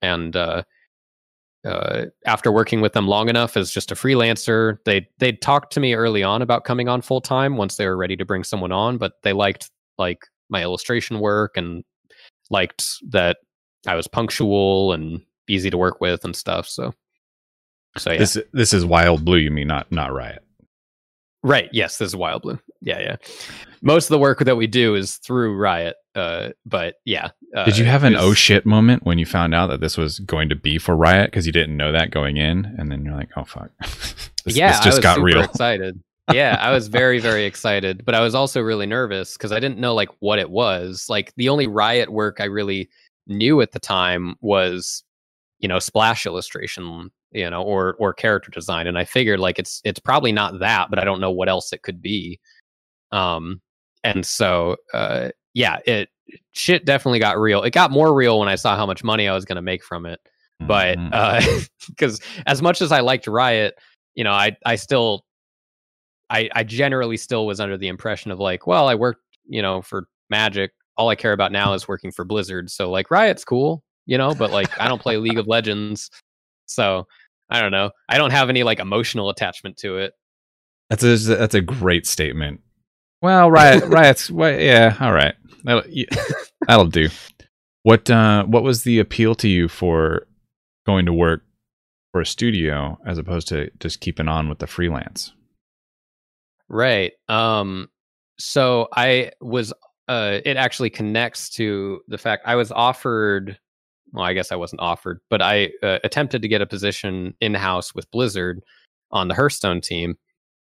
And 0.00 0.34
uh, 0.34 0.62
uh, 1.64 2.06
after 2.24 2.50
working 2.50 2.80
with 2.80 2.94
them 2.94 3.06
long 3.06 3.28
enough 3.28 3.56
as 3.56 3.70
just 3.70 3.92
a 3.92 3.94
freelancer, 3.94 4.78
they 4.84 5.06
they 5.18 5.32
talked 5.32 5.72
to 5.74 5.80
me 5.80 5.94
early 5.94 6.22
on 6.22 6.42
about 6.42 6.64
coming 6.64 6.88
on 6.88 7.02
full 7.02 7.20
time 7.20 7.56
once 7.56 7.76
they 7.76 7.86
were 7.86 7.96
ready 7.96 8.16
to 8.16 8.24
bring 8.24 8.44
someone 8.44 8.72
on. 8.72 8.96
But 8.96 9.14
they 9.22 9.32
liked 9.32 9.70
like 9.98 10.24
my 10.48 10.62
illustration 10.62 11.20
work 11.20 11.56
and 11.56 11.84
liked 12.48 12.84
that 13.10 13.38
I 13.86 13.94
was 13.94 14.08
punctual 14.08 14.92
and 14.92 15.20
easy 15.48 15.70
to 15.70 15.78
work 15.78 16.00
with 16.00 16.24
and 16.24 16.34
stuff. 16.34 16.66
So. 16.68 16.94
So 17.96 18.12
yeah. 18.12 18.18
This 18.18 18.38
this 18.52 18.72
is 18.72 18.86
Wild 18.86 19.24
Blue. 19.24 19.38
You 19.38 19.50
mean 19.50 19.66
not 19.66 19.90
not 19.90 20.12
Riot? 20.12 20.44
Right. 21.42 21.68
Yes, 21.72 21.98
this 21.98 22.08
is 22.08 22.16
Wild 22.16 22.42
Blue. 22.42 22.58
Yeah, 22.82 22.98
yeah. 23.00 23.16
Most 23.82 24.06
of 24.06 24.10
the 24.10 24.18
work 24.18 24.40
that 24.40 24.56
we 24.56 24.66
do 24.66 24.94
is 24.94 25.16
through 25.16 25.56
Riot. 25.56 25.96
Uh, 26.14 26.50
but 26.66 26.96
yeah. 27.04 27.30
Uh, 27.56 27.64
Did 27.64 27.78
you 27.78 27.84
have 27.86 28.04
an 28.04 28.12
was- 28.14 28.22
oh 28.22 28.34
shit 28.34 28.66
moment 28.66 29.04
when 29.04 29.18
you 29.18 29.24
found 29.26 29.54
out 29.54 29.68
that 29.68 29.80
this 29.80 29.96
was 29.96 30.18
going 30.20 30.48
to 30.50 30.54
be 30.56 30.76
for 30.78 30.94
Riot 30.96 31.30
because 31.30 31.46
you 31.46 31.52
didn't 31.52 31.76
know 31.76 31.92
that 31.92 32.10
going 32.10 32.36
in, 32.36 32.74
and 32.78 32.90
then 32.92 33.04
you're 33.04 33.14
like, 33.14 33.30
oh 33.36 33.44
fuck, 33.44 33.70
this, 33.80 34.56
yeah, 34.56 34.68
this 34.68 34.80
I 34.80 34.84
just 34.84 34.96
was 34.98 35.02
got 35.02 35.14
super 35.16 35.24
real. 35.24 35.40
excited. 35.44 36.02
yeah, 36.32 36.56
I 36.60 36.72
was 36.72 36.88
very, 36.88 37.18
very 37.20 37.44
excited, 37.44 38.04
but 38.04 38.14
I 38.14 38.20
was 38.20 38.34
also 38.34 38.60
really 38.60 38.86
nervous 38.86 39.32
because 39.36 39.50
I 39.50 39.60
didn't 39.60 39.78
know 39.78 39.94
like 39.94 40.10
what 40.20 40.38
it 40.38 40.50
was. 40.50 41.06
Like 41.08 41.32
the 41.36 41.48
only 41.48 41.66
Riot 41.66 42.10
work 42.12 42.36
I 42.40 42.44
really 42.44 42.88
knew 43.26 43.60
at 43.62 43.72
the 43.72 43.80
time 43.80 44.36
was, 44.40 45.02
you 45.58 45.68
know, 45.68 45.78
splash 45.78 46.26
illustration, 46.26 47.10
you 47.32 47.48
know, 47.48 47.62
or 47.62 47.94
or 47.98 48.12
character 48.12 48.50
design, 48.50 48.86
and 48.86 48.98
I 48.98 49.04
figured 49.04 49.40
like 49.40 49.58
it's 49.58 49.80
it's 49.84 50.00
probably 50.00 50.32
not 50.32 50.58
that, 50.60 50.90
but 50.90 50.98
I 50.98 51.04
don't 51.04 51.20
know 51.20 51.30
what 51.30 51.48
else 51.48 51.72
it 51.72 51.82
could 51.82 52.02
be. 52.02 52.40
Um, 53.12 53.60
and 54.04 54.24
so 54.24 54.76
uh, 54.94 55.30
yeah, 55.54 55.78
it 55.86 56.08
shit 56.52 56.84
definitely 56.84 57.18
got 57.18 57.38
real. 57.38 57.62
It 57.62 57.72
got 57.72 57.90
more 57.90 58.14
real 58.14 58.38
when 58.38 58.48
I 58.48 58.54
saw 58.54 58.76
how 58.76 58.86
much 58.86 59.02
money 59.04 59.28
I 59.28 59.34
was 59.34 59.44
going 59.44 59.56
to 59.56 59.62
make 59.62 59.84
from 59.84 60.06
it. 60.06 60.20
But 60.60 60.98
Mhm. 60.98 61.10
uh, 61.12 61.60
because 61.88 62.20
as 62.46 62.62
much 62.62 62.82
as 62.82 62.92
I 62.92 63.00
liked 63.00 63.26
Riot, 63.26 63.74
you 64.14 64.24
know, 64.24 64.32
I 64.32 64.56
I 64.66 64.76
still 64.76 65.24
I 66.28 66.48
I 66.54 66.64
generally 66.64 67.16
still 67.16 67.46
was 67.46 67.60
under 67.60 67.76
the 67.76 67.88
impression 67.88 68.30
of 68.30 68.38
like, 68.38 68.66
well, 68.66 68.88
I 68.88 68.94
worked, 68.94 69.22
you 69.46 69.62
know, 69.62 69.82
for 69.82 70.06
Magic. 70.28 70.72
All 70.96 71.08
I 71.08 71.14
care 71.16 71.32
about 71.32 71.52
now 71.52 71.72
is 71.74 71.88
working 71.88 72.12
for 72.12 72.24
Blizzard. 72.24 72.70
So 72.70 72.90
like 72.90 73.10
Riot's 73.10 73.44
cool, 73.44 73.82
you 74.06 74.18
know, 74.18 74.34
but 74.34 74.50
like 74.50 74.70
I 74.80 74.88
don't 74.88 75.00
play 75.00 75.16
League 75.16 75.38
of 75.38 75.46
Legends. 75.48 76.10
So 76.70 77.06
I 77.50 77.60
don't 77.60 77.72
know. 77.72 77.90
I 78.08 78.18
don't 78.18 78.30
have 78.30 78.48
any 78.48 78.62
like 78.62 78.78
emotional 78.78 79.30
attachment 79.30 79.76
to 79.78 79.98
it. 79.98 80.14
that's 80.88 81.02
a 81.02 81.16
that's 81.16 81.54
a 81.54 81.60
great 81.60 82.06
statement. 82.06 82.60
Well, 83.22 83.50
Riot 83.50 83.84
Riot's 83.88 84.30
well, 84.30 84.58
yeah, 84.58 84.96
all 85.00 85.12
right, 85.12 85.34
that'll, 85.64 85.82
yeah, 85.88 86.06
that'll 86.66 86.86
do. 86.86 87.08
What 87.82 88.10
uh 88.10 88.44
what 88.44 88.62
was 88.62 88.84
the 88.84 88.98
appeal 88.98 89.34
to 89.36 89.48
you 89.48 89.68
for 89.68 90.26
going 90.86 91.06
to 91.06 91.12
work 91.12 91.42
for 92.12 92.20
a 92.20 92.26
studio 92.26 92.98
as 93.06 93.18
opposed 93.18 93.48
to 93.48 93.70
just 93.78 94.00
keeping 94.00 94.28
on 94.28 94.48
with 94.48 94.58
the 94.58 94.66
freelance? 94.66 95.32
Right. 96.68 97.12
Um 97.28 97.88
so 98.38 98.88
I 98.94 99.32
was 99.40 99.72
uh 100.08 100.38
it 100.44 100.56
actually 100.56 100.90
connects 100.90 101.50
to 101.50 102.00
the 102.08 102.18
fact 102.18 102.44
I 102.46 102.54
was 102.56 102.70
offered 102.72 103.58
well, 104.12 104.24
I 104.24 104.32
guess 104.32 104.52
I 104.52 104.56
wasn't 104.56 104.80
offered, 104.80 105.20
but 105.30 105.42
I 105.42 105.70
uh, 105.82 105.98
attempted 106.04 106.42
to 106.42 106.48
get 106.48 106.62
a 106.62 106.66
position 106.66 107.34
in 107.40 107.54
house 107.54 107.94
with 107.94 108.10
Blizzard 108.10 108.62
on 109.10 109.28
the 109.28 109.34
Hearthstone 109.34 109.80
team, 109.80 110.16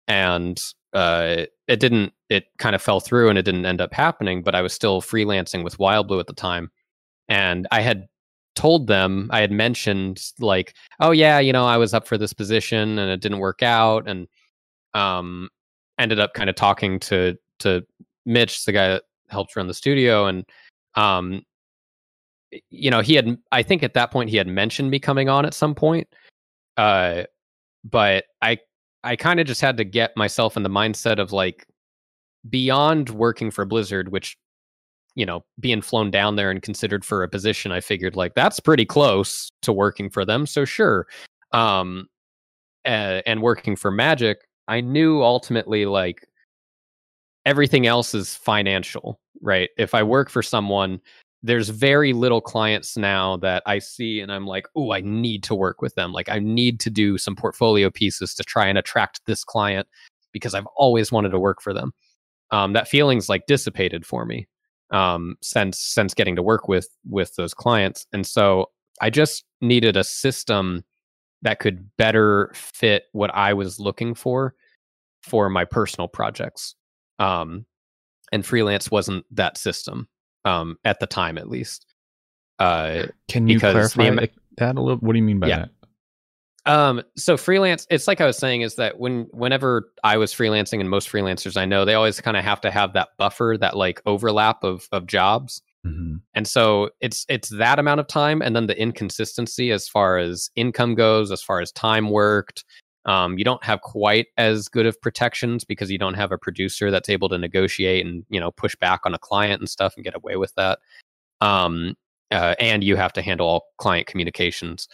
and 0.08 0.62
uh, 0.94 1.46
it 1.68 1.80
didn't. 1.80 2.14
It 2.30 2.46
kind 2.58 2.76
of 2.76 2.82
fell 2.82 3.00
through, 3.00 3.30
and 3.30 3.38
it 3.38 3.44
didn't 3.44 3.66
end 3.66 3.82
up 3.82 3.94
happening. 3.94 4.44
But 4.44 4.56
I 4.56 4.62
was 4.62 4.74
still 4.74 5.02
freelancing 5.02 5.64
with 5.64 5.80
Wild 5.80 6.08
Blue 6.08 6.20
at 6.20 6.28
the 6.28 6.34
time, 6.34 6.72
and 7.30 7.68
I 7.72 7.82
had 7.82 8.08
told 8.56 8.88
them 8.88 9.30
I 9.32 9.40
had 9.40 9.52
mentioned 9.52 10.22
like, 10.40 10.76
oh 11.00 11.12
yeah, 11.12 11.40
you 11.40 11.54
know, 11.54 11.66
I 11.66 11.78
was 11.78 11.94
up 11.94 12.06
for 12.06 12.18
this 12.18 12.34
position 12.34 13.00
and 13.00 13.10
it 13.10 13.22
didn't 13.22 13.40
work 13.40 13.64
out, 13.64 14.08
and 14.08 14.28
um, 14.94 15.50
ended 15.98 16.20
up 16.20 16.34
kind 16.34 16.50
of 16.50 16.56
talking 16.56 17.00
to 17.02 17.38
to 17.60 17.86
Mitch, 18.26 18.66
the 18.66 18.72
guy 18.72 18.90
that 18.90 19.04
helped 19.30 19.56
run 19.56 19.68
the 19.68 19.74
studio, 19.74 20.26
and 20.26 20.46
um, 20.96 21.44
you 22.70 22.92
know, 22.92 23.02
he 23.02 23.16
had 23.16 23.38
I 23.52 23.64
think 23.64 23.84
at 23.84 23.94
that 23.94 24.12
point 24.12 24.30
he 24.30 24.38
had 24.38 24.48
mentioned 24.48 24.90
me 24.92 25.00
coming 25.00 25.30
on 25.30 25.46
at 25.46 25.54
some 25.54 25.76
point, 25.76 26.08
uh, 26.78 27.24
but 27.84 28.26
I 28.42 28.60
I 29.04 29.16
kind 29.16 29.40
of 29.40 29.48
just 29.48 29.62
had 29.62 29.78
to 29.78 29.84
get 29.84 30.16
myself 30.18 30.58
in 30.58 30.64
the 30.64 30.70
mindset 30.70 31.20
of 31.20 31.32
like 31.32 31.68
beyond 32.50 33.10
working 33.10 33.52
for 33.52 33.66
Blizzard, 33.66 34.12
which 34.12 34.38
you 35.16 35.26
know, 35.26 35.44
being 35.60 35.82
flown 35.82 36.10
down 36.10 36.36
there 36.36 36.52
and 36.52 36.62
considered 36.62 37.04
for 37.04 37.24
a 37.24 37.28
position, 37.28 37.72
I 37.72 37.82
figured 37.82 38.16
like 38.16 38.34
that's 38.34 38.60
pretty 38.60 38.86
close 38.86 39.50
to 39.62 39.74
working 39.74 40.10
for 40.10 40.24
them. 40.24 40.46
So 40.46 40.66
sure. 40.66 41.08
Um, 41.52 42.08
uh, 42.86 43.22
and 43.26 43.42
working 43.42 43.76
for 43.76 43.92
Magic, 43.92 44.40
I 44.68 44.82
knew 44.82 45.22
ultimately 45.22 45.86
like 45.86 46.26
everything 47.46 47.88
else 47.88 48.16
is 48.16 48.36
financial, 48.36 49.20
right? 49.42 49.70
If 49.78 49.94
I 49.94 50.04
work 50.04 50.30
for 50.30 50.42
someone, 50.42 51.02
there's 51.44 51.70
very 51.70 52.14
little 52.14 52.42
clients 52.42 52.96
now 52.96 53.38
that 53.38 53.64
I 53.66 53.80
see 53.80 54.20
and 54.20 54.32
I'm 54.32 54.46
like, 54.46 54.68
oh, 54.76 54.92
I 54.92 55.02
need 55.02 55.44
to 55.44 55.56
work 55.56 55.82
with 55.82 55.96
them. 55.96 56.14
Like 56.14 56.30
I 56.30 56.40
need 56.40 56.80
to 56.82 56.90
do 56.90 57.18
some 57.18 57.36
portfolio 57.36 57.90
pieces 57.90 58.36
to 58.36 58.44
try 58.44 58.68
and 58.68 58.78
attract 58.78 59.22
this 59.26 59.44
client 59.44 59.88
because 60.32 60.54
I've 60.54 60.68
always 60.76 61.12
wanted 61.12 61.30
to 61.30 61.40
work 61.40 61.62
for 61.62 61.74
them. 61.74 61.94
Um, 62.52 62.74
that 62.74 62.88
feeling's 62.88 63.30
like 63.30 63.48
dissipated 63.48 64.06
for 64.06 64.26
me 64.26 64.48
um, 64.92 65.36
since 65.42 65.80
since 65.80 66.14
getting 66.14 66.36
to 66.36 66.44
work 66.44 66.68
with 66.68 66.88
with 67.10 67.36
those 67.36 67.54
clients, 67.54 68.06
and 68.12 68.28
so 68.28 68.70
I 69.00 69.10
just 69.10 69.46
needed 69.62 69.96
a 69.96 70.04
system 70.04 70.84
that 71.42 71.60
could 71.60 71.90
better 71.98 72.52
fit 72.54 73.06
what 73.14 73.34
I 73.34 73.54
was 73.54 73.80
looking 73.80 74.14
for 74.14 74.54
for 75.24 75.50
my 75.50 75.66
personal 75.66 76.08
projects. 76.08 76.76
Um, 77.20 77.66
and 78.32 78.46
freelance 78.46 78.92
wasn't 78.92 79.26
that 79.32 79.58
system 79.58 80.08
um, 80.46 80.78
at 80.84 81.00
the 81.00 81.08
time, 81.08 81.38
at 81.38 81.50
least. 81.50 81.86
Uh, 82.60 83.08
Can 83.28 83.48
you 83.48 83.60
clarify 83.60 84.10
the, 84.12 84.30
that 84.58 84.78
a 84.78 84.82
little? 84.82 85.00
What 85.00 85.14
do 85.14 85.18
you 85.18 85.24
mean 85.24 85.40
by 85.40 85.48
yeah. 85.48 85.60
that? 85.60 85.70
Um, 86.66 87.02
so 87.18 87.38
freelance, 87.38 87.88
it's 87.90 88.08
like 88.08 88.22
I 88.22 88.28
was 88.28 88.38
saying, 88.38 88.62
is 88.62 88.76
that 88.76 89.00
when 89.00 89.28
whenever 89.32 89.92
I 90.04 90.18
was 90.18 90.34
freelancing, 90.34 90.80
and 90.80 90.90
most 90.90 91.12
freelancers 91.12 91.58
I 91.58 91.66
know, 91.66 91.86
they 91.86 91.96
always 91.96 92.22
kind 92.22 92.38
of 92.38 92.44
have 92.44 92.62
to 92.62 92.72
have 92.72 92.94
that 92.94 93.10
buffer, 93.18 93.58
that 93.60 93.76
like 93.76 94.02
overlap 94.06 94.64
of 94.64 94.88
of 94.92 95.08
jobs. 95.08 95.62
Mm-hmm. 95.86 96.18
And 96.36 96.48
so 96.48 96.92
it's 97.00 97.26
it's 97.30 97.50
that 97.50 97.80
amount 97.80 98.00
of 98.00 98.08
time, 98.08 98.42
and 98.44 98.56
then 98.56 98.68
the 98.68 98.80
inconsistency 98.80 99.72
as 99.72 99.88
far 99.88 100.20
as 100.20 100.52
income 100.56 100.94
goes, 100.94 101.32
as 101.32 101.42
far 101.42 101.62
as 101.62 101.72
time 101.72 102.12
worked. 102.12 102.64
Um, 103.06 103.38
you 103.38 103.44
don't 103.44 103.64
have 103.64 103.82
quite 103.82 104.28
as 104.38 104.68
good 104.68 104.86
of 104.86 105.02
protections 105.02 105.64
because 105.64 105.90
you 105.90 105.98
don't 105.98 106.14
have 106.14 106.32
a 106.32 106.38
producer 106.38 106.92
that's 106.92 107.10
able 107.10 107.30
to 107.30 107.38
negotiate 107.38 108.06
and 108.06 108.24
you 108.30 108.40
know 108.40 108.52
push 108.52 108.76
back 108.76 109.02
on 109.06 109.14
a 109.14 109.20
client 109.20 109.60
and 109.60 109.70
stuff 109.70 109.94
and 109.96 110.04
get 110.04 110.16
away 110.16 110.36
with 110.36 110.54
that. 110.56 110.80
Um, 111.42 111.96
uh, 112.32 112.56
and 112.60 112.84
you 112.84 112.96
have 112.96 113.14
to 113.14 113.22
handle 113.22 113.48
all 113.48 113.66
client 113.78 114.08
communications. 114.08 114.88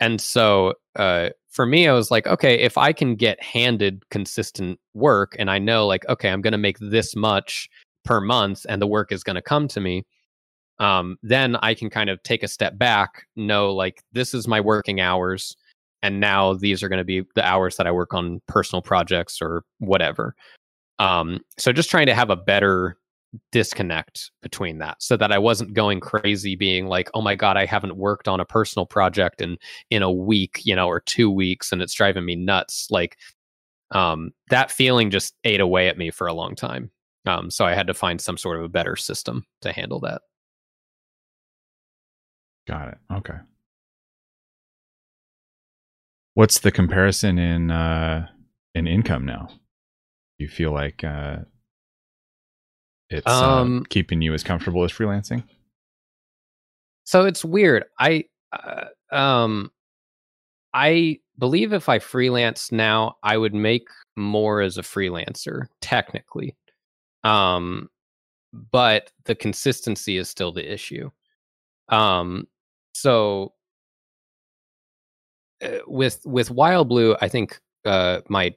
And 0.00 0.20
so 0.20 0.74
uh, 0.96 1.30
for 1.48 1.66
me, 1.66 1.88
I 1.88 1.92
was 1.92 2.10
like, 2.10 2.26
okay, 2.26 2.54
if 2.60 2.78
I 2.78 2.92
can 2.92 3.16
get 3.16 3.42
handed 3.42 4.08
consistent 4.10 4.78
work 4.94 5.34
and 5.38 5.50
I 5.50 5.58
know, 5.58 5.86
like, 5.86 6.08
okay, 6.08 6.30
I'm 6.30 6.40
going 6.40 6.52
to 6.52 6.58
make 6.58 6.78
this 6.78 7.16
much 7.16 7.68
per 8.04 8.20
month 8.20 8.64
and 8.68 8.80
the 8.80 8.86
work 8.86 9.10
is 9.10 9.24
going 9.24 9.36
to 9.36 9.42
come 9.42 9.66
to 9.68 9.80
me, 9.80 10.06
um, 10.78 11.16
then 11.22 11.56
I 11.56 11.74
can 11.74 11.90
kind 11.90 12.10
of 12.10 12.22
take 12.22 12.44
a 12.44 12.48
step 12.48 12.78
back, 12.78 13.26
know, 13.34 13.72
like, 13.72 14.04
this 14.12 14.34
is 14.34 14.46
my 14.46 14.60
working 14.60 15.00
hours. 15.00 15.56
And 16.02 16.20
now 16.20 16.54
these 16.54 16.82
are 16.82 16.88
going 16.88 16.98
to 16.98 17.04
be 17.04 17.24
the 17.34 17.44
hours 17.44 17.76
that 17.76 17.86
I 17.86 17.90
work 17.90 18.14
on 18.14 18.40
personal 18.46 18.82
projects 18.82 19.40
or 19.42 19.64
whatever. 19.78 20.34
Um, 20.98 21.40
so 21.58 21.72
just 21.72 21.90
trying 21.90 22.06
to 22.06 22.14
have 22.14 22.30
a 22.30 22.36
better 22.36 22.96
disconnect 23.52 24.30
between 24.42 24.78
that 24.78 25.02
so 25.02 25.16
that 25.16 25.32
I 25.32 25.38
wasn't 25.38 25.74
going 25.74 26.00
crazy 26.00 26.56
being 26.56 26.86
like, 26.86 27.10
oh 27.14 27.20
my 27.20 27.34
God, 27.34 27.56
I 27.56 27.66
haven't 27.66 27.96
worked 27.96 28.26
on 28.26 28.40
a 28.40 28.44
personal 28.44 28.86
project 28.86 29.40
in 29.42 29.58
in 29.90 30.02
a 30.02 30.10
week, 30.10 30.60
you 30.64 30.74
know, 30.74 30.88
or 30.88 31.00
two 31.00 31.30
weeks 31.30 31.72
and 31.72 31.82
it's 31.82 31.92
driving 31.94 32.24
me 32.24 32.36
nuts. 32.36 32.88
Like 32.90 33.18
um 33.90 34.32
that 34.50 34.70
feeling 34.70 35.10
just 35.10 35.34
ate 35.44 35.60
away 35.60 35.88
at 35.88 35.98
me 35.98 36.10
for 36.10 36.26
a 36.26 36.32
long 36.32 36.54
time. 36.54 36.90
Um 37.26 37.50
so 37.50 37.66
I 37.66 37.74
had 37.74 37.86
to 37.88 37.94
find 37.94 38.20
some 38.20 38.38
sort 38.38 38.58
of 38.58 38.64
a 38.64 38.68
better 38.68 38.96
system 38.96 39.44
to 39.60 39.72
handle 39.72 40.00
that. 40.00 40.22
Got 42.66 42.88
it. 42.88 42.98
Okay. 43.12 43.38
What's 46.38 46.60
the 46.60 46.70
comparison 46.70 47.36
in 47.36 47.72
uh 47.72 48.28
in 48.72 48.86
income 48.86 49.26
now? 49.26 49.48
Do 49.50 50.44
you 50.44 50.48
feel 50.48 50.70
like 50.70 51.02
uh 51.02 51.38
it's 53.10 53.26
uh, 53.26 53.60
um, 53.60 53.78
uh, 53.78 53.84
keeping 53.90 54.22
you 54.22 54.32
as 54.34 54.44
comfortable 54.44 54.84
as 54.84 54.92
freelancing? 54.92 55.42
So 57.02 57.24
it's 57.24 57.44
weird. 57.44 57.86
I 57.98 58.26
uh, 58.52 58.84
um 59.10 59.72
I 60.72 61.18
believe 61.40 61.72
if 61.72 61.88
I 61.88 61.98
freelance 61.98 62.70
now, 62.70 63.16
I 63.24 63.36
would 63.36 63.52
make 63.52 63.88
more 64.16 64.60
as 64.60 64.78
a 64.78 64.82
freelancer 64.82 65.66
technically. 65.80 66.56
Um 67.24 67.90
but 68.52 69.10
the 69.24 69.34
consistency 69.34 70.18
is 70.18 70.28
still 70.28 70.52
the 70.52 70.72
issue. 70.72 71.10
Um 71.88 72.46
so 72.94 73.54
with 75.86 76.20
with 76.24 76.50
Wild 76.50 76.88
Blue, 76.88 77.16
I 77.20 77.28
think 77.28 77.60
uh 77.84 78.20
my 78.28 78.54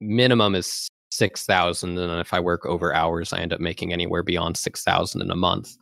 minimum 0.00 0.54
is 0.54 0.88
six 1.10 1.44
thousand, 1.44 1.98
and 1.98 2.20
if 2.20 2.32
I 2.32 2.40
work 2.40 2.64
over 2.66 2.94
hours, 2.94 3.32
I 3.32 3.40
end 3.40 3.52
up 3.52 3.60
making 3.60 3.92
anywhere 3.92 4.22
beyond 4.22 4.56
six 4.56 4.82
thousand 4.82 5.22
in 5.22 5.30
a 5.30 5.36
month. 5.36 5.76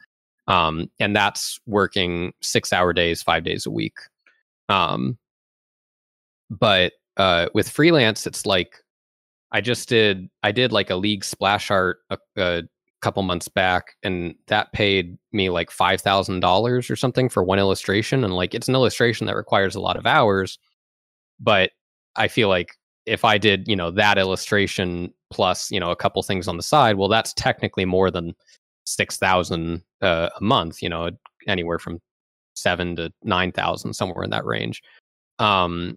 Um, 0.46 0.90
and 0.98 1.14
that's 1.14 1.60
working 1.66 2.32
six 2.40 2.72
hour 2.72 2.92
days, 2.92 3.22
five 3.22 3.44
days 3.44 3.66
a 3.66 3.70
week. 3.70 3.96
Um, 4.70 5.18
but 6.50 6.94
uh, 7.18 7.48
with 7.52 7.68
freelance, 7.68 8.26
it's 8.26 8.46
like 8.46 8.76
I 9.52 9.60
just 9.60 9.88
did. 9.88 10.28
I 10.42 10.52
did 10.52 10.72
like 10.72 10.90
a 10.90 10.96
league 10.96 11.24
splash 11.24 11.70
art 11.70 11.98
a, 12.10 12.18
a 12.36 12.62
couple 13.00 13.22
months 13.22 13.48
back, 13.48 13.96
and 14.02 14.34
that 14.48 14.72
paid 14.72 15.16
me 15.32 15.50
like 15.50 15.70
five 15.70 16.00
thousand 16.00 16.40
dollars 16.40 16.90
or 16.90 16.96
something 16.96 17.28
for 17.28 17.42
one 17.42 17.58
illustration. 17.58 18.24
And 18.24 18.34
like 18.34 18.54
it's 18.54 18.68
an 18.68 18.74
illustration 18.74 19.26
that 19.26 19.36
requires 19.36 19.74
a 19.74 19.80
lot 19.80 19.96
of 19.96 20.06
hours, 20.06 20.58
but 21.40 21.70
I 22.16 22.28
feel 22.28 22.48
like 22.48 22.74
if 23.06 23.24
I 23.24 23.38
did, 23.38 23.66
you 23.68 23.76
know, 23.76 23.90
that 23.92 24.18
illustration 24.18 25.12
plus, 25.30 25.70
you 25.70 25.80
know, 25.80 25.90
a 25.90 25.96
couple 25.96 26.22
things 26.22 26.48
on 26.48 26.56
the 26.56 26.62
side, 26.62 26.96
well, 26.96 27.08
that's 27.08 27.32
technically 27.34 27.84
more 27.84 28.10
than 28.10 28.34
six 28.84 29.16
thousand 29.16 29.82
uh, 30.02 30.28
a 30.36 30.42
month. 30.42 30.82
You 30.82 30.88
know, 30.88 31.10
anywhere 31.46 31.78
from 31.78 32.00
seven 32.54 32.96
to 32.96 33.12
nine 33.22 33.52
thousand, 33.52 33.94
somewhere 33.94 34.24
in 34.24 34.30
that 34.30 34.44
range. 34.44 34.82
Um, 35.38 35.96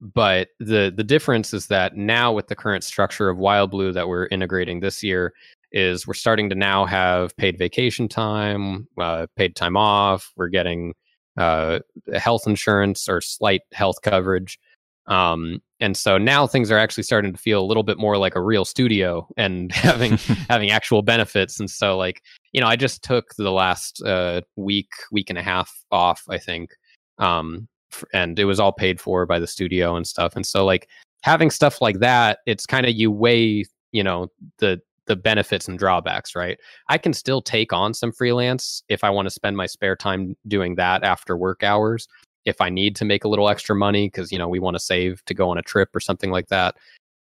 but 0.00 0.48
the 0.58 0.92
the 0.94 1.04
difference 1.04 1.52
is 1.52 1.66
that 1.66 1.96
now 1.96 2.32
with 2.32 2.48
the 2.48 2.56
current 2.56 2.84
structure 2.84 3.28
of 3.28 3.38
Wild 3.38 3.70
Blue 3.70 3.92
that 3.92 4.08
we're 4.08 4.26
integrating 4.26 4.80
this 4.80 5.02
year, 5.02 5.32
is 5.72 6.06
we're 6.06 6.14
starting 6.14 6.48
to 6.50 6.54
now 6.54 6.84
have 6.84 7.36
paid 7.36 7.58
vacation 7.58 8.08
time, 8.08 8.88
uh, 8.98 9.26
paid 9.36 9.56
time 9.56 9.76
off. 9.76 10.32
We're 10.36 10.48
getting 10.48 10.94
uh, 11.36 11.80
health 12.14 12.46
insurance 12.46 13.08
or 13.08 13.20
slight 13.20 13.62
health 13.72 14.02
coverage. 14.02 14.58
Um, 15.06 15.60
and 15.80 15.96
so 15.96 16.18
now 16.18 16.46
things 16.46 16.70
are 16.70 16.78
actually 16.78 17.02
starting 17.02 17.32
to 17.32 17.38
feel 17.38 17.60
a 17.60 17.66
little 17.66 17.82
bit 17.82 17.98
more 17.98 18.16
like 18.18 18.36
a 18.36 18.40
real 18.40 18.64
studio 18.64 19.26
and 19.36 19.72
having 19.74 20.16
having 20.48 20.70
actual 20.70 21.02
benefits. 21.02 21.58
And 21.58 21.70
so 21.70 21.96
like 21.96 22.22
you 22.52 22.60
know, 22.60 22.66
I 22.66 22.76
just 22.76 23.02
took 23.02 23.34
the 23.36 23.50
last 23.50 24.02
uh, 24.02 24.42
week 24.56 24.90
week 25.10 25.30
and 25.30 25.38
a 25.38 25.42
half 25.42 25.72
off, 25.90 26.24
I 26.28 26.38
think, 26.38 26.76
um, 27.18 27.68
f- 27.92 28.04
and 28.12 28.38
it 28.38 28.44
was 28.44 28.60
all 28.60 28.72
paid 28.72 29.00
for 29.00 29.24
by 29.26 29.38
the 29.38 29.46
studio 29.46 29.96
and 29.96 30.06
stuff. 30.06 30.34
And 30.36 30.44
so 30.44 30.64
like 30.64 30.88
having 31.22 31.50
stuff 31.50 31.80
like 31.80 32.00
that, 32.00 32.38
it's 32.46 32.66
kind 32.66 32.86
of 32.86 32.92
you 32.94 33.10
weigh 33.10 33.64
you 33.92 34.04
know 34.04 34.28
the 34.58 34.80
the 35.10 35.16
benefits 35.16 35.66
and 35.66 35.76
drawbacks, 35.76 36.36
right? 36.36 36.56
I 36.88 36.96
can 36.96 37.12
still 37.12 37.42
take 37.42 37.72
on 37.72 37.94
some 37.94 38.12
freelance 38.12 38.84
if 38.88 39.02
I 39.02 39.10
want 39.10 39.26
to 39.26 39.30
spend 39.30 39.56
my 39.56 39.66
spare 39.66 39.96
time 39.96 40.36
doing 40.46 40.76
that 40.76 41.02
after 41.02 41.36
work 41.36 41.64
hours 41.64 42.06
if 42.44 42.60
I 42.60 42.68
need 42.70 42.94
to 42.96 43.04
make 43.04 43.24
a 43.24 43.28
little 43.28 43.48
extra 43.48 43.74
money 43.74 44.06
because 44.06 44.30
you 44.30 44.38
know 44.38 44.48
we 44.48 44.60
want 44.60 44.76
to 44.76 44.80
save 44.80 45.24
to 45.24 45.34
go 45.34 45.50
on 45.50 45.58
a 45.58 45.62
trip 45.62 45.88
or 45.94 46.00
something 46.00 46.30
like 46.30 46.46
that. 46.46 46.76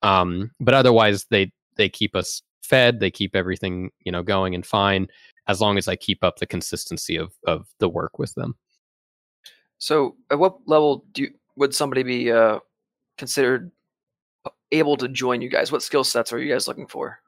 Um, 0.03 0.51
but 0.61 0.75
otherwise, 0.75 1.25
they 1.31 1.51
they 1.77 1.89
keep 1.89 2.15
us 2.15 2.43
fed, 2.63 3.01
they 3.01 3.11
keep 3.11 3.35
everything 3.35 3.91
you 4.05 4.13
know 4.13 4.23
going 4.23 4.55
and 4.55 4.65
fine 4.65 5.09
as 5.49 5.59
long 5.59 5.79
as 5.79 5.89
I 5.89 5.97
keep 5.97 6.23
up 6.23 6.37
the 6.37 6.47
consistency 6.47 7.17
of 7.17 7.33
of 7.47 7.67
the 7.79 7.89
work 7.89 8.19
with 8.19 8.35
them. 8.35 8.57
So, 9.79 10.17
at 10.31 10.39
what 10.39 10.59
level 10.67 11.07
do 11.13 11.23
you, 11.23 11.31
would 11.57 11.75
somebody 11.75 12.03
be 12.03 12.31
uh, 12.31 12.59
considered 13.17 13.73
able 14.71 14.99
to 14.99 15.09
join 15.09 15.41
you 15.41 15.49
guys? 15.49 15.73
What 15.73 15.83
skill 15.83 16.05
sets 16.05 16.33
are 16.33 16.39
you 16.39 16.53
guys 16.53 16.69
looking 16.69 16.87
for? 16.87 17.21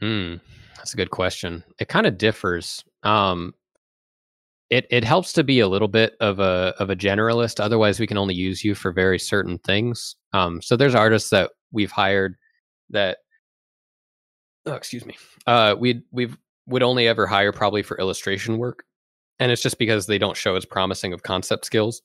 Hmm, 0.00 0.34
that's 0.76 0.94
a 0.94 0.96
good 0.96 1.10
question. 1.10 1.64
It 1.78 1.88
kind 1.88 2.06
of 2.06 2.18
differs. 2.18 2.84
Um, 3.02 3.54
it 4.68 4.86
it 4.90 5.04
helps 5.04 5.32
to 5.34 5.44
be 5.44 5.60
a 5.60 5.68
little 5.68 5.88
bit 5.88 6.16
of 6.20 6.40
a 6.40 6.74
of 6.78 6.90
a 6.90 6.96
generalist. 6.96 7.60
Otherwise, 7.60 8.00
we 8.00 8.06
can 8.06 8.18
only 8.18 8.34
use 8.34 8.64
you 8.64 8.74
for 8.74 8.92
very 8.92 9.18
certain 9.18 9.58
things. 9.58 10.16
Um, 10.32 10.60
so 10.60 10.76
there's 10.76 10.94
artists 10.94 11.30
that 11.30 11.52
we've 11.72 11.90
hired 11.90 12.36
that. 12.90 13.18
Oh, 14.66 14.74
excuse 14.74 15.06
me. 15.06 15.16
Uh, 15.46 15.76
we 15.78 16.02
we've 16.10 16.36
would 16.66 16.82
only 16.82 17.06
ever 17.06 17.26
hire 17.26 17.52
probably 17.52 17.82
for 17.82 17.98
illustration 17.98 18.58
work, 18.58 18.84
and 19.38 19.52
it's 19.52 19.62
just 19.62 19.78
because 19.78 20.06
they 20.06 20.18
don't 20.18 20.36
show 20.36 20.56
as 20.56 20.64
promising 20.64 21.12
of 21.12 21.22
concept 21.22 21.64
skills, 21.64 22.02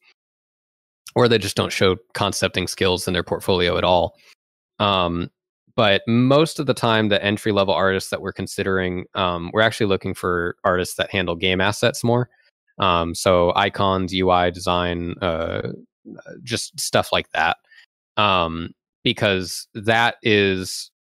or 1.15 1.27
they 1.27 1.39
just 1.39 1.55
don't 1.57 1.73
show 1.73 1.97
concepting 2.13 2.67
skills 2.67 3.07
in 3.07 3.13
their 3.13 3.23
portfolio 3.23 3.77
at 3.77 3.83
all. 3.83 4.15
Um, 4.77 5.31
but 5.75 6.01
most 6.07 6.59
of 6.59 6.65
the 6.65 6.73
time, 6.73 7.09
the 7.09 7.23
entry 7.23 7.51
level 7.51 7.73
artists 7.73 8.09
that 8.09 8.21
we're 8.21 8.31
considering, 8.31 9.05
um, 9.15 9.51
we're 9.53 9.61
actually 9.61 9.87
looking 9.87 10.13
for 10.13 10.55
artists 10.63 10.95
that 10.95 11.11
handle 11.11 11.35
game 11.35 11.61
assets 11.61 12.03
more. 12.03 12.29
Um, 12.79 13.13
so 13.13 13.53
icons, 13.55 14.13
UI 14.13 14.51
design, 14.51 15.15
uh, 15.21 15.69
just 16.43 16.79
stuff 16.79 17.11
like 17.11 17.29
that. 17.31 17.57
Um, 18.17 18.71
because 19.03 19.67
that 19.73 20.15
is, 20.23 20.91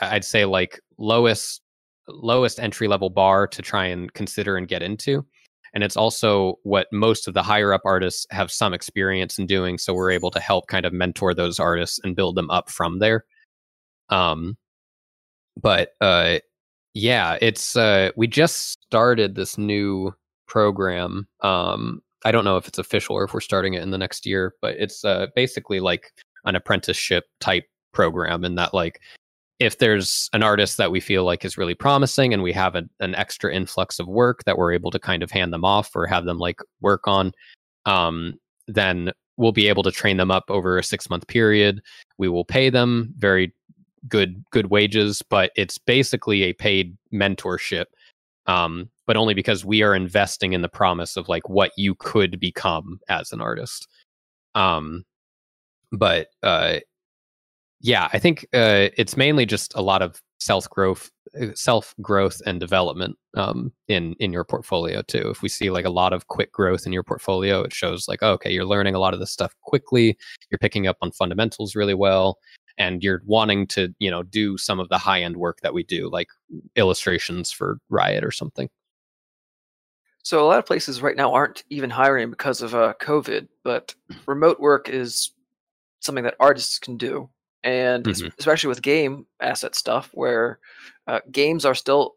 I'd 0.00 0.24
say, 0.24 0.44
like 0.44 0.80
lowest 0.98 1.62
lowest 2.08 2.60
entry 2.60 2.86
level 2.86 3.10
bar 3.10 3.46
to 3.48 3.62
try 3.62 3.86
and 3.86 4.12
consider 4.14 4.56
and 4.56 4.68
get 4.68 4.82
into. 4.82 5.26
And 5.74 5.84
it's 5.84 5.96
also 5.96 6.58
what 6.62 6.86
most 6.92 7.28
of 7.28 7.34
the 7.34 7.42
higher 7.42 7.72
up 7.72 7.82
artists 7.84 8.26
have 8.30 8.50
some 8.50 8.72
experience 8.72 9.38
in 9.38 9.46
doing. 9.46 9.76
So 9.76 9.92
we're 9.92 10.10
able 10.10 10.30
to 10.30 10.40
help 10.40 10.68
kind 10.68 10.86
of 10.86 10.92
mentor 10.92 11.34
those 11.34 11.60
artists 11.60 12.00
and 12.02 12.16
build 12.16 12.36
them 12.36 12.50
up 12.50 12.70
from 12.70 12.98
there. 12.98 13.24
Um, 14.08 14.56
but 15.60 15.94
uh, 16.00 16.38
yeah, 16.94 17.38
it's 17.40 17.76
uh, 17.76 18.10
we 18.16 18.26
just 18.26 18.78
started 18.82 19.34
this 19.34 19.58
new 19.58 20.14
program. 20.46 21.26
Um, 21.42 22.02
I 22.24 22.32
don't 22.32 22.44
know 22.44 22.56
if 22.56 22.66
it's 22.66 22.78
official 22.78 23.16
or 23.16 23.24
if 23.24 23.34
we're 23.34 23.40
starting 23.40 23.74
it 23.74 23.82
in 23.82 23.90
the 23.90 23.98
next 23.98 24.26
year, 24.26 24.54
but 24.60 24.76
it's 24.78 25.04
uh, 25.04 25.26
basically 25.34 25.80
like 25.80 26.12
an 26.44 26.56
apprenticeship 26.56 27.24
type 27.40 27.64
program 27.92 28.44
in 28.44 28.54
that 28.56 28.74
like 28.74 29.00
if 29.58 29.78
there's 29.78 30.28
an 30.32 30.42
artist 30.42 30.76
that 30.76 30.90
we 30.90 31.00
feel 31.00 31.24
like 31.24 31.44
is 31.44 31.56
really 31.56 31.74
promising 31.74 32.34
and 32.34 32.42
we 32.42 32.52
have 32.52 32.74
a, 32.74 32.84
an 33.00 33.14
extra 33.14 33.52
influx 33.54 33.98
of 33.98 34.06
work 34.06 34.44
that 34.44 34.58
we're 34.58 34.72
able 34.72 34.90
to 34.90 34.98
kind 34.98 35.22
of 35.22 35.30
hand 35.30 35.52
them 35.52 35.64
off 35.64 35.96
or 35.96 36.06
have 36.06 36.24
them 36.26 36.38
like 36.38 36.60
work 36.80 37.08
on 37.08 37.32
um, 37.86 38.34
then 38.68 39.10
we'll 39.38 39.52
be 39.52 39.68
able 39.68 39.82
to 39.82 39.90
train 39.90 40.18
them 40.18 40.30
up 40.30 40.44
over 40.48 40.78
a 40.78 40.82
six 40.82 41.08
month 41.08 41.26
period 41.26 41.80
we 42.18 42.28
will 42.28 42.44
pay 42.44 42.68
them 42.68 43.12
very 43.16 43.52
good 44.08 44.44
good 44.50 44.70
wages 44.70 45.22
but 45.22 45.50
it's 45.56 45.78
basically 45.78 46.42
a 46.42 46.52
paid 46.52 46.96
mentorship 47.12 47.86
um, 48.46 48.88
but 49.06 49.16
only 49.16 49.34
because 49.34 49.64
we 49.64 49.82
are 49.82 49.94
investing 49.94 50.52
in 50.52 50.62
the 50.62 50.68
promise 50.68 51.16
of 51.16 51.28
like 51.28 51.48
what 51.48 51.72
you 51.76 51.94
could 51.96 52.38
become 52.38 53.00
as 53.08 53.32
an 53.32 53.40
artist 53.40 53.88
um, 54.54 55.04
but 55.92 56.28
uh, 56.42 56.78
yeah, 57.80 58.08
I 58.12 58.18
think 58.18 58.44
uh, 58.54 58.88
it's 58.96 59.16
mainly 59.16 59.46
just 59.46 59.74
a 59.74 59.82
lot 59.82 60.02
of 60.02 60.20
self 60.40 60.68
growth, 60.70 61.10
uh, 61.40 61.48
self 61.54 61.94
growth 62.00 62.40
and 62.46 62.58
development 62.58 63.16
um, 63.36 63.72
in 63.88 64.14
in 64.18 64.32
your 64.32 64.44
portfolio 64.44 65.02
too. 65.02 65.28
If 65.30 65.42
we 65.42 65.48
see 65.48 65.70
like 65.70 65.84
a 65.84 65.90
lot 65.90 66.12
of 66.12 66.26
quick 66.28 66.52
growth 66.52 66.86
in 66.86 66.92
your 66.92 67.02
portfolio, 67.02 67.62
it 67.62 67.72
shows 67.72 68.08
like 68.08 68.20
oh, 68.22 68.32
okay, 68.32 68.50
you're 68.50 68.64
learning 68.64 68.94
a 68.94 68.98
lot 68.98 69.14
of 69.14 69.20
this 69.20 69.30
stuff 69.30 69.54
quickly. 69.62 70.16
You're 70.50 70.58
picking 70.58 70.86
up 70.86 70.96
on 71.02 71.12
fundamentals 71.12 71.76
really 71.76 71.94
well, 71.94 72.38
and 72.78 73.02
you're 73.02 73.22
wanting 73.24 73.66
to 73.68 73.94
you 73.98 74.10
know 74.10 74.22
do 74.22 74.56
some 74.56 74.80
of 74.80 74.88
the 74.88 74.98
high 74.98 75.22
end 75.22 75.36
work 75.36 75.60
that 75.60 75.74
we 75.74 75.82
do, 75.82 76.08
like 76.10 76.28
illustrations 76.76 77.50
for 77.50 77.78
Riot 77.88 78.24
or 78.24 78.30
something. 78.30 78.68
So 80.22 80.44
a 80.44 80.46
lot 80.46 80.58
of 80.58 80.66
places 80.66 81.00
right 81.00 81.16
now 81.16 81.32
aren't 81.32 81.62
even 81.70 81.88
hiring 81.88 82.30
because 82.30 82.60
of 82.60 82.74
uh, 82.74 82.94
COVID, 83.00 83.46
but 83.62 83.94
remote 84.26 84.58
work 84.58 84.88
is 84.88 85.30
something 86.00 86.24
that 86.24 86.34
artists 86.40 86.80
can 86.80 86.96
do 86.96 87.28
and 87.66 88.04
mm-hmm. 88.04 88.28
especially 88.38 88.68
with 88.68 88.80
game 88.80 89.26
asset 89.40 89.74
stuff 89.74 90.08
where 90.14 90.60
uh, 91.08 91.20
games 91.30 91.64
are 91.64 91.74
still 91.74 92.14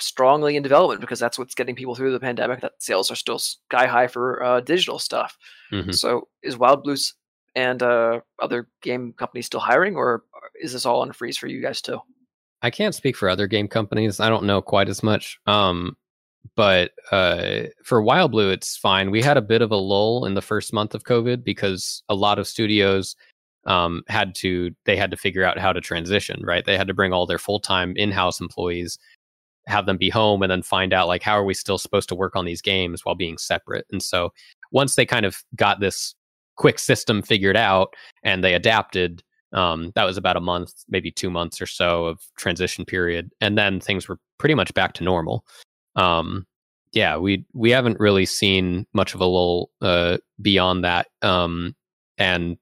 strongly 0.00 0.56
in 0.56 0.62
development 0.62 1.00
because 1.00 1.20
that's 1.20 1.38
what's 1.38 1.54
getting 1.54 1.76
people 1.76 1.94
through 1.94 2.12
the 2.12 2.20
pandemic 2.20 2.60
that 2.60 2.72
sales 2.78 3.10
are 3.10 3.16
still 3.16 3.38
sky 3.38 3.86
high 3.86 4.08
for 4.08 4.42
uh, 4.42 4.60
digital 4.60 4.98
stuff 4.98 5.38
mm-hmm. 5.72 5.92
so 5.92 6.26
is 6.42 6.56
wild 6.56 6.82
blues 6.82 7.14
and 7.54 7.82
uh, 7.82 8.20
other 8.40 8.68
game 8.82 9.12
companies 9.12 9.46
still 9.46 9.60
hiring 9.60 9.96
or 9.96 10.24
is 10.60 10.72
this 10.72 10.86
all 10.86 11.02
on 11.02 11.12
freeze 11.12 11.36
for 11.36 11.46
you 11.46 11.60
guys 11.62 11.80
too? 11.80 11.98
I 12.62 12.70
can't 12.70 12.94
speak 12.94 13.16
for 13.16 13.28
other 13.28 13.48
game 13.48 13.66
companies 13.66 14.20
i 14.20 14.28
don't 14.28 14.44
know 14.44 14.62
quite 14.62 14.88
as 14.88 15.02
much 15.02 15.38
um, 15.46 15.96
but 16.56 16.92
uh, 17.10 17.64
for 17.84 18.02
wild 18.02 18.32
blue 18.32 18.50
it's 18.50 18.76
fine. 18.76 19.10
We 19.10 19.22
had 19.22 19.36
a 19.36 19.42
bit 19.42 19.62
of 19.62 19.70
a 19.70 19.76
lull 19.76 20.24
in 20.26 20.34
the 20.34 20.42
first 20.42 20.72
month 20.72 20.94
of 20.94 21.04
covid 21.04 21.44
because 21.44 22.02
a 22.08 22.14
lot 22.14 22.38
of 22.38 22.46
studios 22.46 23.16
um, 23.64 24.02
had 24.08 24.34
to 24.36 24.70
they 24.84 24.96
had 24.96 25.10
to 25.12 25.16
figure 25.16 25.44
out 25.44 25.58
how 25.58 25.72
to 25.72 25.80
transition 25.80 26.40
right? 26.44 26.64
They 26.64 26.76
had 26.76 26.88
to 26.88 26.94
bring 26.94 27.12
all 27.12 27.26
their 27.26 27.38
full-time 27.38 27.94
in-house 27.96 28.40
employees 28.40 28.98
have 29.66 29.86
them 29.86 29.96
be 29.96 30.10
home 30.10 30.42
and 30.42 30.50
then 30.50 30.62
find 30.62 30.92
out 30.92 31.08
like 31.08 31.22
how 31.22 31.34
are 31.34 31.44
we 31.44 31.54
still 31.54 31.78
supposed 31.78 32.08
to 32.08 32.14
work 32.14 32.34
on 32.34 32.44
these 32.44 32.62
games 32.62 33.04
while 33.04 33.14
being 33.14 33.38
separate? 33.38 33.86
And 33.92 34.02
so 34.02 34.32
once 34.72 34.94
they 34.94 35.06
kind 35.06 35.26
of 35.26 35.36
got 35.54 35.80
this 35.80 36.14
quick 36.62 36.78
system 36.78 37.22
figured 37.22 37.56
out 37.56 37.92
and 38.22 38.44
they 38.44 38.54
adapted 38.54 39.20
um, 39.52 39.90
that 39.96 40.04
was 40.04 40.16
about 40.16 40.36
a 40.36 40.40
month 40.40 40.72
maybe 40.88 41.10
two 41.10 41.28
months 41.28 41.60
or 41.60 41.66
so 41.66 42.04
of 42.04 42.20
transition 42.38 42.84
period 42.84 43.32
and 43.40 43.58
then 43.58 43.80
things 43.80 44.08
were 44.08 44.18
pretty 44.38 44.54
much 44.54 44.72
back 44.74 44.92
to 44.92 45.02
normal 45.02 45.44
um, 45.96 46.46
yeah 46.92 47.16
we 47.16 47.44
we 47.52 47.72
haven't 47.72 47.98
really 47.98 48.24
seen 48.24 48.86
much 48.94 49.12
of 49.12 49.20
a 49.20 49.24
lull 49.24 49.70
uh, 49.80 50.18
beyond 50.40 50.84
that 50.84 51.08
um, 51.22 51.74
and 52.16 52.56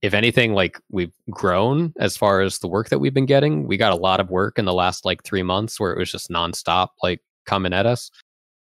if 0.00 0.12
anything, 0.12 0.52
like 0.52 0.78
we've 0.90 1.14
grown 1.30 1.94
as 1.98 2.14
far 2.14 2.42
as 2.42 2.58
the 2.58 2.68
work 2.68 2.90
that 2.90 2.98
we've 2.98 3.14
been 3.14 3.24
getting. 3.24 3.66
We 3.66 3.78
got 3.78 3.94
a 3.94 3.96
lot 3.96 4.20
of 4.20 4.28
work 4.28 4.58
in 4.58 4.66
the 4.66 4.74
last 4.74 5.06
like 5.06 5.22
three 5.24 5.42
months 5.42 5.80
where 5.80 5.92
it 5.92 5.98
was 5.98 6.12
just 6.12 6.28
nonstop, 6.28 6.88
like 7.02 7.22
coming 7.46 7.72
at 7.72 7.86
us. 7.86 8.10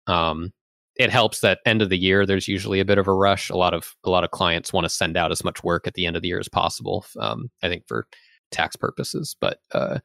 Um, 0.06 0.54
it 1.02 1.10
helps 1.10 1.40
that 1.40 1.60
end 1.66 1.82
of 1.82 1.90
the 1.90 1.98
year 1.98 2.26
there's 2.26 2.48
usually 2.48 2.80
a 2.80 2.86
bit 2.86 3.00
of 3.00 3.08
a 3.08 3.14
rush. 3.14 3.50
A 3.50 3.58
lot 3.58 3.74
of 3.74 3.96
a 4.04 4.10
lot 4.10 4.24
of 4.24 4.32
clients 4.32 4.72
want 4.72 4.86
to 4.86 4.90
send 4.90 5.18
out 5.18 5.32
as 5.32 5.44
much 5.44 5.64
work 5.64 5.88
at 5.88 5.96
the 5.96 6.06
end 6.06 6.16
of 6.16 6.22
the 6.22 6.28
year 6.28 6.40
as 6.40 6.48
possible. 6.48 7.06
Um, 7.20 7.50
I 7.64 7.70
think 7.70 7.88
for 7.88 8.08
tax 8.52 8.76
purposes, 8.76 9.36
but 9.42 9.60
uh, 9.72 10.00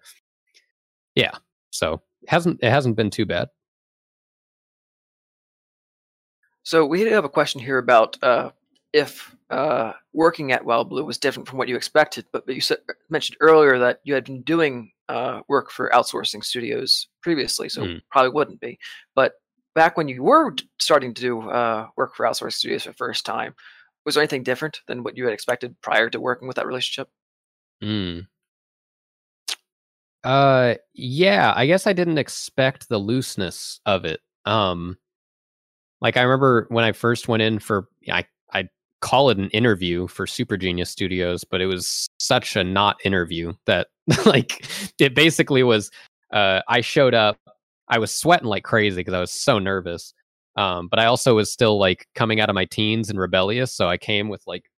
yeah, 1.14 1.32
so 1.70 2.00
it 2.22 2.30
hasn't 2.30 2.60
it 2.62 2.70
hasn't 2.70 2.96
been 2.96 3.10
too 3.10 3.26
bad. 3.26 3.48
So 6.62 6.84
we 6.84 7.02
have 7.02 7.24
a 7.24 7.28
question 7.28 7.60
here 7.60 7.78
about 7.78 8.20
uh, 8.22 8.50
if 8.92 9.36
uh, 9.50 9.92
working 10.12 10.52
at 10.52 10.64
Wild 10.64 10.88
Blue 10.88 11.04
was 11.04 11.18
different 11.18 11.48
from 11.48 11.58
what 11.58 11.68
you 11.68 11.76
expected, 11.76 12.24
but, 12.32 12.46
but 12.46 12.54
you 12.54 12.60
said, 12.60 12.78
mentioned 13.10 13.36
earlier 13.40 13.78
that 13.78 14.00
you 14.02 14.14
had 14.14 14.24
been 14.24 14.42
doing 14.42 14.90
uh, 15.08 15.42
work 15.48 15.70
for 15.70 15.90
outsourcing 15.94 16.42
studios 16.42 17.06
previously, 17.22 17.68
so 17.68 17.82
mm. 17.82 18.00
probably 18.10 18.30
wouldn't 18.30 18.60
be. 18.60 18.78
But 19.14 19.34
back 19.76 19.96
when 19.96 20.08
you 20.08 20.24
were 20.24 20.52
starting 20.80 21.14
to 21.14 21.22
do 21.22 21.48
uh, 21.48 21.86
work 21.96 22.16
for 22.16 22.26
outsourcing 22.26 22.54
studios 22.54 22.82
for 22.82 22.90
the 22.90 22.96
first 22.96 23.24
time, 23.24 23.54
was 24.04 24.16
there 24.16 24.22
anything 24.22 24.42
different 24.42 24.80
than 24.88 25.04
what 25.04 25.16
you 25.16 25.22
had 25.24 25.32
expected 25.32 25.80
prior 25.80 26.10
to 26.10 26.18
working 26.18 26.48
with 26.48 26.56
that 26.56 26.66
relationship? 26.66 27.08
Mm. 27.80 28.26
Uh, 30.24 30.74
yeah, 30.94 31.52
I 31.54 31.66
guess 31.66 31.86
I 31.86 31.92
didn't 31.92 32.18
expect 32.18 32.88
the 32.88 32.98
looseness 32.98 33.80
of 33.86 34.04
it. 34.04 34.20
Um, 34.44 34.98
like 36.00 36.16
I 36.16 36.22
remember 36.22 36.66
when 36.70 36.84
I 36.84 36.90
first 36.90 37.28
went 37.28 37.42
in 37.42 37.60
for, 37.60 37.88
I 38.10 38.24
call 39.00 39.30
it 39.30 39.38
an 39.38 39.50
interview 39.50 40.08
for 40.08 40.26
Super 40.26 40.56
Genius 40.56 40.90
Studios, 40.90 41.44
but 41.44 41.60
it 41.60 41.66
was 41.66 42.08
such 42.18 42.56
a 42.56 42.64
not 42.64 42.96
interview 43.04 43.52
that 43.66 43.88
like 44.26 44.66
it 44.98 45.14
basically 45.14 45.62
was. 45.62 45.90
Uh, 46.32 46.60
I 46.68 46.80
showed 46.80 47.14
up. 47.14 47.38
I 47.88 47.98
was 47.98 48.12
sweating 48.12 48.48
like 48.48 48.64
crazy 48.64 48.96
because 48.96 49.14
I 49.14 49.20
was 49.20 49.32
so 49.32 49.58
nervous. 49.58 50.14
Um, 50.56 50.88
but 50.88 50.98
I 50.98 51.04
also 51.04 51.34
was 51.34 51.52
still 51.52 51.78
like 51.78 52.06
coming 52.14 52.40
out 52.40 52.48
of 52.48 52.54
my 52.54 52.64
teens 52.64 53.10
and 53.10 53.18
rebellious, 53.18 53.74
so 53.74 53.88
I 53.88 53.98
came 53.98 54.28
with 54.28 54.42
like 54.46 54.70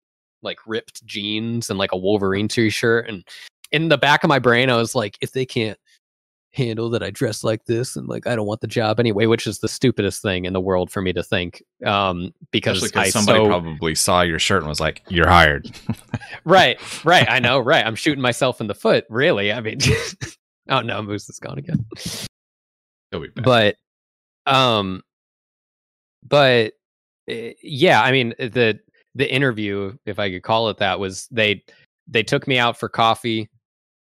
like 0.42 0.58
ripped 0.66 1.06
jeans 1.06 1.70
and 1.70 1.78
like 1.78 1.92
a 1.92 1.98
Wolverine 1.98 2.48
t-shirt. 2.48 3.08
And 3.10 3.24
in 3.72 3.90
the 3.90 3.98
back 3.98 4.24
of 4.24 4.28
my 4.28 4.40
brain, 4.40 4.70
I 4.70 4.78
was 4.78 4.96
like, 4.96 5.18
if 5.22 5.32
they 5.32 5.46
can't 5.46 5.78
handle 6.54 6.90
that 6.90 7.04
I 7.04 7.12
dress 7.12 7.44
like 7.44 7.66
this 7.66 7.96
and 7.96 8.08
like 8.08 8.26
I 8.26 8.36
don't 8.36 8.48
want 8.48 8.62
the 8.62 8.68
job 8.68 9.00
anyway, 9.00 9.28
which 9.28 9.46
is 9.46 9.60
the 9.60 9.68
stupidest 9.68 10.22
thing 10.22 10.46
in 10.46 10.54
the 10.54 10.62
world 10.62 10.90
for 10.90 11.02
me 11.02 11.14
to 11.14 11.24
think. 11.24 11.64
Um, 11.86 12.34
because 12.52 12.92
I 12.96 13.10
somebody 13.10 13.40
so, 13.40 13.48
probably 13.48 13.96
saw 13.96 14.22
your 14.22 14.40
shirt 14.40 14.60
and 14.60 14.70
was 14.70 14.80
like, 14.80 15.04
"You're 15.10 15.28
hired." 15.28 15.70
right, 16.46 16.80
right. 17.06 17.30
I 17.30 17.40
know. 17.48 17.60
Right. 17.60 17.86
I'm 17.86 17.96
shooting 17.96 18.22
myself 18.22 18.60
in 18.60 18.68
the 18.68 18.76
foot. 18.76 19.06
Really. 19.10 19.54
I 19.54 19.62
mean, 19.62 19.78
oh 20.70 20.82
no, 20.82 21.02
Moose 21.02 21.30
is 21.30 21.40
gone 21.40 21.60
again. 21.60 21.86
But 23.44 23.78
um 24.46 25.04
but 26.28 26.74
uh, 27.30 27.54
yeah, 27.62 28.02
I 28.02 28.12
mean 28.12 28.34
the 28.38 28.80
the 29.16 29.32
interview, 29.32 29.98
if 30.06 30.20
I 30.20 30.30
could 30.30 30.44
call 30.44 30.70
it 30.70 30.78
that, 30.78 31.00
was 31.00 31.28
they 31.32 31.64
they 32.08 32.24
took 32.24 32.48
me 32.48 32.58
out 32.58 32.78
for 32.78 32.90
coffee 32.90 33.50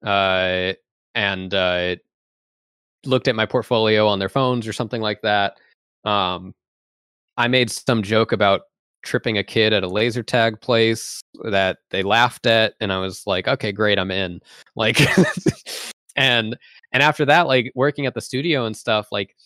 uh 0.05 0.73
and 1.15 1.53
uh 1.53 1.97
looked 3.05 3.29
at 3.29 3.37
my 3.37 3.47
portfolio 3.47 4.07
on 4.07 4.19
their 4.19 4.29
phones 4.29 4.67
or 4.67 4.73
something 4.73 5.01
like 5.01 5.23
that. 5.23 5.59
Um 6.05 6.55
I 7.37 7.49
made 7.49 7.71
some 7.71 8.03
joke 8.03 8.33
about 8.33 8.63
tripping 9.03 9.39
a 9.39 9.45
kid 9.45 9.73
at 9.73 9.83
a 9.83 9.89
laser 9.89 10.23
tag 10.23 10.61
place 10.61 11.23
that 11.45 11.79
they 11.91 12.03
laughed 12.03 12.47
at 12.47 12.75
and 12.81 12.93
I 12.93 12.99
was 12.99 13.27
like, 13.27 13.49
okay, 13.49 13.73
great, 13.73 13.99
I'm 13.99 14.11
in. 14.11 14.41
Like 14.77 14.99
and 16.17 16.57
and 16.93 17.03
after 17.03 17.25
that 17.25 17.47
like 17.47 17.73
working 17.75 18.07
at 18.07 18.15
the 18.15 18.21
studio 18.21 18.65
and 18.65 18.77
stuff 18.77 19.09
like 19.13 19.37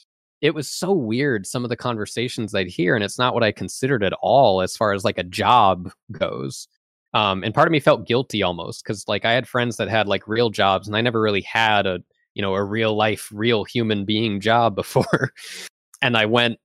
it 0.40 0.54
was 0.54 0.68
so 0.68 0.92
weird 0.92 1.46
some 1.46 1.64
of 1.64 1.70
the 1.70 1.76
conversations 1.76 2.54
I'd 2.54 2.68
hear 2.68 2.94
and 2.94 3.04
it's 3.04 3.18
not 3.18 3.34
what 3.34 3.42
I 3.42 3.52
considered 3.52 4.02
at 4.02 4.12
all 4.20 4.60
as 4.60 4.76
far 4.76 4.92
as 4.92 5.04
like 5.04 5.18
a 5.18 5.24
job 5.24 5.90
goes. 6.12 6.68
Um 7.12 7.42
and 7.44 7.54
part 7.54 7.68
of 7.68 7.72
me 7.72 7.80
felt 7.80 8.06
guilty 8.06 8.42
almost 8.42 8.84
cuz 8.84 9.04
like 9.08 9.24
I 9.24 9.32
had 9.32 9.48
friends 9.48 9.76
that 9.76 9.88
had 9.88 10.08
like 10.08 10.28
real 10.28 10.50
jobs 10.50 10.86
and 10.86 10.96
I 10.96 11.00
never 11.00 11.20
really 11.20 11.42
had 11.42 11.86
a 11.86 12.00
you 12.34 12.42
know 12.42 12.54
a 12.54 12.64
real 12.64 12.94
life 12.94 13.30
real 13.32 13.64
human 13.64 14.04
being 14.04 14.40
job 14.40 14.74
before. 14.74 15.30
and 16.02 16.16
I 16.16 16.26
went 16.26 16.58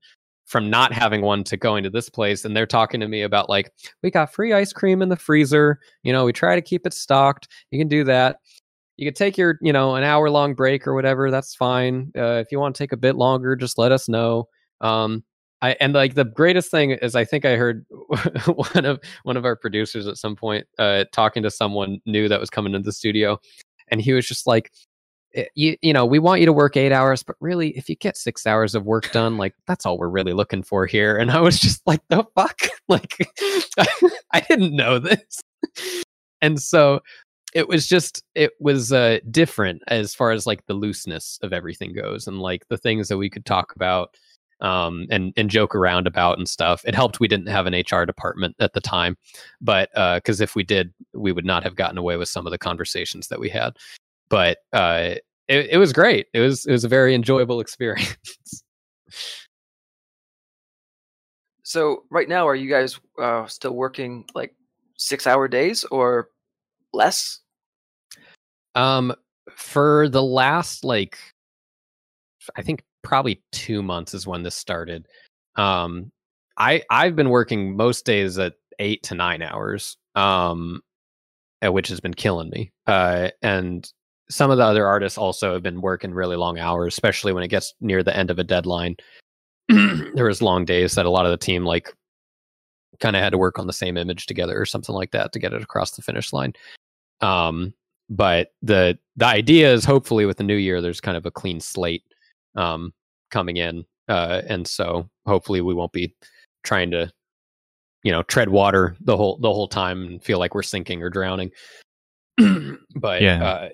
from 0.49 0.67
not 0.67 0.91
having 0.91 1.21
one 1.21 1.43
to 1.43 1.55
going 1.55 1.83
to 1.83 1.91
this 1.91 2.09
place 2.09 2.43
and 2.43 2.57
they're 2.57 2.65
talking 2.65 2.99
to 2.99 3.07
me 3.07 3.21
about 3.21 3.49
like 3.49 3.71
we 4.01 4.09
got 4.09 4.33
free 4.33 4.51
ice 4.51 4.73
cream 4.73 5.03
in 5.03 5.09
the 5.09 5.15
freezer 5.15 5.79
you 6.01 6.11
know 6.11 6.25
we 6.25 6.33
try 6.33 6.55
to 6.55 6.61
keep 6.61 6.87
it 6.87 6.93
stocked 6.93 7.47
you 7.69 7.79
can 7.79 7.87
do 7.87 8.03
that 8.03 8.37
you 8.99 9.07
can 9.07 9.13
take 9.13 9.37
your 9.37 9.57
you 9.61 9.71
know 9.71 9.95
an 9.95 10.03
hour 10.03 10.29
long 10.29 10.53
break 10.53 10.85
or 10.85 10.93
whatever 10.93 11.31
that's 11.31 11.55
fine. 11.55 12.11
Uh, 12.17 12.43
if 12.45 12.51
you 12.51 12.59
want 12.59 12.75
to 12.75 12.83
take 12.83 12.91
a 12.91 12.97
bit 12.97 13.15
longer 13.15 13.55
just 13.55 13.77
let 13.77 13.91
us 13.91 14.09
know. 14.09 14.47
Um 14.81 15.23
I, 15.61 15.75
and 15.81 15.93
like 15.93 16.15
the 16.15 16.25
greatest 16.25 16.71
thing 16.71 16.91
is 16.91 17.15
I 17.15 17.25
think 17.25 17.43
I 17.43 17.55
heard 17.57 17.85
one 18.45 18.85
of 18.85 18.99
one 19.23 19.35
of 19.35 19.45
our 19.45 19.55
producers 19.55 20.07
at 20.07 20.17
some 20.17 20.35
point 20.35 20.65
uh, 20.77 21.03
talking 21.11 21.43
to 21.43 21.51
someone 21.51 21.99
new 22.05 22.29
that 22.29 22.39
was 22.39 22.49
coming 22.49 22.73
into 22.73 22.85
the 22.85 22.93
studio, 22.93 23.39
and 23.89 24.01
he 24.01 24.13
was 24.13 24.25
just 24.25 24.47
like, 24.47 24.71
"Eh, 25.35 25.45
you 25.55 25.75
you 25.81 25.91
know 25.91 26.05
we 26.05 26.17
want 26.17 26.39
you 26.39 26.45
to 26.45 26.53
work 26.53 26.77
eight 26.77 26.93
hours 26.93 27.23
but 27.23 27.35
really 27.41 27.77
if 27.77 27.89
you 27.89 27.97
get 27.97 28.15
six 28.15 28.47
hours 28.47 28.73
of 28.73 28.85
work 28.85 29.11
done 29.11 29.37
like 29.37 29.53
that's 29.67 29.85
all 29.85 29.97
we're 29.97 30.07
really 30.07 30.33
looking 30.33 30.63
for 30.63 30.85
here. 30.85 31.17
And 31.17 31.29
i 31.29 31.41
was 31.41 31.59
just 31.59 31.81
like 31.85 32.01
the 32.09 32.25
fuck? 32.35 32.59
Like 32.87 33.17
i 34.33 34.39
didn't 34.49 34.75
know 34.75 34.97
this. 34.97 35.41
And 36.41 36.59
so 36.59 37.01
it 37.53 37.67
was 37.67 37.87
just 37.87 38.23
it 38.35 38.51
was 38.59 38.91
uh 38.91 39.19
different 39.31 39.81
as 39.87 40.13
far 40.13 40.31
as 40.31 40.45
like 40.45 40.65
the 40.65 40.73
looseness 40.73 41.39
of 41.41 41.53
everything 41.53 41.93
goes 41.93 42.27
and 42.27 42.39
like 42.39 42.67
the 42.69 42.77
things 42.77 43.07
that 43.07 43.17
we 43.17 43.29
could 43.29 43.45
talk 43.45 43.75
about 43.75 44.15
um 44.61 45.07
and 45.09 45.33
and 45.37 45.49
joke 45.49 45.73
around 45.73 46.05
about 46.07 46.37
and 46.37 46.47
stuff. 46.47 46.83
It 46.85 46.93
helped 46.95 47.19
we 47.19 47.27
didn't 47.27 47.47
have 47.47 47.65
an 47.65 47.73
hr 47.73 48.05
department 48.05 48.55
at 48.59 48.73
the 48.73 48.81
time 48.81 49.17
but 49.61 49.89
uh 49.95 50.17
because 50.17 50.41
if 50.41 50.55
we 50.55 50.63
did 50.63 50.93
we 51.13 51.31
would 51.31 51.45
not 51.45 51.63
have 51.63 51.75
gotten 51.75 51.97
away 51.97 52.17
with 52.17 52.29
some 52.29 52.45
of 52.45 52.51
the 52.51 52.57
conversations 52.57 53.27
that 53.29 53.39
we 53.39 53.49
had. 53.49 53.77
But 54.29 54.59
uh 54.73 55.15
it, 55.47 55.69
it 55.71 55.77
was 55.77 55.93
great. 55.93 56.27
It 56.33 56.41
was 56.41 56.65
it 56.65 56.71
was 56.71 56.83
a 56.83 56.89
very 56.89 57.15
enjoyable 57.15 57.59
experience. 57.59 58.15
So 61.69 62.05
right 62.09 62.27
now, 62.27 62.47
are 62.47 62.55
you 62.55 62.67
guys 62.67 62.99
uh, 63.21 63.45
still 63.45 63.73
working 63.75 64.25
like 64.33 64.55
six-hour 64.97 65.47
days 65.49 65.83
or 65.91 66.29
less? 66.93 67.39
um 68.75 69.13
for 69.51 70.07
the 70.09 70.21
last 70.23 70.83
like 70.83 71.17
i 72.55 72.61
think 72.61 72.83
probably 73.03 73.41
two 73.51 73.81
months 73.81 74.13
is 74.13 74.27
when 74.27 74.43
this 74.43 74.55
started. 74.55 75.07
Um 75.55 76.11
i 76.57 76.81
i've 76.89 77.15
been 77.15 77.29
working 77.29 77.75
most 77.75 78.05
days 78.05 78.37
at 78.37 78.53
eight 78.79 79.03
to 79.03 79.15
nine 79.15 79.41
hours 79.41 79.97
um 80.15 80.81
uh, 81.65 81.71
which 81.71 81.89
has 81.89 81.99
been 81.99 82.13
killing 82.13 82.49
me 82.49 82.71
uh 82.87 83.29
and 83.41 83.91
some 84.29 84.51
of 84.51 84.57
the 84.57 84.63
other 84.63 84.85
artists 84.85 85.17
also 85.17 85.53
have 85.53 85.63
been 85.63 85.81
working 85.81 86.11
really 86.13 86.35
long 86.35 86.59
hours 86.59 86.93
especially 86.93 87.33
when 87.33 87.43
it 87.43 87.47
gets 87.49 87.73
near 87.81 88.03
the 88.03 88.15
end 88.15 88.29
of 88.29 88.39
a 88.39 88.43
deadline. 88.43 88.95
There 90.15 90.25
was 90.25 90.41
long 90.41 90.65
days 90.65 90.95
that 90.95 91.05
a 91.05 91.09
lot 91.09 91.25
of 91.25 91.31
the 91.31 91.37
team 91.37 91.63
like 91.63 91.93
kind 92.99 93.15
of 93.15 93.21
had 93.21 93.31
to 93.31 93.37
work 93.37 93.59
on 93.59 93.67
the 93.67 93.73
same 93.73 93.97
image 93.97 94.25
together 94.25 94.59
or 94.59 94.65
something 94.65 94.95
like 94.95 95.11
that 95.11 95.31
to 95.33 95.39
get 95.39 95.53
it 95.53 95.61
across 95.61 95.91
the 95.91 96.01
finish 96.01 96.33
line 96.33 96.53
um 97.21 97.73
but 98.09 98.51
the 98.61 98.97
the 99.17 99.25
idea 99.25 99.71
is 99.73 99.85
hopefully 99.85 100.25
with 100.25 100.37
the 100.37 100.43
new 100.43 100.55
year 100.55 100.81
there's 100.81 101.01
kind 101.01 101.17
of 101.17 101.25
a 101.25 101.31
clean 101.31 101.59
slate 101.59 102.03
um 102.55 102.93
coming 103.31 103.57
in 103.57 103.83
uh 104.07 104.41
and 104.47 104.67
so 104.67 105.07
hopefully 105.25 105.61
we 105.61 105.73
won't 105.73 105.91
be 105.91 106.15
trying 106.63 106.89
to 106.91 107.11
you 108.03 108.11
know 108.11 108.23
tread 108.23 108.49
water 108.49 108.95
the 109.01 109.15
whole 109.17 109.37
the 109.37 109.51
whole 109.53 109.67
time 109.67 110.05
and 110.07 110.23
feel 110.23 110.39
like 110.39 110.55
we're 110.55 110.63
sinking 110.63 111.01
or 111.03 111.09
drowning 111.09 111.51
but 112.95 113.21
Yeah. 113.21 113.43
uh 113.43 113.69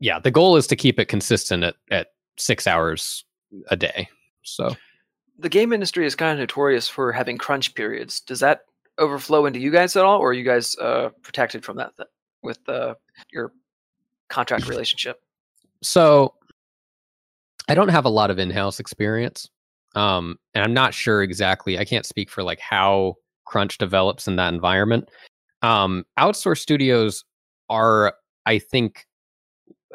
yeah 0.00 0.18
the 0.18 0.30
goal 0.30 0.56
is 0.56 0.66
to 0.66 0.76
keep 0.76 0.98
it 0.98 1.06
consistent 1.06 1.64
at 1.64 1.74
at 1.90 2.08
6 2.36 2.66
hours 2.66 3.24
a 3.70 3.76
day 3.76 4.08
so 4.42 4.74
The 5.38 5.48
game 5.48 5.72
industry 5.72 6.04
is 6.06 6.14
kind 6.14 6.32
of 6.32 6.38
notorious 6.38 6.88
for 6.88 7.12
having 7.12 7.38
crunch 7.38 7.74
periods. 7.74 8.20
Does 8.20 8.40
that 8.40 8.62
overflow 8.98 9.46
into 9.46 9.60
you 9.60 9.70
guys 9.70 9.94
at 9.94 10.04
all, 10.04 10.18
or 10.18 10.30
are 10.30 10.32
you 10.32 10.42
guys 10.44 10.76
uh, 10.78 11.10
protected 11.22 11.64
from 11.64 11.76
that 11.76 11.92
th- 11.96 12.08
with 12.42 12.58
uh, 12.68 12.94
your 13.32 13.52
contract 14.28 14.68
relationship? 14.68 15.20
so 15.82 16.34
I 17.68 17.74
don't 17.74 17.88
have 17.88 18.04
a 18.04 18.10
lot 18.10 18.30
of 18.30 18.38
in-house 18.38 18.80
experience. 18.80 19.48
Um, 19.94 20.36
and 20.54 20.64
I'm 20.64 20.74
not 20.74 20.94
sure 20.94 21.22
exactly. 21.22 21.78
I 21.78 21.84
can't 21.84 22.06
speak 22.06 22.30
for 22.30 22.42
like 22.42 22.60
how 22.60 23.14
crunch 23.44 23.78
develops 23.78 24.28
in 24.28 24.36
that 24.36 24.52
environment. 24.52 25.08
Um, 25.62 26.04
outsourced 26.18 26.58
studios 26.58 27.24
are, 27.68 28.14
I 28.46 28.58
think, 28.58 29.06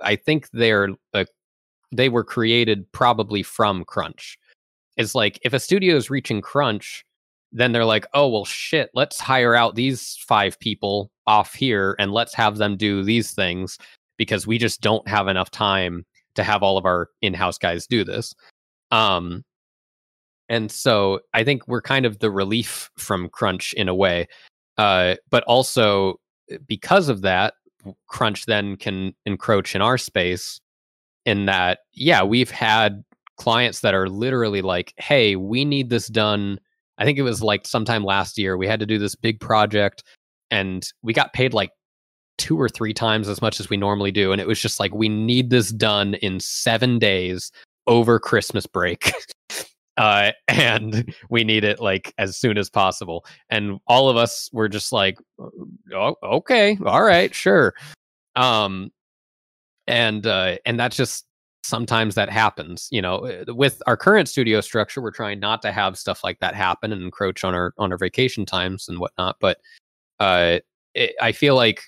I 0.02 0.16
think 0.16 0.50
they're 0.52 0.90
uh, 1.14 1.26
they 1.92 2.10
were 2.10 2.24
created 2.24 2.92
probably 2.92 3.44
from 3.44 3.86
crunch. 3.86 4.38
It's 4.98 5.14
like 5.14 5.40
if 5.44 5.54
a 5.54 5.60
studio 5.60 5.96
is 5.96 6.10
reaching 6.10 6.42
crunch, 6.42 7.06
then 7.54 7.72
they're 7.72 7.86
like, 7.86 8.06
oh 8.14 8.28
well, 8.28 8.46
shit, 8.46 8.90
let's 8.94 9.20
hire 9.20 9.56
out 9.56 9.76
these 9.76 10.18
five 10.28 10.60
people 10.60 11.12
off 11.28 11.54
here 11.54 11.96
and 12.00 12.12
let's 12.12 12.34
have 12.34 12.58
them 12.58 12.76
do 12.76 13.04
these 13.04 13.32
things 13.32 13.78
because 14.18 14.46
we 14.48 14.58
just 14.58 14.82
don't 14.82 15.08
have 15.08 15.28
enough 15.28 15.52
time 15.52 16.06
to 16.36 16.44
have 16.44 16.64
all 16.64 16.78
of 16.78 16.86
our 16.86 17.10
in-house 17.22 17.58
guys 17.58 17.86
do 17.88 18.04
this. 18.04 18.34
Um, 18.92 19.46
and 20.50 20.72
so 20.72 21.22
I 21.34 21.44
think 21.44 21.68
we're 21.68 21.82
kind 21.82 22.06
of 22.06 22.20
the 22.20 22.32
relief 22.32 22.90
from 22.98 23.30
crunch 23.30 23.74
in 23.74 23.88
a 23.88 23.96
way, 23.96 24.28
uh, 24.78 25.16
but 25.30 25.44
also 25.44 26.20
because 26.68 27.08
of 27.08 27.22
that, 27.22 27.54
crunch 28.08 28.46
then 28.46 28.76
can 28.76 29.14
encroach 29.26 29.76
in 29.76 29.82
our 29.82 29.98
space. 29.98 30.60
In 31.26 31.46
that, 31.46 31.80
yeah, 31.94 32.22
we've 32.24 32.52
had 32.52 33.04
clients 33.38 33.80
that 33.80 33.94
are 33.94 34.10
literally 34.10 34.62
like, 34.62 34.94
"Hey, 34.98 35.38
we 35.38 35.64
need 35.64 35.90
this 35.90 36.08
done." 36.08 36.60
I 37.04 37.06
think 37.06 37.20
it 37.20 37.24
was 37.24 37.44
like 37.44 37.68
sometime 37.68 38.06
last 38.06 38.38
year 38.38 38.56
we 38.56 38.66
had 38.66 38.80
to 38.80 38.86
do 38.86 38.98
this 38.98 39.14
big 39.14 39.42
project, 39.42 40.06
and 40.50 40.88
we 41.02 41.12
got 41.12 41.34
paid 41.34 41.54
like 41.54 41.72
two 42.38 42.58
or 42.58 42.70
three 42.70 42.94
times 42.94 43.28
as 43.28 43.42
much 43.42 43.60
as 43.60 43.70
we 43.70 43.76
normally 43.76 44.10
do. 44.10 44.32
And 44.32 44.40
it 44.40 44.48
was 44.48 44.62
just 44.62 44.80
like, 44.80 44.94
we 44.94 45.10
need 45.10 45.50
this 45.50 45.70
done 45.70 46.14
in 46.14 46.40
seven 46.40 46.98
days 47.00 47.52
over 47.88 48.20
Christmas 48.20 48.66
break. 48.66 49.12
uh, 49.98 50.32
and 50.48 51.14
we 51.30 51.44
need 51.44 51.66
it 51.66 51.82
like 51.82 52.14
as 52.18 52.38
soon 52.38 52.58
as 52.58 52.70
possible. 52.70 53.26
And 53.50 53.82
all 53.86 54.08
of 54.08 54.16
us 54.16 54.50
were 54.54 54.70
just 54.70 54.94
like, 54.94 55.18
oh, 55.94 56.16
okay, 56.24 56.78
all 56.86 57.04
right, 57.04 57.36
sure. 57.36 57.74
Um, 58.38 58.94
and 59.88 60.26
uh, 60.26 60.56
and 60.66 60.80
that's 60.80 60.96
just 60.96 61.26
sometimes 61.64 62.16
that 62.16 62.30
happens. 62.30 62.88
You 62.92 63.02
know, 63.02 63.26
uh, 63.26 63.54
with 63.54 63.82
our 63.88 63.98
current 63.98 64.30
studio 64.30 64.62
structure, 64.62 65.02
we're 65.02 65.12
trying 65.12 65.40
not 65.40 65.62
to 65.64 65.72
have 65.72 65.98
stuff 65.98 66.24
like 66.24 66.40
that 66.40 66.56
happen 66.56 66.92
and 66.92 67.02
encroach 67.02 67.44
on 67.44 67.54
our 67.54 67.74
on 67.78 67.92
our 67.92 67.98
vacation 67.98 68.46
times 68.46 68.88
and 68.88 69.00
whatnot. 69.00 69.38
But 69.40 69.60
uh, 70.20 70.60
it, 70.94 71.16
I 71.22 71.32
feel 71.32 71.56
like 71.56 71.82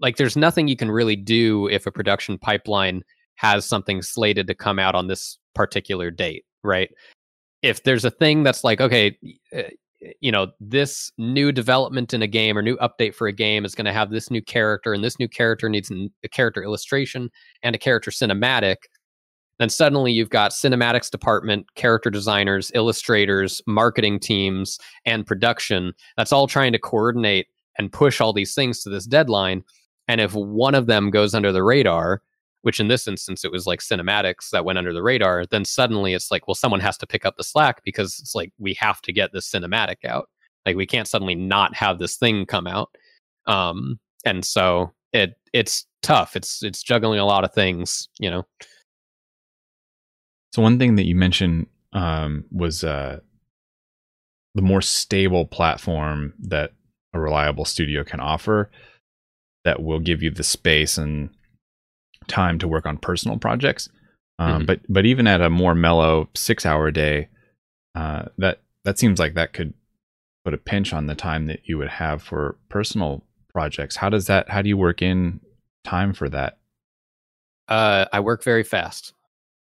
like 0.00 0.16
there's 0.16 0.36
nothing 0.36 0.68
you 0.68 0.76
can 0.76 0.90
really 0.90 1.16
do 1.16 1.68
if 1.68 1.86
a 1.86 1.92
production 1.92 2.38
pipeline 2.38 3.02
has 3.36 3.64
something 3.64 4.02
slated 4.02 4.46
to 4.46 4.54
come 4.54 4.78
out 4.78 4.94
on 4.94 5.06
this 5.06 5.38
particular 5.54 6.10
date, 6.10 6.44
right? 6.62 6.90
If 7.62 7.84
there's 7.84 8.04
a 8.04 8.10
thing 8.10 8.42
that's 8.42 8.64
like, 8.64 8.80
okay, 8.80 9.16
uh, 9.56 9.62
you 10.20 10.32
know, 10.32 10.48
this 10.60 11.12
new 11.18 11.52
development 11.52 12.14
in 12.14 12.22
a 12.22 12.26
game 12.26 12.56
or 12.56 12.62
new 12.62 12.76
update 12.78 13.14
for 13.14 13.28
a 13.28 13.32
game 13.32 13.64
is 13.64 13.74
going 13.74 13.84
to 13.84 13.92
have 13.92 14.10
this 14.10 14.30
new 14.30 14.42
character, 14.42 14.92
and 14.92 15.04
this 15.04 15.18
new 15.18 15.28
character 15.28 15.68
needs 15.68 15.90
a 15.90 16.28
character 16.28 16.62
illustration 16.62 17.30
and 17.62 17.74
a 17.74 17.78
character 17.78 18.10
cinematic, 18.10 18.76
then 19.60 19.68
suddenly 19.68 20.10
you've 20.10 20.30
got 20.30 20.52
cinematics 20.52 21.10
department, 21.10 21.66
character 21.74 22.08
designers, 22.08 22.72
illustrators, 22.74 23.60
marketing 23.66 24.18
teams, 24.18 24.78
and 25.04 25.26
production 25.26 25.92
that's 26.16 26.32
all 26.32 26.46
trying 26.46 26.72
to 26.72 26.78
coordinate 26.78 27.46
and 27.78 27.92
push 27.92 28.22
all 28.22 28.32
these 28.32 28.54
things 28.54 28.82
to 28.82 28.88
this 28.88 29.04
deadline. 29.04 29.62
And 30.08 30.18
if 30.18 30.34
one 30.34 30.74
of 30.74 30.86
them 30.86 31.10
goes 31.10 31.34
under 31.34 31.52
the 31.52 31.62
radar, 31.62 32.22
which 32.62 32.80
in 32.80 32.88
this 32.88 33.06
instance 33.06 33.44
it 33.44 33.52
was 33.52 33.66
like 33.66 33.80
cinematics 33.80 34.48
that 34.50 34.64
went 34.64 34.78
under 34.78 34.94
the 34.94 35.02
radar, 35.02 35.44
then 35.44 35.66
suddenly 35.66 36.14
it's 36.14 36.30
like, 36.30 36.48
well, 36.48 36.54
someone 36.54 36.80
has 36.80 36.96
to 36.96 37.06
pick 37.06 37.26
up 37.26 37.36
the 37.36 37.44
slack 37.44 37.82
because 37.84 38.18
it's 38.18 38.34
like 38.34 38.52
we 38.58 38.72
have 38.80 39.02
to 39.02 39.12
get 39.12 39.32
this 39.34 39.50
cinematic 39.50 40.06
out. 40.06 40.30
Like 40.64 40.76
we 40.76 40.86
can't 40.86 41.08
suddenly 41.08 41.34
not 41.34 41.74
have 41.74 41.98
this 41.98 42.16
thing 42.16 42.46
come 42.46 42.66
out. 42.66 42.90
Um, 43.46 44.00
and 44.24 44.42
so 44.42 44.92
it 45.12 45.34
it's 45.52 45.86
tough. 46.02 46.34
It's 46.34 46.62
it's 46.62 46.82
juggling 46.82 47.18
a 47.18 47.26
lot 47.26 47.44
of 47.44 47.52
things, 47.52 48.08
you 48.18 48.30
know. 48.30 48.46
So 50.52 50.62
one 50.62 50.78
thing 50.78 50.96
that 50.96 51.06
you 51.06 51.14
mentioned 51.14 51.66
um, 51.92 52.44
was 52.50 52.84
uh, 52.84 53.20
the 54.54 54.62
more 54.62 54.82
stable 54.82 55.46
platform 55.46 56.34
that 56.40 56.72
a 57.14 57.20
reliable 57.20 57.64
studio 57.64 58.04
can 58.04 58.20
offer 58.20 58.70
that 59.64 59.82
will 59.82 60.00
give 60.00 60.22
you 60.22 60.30
the 60.30 60.44
space 60.44 60.98
and 60.98 61.30
time 62.28 62.58
to 62.58 62.68
work 62.68 62.86
on 62.86 62.96
personal 62.96 63.38
projects. 63.38 63.88
Um, 64.38 64.50
mm-hmm. 64.50 64.64
But 64.66 64.80
but 64.88 65.06
even 65.06 65.26
at 65.26 65.40
a 65.40 65.50
more 65.50 65.74
mellow 65.74 66.28
six 66.34 66.64
hour 66.64 66.90
day, 66.90 67.28
uh, 67.94 68.24
that 68.38 68.60
that 68.84 68.98
seems 68.98 69.18
like 69.18 69.34
that 69.34 69.52
could 69.52 69.74
put 70.44 70.54
a 70.54 70.58
pinch 70.58 70.92
on 70.92 71.06
the 71.06 71.14
time 71.14 71.46
that 71.46 71.60
you 71.64 71.76
would 71.78 71.88
have 71.88 72.22
for 72.22 72.56
personal 72.68 73.24
projects. 73.52 73.96
How 73.96 74.08
does 74.08 74.26
that? 74.26 74.48
How 74.48 74.62
do 74.62 74.68
you 74.68 74.76
work 74.76 75.02
in 75.02 75.40
time 75.84 76.12
for 76.12 76.28
that? 76.30 76.58
Uh, 77.68 78.06
I 78.12 78.20
work 78.20 78.42
very 78.42 78.64
fast. 78.64 79.12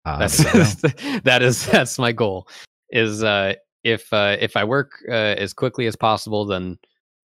Uh, 0.07 0.19
that's, 0.19 0.37
that 1.25 1.43
is 1.43 1.67
that's 1.67 1.99
my 1.99 2.13
goal. 2.13 2.49
Is 2.91 3.25
uh, 3.25 3.55
if 3.83 4.11
uh, 4.13 4.37
if 4.41 4.57
I 4.57 4.65
work 4.65 4.93
uh, 5.09 5.35
as 5.37 5.53
quickly 5.53 5.87
as 5.87 5.97
possible, 5.97 6.47
then 6.47 6.79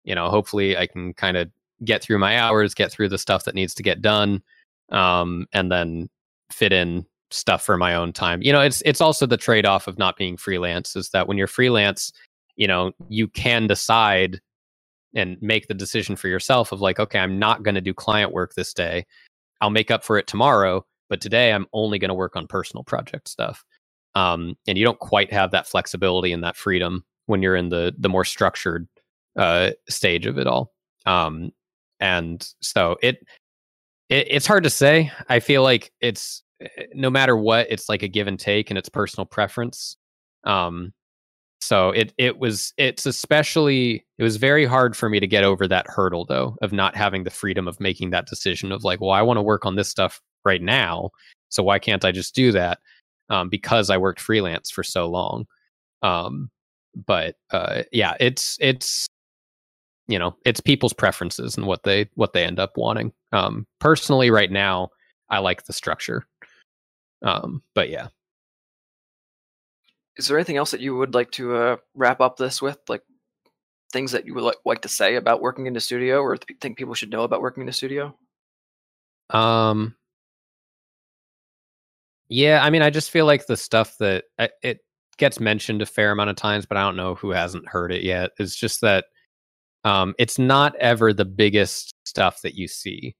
you 0.04 0.14
know 0.14 0.30
hopefully 0.30 0.76
I 0.76 0.86
can 0.86 1.12
kind 1.14 1.36
of 1.36 1.50
get 1.84 2.02
through 2.02 2.18
my 2.18 2.38
hours, 2.38 2.74
get 2.74 2.90
through 2.90 3.10
the 3.10 3.18
stuff 3.18 3.44
that 3.44 3.54
needs 3.54 3.74
to 3.74 3.82
get 3.82 4.00
done, 4.00 4.42
um, 4.90 5.46
and 5.52 5.70
then 5.70 6.08
fit 6.50 6.72
in 6.72 7.04
stuff 7.30 7.62
for 7.62 7.76
my 7.76 7.94
own 7.94 8.14
time. 8.14 8.40
You 8.42 8.52
know, 8.52 8.62
it's 8.62 8.82
it's 8.86 9.02
also 9.02 9.26
the 9.26 9.36
trade 9.36 9.66
off 9.66 9.86
of 9.86 9.98
not 9.98 10.16
being 10.16 10.38
freelance. 10.38 10.96
Is 10.96 11.10
that 11.10 11.28
when 11.28 11.36
you're 11.36 11.46
freelance, 11.46 12.12
you 12.56 12.66
know, 12.66 12.92
you 13.10 13.28
can 13.28 13.66
decide 13.66 14.40
and 15.14 15.36
make 15.42 15.66
the 15.66 15.74
decision 15.74 16.16
for 16.16 16.28
yourself 16.28 16.72
of 16.72 16.80
like, 16.80 16.98
okay, 16.98 17.18
I'm 17.18 17.38
not 17.38 17.62
going 17.62 17.74
to 17.74 17.80
do 17.80 17.92
client 17.92 18.32
work 18.32 18.54
this 18.54 18.72
day. 18.72 19.04
I'll 19.60 19.70
make 19.70 19.90
up 19.90 20.02
for 20.02 20.16
it 20.16 20.26
tomorrow, 20.26 20.86
but 21.10 21.20
today 21.20 21.52
I'm 21.52 21.66
only 21.74 21.98
going 21.98 22.08
to 22.08 22.14
work 22.14 22.36
on 22.36 22.46
personal 22.46 22.84
project 22.84 23.28
stuff. 23.28 23.64
Um, 24.14 24.56
and 24.66 24.78
you 24.78 24.84
don't 24.84 24.98
quite 24.98 25.32
have 25.32 25.50
that 25.50 25.66
flexibility 25.66 26.32
and 26.32 26.42
that 26.42 26.56
freedom 26.56 27.04
when 27.26 27.42
you're 27.42 27.56
in 27.56 27.68
the 27.68 27.94
the 27.98 28.08
more 28.08 28.24
structured 28.24 28.88
uh, 29.36 29.72
stage 29.88 30.26
of 30.26 30.38
it 30.38 30.46
all. 30.46 30.72
Um, 31.06 31.50
and 32.00 32.48
so 32.60 32.96
it, 33.02 33.18
it 34.08 34.26
it's 34.30 34.46
hard 34.46 34.64
to 34.64 34.70
say. 34.70 35.12
I 35.28 35.40
feel 35.40 35.62
like 35.62 35.92
it's 36.00 36.42
no 36.94 37.10
matter 37.10 37.36
what, 37.36 37.66
it's 37.70 37.88
like 37.88 38.02
a 38.02 38.08
give 38.08 38.26
and 38.26 38.38
take, 38.38 38.70
and 38.70 38.78
it's 38.78 38.88
personal 38.88 39.26
preference. 39.26 39.96
Um, 40.44 40.92
so 41.60 41.90
it 41.90 42.12
it 42.18 42.38
was 42.38 42.72
it's 42.78 43.06
especially 43.06 44.06
it 44.18 44.22
was 44.22 44.36
very 44.36 44.64
hard 44.64 44.96
for 44.96 45.08
me 45.08 45.20
to 45.20 45.26
get 45.26 45.44
over 45.44 45.68
that 45.68 45.86
hurdle 45.88 46.24
though 46.24 46.56
of 46.62 46.72
not 46.72 46.96
having 46.96 47.24
the 47.24 47.30
freedom 47.30 47.68
of 47.68 47.78
making 47.80 48.10
that 48.10 48.26
decision 48.26 48.72
of 48.72 48.82
like 48.82 49.00
well 49.00 49.10
i 49.10 49.20
want 49.20 49.36
to 49.36 49.42
work 49.42 49.66
on 49.66 49.76
this 49.76 49.88
stuff 49.88 50.22
right 50.44 50.62
now 50.62 51.10
so 51.48 51.62
why 51.62 51.78
can't 51.78 52.04
i 52.04 52.12
just 52.12 52.34
do 52.34 52.52
that 52.52 52.78
um, 53.28 53.48
because 53.48 53.90
i 53.90 53.96
worked 53.96 54.20
freelance 54.20 54.70
for 54.70 54.82
so 54.82 55.08
long 55.08 55.46
um, 56.02 56.50
but 57.06 57.36
uh, 57.50 57.82
yeah 57.92 58.14
it's 58.20 58.56
it's 58.60 59.06
you 60.08 60.18
know 60.18 60.34
it's 60.44 60.60
people's 60.60 60.92
preferences 60.92 61.56
and 61.56 61.66
what 61.66 61.82
they 61.82 62.08
what 62.14 62.32
they 62.32 62.44
end 62.44 62.58
up 62.58 62.72
wanting 62.76 63.12
um, 63.32 63.66
personally 63.78 64.30
right 64.30 64.50
now 64.50 64.88
i 65.28 65.38
like 65.38 65.64
the 65.64 65.72
structure 65.72 66.26
um, 67.22 67.62
but 67.74 67.90
yeah 67.90 68.08
is 70.20 70.28
there 70.28 70.36
anything 70.36 70.58
else 70.58 70.70
that 70.70 70.80
you 70.80 70.94
would 70.96 71.14
like 71.14 71.30
to 71.32 71.56
uh, 71.56 71.76
wrap 71.94 72.20
up 72.20 72.36
this 72.36 72.60
with, 72.60 72.78
like 72.88 73.02
things 73.90 74.12
that 74.12 74.26
you 74.26 74.34
would 74.34 74.44
like, 74.44 74.58
like 74.66 74.82
to 74.82 74.88
say 74.88 75.16
about 75.16 75.40
working 75.40 75.66
in 75.66 75.72
the 75.72 75.80
studio, 75.80 76.20
or 76.20 76.36
th- 76.36 76.58
think 76.60 76.76
people 76.76 76.94
should 76.94 77.10
know 77.10 77.22
about 77.22 77.40
working 77.40 77.62
in 77.62 77.66
the 77.66 77.72
studio? 77.72 78.14
Um. 79.30 79.96
Yeah, 82.30 82.60
I 82.62 82.70
mean, 82.70 82.80
I 82.82 82.90
just 82.90 83.10
feel 83.10 83.26
like 83.26 83.46
the 83.46 83.56
stuff 83.56 83.96
that 83.98 84.24
uh, 84.38 84.48
it 84.62 84.78
gets 85.18 85.40
mentioned 85.40 85.82
a 85.82 85.86
fair 85.86 86.12
amount 86.12 86.30
of 86.30 86.36
times, 86.36 86.64
but 86.64 86.78
I 86.78 86.82
don't 86.82 86.96
know 86.96 87.16
who 87.16 87.30
hasn't 87.30 87.68
heard 87.68 87.92
it 87.92 88.04
yet. 88.04 88.30
It's 88.38 88.54
just 88.54 88.80
that 88.82 89.06
um, 89.84 90.14
it's 90.18 90.38
not 90.38 90.76
ever 90.76 91.12
the 91.12 91.24
biggest 91.24 91.94
stuff 92.04 92.40
that 92.42 92.54
you 92.54 92.68
see. 92.68 93.16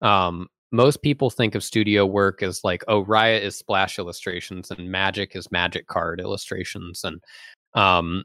Um, 0.00 0.46
most 0.70 1.02
people 1.02 1.28
think 1.28 1.54
of 1.54 1.64
studio 1.64 2.06
work 2.06 2.42
as 2.42 2.62
like, 2.64 2.84
oh, 2.88 3.00
Riot 3.00 3.42
is 3.42 3.56
splash 3.56 3.98
illustrations 3.98 4.70
and 4.70 4.90
Magic 4.90 5.34
is 5.34 5.50
Magic 5.50 5.88
card 5.88 6.20
illustrations, 6.20 7.04
and 7.04 7.20
um, 7.74 8.22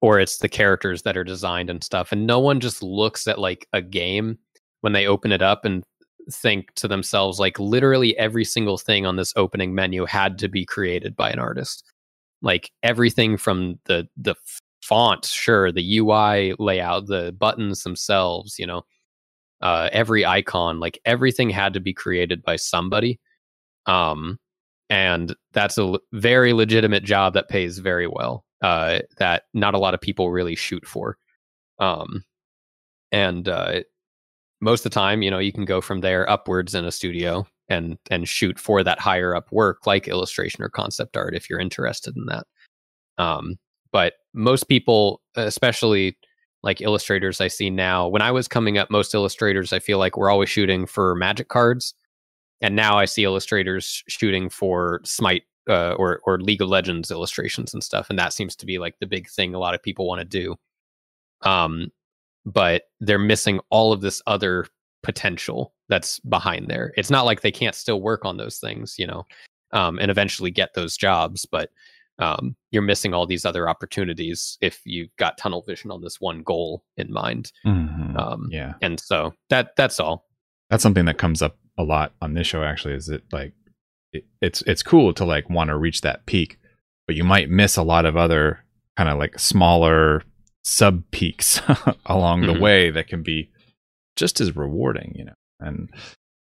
or 0.00 0.20
it's 0.20 0.38
the 0.38 0.48
characters 0.48 1.02
that 1.02 1.16
are 1.16 1.24
designed 1.24 1.68
and 1.68 1.82
stuff. 1.82 2.12
And 2.12 2.26
no 2.26 2.38
one 2.38 2.60
just 2.60 2.82
looks 2.82 3.26
at 3.26 3.40
like 3.40 3.66
a 3.72 3.82
game 3.82 4.38
when 4.82 4.92
they 4.92 5.06
open 5.06 5.32
it 5.32 5.42
up 5.42 5.64
and 5.64 5.82
think 6.32 6.72
to 6.74 6.88
themselves 6.88 7.38
like 7.38 7.58
literally 7.58 8.16
every 8.18 8.44
single 8.44 8.78
thing 8.78 9.06
on 9.06 9.16
this 9.16 9.32
opening 9.36 9.74
menu 9.74 10.04
had 10.04 10.38
to 10.38 10.48
be 10.48 10.64
created 10.64 11.16
by 11.16 11.30
an 11.30 11.38
artist 11.38 11.84
like 12.42 12.70
everything 12.82 13.36
from 13.36 13.78
the 13.86 14.06
the 14.16 14.34
font 14.82 15.24
sure 15.24 15.72
the 15.72 15.98
ui 15.98 16.54
layout 16.58 17.06
the 17.06 17.34
buttons 17.38 17.82
themselves 17.82 18.58
you 18.58 18.66
know 18.66 18.84
uh, 19.60 19.88
every 19.92 20.24
icon, 20.24 20.80
like 20.80 21.00
everything 21.04 21.50
had 21.50 21.72
to 21.74 21.80
be 21.80 21.92
created 21.92 22.42
by 22.42 22.56
somebody. 22.56 23.18
Um, 23.86 24.38
and 24.90 25.34
that's 25.52 25.78
a 25.78 25.82
l- 25.82 25.98
very 26.12 26.52
legitimate 26.52 27.04
job 27.04 27.34
that 27.34 27.48
pays 27.48 27.78
very 27.78 28.06
well. 28.06 28.44
Uh, 28.62 29.00
that 29.18 29.44
not 29.54 29.74
a 29.74 29.78
lot 29.78 29.94
of 29.94 30.00
people 30.00 30.30
really 30.30 30.54
shoot 30.56 30.86
for. 30.86 31.16
Um, 31.78 32.24
and 33.12 33.48
uh, 33.48 33.80
most 34.60 34.80
of 34.80 34.90
the 34.90 34.94
time, 34.94 35.22
you 35.22 35.30
know, 35.30 35.38
you 35.38 35.52
can 35.52 35.64
go 35.64 35.80
from 35.80 36.00
there 36.00 36.28
upwards 36.28 36.74
in 36.74 36.84
a 36.84 36.92
studio 36.92 37.46
and 37.68 37.98
and 38.10 38.28
shoot 38.28 38.58
for 38.58 38.82
that 38.82 38.98
higher 38.98 39.34
up 39.34 39.50
work, 39.52 39.86
like 39.86 40.08
illustration 40.08 40.62
or 40.62 40.68
concept 40.68 41.16
art, 41.16 41.34
if 41.34 41.48
you're 41.48 41.60
interested 41.60 42.16
in 42.16 42.26
that. 42.26 42.46
Um, 43.18 43.58
but 43.92 44.14
most 44.34 44.68
people, 44.68 45.20
especially 45.36 46.16
like 46.62 46.80
illustrators 46.80 47.40
I 47.40 47.48
see 47.48 47.70
now. 47.70 48.08
When 48.08 48.22
I 48.22 48.32
was 48.32 48.48
coming 48.48 48.78
up, 48.78 48.90
most 48.90 49.14
illustrators 49.14 49.72
I 49.72 49.78
feel 49.78 49.98
like 49.98 50.16
were 50.16 50.30
always 50.30 50.48
shooting 50.48 50.86
for 50.86 51.14
magic 51.14 51.48
cards, 51.48 51.94
and 52.60 52.74
now 52.74 52.98
I 52.98 53.04
see 53.04 53.24
illustrators 53.24 54.02
shooting 54.08 54.48
for 54.48 55.00
Smite 55.04 55.44
uh, 55.68 55.92
or 55.92 56.20
or 56.24 56.40
League 56.40 56.62
of 56.62 56.68
Legends 56.68 57.10
illustrations 57.10 57.74
and 57.74 57.84
stuff, 57.84 58.10
and 58.10 58.18
that 58.18 58.32
seems 58.32 58.56
to 58.56 58.66
be 58.66 58.78
like 58.78 58.98
the 58.98 59.06
big 59.06 59.28
thing 59.28 59.54
a 59.54 59.58
lot 59.58 59.74
of 59.74 59.82
people 59.82 60.06
want 60.06 60.20
to 60.20 60.24
do. 60.24 60.56
Um, 61.42 61.92
but 62.52 62.84
they're 63.00 63.18
missing 63.18 63.60
all 63.70 63.92
of 63.92 64.00
this 64.00 64.22
other 64.26 64.66
potential 65.02 65.74
that's 65.88 66.18
behind 66.20 66.68
there. 66.68 66.92
It's 66.96 67.10
not 67.10 67.24
like 67.24 67.40
they 67.40 67.52
can't 67.52 67.74
still 67.74 68.00
work 68.00 68.24
on 68.24 68.36
those 68.36 68.58
things, 68.58 68.96
you 68.98 69.06
know, 69.06 69.26
um, 69.72 69.98
and 69.98 70.10
eventually 70.10 70.50
get 70.50 70.74
those 70.74 70.96
jobs, 70.96 71.46
but 71.46 71.70
um, 72.18 72.56
you're 72.72 72.82
missing 72.82 73.14
all 73.14 73.26
these 73.26 73.44
other 73.44 73.68
opportunities 73.68 74.58
if 74.60 74.80
you've 74.84 75.14
got 75.16 75.38
tunnel 75.38 75.62
vision 75.62 75.90
on 75.90 76.02
this 76.02 76.20
one 76.20 76.42
goal 76.42 76.82
in 76.96 77.12
mind. 77.12 77.52
Mm-hmm. 77.64 78.16
Um, 78.16 78.48
yeah, 78.50 78.74
and 78.82 78.98
so 78.98 79.34
that 79.50 79.76
that's 79.76 80.00
all. 80.00 80.26
That's 80.68 80.82
something 80.82 81.04
that 81.04 81.18
comes 81.18 81.42
up 81.42 81.58
a 81.78 81.84
lot 81.84 82.14
on 82.20 82.34
this 82.34 82.46
show. 82.46 82.64
Actually, 82.64 82.94
is 82.94 83.08
it 83.08 83.22
like 83.30 83.52
it, 84.12 84.24
it's 84.42 84.62
it's 84.62 84.82
cool 84.82 85.14
to 85.14 85.24
like 85.24 85.48
want 85.48 85.68
to 85.68 85.76
reach 85.76 86.00
that 86.00 86.26
peak, 86.26 86.58
but 87.06 87.14
you 87.14 87.22
might 87.22 87.50
miss 87.50 87.76
a 87.76 87.84
lot 87.84 88.04
of 88.04 88.16
other 88.16 88.64
kind 88.96 89.08
of 89.08 89.18
like 89.18 89.38
smaller 89.38 90.24
sub 90.68 91.02
peaks 91.10 91.60
along 92.06 92.42
mm-hmm. 92.42 92.54
the 92.54 92.60
way 92.60 92.90
that 92.90 93.08
can 93.08 93.22
be 93.22 93.50
just 94.16 94.40
as 94.40 94.54
rewarding, 94.54 95.14
you 95.16 95.24
know. 95.24 95.34
And 95.60 95.88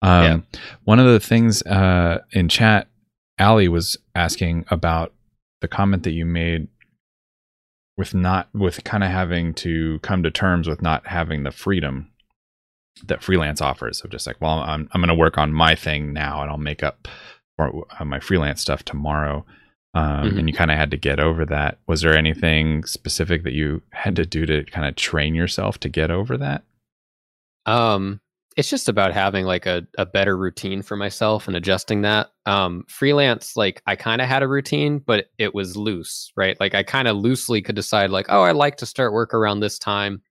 um, 0.02 0.24
yeah. 0.24 0.60
one 0.84 1.00
of 1.00 1.06
the 1.06 1.20
things 1.20 1.62
uh, 1.64 2.22
in 2.32 2.50
chat, 2.50 2.88
Ali 3.40 3.68
was 3.68 3.98
asking 4.16 4.66
about 4.70 5.14
the 5.62 5.68
comment 5.68 6.04
that 6.04 6.12
you 6.12 6.26
made 6.26 6.68
with 7.98 8.14
not 8.14 8.50
with 8.54 8.84
kind 8.84 9.04
of 9.04 9.12
having 9.12 9.54
to 9.54 10.00
come 10.00 10.24
to 10.24 10.32
terms 10.32 10.68
with 10.68 10.82
not 10.82 11.08
having 11.08 11.44
the 11.44 11.52
freedom 11.52 12.12
that 13.06 13.24
freelance 13.24 13.62
offers 13.62 14.02
of 14.02 14.10
just 14.10 14.26
like 14.26 14.40
well 14.40 14.60
i'm, 14.60 14.88
I'm 14.94 15.02
going 15.02 15.10
to 15.10 15.16
work 15.16 15.38
on 15.38 15.52
my 15.52 15.76
thing 15.76 16.14
now 16.14 16.42
and 16.42 16.50
i'll 16.50 16.58
make 16.58 16.84
up 16.84 17.08
for 17.58 17.86
uh, 18.00 18.06
my 18.06 18.20
freelance 18.20 18.62
stuff 18.62 18.84
tomorrow 18.84 19.46
um, 19.96 20.28
mm-hmm. 20.28 20.40
and 20.40 20.50
you 20.50 20.54
kind 20.54 20.72
of 20.72 20.78
had 20.78 20.92
to 20.92 20.98
get 20.98 21.22
over 21.22 21.46
that. 21.46 21.80
Was 21.88 22.02
there 22.02 22.16
anything 22.16 22.84
specific 22.84 23.44
that 23.44 23.54
you 23.54 23.82
had 23.92 24.16
to 24.18 24.26
do 24.26 24.46
to 24.46 24.64
kind 24.66 24.86
of 24.86 24.96
train 24.96 25.34
yourself 25.34 25.80
to 25.80 25.90
get 25.90 26.12
over 26.12 26.38
that? 26.38 26.64
Um 27.66 28.20
it's 28.58 28.70
just 28.70 28.88
about 28.88 29.12
having 29.12 29.46
like 29.46 29.66
a, 29.66 29.86
a 29.98 30.06
better 30.06 30.38
routine 30.38 30.82
for 30.82 30.96
myself 30.96 31.48
and 31.48 31.58
adjusting 31.58 32.02
that. 32.02 32.32
Um 32.46 32.84
freelance 32.88 33.56
like 33.56 33.82
i 33.88 33.96
kind 33.96 34.22
of 34.22 34.28
had 34.28 34.44
a 34.44 34.48
routine 34.48 35.00
but 35.00 35.28
it 35.38 35.56
was 35.56 35.78
loose 35.78 36.32
right? 36.36 36.60
Like 36.60 36.76
i 36.76 36.84
kind 36.84 37.08
of 37.08 37.16
loosely 37.16 37.62
could 37.62 37.76
decide 37.76 38.12
like 38.12 38.28
oh 38.30 38.42
i 38.42 38.52
like 38.52 38.76
to 38.78 38.86
start 38.86 39.14
work 39.14 39.34
around 39.34 39.62
this 39.62 39.80
time. 39.80 40.22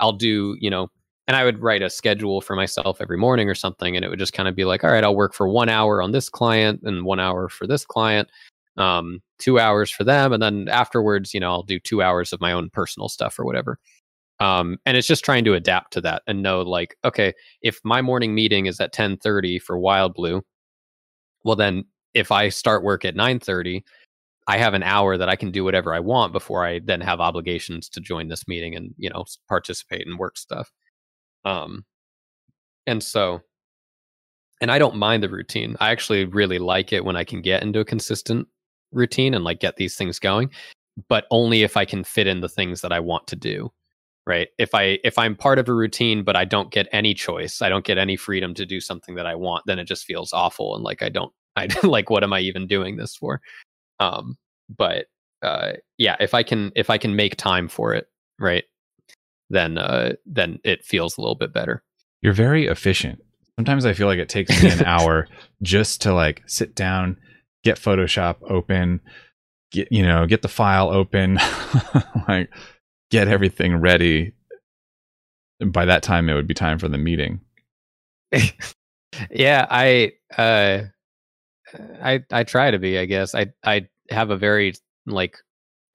I'll 0.00 0.12
do 0.12 0.56
you 0.60 0.68
know 0.68 0.90
and 1.28 1.36
I 1.36 1.44
would 1.44 1.60
write 1.60 1.82
a 1.82 1.90
schedule 1.90 2.40
for 2.40 2.54
myself 2.54 3.00
every 3.00 3.18
morning 3.18 3.48
or 3.48 3.54
something, 3.56 3.96
and 3.96 4.04
it 4.04 4.08
would 4.08 4.20
just 4.20 4.32
kind 4.32 4.48
of 4.48 4.54
be 4.54 4.64
like, 4.64 4.84
all 4.84 4.92
right, 4.92 5.02
I'll 5.02 5.16
work 5.16 5.34
for 5.34 5.48
one 5.48 5.68
hour 5.68 6.00
on 6.00 6.12
this 6.12 6.28
client 6.28 6.82
and 6.84 7.04
one 7.04 7.18
hour 7.18 7.48
for 7.48 7.66
this 7.66 7.84
client, 7.84 8.28
um, 8.76 9.20
two 9.38 9.58
hours 9.58 9.90
for 9.90 10.04
them, 10.04 10.32
and 10.32 10.42
then 10.42 10.68
afterwards, 10.68 11.34
you 11.34 11.40
know, 11.40 11.50
I'll 11.50 11.62
do 11.62 11.78
two 11.78 12.02
hours 12.02 12.32
of 12.32 12.40
my 12.40 12.52
own 12.52 12.70
personal 12.70 13.08
stuff 13.08 13.38
or 13.38 13.44
whatever. 13.44 13.78
Um, 14.38 14.78
and 14.84 14.96
it's 14.96 15.06
just 15.06 15.24
trying 15.24 15.44
to 15.46 15.54
adapt 15.54 15.92
to 15.94 16.00
that 16.02 16.22
and 16.26 16.42
know 16.42 16.60
like, 16.60 16.96
okay, 17.04 17.32
if 17.62 17.80
my 17.84 18.02
morning 18.02 18.34
meeting 18.34 18.66
is 18.66 18.80
at 18.80 18.92
ten 18.92 19.16
thirty 19.16 19.58
for 19.58 19.78
Wild 19.78 20.14
Blue, 20.14 20.42
well 21.44 21.56
then 21.56 21.84
if 22.14 22.30
I 22.32 22.50
start 22.50 22.84
work 22.84 23.04
at 23.04 23.16
nine 23.16 23.40
thirty, 23.40 23.84
I 24.46 24.58
have 24.58 24.74
an 24.74 24.82
hour 24.82 25.16
that 25.16 25.28
I 25.28 25.36
can 25.36 25.50
do 25.50 25.64
whatever 25.64 25.94
I 25.94 26.00
want 26.00 26.32
before 26.32 26.66
I 26.66 26.80
then 26.80 27.00
have 27.00 27.20
obligations 27.20 27.88
to 27.90 28.00
join 28.00 28.28
this 28.28 28.46
meeting 28.46 28.76
and 28.76 28.94
you 28.98 29.10
know 29.10 29.24
participate 29.48 30.06
in 30.06 30.18
work 30.18 30.36
stuff. 30.36 30.70
Um, 31.44 31.84
and 32.86 33.02
so, 33.02 33.40
and 34.60 34.70
I 34.70 34.78
don't 34.78 34.96
mind 34.96 35.22
the 35.22 35.28
routine. 35.28 35.76
I 35.80 35.90
actually 35.90 36.26
really 36.26 36.58
like 36.58 36.92
it 36.92 37.04
when 37.04 37.16
I 37.16 37.24
can 37.24 37.40
get 37.42 37.62
into 37.62 37.80
a 37.80 37.84
consistent 37.84 38.48
routine 38.96 39.34
and 39.34 39.44
like 39.44 39.60
get 39.60 39.76
these 39.76 39.94
things 39.94 40.18
going, 40.18 40.50
but 41.08 41.26
only 41.30 41.62
if 41.62 41.76
I 41.76 41.84
can 41.84 42.02
fit 42.02 42.26
in 42.26 42.40
the 42.40 42.48
things 42.48 42.80
that 42.80 42.92
I 42.92 43.00
want 43.00 43.26
to 43.28 43.36
do. 43.36 43.72
Right. 44.26 44.48
If 44.58 44.74
I 44.74 44.98
if 45.04 45.18
I'm 45.18 45.36
part 45.36 45.60
of 45.60 45.68
a 45.68 45.72
routine 45.72 46.24
but 46.24 46.34
I 46.34 46.44
don't 46.44 46.72
get 46.72 46.88
any 46.90 47.14
choice, 47.14 47.62
I 47.62 47.68
don't 47.68 47.84
get 47.84 47.96
any 47.96 48.16
freedom 48.16 48.54
to 48.54 48.66
do 48.66 48.80
something 48.80 49.14
that 49.14 49.26
I 49.26 49.36
want, 49.36 49.62
then 49.66 49.78
it 49.78 49.84
just 49.84 50.04
feels 50.04 50.32
awful 50.32 50.74
and 50.74 50.82
like 50.82 51.00
I 51.00 51.08
don't 51.08 51.32
I 51.56 51.68
like 51.84 52.10
what 52.10 52.24
am 52.24 52.32
I 52.32 52.40
even 52.40 52.66
doing 52.66 52.96
this 52.96 53.14
for? 53.14 53.40
Um, 54.00 54.36
but 54.68 55.06
uh, 55.42 55.74
yeah, 55.96 56.16
if 56.18 56.34
I 56.34 56.42
can 56.42 56.72
if 56.74 56.90
I 56.90 56.98
can 56.98 57.14
make 57.14 57.36
time 57.36 57.68
for 57.68 57.94
it, 57.94 58.08
right, 58.38 58.64
then 59.50 59.78
uh, 59.78 60.14
then 60.26 60.58
it 60.64 60.84
feels 60.84 61.16
a 61.16 61.20
little 61.20 61.36
bit 61.36 61.52
better. 61.52 61.82
You're 62.22 62.32
very 62.32 62.66
efficient. 62.66 63.22
Sometimes 63.56 63.86
I 63.86 63.92
feel 63.92 64.06
like 64.06 64.18
it 64.18 64.28
takes 64.28 64.62
me 64.62 64.70
an 64.70 64.84
hour 64.86 65.28
just 65.62 66.02
to 66.02 66.12
like 66.12 66.42
sit 66.46 66.74
down, 66.74 67.18
get 67.66 67.78
Photoshop 67.78 68.36
open, 68.48 69.00
get 69.72 69.90
you 69.90 70.02
know, 70.02 70.24
get 70.24 70.42
the 70.42 70.48
file 70.48 70.88
open, 70.88 71.34
like 72.28 72.48
get 73.10 73.26
everything 73.26 73.76
ready. 73.76 74.32
By 75.60 75.84
that 75.84 76.04
time 76.04 76.28
it 76.28 76.34
would 76.34 76.46
be 76.46 76.54
time 76.54 76.78
for 76.78 76.86
the 76.86 76.96
meeting. 76.96 77.40
yeah, 79.30 79.66
I 79.68 80.12
uh 80.38 80.82
I 82.00 82.22
I 82.30 82.44
try 82.44 82.70
to 82.70 82.78
be, 82.78 82.98
I 82.98 83.04
guess. 83.04 83.34
I 83.34 83.48
I 83.64 83.88
have 84.10 84.30
a 84.30 84.36
very 84.36 84.74
like 85.06 85.36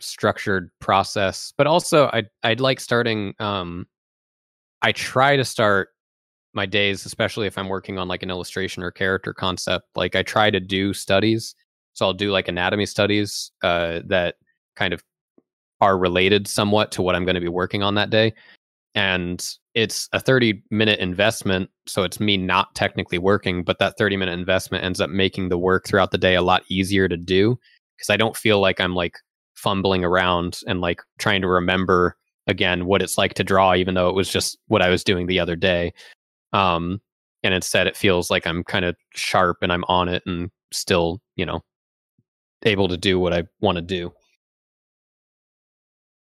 structured 0.02 0.72
process, 0.82 1.54
but 1.58 1.68
also 1.68 2.08
I 2.08 2.24
I'd 2.44 2.60
like 2.60 2.82
starting 2.82 3.34
um 3.40 3.88
I 4.82 4.92
try 4.92 5.38
to 5.38 5.46
start 5.46 5.90
my 6.54 6.66
days, 6.66 7.06
especially 7.06 7.48
if 7.48 7.58
I'm 7.58 7.70
working 7.70 7.98
on 7.98 8.10
like 8.10 8.24
an 8.24 8.30
illustration 8.30 8.84
or 8.84 8.92
character 8.92 9.34
concept, 9.34 9.88
like 9.96 10.18
I 10.18 10.24
try 10.24 10.50
to 10.50 10.60
do 10.60 10.92
studies. 10.94 11.56
So 12.02 12.08
I'll 12.08 12.14
do 12.14 12.32
like 12.32 12.48
anatomy 12.48 12.88
studies 12.88 13.52
uh 13.62 14.00
that 14.08 14.38
kind 14.76 14.92
of 14.92 15.04
are 15.82 16.00
related 16.00 16.48
somewhat 16.48 16.92
to 16.94 17.04
what 17.04 17.16
I'm 17.16 17.26
going 17.26 17.36
to 17.36 17.42
be 17.42 17.48
working 17.48 17.84
on 17.84 17.94
that 17.94 18.10
day. 18.10 18.34
And 18.96 19.48
it's 19.76 20.10
a 20.12 20.20
30 20.20 20.64
minute 20.72 21.00
investment. 21.00 21.70
So 21.86 22.02
it's 22.02 22.20
me 22.20 22.38
not 22.38 22.74
technically 22.74 23.20
working, 23.20 23.64
but 23.64 23.78
that 23.78 24.00
30 24.00 24.18
minute 24.18 24.34
investment 24.34 24.84
ends 24.84 25.00
up 25.00 25.12
making 25.12 25.50
the 25.50 25.60
work 25.60 25.86
throughout 25.86 26.10
the 26.10 26.18
day 26.18 26.34
a 26.34 26.42
lot 26.42 26.64
easier 26.70 27.08
to 27.08 27.18
do 27.18 27.60
because 27.96 28.10
I 28.10 28.18
don't 28.18 28.36
feel 28.36 28.60
like 28.60 28.80
I'm 28.80 28.96
like 28.96 29.20
fumbling 29.54 30.04
around 30.04 30.62
and 30.66 30.82
like 30.82 31.04
trying 31.20 31.42
to 31.44 31.48
remember 31.48 32.18
again 32.48 32.88
what 32.88 33.04
it's 33.04 33.20
like 33.20 33.36
to 33.36 33.44
draw, 33.44 33.76
even 33.76 33.94
though 33.94 34.10
it 34.10 34.16
was 34.16 34.28
just 34.28 34.58
what 34.70 34.82
I 34.82 34.90
was 34.90 35.04
doing 35.04 35.28
the 35.28 35.40
other 35.40 35.56
day. 35.56 35.94
Um, 36.52 37.00
and 37.44 37.54
instead, 37.54 37.86
it 37.86 37.96
feels 37.96 38.32
like 38.32 38.48
I'm 38.48 38.64
kind 38.64 38.86
of 38.86 38.96
sharp 39.14 39.58
and 39.62 39.72
I'm 39.72 39.84
on 39.84 40.10
it 40.10 40.24
and 40.26 40.50
still, 40.72 41.22
you 41.36 41.46
know, 41.46 41.62
able 42.64 42.88
to 42.88 42.98
do 42.98 43.20
what 43.20 43.34
I 43.34 43.44
want 43.60 43.78
to 43.78 43.82
do. 43.82 44.14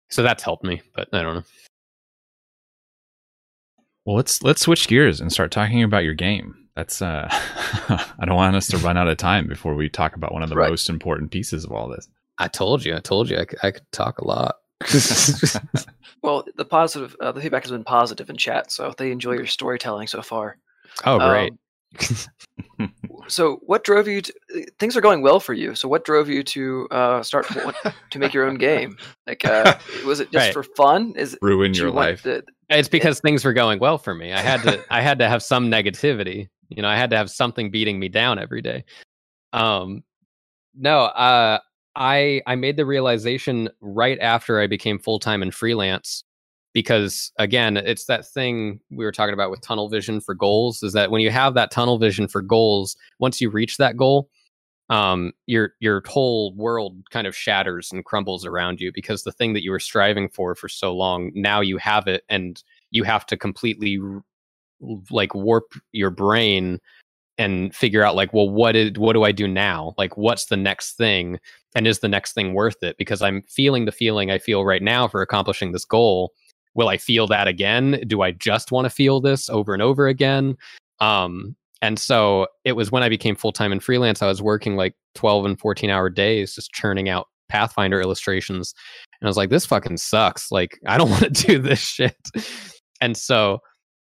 So 0.09 0.23
that's 0.23 0.43
helped 0.43 0.63
me, 0.63 0.81
but 0.95 1.09
I 1.13 1.21
don't 1.21 1.35
know. 1.35 1.43
Well, 4.05 4.15
let's 4.15 4.43
let's 4.43 4.61
switch 4.61 4.87
gears 4.87 5.19
and 5.19 5.31
start 5.31 5.51
talking 5.51 5.81
about 5.81 6.03
your 6.03 6.13
game. 6.13 6.55
That's 6.75 7.01
uh 7.01 7.27
I 7.31 8.25
don't 8.25 8.35
want 8.35 8.55
us 8.55 8.67
to 8.67 8.77
run 8.77 8.97
out 8.97 9.07
of 9.07 9.17
time 9.17 9.47
before 9.47 9.73
we 9.73 9.89
talk 9.89 10.15
about 10.15 10.31
one 10.31 10.43
of 10.43 10.49
the 10.49 10.55
right. 10.55 10.69
most 10.69 10.89
important 10.89 11.31
pieces 11.31 11.65
of 11.65 11.71
all 11.71 11.87
this. 11.87 12.07
I 12.37 12.47
told 12.47 12.85
you, 12.85 12.95
I 12.95 12.99
told 12.99 13.29
you 13.29 13.37
I 13.37 13.45
could, 13.45 13.59
I 13.63 13.71
could 13.71 13.91
talk 13.91 14.19
a 14.19 14.27
lot. 14.27 14.57
well, 16.21 16.45
the 16.55 16.65
positive 16.65 17.15
uh, 17.19 17.31
the 17.31 17.41
feedback 17.41 17.63
has 17.63 17.71
been 17.71 17.83
positive 17.83 18.29
in 18.29 18.37
chat, 18.37 18.71
so 18.71 18.93
they 18.97 19.11
enjoy 19.11 19.33
your 19.33 19.45
storytelling 19.47 20.07
so 20.07 20.21
far. 20.21 20.57
Oh, 21.05 21.17
great. 21.17 21.51
Um, 21.51 21.59
so, 23.27 23.59
what 23.63 23.83
drove 23.83 24.07
you 24.07 24.21
to 24.21 24.33
things 24.79 24.95
are 24.95 25.01
going 25.01 25.21
well 25.21 25.39
for 25.39 25.53
you? 25.53 25.75
So, 25.75 25.87
what 25.87 26.05
drove 26.05 26.29
you 26.29 26.43
to 26.43 26.87
uh, 26.91 27.23
start 27.23 27.47
to 28.11 28.19
make 28.19 28.33
your 28.33 28.47
own 28.47 28.55
game? 28.55 28.97
Like, 29.27 29.45
uh, 29.45 29.77
was 30.05 30.19
it 30.19 30.31
just 30.31 30.45
right. 30.45 30.53
for 30.53 30.63
fun? 30.63 31.13
Is 31.15 31.37
ruin 31.41 31.73
your 31.73 31.91
life? 31.91 32.23
To, 32.23 32.43
it's 32.69 32.89
because 32.89 33.19
things 33.19 33.45
were 33.45 33.53
going 33.53 33.79
well 33.79 33.97
for 33.97 34.13
me. 34.13 34.33
I 34.33 34.39
had 34.39 34.61
to 34.63 34.83
I 34.89 35.01
had 35.01 35.19
to 35.19 35.29
have 35.29 35.43
some 35.43 35.69
negativity. 35.69 36.49
You 36.69 36.81
know, 36.81 36.89
I 36.89 36.97
had 36.97 37.11
to 37.11 37.17
have 37.17 37.29
something 37.29 37.71
beating 37.71 37.99
me 37.99 38.09
down 38.09 38.39
every 38.39 38.61
day. 38.61 38.83
Um 39.53 40.03
no, 40.75 41.01
uh 41.01 41.59
I 41.95 42.41
I 42.45 42.55
made 42.55 42.75
the 42.75 42.85
realization 42.85 43.69
right 43.79 44.19
after 44.19 44.59
I 44.59 44.67
became 44.67 44.99
full-time 44.99 45.41
and 45.41 45.53
freelance 45.53 46.24
because 46.75 47.31
again, 47.39 47.77
it's 47.77 48.03
that 48.05 48.27
thing 48.27 48.81
we 48.91 49.05
were 49.05 49.11
talking 49.13 49.33
about 49.33 49.49
with 49.49 49.61
tunnel 49.61 49.87
vision 49.87 50.19
for 50.19 50.35
goals 50.35 50.83
is 50.83 50.91
that 50.91 51.09
when 51.09 51.21
you 51.21 51.31
have 51.31 51.53
that 51.53 51.71
tunnel 51.71 51.97
vision 51.97 52.27
for 52.27 52.41
goals, 52.41 52.97
once 53.17 53.39
you 53.39 53.49
reach 53.49 53.77
that 53.77 53.95
goal, 53.95 54.29
um, 54.89 55.31
your 55.45 55.71
your 55.79 56.03
whole 56.05 56.53
world 56.53 56.97
kind 57.11 57.27
of 57.27 57.35
shatters 57.35 57.93
and 57.93 58.03
crumbles 58.03 58.45
around 58.45 58.81
you 58.81 58.91
because 58.93 59.23
the 59.23 59.31
thing 59.31 59.53
that 59.53 59.63
you 59.63 59.71
were 59.71 59.79
striving 59.79 60.27
for 60.27 60.53
for 60.53 60.67
so 60.67 60.93
long 60.93 61.31
now 61.33 61.61
you 61.61 61.77
have 61.77 62.07
it 62.07 62.23
and 62.29 62.61
you 62.91 63.03
have 63.03 63.25
to 63.25 63.37
completely 63.37 63.97
like 65.09 65.33
warp 65.33 65.73
your 65.93 66.11
brain 66.11 66.79
and 67.37 67.73
figure 67.73 68.03
out 68.03 68.15
like 68.15 68.31
well 68.33 68.49
what 68.49 68.73
did 68.73 68.97
what 68.97 69.13
do 69.13 69.23
i 69.23 69.31
do 69.31 69.47
now? 69.47 69.95
Like 69.97 70.17
what's 70.17 70.47
the 70.47 70.57
next 70.57 70.97
thing? 70.97 71.39
And 71.73 71.87
is 71.87 71.99
the 71.99 72.09
next 72.09 72.33
thing 72.33 72.53
worth 72.53 72.83
it? 72.83 72.97
Because 72.97 73.21
i'm 73.21 73.41
feeling 73.43 73.85
the 73.85 73.91
feeling 73.91 74.29
i 74.29 74.37
feel 74.37 74.65
right 74.65 74.83
now 74.83 75.07
for 75.07 75.21
accomplishing 75.21 75.71
this 75.71 75.85
goal 75.85 76.33
will 76.75 76.89
i 76.89 76.97
feel 76.97 77.25
that 77.27 77.47
again 77.47 78.03
do 78.07 78.21
i 78.21 78.31
just 78.31 78.71
want 78.71 78.85
to 78.85 78.89
feel 78.89 79.19
this 79.19 79.49
over 79.49 79.73
and 79.73 79.81
over 79.81 80.07
again 80.07 80.55
um 80.99 81.55
and 81.81 81.99
so 81.99 82.47
it 82.63 82.71
was 82.71 82.91
when 82.91 83.03
I 83.03 83.09
became 83.09 83.35
full 83.35 83.51
time 83.51 83.71
and 83.71 83.83
freelance, 83.83 84.21
I 84.23 84.27
was 84.27 84.41
working 84.41 84.75
like 84.75 84.95
12 85.13 85.45
and 85.45 85.59
14 85.59 85.89
hour 85.89 86.09
days, 86.09 86.55
just 86.55 86.71
churning 86.71 87.09
out 87.09 87.27
Pathfinder 87.47 88.01
illustrations. 88.01 88.73
And 89.21 89.27
I 89.27 89.29
was 89.29 89.37
like, 89.37 89.51
this 89.51 89.67
fucking 89.67 89.97
sucks. 89.97 90.51
Like, 90.51 90.79
I 90.87 90.97
don't 90.97 91.09
want 91.11 91.23
to 91.23 91.29
do 91.29 91.59
this 91.59 91.79
shit. 91.79 92.17
And 93.01 93.15
so 93.15 93.59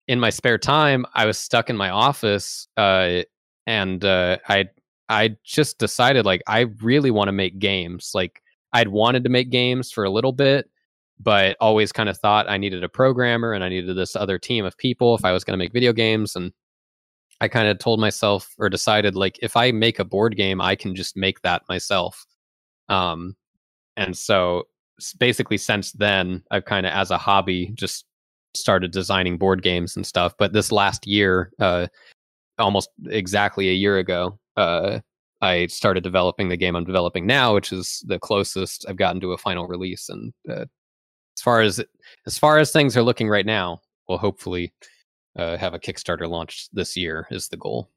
in 0.08 0.20
my 0.20 0.30
spare 0.30 0.58
time, 0.58 1.06
I 1.16 1.26
was 1.26 1.38
stuck 1.38 1.70
in 1.70 1.76
my 1.76 1.90
office. 1.90 2.68
Uh, 2.78 3.24
and 3.68 4.06
uh, 4.06 4.38
I 4.48 4.70
I 5.10 5.36
just 5.44 5.78
decided 5.78 6.26
like 6.26 6.44
I 6.48 6.62
really 6.82 7.12
want 7.12 7.28
to 7.28 7.34
make 7.34 7.60
games. 7.60 8.12
Like 8.14 8.42
I'd 8.74 8.88
wanted 8.88 9.24
to 9.24 9.30
make 9.30 9.50
games 9.50 9.92
for 9.92 10.04
a 10.04 10.10
little 10.10 10.32
bit, 10.32 10.70
but 11.20 11.56
always 11.60 11.92
kind 11.92 12.10
of 12.10 12.18
thought 12.18 12.50
I 12.50 12.58
needed 12.58 12.84
a 12.84 12.90
programmer 12.90 13.54
and 13.54 13.64
I 13.64 13.70
needed 13.70 13.96
this 13.96 14.16
other 14.16 14.38
team 14.38 14.66
of 14.66 14.78
people 14.78 15.16
if 15.16 15.24
I 15.24 15.32
was 15.32 15.44
going 15.44 15.54
to 15.54 15.64
make 15.64 15.74
video 15.74 15.94
games. 15.94 16.36
And 16.36 16.52
I 17.42 17.48
kind 17.48 17.68
of 17.68 17.80
told 17.80 18.00
myself 18.00 18.54
or 18.58 18.70
decided 18.70 19.16
like 19.16 19.40
if 19.42 19.56
I 19.56 19.72
make 19.72 20.00
a 20.00 20.06
board 20.06 20.36
game, 20.36 20.62
I 20.62 20.76
can 20.76 20.96
just 20.96 21.16
make 21.16 21.42
that 21.42 21.64
myself. 21.70 22.26
Um, 22.90 23.36
and 23.98 24.18
so 24.18 24.64
basically 25.20 25.58
since 25.58 25.92
then, 25.94 26.44
I've 26.52 26.66
kind 26.66 26.86
of 26.86 26.94
as 26.94 27.12
a 27.12 27.18
hobby 27.18 27.72
just 27.76 28.06
started 28.54 28.92
designing 28.92 29.38
board 29.38 29.62
games 29.62 29.96
and 29.96 30.06
stuff. 30.06 30.34
But 30.38 30.54
this 30.54 30.72
last 30.72 31.08
year, 31.08 31.52
uh, 31.60 31.88
almost 32.58 32.90
exactly 33.08 33.70
a 33.70 33.74
year 33.74 33.98
ago, 33.98 34.40
uh, 34.58 35.00
I 35.42 35.68
started 35.68 36.04
developing 36.04 36.50
the 36.50 36.58
game 36.58 36.76
I'm 36.76 36.86
developing 36.86 37.26
now, 37.26 37.54
which 37.54 37.74
is 37.74 38.04
the 38.08 38.20
closest 38.20 38.86
I've 38.88 38.96
gotten 38.96 39.22
to 39.22 39.34
a 39.34 39.38
final 39.38 39.68
release. 39.68 40.10
And 40.10 40.34
uh, 40.50 40.66
as 41.36 41.41
far 41.41 41.62
as 41.62 41.84
as 42.26 42.38
far 42.38 42.57
as 42.57 42.72
things 42.72 42.95
are 42.98 43.03
looking 43.03 43.30
right 43.30 43.45
now, 43.45 43.82
we'll 44.07 44.18
hopefully 44.18 44.74
uh, 45.36 45.57
have 45.57 45.74
a 45.74 45.80
Kickstarter 45.80 46.30
launch 46.30 46.70
this 46.72 46.95
year 46.95 47.28
is 47.32 47.48
the 47.48 47.57
goal. 47.57 47.90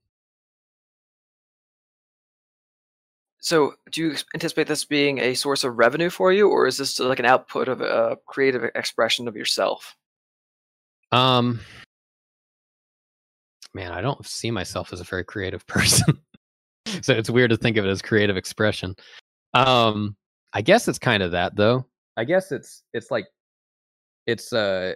So, 3.41 3.75
do 3.93 4.03
you 4.03 4.17
anticipate 4.35 4.67
this 4.67 4.85
being 4.85 5.19
a 5.21 5.35
source 5.35 5.63
of 5.63 5.79
revenue 5.79 6.11
for 6.11 6.33
you, 6.33 6.49
or 6.49 6.67
is 6.67 6.77
this 6.77 6.99
like 6.99 7.21
an 7.21 7.25
output 7.25 7.69
of 7.69 7.81
a 7.81 8.19
creative 8.27 8.65
expression 8.75 9.29
of 9.29 9.37
yourself? 9.37 9.97
Um, 11.13 11.61
man, 13.75 13.93
I 13.93 14.01
don't 14.01 14.27
see 14.27 14.51
myself 14.51 14.93
as 14.93 15.01
a 15.01 15.05
very 15.05 15.25
creative 15.25 15.67
person, 15.69 16.21
so 17.01 17.15
it's 17.15 17.31
weird 17.31 17.51
to 17.51 17.57
think 17.57 17.77
of 17.77 17.87
it 17.87 17.91
as 17.91 18.03
creative 18.03 18.37
expression. 18.37 18.97
Um, 19.55 20.17
I 20.53 20.61
guess 20.61 20.89
it's 20.89 20.99
kind 20.99 21.23
of 21.23 21.31
that 21.31 21.55
though. 21.55 21.87
I 22.19 22.25
guess 22.25 22.53
it's 22.53 22.83
it's 22.93 23.11
like 23.11 23.27
it's 24.27 24.53
uh 24.53 24.95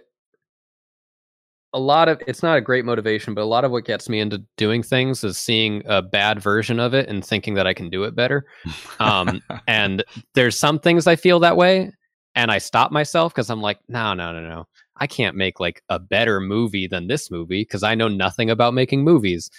a 1.73 1.79
lot 1.79 2.07
of 2.07 2.21
it's 2.27 2.43
not 2.43 2.57
a 2.57 2.61
great 2.61 2.85
motivation, 2.85 3.33
but 3.33 3.41
a 3.41 3.45
lot 3.45 3.65
of 3.65 3.71
what 3.71 3.85
gets 3.85 4.07
me 4.07 4.19
into 4.19 4.43
doing 4.57 4.83
things 4.83 5.23
is 5.23 5.39
seeing 5.39 5.81
a 5.87 6.01
bad 6.01 6.39
version 6.39 6.79
of 6.79 6.93
it 6.93 7.09
and 7.09 7.25
thinking 7.25 7.55
that 7.55 7.65
I 7.65 7.73
can 7.73 7.89
do 7.89 8.03
it 8.03 8.15
better. 8.15 8.45
Um, 8.99 9.41
and 9.67 10.03
there's 10.35 10.59
some 10.59 10.77
things 10.77 11.07
I 11.07 11.15
feel 11.15 11.39
that 11.39 11.57
way, 11.57 11.91
and 12.35 12.51
I 12.51 12.59
stop 12.59 12.91
myself 12.91 13.33
because 13.33 13.49
I'm 13.49 13.61
like, 13.61 13.79
no, 13.87 14.13
no, 14.13 14.31
no, 14.31 14.47
no, 14.47 14.67
I 14.97 15.07
can't 15.07 15.35
make 15.35 15.59
like 15.59 15.81
a 15.89 15.97
better 15.97 16.39
movie 16.39 16.85
than 16.85 17.07
this 17.07 17.31
movie 17.31 17.61
because 17.61 17.81
I 17.81 17.95
know 17.95 18.07
nothing 18.07 18.51
about 18.51 18.75
making 18.75 19.03
movies. 19.03 19.49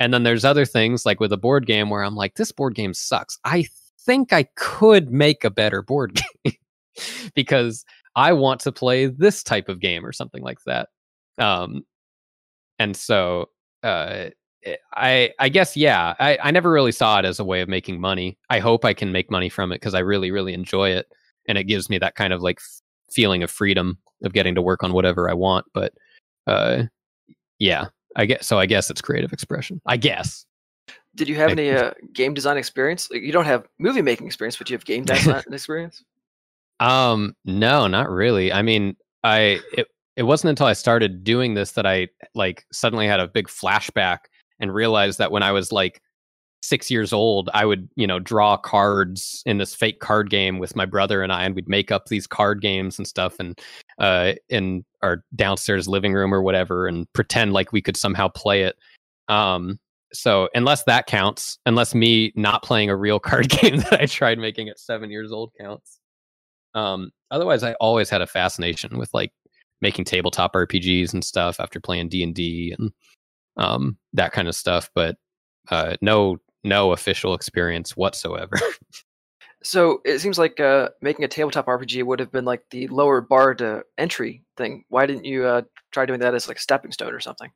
And 0.00 0.12
then 0.12 0.24
there's 0.24 0.46
other 0.46 0.64
things 0.64 1.06
like 1.06 1.20
with 1.20 1.32
a 1.32 1.36
board 1.36 1.66
game 1.66 1.90
where 1.90 2.02
I'm 2.02 2.16
like, 2.16 2.34
this 2.34 2.50
board 2.50 2.74
game 2.74 2.94
sucks. 2.94 3.38
I 3.44 3.66
think 4.00 4.32
I 4.32 4.44
could 4.56 5.12
make 5.12 5.44
a 5.44 5.50
better 5.50 5.82
board 5.82 6.20
game 6.44 6.54
because 7.34 7.84
I 8.16 8.32
want 8.32 8.60
to 8.62 8.72
play 8.72 9.06
this 9.06 9.42
type 9.42 9.68
of 9.68 9.80
game 9.80 10.04
or 10.04 10.12
something 10.12 10.42
like 10.42 10.58
that. 10.66 10.88
Um, 11.38 11.84
and 12.78 12.96
so 12.96 13.50
uh, 13.82 14.30
eh, 14.64 14.76
I 14.94 15.30
I 15.38 15.48
guess 15.48 15.76
yeah, 15.76 16.14
I, 16.18 16.38
I 16.42 16.50
never 16.50 16.70
really 16.70 16.92
saw 16.92 17.18
it 17.18 17.24
as 17.24 17.38
a 17.38 17.44
way 17.44 17.60
of 17.60 17.68
making 17.68 18.00
money. 18.00 18.38
I 18.48 18.58
hope 18.58 18.84
I 18.84 18.94
can 18.94 19.12
make 19.12 19.30
money 19.30 19.48
from 19.48 19.72
it 19.72 19.76
because 19.76 19.94
I 19.94 20.00
really 20.00 20.30
really 20.30 20.54
enjoy 20.54 20.90
it, 20.90 21.06
and 21.48 21.56
it 21.56 21.64
gives 21.64 21.88
me 21.88 21.98
that 21.98 22.14
kind 22.14 22.32
of 22.32 22.42
like 22.42 22.58
f- 22.58 22.82
feeling 23.12 23.42
of 23.42 23.50
freedom 23.50 23.98
of 24.22 24.32
getting 24.32 24.54
to 24.54 24.62
work 24.62 24.82
on 24.82 24.92
whatever 24.92 25.30
I 25.30 25.34
want. 25.34 25.66
But 25.72 25.92
uh, 26.46 26.84
yeah, 27.58 27.86
I 28.16 28.26
guess 28.26 28.46
so. 28.46 28.58
I 28.58 28.66
guess 28.66 28.90
it's 28.90 29.00
creative 29.00 29.32
expression. 29.32 29.80
I 29.86 29.96
guess. 29.96 30.44
Did 31.16 31.28
you 31.28 31.36
have 31.36 31.50
any 31.50 31.70
uh, 31.70 31.92
game 32.12 32.34
design 32.34 32.56
experience? 32.56 33.10
Like, 33.10 33.22
you 33.22 33.32
don't 33.32 33.44
have 33.44 33.66
movie 33.78 34.02
making 34.02 34.26
experience, 34.26 34.56
but 34.56 34.70
you 34.70 34.76
have 34.76 34.84
game 34.84 35.04
design 35.06 35.42
experience. 35.50 36.04
Um, 36.80 37.34
no, 37.44 37.86
not 37.86 38.10
really. 38.10 38.52
I 38.52 38.62
mean, 38.62 38.96
I 39.22 39.60
it 39.72 39.86
it 40.16 40.24
wasn't 40.24 40.50
until 40.50 40.66
I 40.66 40.72
started 40.72 41.22
doing 41.22 41.54
this 41.54 41.72
that 41.72 41.86
I 41.86 42.08
like 42.34 42.64
suddenly 42.72 43.06
had 43.06 43.20
a 43.20 43.28
big 43.28 43.48
flashback 43.48 44.18
and 44.58 44.74
realized 44.74 45.18
that 45.18 45.30
when 45.30 45.42
I 45.42 45.52
was 45.52 45.72
like 45.72 46.02
six 46.62 46.90
years 46.90 47.12
old, 47.12 47.48
I 47.54 47.64
would, 47.64 47.88
you 47.96 48.06
know, 48.06 48.18
draw 48.18 48.56
cards 48.56 49.42
in 49.46 49.58
this 49.58 49.74
fake 49.74 50.00
card 50.00 50.30
game 50.30 50.58
with 50.58 50.76
my 50.76 50.84
brother 50.84 51.22
and 51.22 51.32
I, 51.32 51.44
and 51.44 51.54
we'd 51.54 51.68
make 51.68 51.90
up 51.90 52.06
these 52.06 52.26
card 52.26 52.60
games 52.60 52.98
and 52.98 53.06
stuff 53.06 53.36
and 53.38 53.58
uh 53.98 54.32
in 54.48 54.84
our 55.02 55.24
downstairs 55.36 55.88
living 55.88 56.14
room 56.14 56.34
or 56.34 56.42
whatever 56.42 56.86
and 56.86 57.10
pretend 57.12 57.52
like 57.52 57.72
we 57.72 57.82
could 57.82 57.96
somehow 57.96 58.28
play 58.28 58.62
it. 58.62 58.76
Um 59.28 59.78
so 60.12 60.48
unless 60.54 60.84
that 60.84 61.06
counts, 61.06 61.58
unless 61.66 61.94
me 61.94 62.32
not 62.34 62.62
playing 62.62 62.90
a 62.90 62.96
real 62.96 63.18
card 63.20 63.48
game 63.48 63.76
that 63.78 64.00
I 64.00 64.06
tried 64.06 64.38
making 64.38 64.68
at 64.68 64.80
seven 64.80 65.10
years 65.10 65.30
old 65.32 65.52
counts. 65.60 65.99
Um 66.74 67.10
otherwise 67.30 67.62
I 67.62 67.74
always 67.74 68.10
had 68.10 68.22
a 68.22 68.26
fascination 68.26 68.98
with 68.98 69.12
like 69.12 69.32
making 69.80 70.04
tabletop 70.04 70.52
RPGs 70.54 71.12
and 71.12 71.24
stuff 71.24 71.58
after 71.60 71.80
playing 71.80 72.08
D 72.08 72.22
and 72.22 72.34
D 72.34 72.74
and 72.78 72.92
um, 73.56 73.96
that 74.14 74.32
kind 74.32 74.48
of 74.48 74.54
stuff, 74.54 74.90
but 74.94 75.16
uh, 75.70 75.96
no 76.00 76.38
no 76.64 76.92
official 76.92 77.34
experience 77.34 77.96
whatsoever. 77.96 78.58
so 79.62 80.00
it 80.04 80.18
seems 80.18 80.38
like 80.38 80.60
uh, 80.60 80.90
making 81.00 81.24
a 81.24 81.28
tabletop 81.28 81.66
RPG 81.66 82.04
would 82.04 82.20
have 82.20 82.32
been 82.32 82.44
like 82.44 82.62
the 82.70 82.88
lower 82.88 83.20
bar 83.20 83.54
to 83.56 83.82
entry 83.98 84.44
thing. 84.56 84.84
Why 84.88 85.06
didn't 85.06 85.24
you 85.24 85.44
uh, 85.44 85.62
try 85.92 86.06
doing 86.06 86.20
that 86.20 86.34
as 86.34 86.48
like 86.48 86.58
a 86.58 86.60
stepping 86.60 86.92
stone 86.92 87.14
or 87.14 87.20
something? 87.20 87.50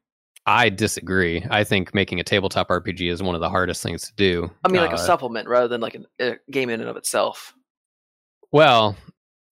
I 0.47 0.69
disagree. 0.69 1.45
I 1.51 1.65
think 1.65 1.95
making 1.95 2.21
a 2.21 2.25
tabletop 2.25 2.69
RPG 2.69 3.11
is 3.11 3.23
one 3.23 3.35
of 3.35 3.41
the 3.41 3.49
hardest 3.49 3.83
things 3.83 4.03
to 4.03 4.15
do. 4.15 4.51
I 4.63 4.69
mean, 4.69 4.83
like 4.83 4.91
a 4.91 4.95
uh, 4.95 4.99
supplement 4.99 5.49
rather 5.49 5.69
than 5.69 5.81
like 5.81 5.97
a 6.21 6.37
game 6.51 6.69
in 6.69 6.81
and 6.81 6.91
of 6.91 6.97
itself. 6.97 7.55
Well, 8.55 8.97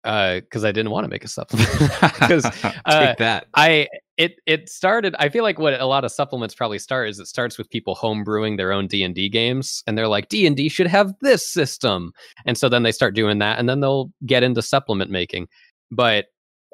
because 0.03 0.63
uh, 0.63 0.67
I 0.67 0.71
didn't 0.71 0.91
want 0.91 1.05
to 1.05 1.09
make 1.09 1.25
a 1.25 1.27
supplement. 1.27 1.67
Because 2.21 2.45
uh, 2.85 3.15
that 3.17 3.47
I 3.55 3.87
it 4.17 4.35
it 4.45 4.69
started. 4.69 5.15
I 5.17 5.27
feel 5.27 5.41
like 5.41 5.57
what 5.57 5.73
a 5.81 5.87
lot 5.87 6.05
of 6.05 6.11
supplements 6.11 6.53
probably 6.53 6.77
start 6.77 7.09
is 7.09 7.17
it 7.17 7.25
starts 7.25 7.57
with 7.57 7.67
people 7.71 7.95
home 7.95 8.23
brewing 8.23 8.57
their 8.57 8.71
own 8.71 8.85
D 8.85 9.03
and 9.03 9.15
D 9.15 9.27
games, 9.27 9.83
and 9.87 9.97
they're 9.97 10.07
like 10.07 10.29
D 10.29 10.45
and 10.45 10.55
D 10.55 10.69
should 10.69 10.85
have 10.85 11.15
this 11.21 11.51
system, 11.51 12.13
and 12.45 12.55
so 12.55 12.69
then 12.69 12.83
they 12.83 12.91
start 12.91 13.15
doing 13.15 13.39
that, 13.39 13.57
and 13.57 13.67
then 13.67 13.79
they'll 13.79 14.11
get 14.27 14.43
into 14.43 14.61
supplement 14.61 15.09
making. 15.09 15.47
But 15.89 16.27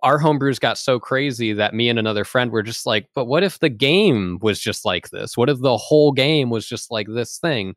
our 0.03 0.19
homebrews 0.19 0.59
got 0.59 0.77
so 0.77 0.99
crazy 0.99 1.53
that 1.53 1.73
me 1.73 1.87
and 1.87 1.97
another 1.97 2.25
friend 2.25 2.51
were 2.51 2.61
just 2.61 2.85
like, 2.85 3.07
but 3.15 3.25
what 3.25 3.43
if 3.43 3.59
the 3.59 3.69
game 3.69 4.37
was 4.41 4.59
just 4.59 4.83
like 4.83 5.11
this? 5.11 5.37
What 5.37 5.49
if 5.49 5.59
the 5.61 5.77
whole 5.77 6.11
game 6.11 6.49
was 6.49 6.67
just 6.67 6.91
like 6.91 7.07
this 7.09 7.37
thing? 7.37 7.73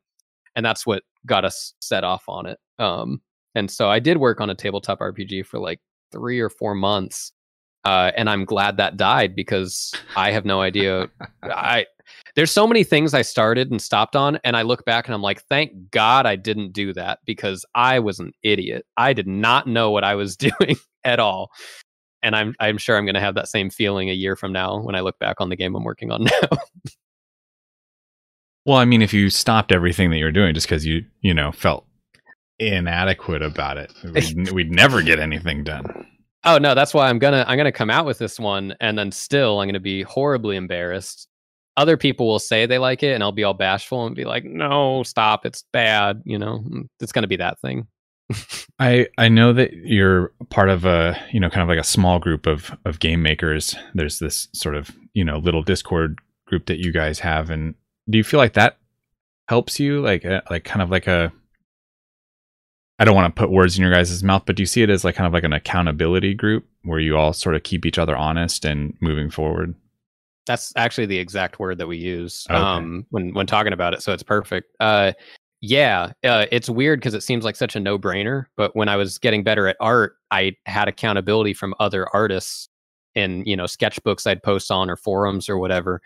And 0.57 0.65
that's 0.65 0.85
what 0.85 1.03
got 1.25 1.45
us 1.45 1.73
set 1.79 2.03
off 2.03 2.25
on 2.27 2.47
it. 2.47 2.59
Um, 2.77 3.21
and 3.55 3.69
so 3.69 3.89
I 3.89 3.99
did 3.99 4.17
work 4.17 4.41
on 4.41 4.49
a 4.49 4.55
tabletop 4.55 4.99
RPG 4.99 5.45
for 5.45 5.59
like 5.59 5.79
three 6.11 6.39
or 6.39 6.49
four 6.49 6.75
months. 6.75 7.31
Uh, 7.83 8.11
and 8.15 8.29
I'm 8.29 8.45
glad 8.45 8.77
that 8.77 8.95
died 8.95 9.35
because 9.35 9.91
I 10.15 10.31
have 10.31 10.45
no 10.45 10.61
idea. 10.61 11.09
I 11.43 11.87
there's 12.35 12.51
so 12.51 12.67
many 12.67 12.83
things 12.83 13.13
I 13.13 13.23
started 13.23 13.71
and 13.71 13.81
stopped 13.81 14.15
on, 14.15 14.39
and 14.43 14.55
I 14.55 14.61
look 14.61 14.85
back 14.85 15.07
and 15.07 15.15
I'm 15.15 15.21
like, 15.21 15.41
thank 15.43 15.91
God 15.91 16.25
I 16.25 16.35
didn't 16.35 16.73
do 16.73 16.93
that 16.93 17.19
because 17.25 17.65
I 17.73 17.99
was 17.99 18.19
an 18.19 18.33
idiot. 18.43 18.85
I 18.97 19.13
did 19.13 19.27
not 19.27 19.67
know 19.67 19.91
what 19.91 20.03
I 20.03 20.15
was 20.15 20.37
doing 20.37 20.75
at 21.03 21.19
all, 21.19 21.51
and 22.21 22.35
I'm 22.35 22.55
I'm 22.59 22.77
sure 22.77 22.97
I'm 22.97 23.05
going 23.05 23.15
to 23.15 23.21
have 23.21 23.35
that 23.35 23.47
same 23.47 23.69
feeling 23.69 24.09
a 24.09 24.13
year 24.13 24.35
from 24.35 24.53
now 24.53 24.79
when 24.79 24.95
I 24.95 24.99
look 25.01 25.17
back 25.19 25.41
on 25.41 25.49
the 25.49 25.55
game 25.55 25.75
I'm 25.75 25.83
working 25.83 26.11
on 26.11 26.23
now. 26.41 26.57
well, 28.65 28.77
I 28.77 28.85
mean, 28.85 29.01
if 29.01 29.11
you 29.11 29.31
stopped 29.31 29.71
everything 29.71 30.11
that 30.11 30.17
you're 30.17 30.31
doing 30.31 30.53
just 30.53 30.67
because 30.67 30.85
you 30.85 31.03
you 31.21 31.33
know 31.33 31.51
felt 31.51 31.87
inadequate 32.61 33.41
about 33.41 33.77
it. 33.77 33.91
We'd, 34.03 34.51
we'd 34.51 34.71
never 34.71 35.01
get 35.01 35.19
anything 35.19 35.63
done. 35.63 36.05
Oh 36.43 36.57
no, 36.57 36.73
that's 36.73 36.93
why 36.93 37.09
I'm 37.09 37.19
gonna 37.19 37.45
I'm 37.47 37.57
gonna 37.57 37.71
come 37.71 37.89
out 37.89 38.05
with 38.05 38.17
this 38.17 38.39
one, 38.39 38.75
and 38.79 38.97
then 38.97 39.11
still 39.11 39.59
I'm 39.59 39.67
gonna 39.67 39.79
be 39.79 40.03
horribly 40.03 40.55
embarrassed. 40.55 41.27
Other 41.77 41.97
people 41.97 42.27
will 42.27 42.39
say 42.39 42.65
they 42.65 42.79
like 42.79 43.03
it, 43.03 43.13
and 43.13 43.23
I'll 43.23 43.31
be 43.31 43.43
all 43.43 43.53
bashful 43.53 44.05
and 44.05 44.15
be 44.15 44.25
like, 44.25 44.43
"No, 44.43 45.03
stop, 45.03 45.45
it's 45.45 45.63
bad." 45.71 46.21
You 46.25 46.39
know, 46.39 46.63
mm, 46.67 46.87
it's 46.99 47.11
gonna 47.11 47.27
be 47.27 47.37
that 47.37 47.59
thing. 47.59 47.87
I 48.79 49.07
I 49.19 49.29
know 49.29 49.53
that 49.53 49.73
you're 49.73 50.31
part 50.49 50.69
of 50.69 50.83
a 50.85 51.19
you 51.31 51.39
know 51.39 51.49
kind 51.49 51.61
of 51.61 51.69
like 51.69 51.83
a 51.83 51.87
small 51.87 52.17
group 52.17 52.47
of 52.47 52.75
of 52.85 52.99
game 52.99 53.21
makers. 53.21 53.75
There's 53.93 54.17
this 54.17 54.47
sort 54.53 54.75
of 54.75 54.89
you 55.13 55.23
know 55.23 55.37
little 55.37 55.61
Discord 55.61 56.17
group 56.47 56.65
that 56.65 56.79
you 56.79 56.91
guys 56.91 57.19
have, 57.19 57.51
and 57.51 57.75
do 58.09 58.17
you 58.17 58.23
feel 58.23 58.39
like 58.39 58.53
that 58.53 58.77
helps 59.47 59.79
you 59.79 60.01
like 60.01 60.25
uh, 60.25 60.41
like 60.49 60.63
kind 60.63 60.81
of 60.81 60.89
like 60.89 61.05
a 61.05 61.31
I 63.01 63.03
don't 63.03 63.15
want 63.15 63.35
to 63.35 63.39
put 63.39 63.49
words 63.49 63.75
in 63.75 63.81
your 63.81 63.91
guys' 63.91 64.23
mouth, 64.23 64.43
but 64.45 64.55
do 64.55 64.61
you 64.61 64.67
see 64.67 64.83
it 64.83 64.89
as 64.91 65.03
like 65.03 65.15
kind 65.15 65.25
of 65.25 65.33
like 65.33 65.43
an 65.43 65.53
accountability 65.53 66.35
group 66.35 66.67
where 66.83 66.99
you 66.99 67.17
all 67.17 67.33
sort 67.33 67.55
of 67.55 67.63
keep 67.63 67.83
each 67.83 67.97
other 67.97 68.15
honest 68.15 68.63
and 68.63 68.95
moving 69.01 69.31
forward? 69.31 69.73
That's 70.45 70.71
actually 70.75 71.07
the 71.07 71.17
exact 71.17 71.57
word 71.59 71.79
that 71.79 71.87
we 71.87 71.97
use 71.97 72.45
okay. 72.47 72.59
um, 72.59 73.07
when 73.09 73.33
when 73.33 73.47
talking 73.47 73.73
about 73.73 73.95
it. 73.95 74.03
So 74.03 74.13
it's 74.13 74.21
perfect. 74.21 74.75
Uh, 74.79 75.13
yeah, 75.61 76.11
uh, 76.23 76.45
it's 76.51 76.69
weird 76.69 76.99
because 76.99 77.15
it 77.15 77.23
seems 77.23 77.43
like 77.43 77.55
such 77.55 77.75
a 77.75 77.79
no 77.79 77.97
brainer. 77.97 78.45
But 78.55 78.75
when 78.75 78.87
I 78.87 78.97
was 78.97 79.17
getting 79.17 79.43
better 79.43 79.67
at 79.67 79.77
art, 79.79 80.17
I 80.29 80.55
had 80.67 80.87
accountability 80.87 81.55
from 81.55 81.73
other 81.79 82.07
artists 82.13 82.69
in 83.15 83.43
you 83.45 83.55
know 83.55 83.65
sketchbooks 83.65 84.27
I'd 84.27 84.43
post 84.43 84.69
on 84.69 84.91
or 84.91 84.95
forums 84.95 85.49
or 85.49 85.57
whatever. 85.57 86.03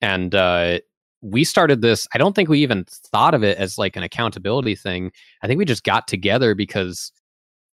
And 0.00 0.32
uh, 0.32 0.78
we 1.26 1.44
started 1.44 1.82
this 1.82 2.06
i 2.14 2.18
don't 2.18 2.34
think 2.34 2.48
we 2.48 2.60
even 2.60 2.84
thought 2.88 3.34
of 3.34 3.42
it 3.42 3.58
as 3.58 3.78
like 3.78 3.96
an 3.96 4.02
accountability 4.02 4.74
thing. 4.74 5.10
I 5.42 5.46
think 5.46 5.58
we 5.58 5.64
just 5.64 5.84
got 5.84 6.06
together 6.06 6.54
because 6.54 7.12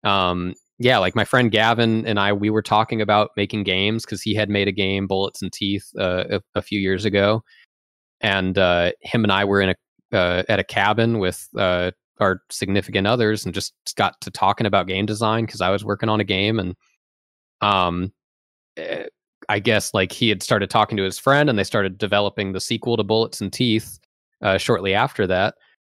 um 0.04 0.54
yeah 0.78 0.98
like 0.98 1.14
my 1.14 1.24
friend 1.24 1.50
gavin 1.50 2.06
and 2.06 2.18
i 2.18 2.32
we 2.32 2.50
were 2.50 2.62
talking 2.62 3.00
about 3.00 3.30
making 3.36 3.62
games 3.62 4.04
because 4.04 4.22
he 4.22 4.34
had 4.34 4.48
made 4.48 4.68
a 4.68 4.72
game 4.72 5.06
bullets 5.06 5.42
and 5.42 5.52
teeth 5.52 5.84
uh, 5.98 6.24
a, 6.30 6.40
a, 6.56 6.62
few 6.62 6.80
years 6.80 7.04
ago. 7.04 7.44
And 8.20 8.58
uh 8.58 8.92
him 9.02 9.24
and 9.24 9.32
i 9.32 9.44
were 9.44 9.60
in 9.60 9.70
a 9.70 10.16
uh, 10.16 10.42
at 10.48 10.58
a 10.58 10.64
cabin 10.64 11.18
with 11.18 11.48
uh 11.58 11.90
our 12.20 12.40
significant 12.50 13.06
others 13.06 13.44
and 13.44 13.54
just 13.54 13.74
got 13.96 14.20
to 14.20 14.30
talking 14.30 14.66
about 14.66 14.86
game 14.86 15.06
design 15.06 15.44
because 15.44 15.60
i 15.60 15.70
was 15.70 15.84
working 15.84 16.08
on 16.08 16.20
a 16.20 16.24
game 16.24 16.58
and 16.58 16.74
um 17.60 18.12
eh, 18.76 19.06
I 19.48 19.58
guess 19.58 19.92
like 19.94 20.12
he 20.12 20.28
had 20.28 20.42
started 20.42 20.70
talking 20.70 20.96
to 20.96 21.02
his 21.02 21.18
friend 21.18 21.50
and 21.50 21.58
they 21.58 21.64
started 21.64 21.98
developing 21.98 22.52
the 22.52 22.60
sequel 22.60 22.96
to 22.96 23.04
Bullets 23.04 23.40
and 23.40 23.52
Teeth 23.52 23.98
uh, 24.42 24.58
shortly 24.58 24.94
after 24.94 25.26
that. 25.26 25.54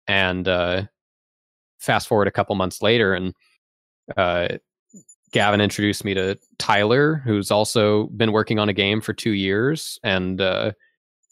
And 0.08 0.48
uh, 0.48 0.84
fast 1.80 2.08
forward 2.08 2.28
a 2.28 2.32
couple 2.32 2.56
months 2.56 2.82
later, 2.82 3.14
and 3.14 3.34
uh, 4.18 4.50
Gavin 5.32 5.62
introduced 5.62 6.06
me 6.06 6.14
to 6.14 6.38
Tyler, 6.60 7.22
who's 7.26 7.52
also 7.52 8.06
been 8.08 8.32
working 8.32 8.60
on 8.60 8.70
a 8.70 8.74
game 8.74 9.02
for 9.02 9.14
two 9.14 9.32
years, 9.32 10.00
and 10.04 10.40
uh, 10.40 10.72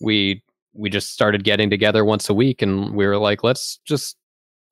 we 0.02 0.44
we 0.74 0.90
just 0.90 1.14
started 1.14 1.44
getting 1.44 1.70
together 1.70 2.04
once 2.04 2.30
a 2.30 2.34
week, 2.34 2.62
and 2.62 2.96
we 2.96 3.06
were 3.06 3.18
like, 3.18 3.44
let's 3.44 3.80
just 3.86 4.18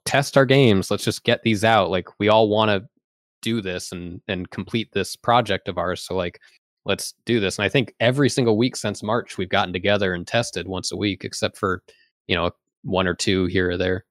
test 0.06 0.36
our 0.36 0.46
games. 0.46 0.90
Let's 0.90 1.04
just 1.04 1.24
get 1.24 1.44
these 1.44 1.64
out. 1.64 1.92
Like 1.92 2.08
we 2.20 2.28
all 2.28 2.50
want 2.50 2.70
to 2.70 2.88
do 3.42 3.62
this 3.62 3.92
and 3.92 4.22
and 4.28 4.50
complete 4.50 4.92
this 4.92 5.16
project 5.16 5.68
of 5.68 5.78
ours. 5.78 6.02
So 6.02 6.16
like 6.16 6.40
let's 6.86 7.14
do 7.26 7.40
this. 7.40 7.58
And 7.58 7.66
I 7.66 7.70
think 7.70 7.94
every 7.99 8.30
single 8.30 8.58
week 8.58 8.76
since 8.76 9.03
March, 9.03 9.38
we've 9.38 9.49
gotten 9.49 9.74
together 9.74 10.14
and 10.14 10.26
tested 10.26 10.68
once 10.68 10.91
a 10.91 10.98
week, 10.98 11.24
except 11.24 11.58
for, 11.58 11.84
you 12.28 12.36
know, 12.36 12.52
one 12.84 13.08
or 13.08 13.14
two 13.14 13.45
here 13.45 13.72
or 13.72 13.78
there. 13.78 14.06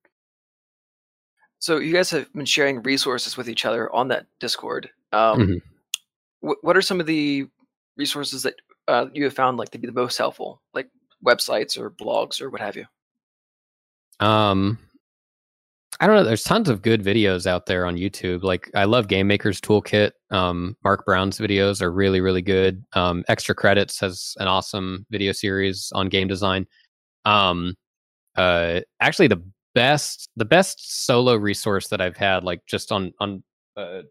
So 1.58 1.78
you 1.78 1.92
guys 1.92 2.10
have 2.10 2.32
been 2.32 2.46
sharing 2.46 2.82
resources 2.82 3.36
with 3.36 3.48
each 3.48 3.66
other 3.66 3.94
on 3.94 4.08
that 4.08 4.26
Discord. 4.38 4.88
Um, 5.12 5.40
mm-hmm. 5.40 6.48
wh- 6.48 6.64
what 6.64 6.76
are 6.76 6.82
some 6.82 7.00
of 7.00 7.06
the 7.06 7.46
resources 7.96 8.44
that 8.44 8.54
uh, 8.88 9.06
you 9.12 9.24
have 9.24 9.34
found 9.34 9.58
like 9.58 9.70
to 9.70 9.78
be 9.78 9.86
the 9.86 9.92
most 9.92 10.16
helpful, 10.16 10.62
like 10.72 10.88
websites 11.24 11.78
or 11.78 11.90
blogs 11.90 12.40
or 12.40 12.48
what 12.48 12.60
have 12.60 12.76
you? 12.76 12.86
Um, 14.20 14.78
I 16.00 16.06
don't 16.06 16.16
know. 16.16 16.24
There's 16.24 16.44
tons 16.44 16.68
of 16.68 16.82
good 16.82 17.02
videos 17.02 17.46
out 17.46 17.66
there 17.66 17.84
on 17.84 17.96
YouTube. 17.96 18.42
Like 18.42 18.70
I 18.74 18.84
love 18.84 19.08
Game 19.08 19.26
Maker's 19.26 19.60
Toolkit. 19.60 20.12
Um, 20.30 20.76
Mark 20.84 21.04
Brown's 21.04 21.38
videos 21.38 21.82
are 21.82 21.90
really, 21.90 22.20
really 22.20 22.42
good. 22.42 22.84
Um, 22.92 23.24
Extra 23.28 23.54
Credits 23.54 23.98
has 24.00 24.34
an 24.38 24.46
awesome 24.46 25.06
video 25.10 25.32
series 25.32 25.90
on 25.94 26.08
game 26.08 26.28
design. 26.28 26.66
Um, 27.24 27.74
uh, 28.36 28.80
actually, 29.00 29.28
the 29.28 29.42
best, 29.74 30.28
the 30.36 30.44
best 30.44 31.04
solo 31.04 31.34
resource 31.34 31.88
that 31.88 32.00
I've 32.00 32.16
had, 32.16 32.44
like 32.44 32.64
just 32.66 32.92
on 32.92 33.12
on 33.20 33.42
uh, 33.76 34.02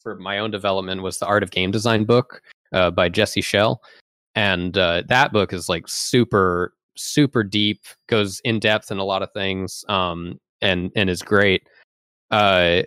for 0.00 0.16
my 0.16 0.38
own 0.38 0.50
development, 0.50 1.02
was 1.02 1.18
the 1.18 1.26
Art 1.26 1.42
of 1.42 1.50
Game 1.50 1.70
Design 1.70 2.04
book 2.04 2.42
uh, 2.72 2.90
by 2.90 3.08
Jesse 3.08 3.40
Schell, 3.40 3.82
and 4.34 4.76
uh, 4.76 5.02
that 5.08 5.32
book 5.32 5.52
is 5.52 5.68
like 5.68 5.84
super 5.86 6.74
super 6.96 7.42
deep, 7.42 7.82
goes 8.08 8.40
in 8.44 8.58
depth 8.58 8.90
in 8.90 8.98
a 8.98 9.04
lot 9.04 9.22
of 9.22 9.32
things, 9.32 9.84
um, 9.88 10.38
and 10.60 10.90
and 10.96 11.08
is 11.08 11.22
great. 11.22 11.68
Uh, 12.30 12.82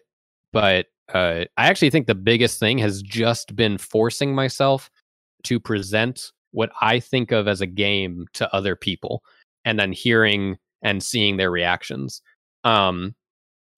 but 0.51 0.87
uh, 1.13 1.45
I 1.57 1.67
actually 1.67 1.89
think 1.89 2.07
the 2.07 2.15
biggest 2.15 2.59
thing 2.59 2.77
has 2.79 3.01
just 3.01 3.55
been 3.55 3.77
forcing 3.77 4.33
myself 4.33 4.89
to 5.43 5.59
present 5.59 6.31
what 6.51 6.71
I 6.81 6.99
think 6.99 7.31
of 7.31 7.47
as 7.47 7.61
a 7.61 7.67
game 7.67 8.25
to 8.33 8.53
other 8.53 8.75
people, 8.75 9.23
and 9.65 9.79
then 9.79 9.91
hearing 9.91 10.57
and 10.81 11.01
seeing 11.01 11.37
their 11.37 11.51
reactions. 11.51 12.21
Um, 12.63 13.15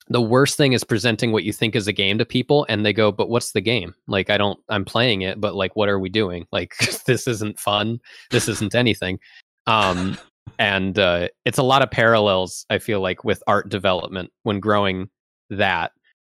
the 0.07 0.21
worst 0.21 0.57
thing 0.57 0.73
is 0.73 0.83
presenting 0.83 1.31
what 1.31 1.43
you 1.43 1.53
think 1.53 1.75
is 1.75 1.87
a 1.87 1.93
game 1.93 2.17
to 2.19 2.25
people 2.25 2.65
and 2.69 2.85
they 2.85 2.93
go 2.93 3.11
but 3.11 3.29
what's 3.29 3.53
the 3.53 3.61
game? 3.61 3.95
Like 4.07 4.29
i 4.29 4.37
don't 4.37 4.59
i'm 4.69 4.85
playing 4.85 5.21
it 5.21 5.41
but 5.41 5.55
like 5.55 5.75
what 5.75 5.89
are 5.89 5.99
we 5.99 6.09
doing? 6.09 6.45
Like 6.51 6.75
this 7.07 7.27
isn't 7.27 7.59
fun. 7.59 7.99
This 8.31 8.47
isn't 8.47 8.75
anything. 8.75 9.19
Um 9.67 10.17
and 10.59 10.99
uh 10.99 11.27
it's 11.43 11.57
a 11.57 11.63
lot 11.63 11.81
of 11.81 11.89
parallels 11.89 12.67
i 12.69 12.77
feel 12.77 13.01
like 13.01 13.23
with 13.23 13.41
art 13.47 13.67
development 13.67 14.31
when 14.43 14.59
growing 14.59 15.09
that 15.49 15.91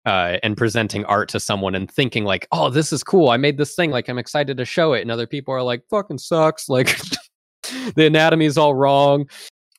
uh 0.06 0.38
and 0.44 0.56
presenting 0.56 1.04
art 1.06 1.30
to 1.30 1.40
someone 1.40 1.76
and 1.76 1.92
thinking 1.92 2.24
like 2.24 2.48
oh 2.52 2.70
this 2.70 2.94
is 2.94 3.04
cool. 3.04 3.30
I 3.30 3.38
made 3.38 3.58
this 3.58 3.76
thing. 3.76 3.92
Like 3.92 4.08
i'm 4.10 4.18
excited 4.18 4.58
to 4.58 4.66
show 4.66 4.94
it. 4.94 5.02
And 5.02 5.12
other 5.12 5.28
people 5.28 5.54
are 5.54 5.64
like 5.64 5.84
fucking 5.90 6.20
sucks. 6.20 6.70
Like 6.70 6.98
the 7.96 8.06
anatomy 8.06 8.46
is 8.46 8.58
all 8.58 8.76
wrong. 8.76 9.28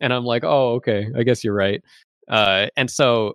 And 0.01 0.12
i'm 0.12 0.24
like 0.24 0.44
oh 0.44 0.74
okay. 0.74 1.09
I 1.16 1.22
guess 1.22 1.42
you're 1.42 1.55
right. 1.55 1.82
Uh 2.28 2.66
and 2.76 2.90
so 2.90 3.34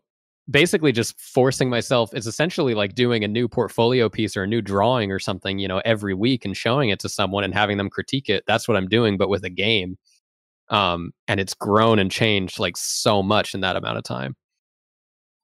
basically 0.50 0.92
just 0.92 1.20
forcing 1.20 1.70
myself 1.70 2.14
is 2.14 2.28
essentially 2.28 2.76
like 2.76 2.94
doing 2.94 3.24
a 3.24 3.28
new 3.28 3.48
portfolio 3.48 4.10
piece 4.10 4.38
or 4.38 4.44
a 4.44 4.48
new 4.48 4.62
drawing 4.62 5.12
or 5.12 5.20
something, 5.20 5.58
you 5.58 5.68
know, 5.68 5.82
every 5.86 6.14
week 6.14 6.46
and 6.46 6.56
showing 6.56 6.90
it 6.90 7.00
to 7.00 7.10
someone 7.10 7.44
and 7.44 7.54
having 7.54 7.78
them 7.78 7.90
critique 7.90 8.30
it. 8.30 8.44
That's 8.46 8.68
what 8.68 8.78
I'm 8.78 8.88
doing, 8.88 9.18
but 9.18 9.30
with 9.30 9.44
a 9.44 9.50
game. 9.50 9.98
Um, 10.70 11.12
and 11.28 11.40
it's 11.40 11.54
grown 11.54 12.00
and 12.00 12.12
changed 12.12 12.60
like 12.60 12.78
so 12.78 13.24
much 13.24 13.54
in 13.54 13.62
that 13.62 13.76
amount 13.76 13.98
of 13.98 14.04
time. 14.04 14.36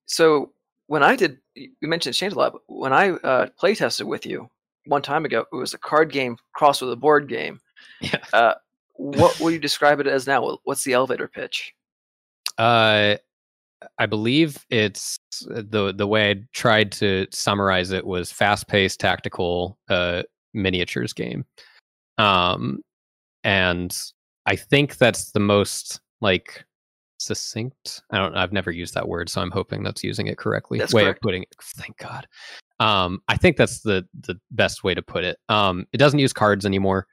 So 0.05 0.51
when 0.91 1.03
I 1.03 1.15
did, 1.15 1.37
you 1.55 1.69
mentioned 1.83 2.15
Changelab. 2.15 2.59
When 2.67 2.91
I 2.91 3.11
uh, 3.11 3.47
play 3.57 3.75
tested 3.75 4.05
with 4.05 4.25
you 4.25 4.49
one 4.87 5.01
time 5.01 5.23
ago, 5.23 5.45
it 5.49 5.55
was 5.55 5.73
a 5.73 5.77
card 5.77 6.11
game 6.11 6.35
crossed 6.53 6.81
with 6.81 6.91
a 6.91 6.97
board 6.97 7.29
game. 7.29 7.61
Yeah. 8.01 8.17
Uh, 8.33 8.55
what 8.95 9.39
will 9.39 9.51
you 9.51 9.59
describe 9.67 10.01
it 10.01 10.07
as 10.07 10.27
now? 10.27 10.57
What's 10.65 10.83
the 10.83 10.91
elevator 10.91 11.29
pitch? 11.29 11.73
Uh, 12.57 13.15
I 13.97 14.05
believe 14.05 14.65
it's 14.69 15.17
uh, 15.49 15.61
the 15.65 15.93
the 15.95 16.07
way 16.07 16.31
I 16.31 16.43
tried 16.51 16.91
to 16.93 17.25
summarize 17.31 17.91
it 17.91 18.05
was 18.05 18.29
fast 18.29 18.67
paced 18.67 18.99
tactical 18.99 19.77
uh, 19.89 20.23
miniatures 20.53 21.13
game, 21.13 21.45
um, 22.17 22.81
and 23.45 23.97
I 24.45 24.57
think 24.57 24.97
that's 24.97 25.31
the 25.31 25.39
most 25.39 26.01
like 26.19 26.65
succinct. 27.21 28.01
I 28.11 28.17
don't. 28.17 28.35
I've 28.35 28.53
never 28.53 28.71
used 28.71 28.93
that 28.93 29.07
word, 29.07 29.29
so 29.29 29.41
I'm 29.41 29.51
hoping 29.51 29.83
that's 29.83 30.03
using 30.03 30.27
it 30.27 30.37
correctly. 30.37 30.79
That's 30.79 30.93
way 30.93 31.03
correct. 31.03 31.19
of 31.19 31.21
putting 31.21 31.43
it. 31.43 31.55
Thank 31.61 31.97
God. 31.97 32.27
Um, 32.79 33.21
I 33.27 33.37
think 33.37 33.57
that's 33.57 33.81
the 33.81 34.05
the 34.21 34.39
best 34.51 34.83
way 34.83 34.93
to 34.93 35.01
put 35.01 35.23
it. 35.23 35.37
Um, 35.49 35.85
it 35.93 35.97
doesn't 35.97 36.19
use 36.19 36.33
cards 36.33 36.65
anymore. 36.65 37.07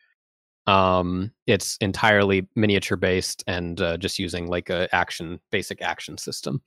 Um, 0.66 1.32
it's 1.47 1.76
entirely 1.80 2.47
miniature 2.55 2.98
based 2.98 3.43
and 3.47 3.80
uh, 3.80 3.97
just 3.97 4.18
using 4.18 4.48
like 4.48 4.70
a 4.70 4.89
action 4.94 5.40
basic 5.51 5.80
action 5.80 6.18
system 6.18 6.60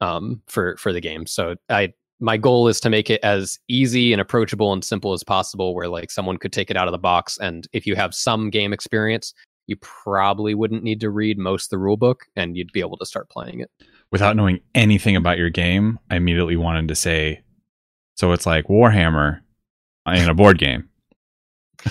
um, 0.00 0.42
for 0.46 0.76
for 0.76 0.92
the 0.92 1.00
game. 1.00 1.26
So 1.26 1.56
I 1.68 1.92
my 2.20 2.36
goal 2.36 2.68
is 2.68 2.80
to 2.80 2.90
make 2.90 3.10
it 3.10 3.20
as 3.22 3.58
easy 3.68 4.12
and 4.12 4.20
approachable 4.20 4.72
and 4.72 4.84
simple 4.84 5.12
as 5.12 5.22
possible, 5.24 5.74
where 5.74 5.88
like 5.88 6.10
someone 6.10 6.38
could 6.38 6.52
take 6.52 6.70
it 6.70 6.76
out 6.76 6.88
of 6.88 6.92
the 6.92 6.98
box, 6.98 7.38
and 7.38 7.66
if 7.72 7.86
you 7.86 7.96
have 7.96 8.14
some 8.14 8.50
game 8.50 8.72
experience, 8.72 9.34
you 9.66 9.76
probably 9.76 10.54
wouldn't 10.54 10.82
need 10.82 11.00
to 11.00 11.10
read 11.10 11.38
most 11.38 11.66
of 11.66 11.70
the 11.70 11.78
rule 11.78 11.96
book, 11.96 12.26
and 12.36 12.56
you'd 12.56 12.72
be 12.72 12.80
able 12.80 12.96
to 12.98 13.06
start 13.06 13.28
playing 13.30 13.60
it. 13.60 13.70
Without 14.10 14.36
knowing 14.36 14.60
anything 14.74 15.16
about 15.16 15.38
your 15.38 15.50
game, 15.50 15.98
I 16.10 16.16
immediately 16.16 16.56
wanted 16.56 16.88
to 16.88 16.94
say, 16.94 17.42
so 18.16 18.32
it's 18.32 18.46
like 18.46 18.66
Warhammer 18.66 19.40
in 20.06 20.28
a 20.28 20.34
board 20.34 20.58
game. 20.58 20.88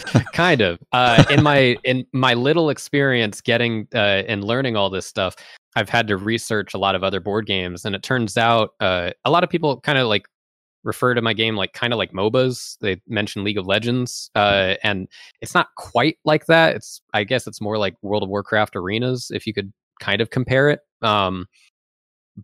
kind 0.34 0.62
of 0.62 0.80
uh, 0.92 1.24
in 1.30 1.44
my 1.44 1.78
in 1.84 2.06
my 2.14 2.34
little 2.34 2.70
experience 2.70 3.42
getting 3.42 3.88
uh, 3.94 4.24
and 4.28 4.44
learning 4.44 4.76
all 4.76 4.90
this 4.90 5.06
stuff 5.06 5.36
i've 5.76 5.90
had 5.90 6.08
to 6.08 6.18
research 6.18 6.74
a 6.74 6.78
lot 6.78 6.96
of 6.96 7.04
other 7.04 7.20
board 7.20 7.46
games 7.46 7.86
and 7.86 7.96
it 7.96 8.02
turns 8.02 8.38
out 8.38 8.72
uh, 8.80 9.12
a 9.26 9.30
lot 9.30 9.44
of 9.44 9.50
people 9.50 9.80
kind 9.82 9.98
of 9.98 10.08
like 10.08 10.28
refer 10.84 11.14
to 11.14 11.22
my 11.22 11.34
game 11.34 11.56
like 11.56 11.74
kind 11.74 11.94
of 11.94 11.98
like 11.98 12.12
mobas 12.12 12.78
they 12.82 13.00
mention 13.08 13.44
league 13.44 13.58
of 13.58 13.66
legends 13.66 14.30
uh, 14.36 14.76
and 14.84 15.08
it's 15.42 15.54
not 15.54 15.68
quite 15.78 16.18
like 16.26 16.46
that. 16.48 16.76
It's 16.76 17.02
i 17.14 17.24
guess 17.24 17.48
it's 17.48 17.62
more 17.62 17.78
like 17.78 17.96
world 18.02 18.24
of 18.24 18.30
warcraft 18.30 18.76
arenas 18.76 19.32
if 19.34 19.48
you 19.48 19.54
could 19.54 19.72
kind 20.02 20.22
of 20.22 20.30
compare 20.30 20.70
it 20.70 20.80
um, 21.02 21.46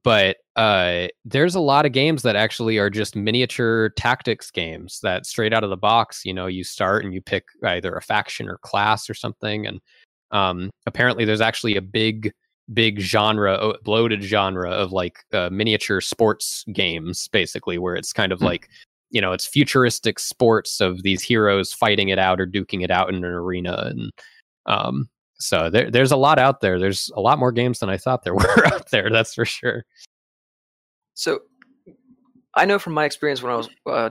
but 0.03 0.37
uh, 0.55 1.07
there's 1.25 1.55
a 1.55 1.59
lot 1.59 1.85
of 1.85 1.93
games 1.93 2.21
that 2.21 2.35
actually 2.35 2.77
are 2.77 2.89
just 2.89 3.15
miniature 3.15 3.89
tactics 3.97 4.51
games 4.51 4.99
that 5.01 5.25
straight 5.25 5.53
out 5.53 5.63
of 5.63 5.69
the 5.69 5.77
box 5.77 6.21
you 6.25 6.33
know 6.33 6.47
you 6.47 6.63
start 6.63 7.03
and 7.03 7.13
you 7.13 7.21
pick 7.21 7.45
either 7.65 7.93
a 7.93 8.01
faction 8.01 8.47
or 8.47 8.57
class 8.59 9.09
or 9.09 9.13
something 9.13 9.65
and 9.65 9.79
um, 10.31 10.69
apparently 10.85 11.25
there's 11.25 11.41
actually 11.41 11.75
a 11.75 11.81
big 11.81 12.31
big 12.73 12.99
genre 12.99 13.73
bloated 13.83 14.21
genre 14.23 14.69
of 14.69 14.91
like 14.91 15.19
uh, 15.33 15.49
miniature 15.51 16.01
sports 16.01 16.63
games 16.73 17.27
basically 17.29 17.77
where 17.77 17.95
it's 17.95 18.13
kind 18.13 18.31
of 18.31 18.39
Hmm. 18.39 18.45
like 18.45 18.69
you 19.09 19.19
know 19.21 19.31
it's 19.31 19.47
futuristic 19.47 20.19
sports 20.19 20.79
of 20.79 21.01
these 21.03 21.23
heroes 21.23 21.73
fighting 21.73 22.09
it 22.09 22.19
out 22.19 22.39
or 22.39 22.45
duking 22.45 22.83
it 22.83 22.91
out 22.91 23.09
in 23.09 23.15
an 23.15 23.23
arena 23.25 23.85
and 23.87 24.11
um, 24.65 25.09
so 25.39 25.69
there, 25.69 25.89
there's 25.89 26.11
a 26.11 26.17
lot 26.17 26.37
out 26.37 26.59
there. 26.61 26.79
There's 26.79 27.09
a 27.15 27.21
lot 27.21 27.39
more 27.39 27.51
games 27.51 27.79
than 27.79 27.89
I 27.89 27.97
thought 27.97 28.23
there 28.23 28.35
were 28.35 28.67
out 28.67 28.89
there. 28.91 29.09
That's 29.09 29.33
for 29.33 29.45
sure. 29.45 29.85
So 31.15 31.39
I 32.55 32.65
know 32.65 32.77
from 32.77 32.93
my 32.93 33.05
experience 33.05 33.41
when 33.41 33.51
I 33.53 33.55
was 33.55 33.69
uh, 33.85 34.09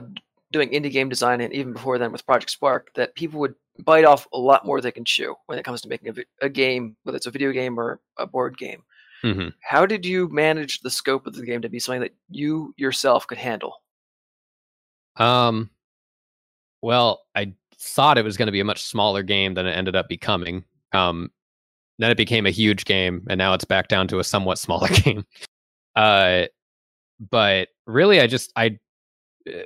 doing 0.51 0.69
indie 0.69 0.91
game 0.91 1.09
design 1.09 1.41
and 1.41 1.53
even 1.53 1.73
before 1.73 1.97
then 1.97 2.11
with 2.11 2.25
Project 2.25 2.51
Spark 2.51 2.91
that 2.95 3.15
people 3.15 3.39
would 3.39 3.55
bite 3.79 4.05
off 4.05 4.27
a 4.33 4.37
lot 4.37 4.65
more 4.65 4.79
than 4.79 4.89
they 4.89 4.93
can 4.93 5.05
chew 5.05 5.35
when 5.45 5.59
it 5.59 5.63
comes 5.63 5.81
to 5.81 5.89
making 5.89 6.09
a, 6.09 6.45
a 6.45 6.49
game, 6.49 6.95
whether 7.03 7.15
it's 7.15 7.27
a 7.27 7.31
video 7.31 7.51
game 7.51 7.79
or 7.79 7.99
a 8.17 8.25
board 8.25 8.57
game. 8.57 8.83
hmm 9.21 9.49
How 9.61 9.85
did 9.85 10.05
you 10.05 10.27
manage 10.29 10.81
the 10.81 10.89
scope 10.89 11.27
of 11.27 11.35
the 11.35 11.45
game 11.45 11.61
to 11.61 11.69
be 11.69 11.79
something 11.79 12.01
that 12.01 12.15
you 12.29 12.73
yourself 12.77 13.27
could 13.27 13.37
handle? 13.37 13.81
Um, 15.17 15.69
well, 16.81 17.21
I 17.35 17.53
thought 17.77 18.17
it 18.17 18.23
was 18.23 18.37
going 18.37 18.47
to 18.47 18.51
be 18.51 18.59
a 18.59 18.65
much 18.65 18.83
smaller 18.83 19.23
game 19.23 19.53
than 19.53 19.65
it 19.65 19.71
ended 19.71 19.95
up 19.95 20.07
becoming. 20.07 20.63
Um, 20.93 21.31
then 21.97 22.11
it 22.11 22.17
became 22.17 22.45
a 22.45 22.51
huge 22.51 22.85
game, 22.85 23.25
and 23.29 23.37
now 23.37 23.53
it's 23.53 23.65
back 23.65 23.89
down 23.89 24.07
to 24.07 24.19
a 24.19 24.23
somewhat 24.23 24.57
smaller 24.59 24.87
game. 24.87 25.25
Uh, 25.95 26.45
but 27.29 27.67
really, 27.85 28.21
I 28.21 28.27
just 28.27 28.51
I 28.55 28.79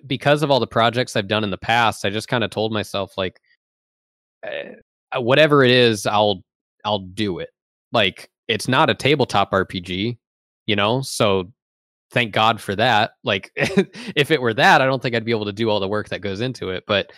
because 0.06 0.44
of 0.44 0.52
all 0.52 0.60
the 0.60 0.68
projects 0.68 1.16
I've 1.16 1.28
done 1.28 1.44
in 1.44 1.50
the 1.50 1.58
past, 1.58 2.06
I 2.06 2.10
just 2.10 2.28
kind 2.28 2.44
of 2.44 2.50
told 2.50 2.72
myself 2.72 3.18
like, 3.18 3.40
uh, 4.46 5.22
whatever 5.22 5.64
it 5.64 5.72
is, 5.72 6.06
I'll 6.06 6.44
I'll 6.86 7.00
do 7.00 7.40
it. 7.40 7.50
Like 7.92 8.30
it's 8.48 8.68
not 8.68 8.90
a 8.90 8.96
tabletop 8.96 9.52
RPG, 9.52 10.18
you 10.66 10.76
know. 10.76 11.02
So 11.02 11.52
thank 12.12 12.34
God 12.34 12.60
for 12.60 12.76
that. 12.76 13.12
Like 13.24 13.52
if 13.56 14.32
it 14.32 14.42
were 14.42 14.54
that, 14.54 14.82
I 14.82 14.86
don't 14.86 15.02
think 15.02 15.16
I'd 15.16 15.26
be 15.26 15.32
able 15.32 15.46
to 15.46 15.54
do 15.54 15.70
all 15.70 15.80
the 15.80 15.88
work 15.88 16.10
that 16.10 16.22
goes 16.22 16.42
into 16.42 16.70
it. 16.70 16.84
But 16.88 17.12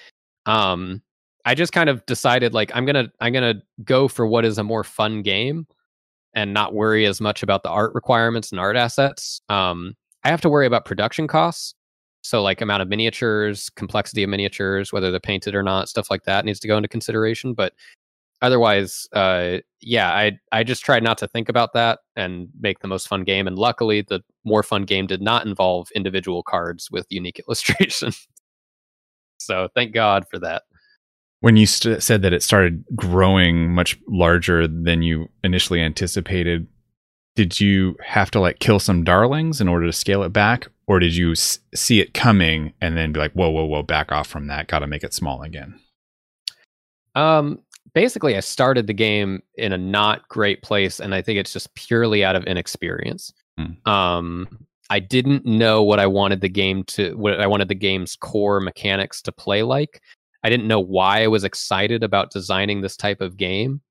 um, 0.46 1.02
I 1.46 1.56
just 1.56 1.74
kind 1.74 1.90
of 1.90 2.06
decided 2.06 2.54
like 2.54 2.72
I'm 2.74 2.86
gonna 2.86 3.10
I'm 3.20 3.34
gonna 3.34 3.62
go 3.84 4.08
for 4.08 4.26
what 4.28 4.46
is 4.46 4.58
a 4.58 4.64
more 4.64 4.84
fun 4.84 5.22
game 5.22 5.68
and 6.34 6.54
not 6.54 6.74
worry 6.74 7.06
as 7.06 7.22
much 7.22 7.44
about 7.44 7.64
the 7.64 7.70
art 7.70 7.94
requirements 7.96 8.52
and 8.52 8.60
art 8.60 8.76
assets. 8.76 9.42
Um, 9.50 9.96
I 10.24 10.30
have 10.30 10.42
to 10.42 10.50
worry 10.50 10.66
about 10.66 10.86
production 10.86 11.28
costs. 11.28 11.76
So 12.26 12.42
like 12.42 12.60
amount 12.60 12.82
of 12.82 12.88
miniatures, 12.90 13.70
complexity 13.76 14.24
of 14.24 14.32
miniatures, 14.32 14.92
whether 14.92 15.12
they're 15.12 15.20
painted 15.20 15.54
or 15.54 15.62
not, 15.62 15.90
stuff 15.90 16.10
like 16.10 16.24
that 16.24 16.44
needs 16.44 16.60
to 16.62 16.68
go 16.68 16.76
into 16.76 16.90
consideration. 16.90 17.54
But 17.54 17.74
otherwise, 18.42 19.08
uh, 19.14 19.60
yeah, 19.80 20.10
I 20.10 20.40
I 20.52 20.64
just 20.64 20.84
tried 20.84 21.04
not 21.04 21.20
to 21.20 21.28
think 21.28 21.50
about 21.50 21.74
that 21.74 22.00
and 22.16 22.48
make 22.60 22.80
the 22.80 22.88
most 22.88 23.08
fun 23.08 23.26
game. 23.26 23.46
And 23.46 23.60
luckily, 23.60 24.02
the 24.02 24.22
more 24.44 24.64
fun 24.64 24.86
game 24.86 25.06
did 25.06 25.22
not 25.22 25.46
involve 25.46 25.90
individual 25.96 26.42
cards 26.42 26.90
with 26.90 27.06
unique 27.12 27.40
illustration. 27.48 28.12
so 29.38 29.68
thank 29.76 29.94
God 29.94 30.26
for 30.32 30.40
that. 30.40 30.64
when 31.42 31.58
you 31.58 31.68
st- 31.68 32.02
said 32.02 32.24
that 32.24 32.34
it 32.34 32.42
started 32.42 32.84
growing 32.96 33.72
much 33.72 34.00
larger 34.08 34.68
than 34.68 35.04
you 35.04 35.28
initially 35.44 35.80
anticipated 35.80 36.66
did 37.36 37.60
you 37.60 37.96
have 38.04 38.32
to 38.32 38.40
like 38.40 38.60
kill 38.60 38.80
some 38.80 39.04
darlings 39.04 39.60
in 39.62 39.68
order 39.68 39.86
to 39.86 39.94
scale 39.94 40.24
it 40.24 40.30
back 40.34 40.68
or 40.88 41.00
did 41.00 41.16
you 41.16 41.32
s- 41.34 41.60
see 41.74 42.00
it 42.00 42.14
coming 42.14 42.74
and 42.82 42.96
then 42.98 43.12
be 43.12 43.20
like 43.20 43.34
whoa 43.34 43.50
whoa 43.50 43.66
whoa 43.66 43.84
back 43.84 44.12
off 44.12 44.28
from 44.28 44.48
that 44.48 44.68
gotta 44.68 44.88
make 44.88 45.04
it 45.04 45.14
small 45.14 45.42
again 45.44 45.80
Um, 47.16 47.60
basically, 47.94 48.36
I 48.36 48.42
started 48.42 48.88
the 48.88 48.94
game 48.94 49.42
in 49.56 49.72
a 49.72 49.78
not 49.78 50.28
great 50.28 50.62
place, 50.62 51.00
and 51.00 51.16
I 51.16 51.22
think 51.22 51.40
it's 51.40 51.54
just 51.54 51.74
purely 51.76 52.24
out 52.26 52.36
of 52.36 52.44
inexperience. 52.44 53.34
Hmm. 53.58 53.90
Um, 53.90 54.66
I 54.90 55.00
didn't 55.00 55.46
know 55.46 55.82
what 55.82 56.00
I 56.00 56.08
wanted 56.08 56.42
the 56.42 56.50
game 56.50 56.84
to, 56.86 57.14
what 57.16 57.40
I 57.40 57.48
wanted 57.48 57.70
the 57.70 57.76
game's 57.76 58.16
core 58.18 58.60
mechanics 58.60 59.22
to 59.24 59.32
play 59.32 59.64
like. 59.64 60.02
I 60.44 60.50
didn't 60.50 60.68
know 60.68 60.80
why 60.80 61.24
I 61.24 61.28
was 61.28 61.44
excited 61.44 62.04
about 62.04 62.32
designing 62.32 62.82
this 62.82 62.98
type 62.98 63.22
of 63.22 63.38
game. 63.38 63.82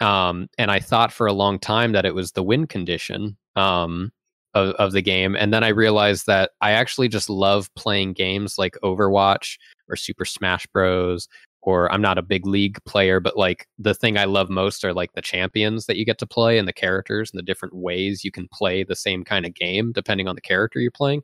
Um, 0.00 0.48
and 0.58 0.70
I 0.70 0.80
thought 0.80 1.12
for 1.12 1.26
a 1.26 1.32
long 1.32 1.58
time 1.58 1.92
that 1.92 2.04
it 2.04 2.14
was 2.14 2.32
the 2.32 2.42
win 2.42 2.66
condition 2.66 3.36
um, 3.54 4.12
of, 4.54 4.74
of 4.74 4.92
the 4.92 5.02
game. 5.02 5.34
And 5.36 5.52
then 5.52 5.64
I 5.64 5.68
realized 5.68 6.26
that 6.26 6.50
I 6.60 6.72
actually 6.72 7.08
just 7.08 7.30
love 7.30 7.74
playing 7.74 8.12
games 8.12 8.58
like 8.58 8.76
Overwatch 8.82 9.56
or 9.88 9.96
Super 9.96 10.24
Smash 10.24 10.66
Bros 10.66 11.28
or 11.66 11.90
I'm 11.92 12.00
not 12.00 12.16
a 12.16 12.22
big 12.22 12.46
league 12.46 12.78
player, 12.84 13.18
but 13.18 13.36
like 13.36 13.66
the 13.76 13.92
thing 13.92 14.16
I 14.16 14.24
love 14.24 14.48
most 14.48 14.84
are 14.84 14.94
like 14.94 15.12
the 15.12 15.20
champions 15.20 15.86
that 15.86 15.96
you 15.96 16.04
get 16.04 16.18
to 16.18 16.26
play 16.26 16.58
and 16.58 16.68
the 16.68 16.72
characters 16.72 17.30
and 17.30 17.38
the 17.38 17.42
different 17.42 17.74
ways 17.74 18.24
you 18.24 18.30
can 18.30 18.48
play 18.52 18.84
the 18.84 18.94
same 18.94 19.24
kind 19.24 19.44
of 19.44 19.52
game 19.52 19.92
depending 19.92 20.28
on 20.28 20.36
the 20.36 20.40
character 20.40 20.78
you're 20.78 20.92
playing. 20.92 21.22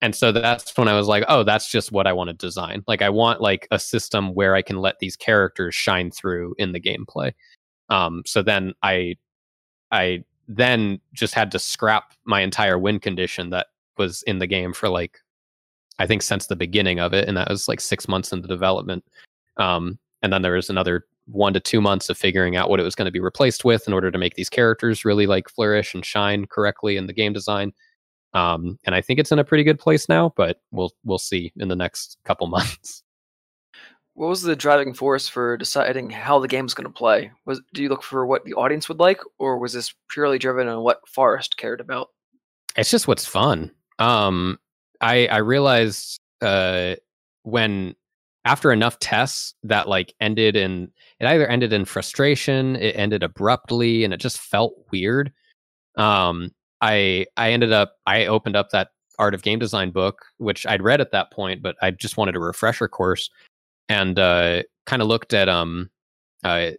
And 0.00 0.16
so 0.16 0.32
that's 0.32 0.76
when 0.76 0.88
I 0.88 0.94
was 0.94 1.06
like, 1.06 1.24
oh, 1.28 1.44
that's 1.44 1.70
just 1.70 1.92
what 1.92 2.06
I 2.06 2.14
want 2.14 2.28
to 2.28 2.34
design. 2.34 2.82
Like 2.88 3.02
I 3.02 3.10
want 3.10 3.40
like 3.40 3.68
a 3.70 3.78
system 3.78 4.34
where 4.34 4.56
I 4.56 4.62
can 4.62 4.78
let 4.78 4.98
these 4.98 5.16
characters 5.16 5.74
shine 5.74 6.10
through 6.10 6.54
in 6.58 6.72
the 6.72 6.80
gameplay. 6.80 7.32
Um, 7.88 8.22
so 8.26 8.42
then 8.42 8.74
I 8.82 9.16
I 9.90 10.24
then 10.48 11.00
just 11.12 11.34
had 11.34 11.50
to 11.52 11.58
scrap 11.58 12.14
my 12.24 12.40
entire 12.40 12.78
win 12.78 12.98
condition 12.98 13.50
that 13.50 13.68
was 13.98 14.22
in 14.24 14.38
the 14.38 14.46
game 14.46 14.72
for 14.72 14.88
like 14.88 15.18
I 15.98 16.06
think 16.06 16.22
since 16.22 16.46
the 16.46 16.56
beginning 16.56 17.00
of 17.00 17.12
it, 17.12 17.28
and 17.28 17.36
that 17.36 17.48
was 17.48 17.68
like 17.68 17.80
six 17.80 18.08
months 18.08 18.32
into 18.32 18.48
development. 18.48 19.04
Um, 19.58 19.98
and 20.22 20.32
then 20.32 20.42
there 20.42 20.54
was 20.54 20.70
another 20.70 21.06
one 21.26 21.52
to 21.52 21.60
two 21.60 21.80
months 21.80 22.08
of 22.08 22.18
figuring 22.18 22.56
out 22.56 22.68
what 22.68 22.80
it 22.80 22.84
was 22.84 22.94
going 22.94 23.06
to 23.06 23.12
be 23.12 23.20
replaced 23.20 23.64
with 23.64 23.86
in 23.86 23.92
order 23.92 24.10
to 24.10 24.18
make 24.18 24.34
these 24.34 24.48
characters 24.48 25.04
really 25.04 25.26
like 25.26 25.48
flourish 25.48 25.94
and 25.94 26.04
shine 26.04 26.46
correctly 26.46 26.96
in 26.96 27.06
the 27.06 27.12
game 27.12 27.32
design. 27.32 27.72
Um, 28.34 28.78
and 28.84 28.94
I 28.94 29.00
think 29.00 29.20
it's 29.20 29.32
in 29.32 29.38
a 29.38 29.44
pretty 29.44 29.62
good 29.64 29.78
place 29.78 30.08
now, 30.08 30.32
but 30.36 30.60
we'll 30.70 30.92
we'll 31.04 31.18
see 31.18 31.52
in 31.56 31.68
the 31.68 31.76
next 31.76 32.18
couple 32.24 32.46
months. 32.48 33.02
What 34.14 34.28
was 34.28 34.42
the 34.42 34.54
driving 34.54 34.92
force 34.92 35.26
for 35.28 35.56
deciding 35.56 36.10
how 36.10 36.38
the 36.38 36.48
game 36.48 36.60
game's 36.60 36.74
going 36.74 36.86
to 36.86 36.92
play? 36.92 37.32
Was 37.46 37.62
do 37.72 37.82
you 37.82 37.88
look 37.88 38.02
for 38.02 38.26
what 38.26 38.44
the 38.44 38.54
audience 38.54 38.88
would 38.88 38.98
like, 38.98 39.20
or 39.38 39.58
was 39.58 39.72
this 39.72 39.94
purely 40.08 40.38
driven 40.38 40.68
on 40.68 40.82
what 40.82 41.06
Forrest 41.08 41.56
cared 41.56 41.80
about? 41.80 42.08
It's 42.76 42.90
just 42.90 43.08
what's 43.08 43.24
fun. 43.24 43.70
Um, 43.98 44.58
I 45.00 45.26
I 45.28 45.38
realized 45.38 46.20
uh, 46.42 46.96
when 47.42 47.94
after 48.44 48.72
enough 48.72 48.98
tests 48.98 49.54
that 49.62 49.88
like 49.88 50.14
ended 50.20 50.56
in 50.56 50.90
it 51.20 51.26
either 51.26 51.46
ended 51.46 51.72
in 51.72 51.84
frustration, 51.84 52.76
it 52.76 52.96
ended 52.96 53.22
abruptly, 53.22 54.04
and 54.04 54.12
it 54.12 54.20
just 54.20 54.38
felt 54.38 54.74
weird. 54.90 55.32
Um, 55.96 56.50
I 56.82 57.26
I 57.36 57.52
ended 57.52 57.72
up 57.72 57.94
I 58.06 58.26
opened 58.26 58.56
up 58.56 58.70
that 58.70 58.88
art 59.18 59.34
of 59.34 59.42
game 59.42 59.58
design 59.58 59.90
book, 59.90 60.24
which 60.38 60.66
I'd 60.66 60.82
read 60.82 61.00
at 61.00 61.12
that 61.12 61.32
point, 61.32 61.62
but 61.62 61.76
I 61.80 61.92
just 61.92 62.16
wanted 62.16 62.36
a 62.36 62.40
refresher 62.40 62.88
course, 62.88 63.30
and 63.88 64.18
uh, 64.18 64.62
kind 64.86 65.02
of 65.02 65.08
looked 65.08 65.34
at 65.34 65.48
um, 65.48 65.90
uh, 66.44 66.70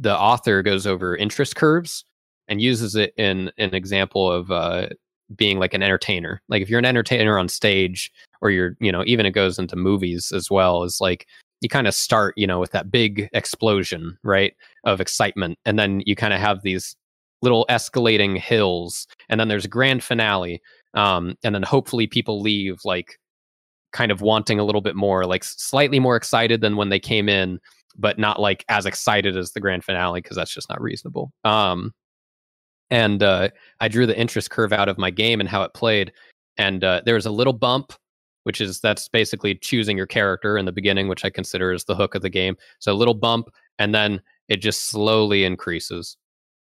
the 0.00 0.16
author 0.16 0.62
goes 0.62 0.86
over 0.86 1.16
interest 1.16 1.56
curves 1.56 2.04
and 2.48 2.62
uses 2.62 2.94
it 2.94 3.12
in 3.16 3.50
an 3.58 3.74
example 3.74 4.30
of 4.30 4.50
uh, 4.50 4.88
being 5.36 5.58
like 5.58 5.74
an 5.74 5.82
entertainer. 5.82 6.42
Like 6.48 6.62
if 6.62 6.70
you're 6.70 6.78
an 6.78 6.84
entertainer 6.84 7.38
on 7.38 7.48
stage, 7.48 8.10
or 8.40 8.50
you're, 8.50 8.76
you 8.80 8.92
know, 8.92 9.02
even 9.06 9.26
it 9.26 9.32
goes 9.32 9.58
into 9.58 9.76
movies 9.76 10.32
as 10.32 10.50
well, 10.50 10.84
is 10.84 11.00
like 11.00 11.26
you 11.60 11.68
kind 11.68 11.86
of 11.86 11.94
start, 11.94 12.34
you 12.36 12.46
know, 12.46 12.60
with 12.60 12.70
that 12.70 12.90
big 12.90 13.28
explosion, 13.32 14.16
right, 14.22 14.54
of 14.84 15.00
excitement, 15.00 15.58
and 15.64 15.78
then 15.78 16.02
you 16.06 16.14
kind 16.14 16.32
of 16.32 16.40
have 16.40 16.62
these 16.62 16.96
little 17.42 17.66
escalating 17.68 18.38
hills, 18.38 19.06
and 19.28 19.38
then 19.38 19.48
there's 19.48 19.64
a 19.64 19.68
grand 19.68 20.02
finale, 20.02 20.62
um, 20.94 21.36
and 21.42 21.54
then 21.54 21.62
hopefully 21.62 22.06
people 22.06 22.40
leave 22.40 22.80
like 22.84 23.18
kind 23.92 24.12
of 24.12 24.20
wanting 24.20 24.58
a 24.58 24.64
little 24.64 24.80
bit 24.80 24.96
more, 24.96 25.24
like 25.24 25.44
slightly 25.44 25.98
more 25.98 26.16
excited 26.16 26.60
than 26.60 26.76
when 26.76 26.88
they 26.88 27.00
came 27.00 27.28
in, 27.28 27.60
but 27.96 28.18
not 28.18 28.40
like 28.40 28.64
as 28.68 28.86
excited 28.86 29.36
as 29.36 29.52
the 29.52 29.60
grand 29.60 29.84
finale 29.84 30.20
because 30.20 30.36
that's 30.36 30.52
just 30.52 30.68
not 30.68 30.80
reasonable. 30.80 31.32
Um, 31.44 31.92
and 32.90 33.22
uh, 33.22 33.50
I 33.80 33.88
drew 33.88 34.06
the 34.06 34.18
interest 34.18 34.50
curve 34.50 34.72
out 34.72 34.88
of 34.88 34.98
my 34.98 35.10
game 35.10 35.40
and 35.40 35.48
how 35.48 35.62
it 35.62 35.74
played. 35.74 36.12
And 36.56 36.82
uh, 36.82 37.02
there 37.04 37.14
was 37.14 37.26
a 37.26 37.30
little 37.30 37.52
bump, 37.52 37.92
which 38.44 38.60
is 38.60 38.80
that's 38.80 39.08
basically 39.08 39.54
choosing 39.56 39.96
your 39.96 40.06
character 40.06 40.56
in 40.56 40.64
the 40.64 40.72
beginning, 40.72 41.08
which 41.08 41.24
I 41.24 41.30
consider 41.30 41.72
is 41.72 41.84
the 41.84 41.94
hook 41.94 42.14
of 42.14 42.22
the 42.22 42.30
game. 42.30 42.56
So 42.78 42.92
a 42.92 42.94
little 42.94 43.14
bump, 43.14 43.48
and 43.78 43.94
then 43.94 44.20
it 44.48 44.62
just 44.62 44.86
slowly 44.86 45.44
increases. 45.44 46.16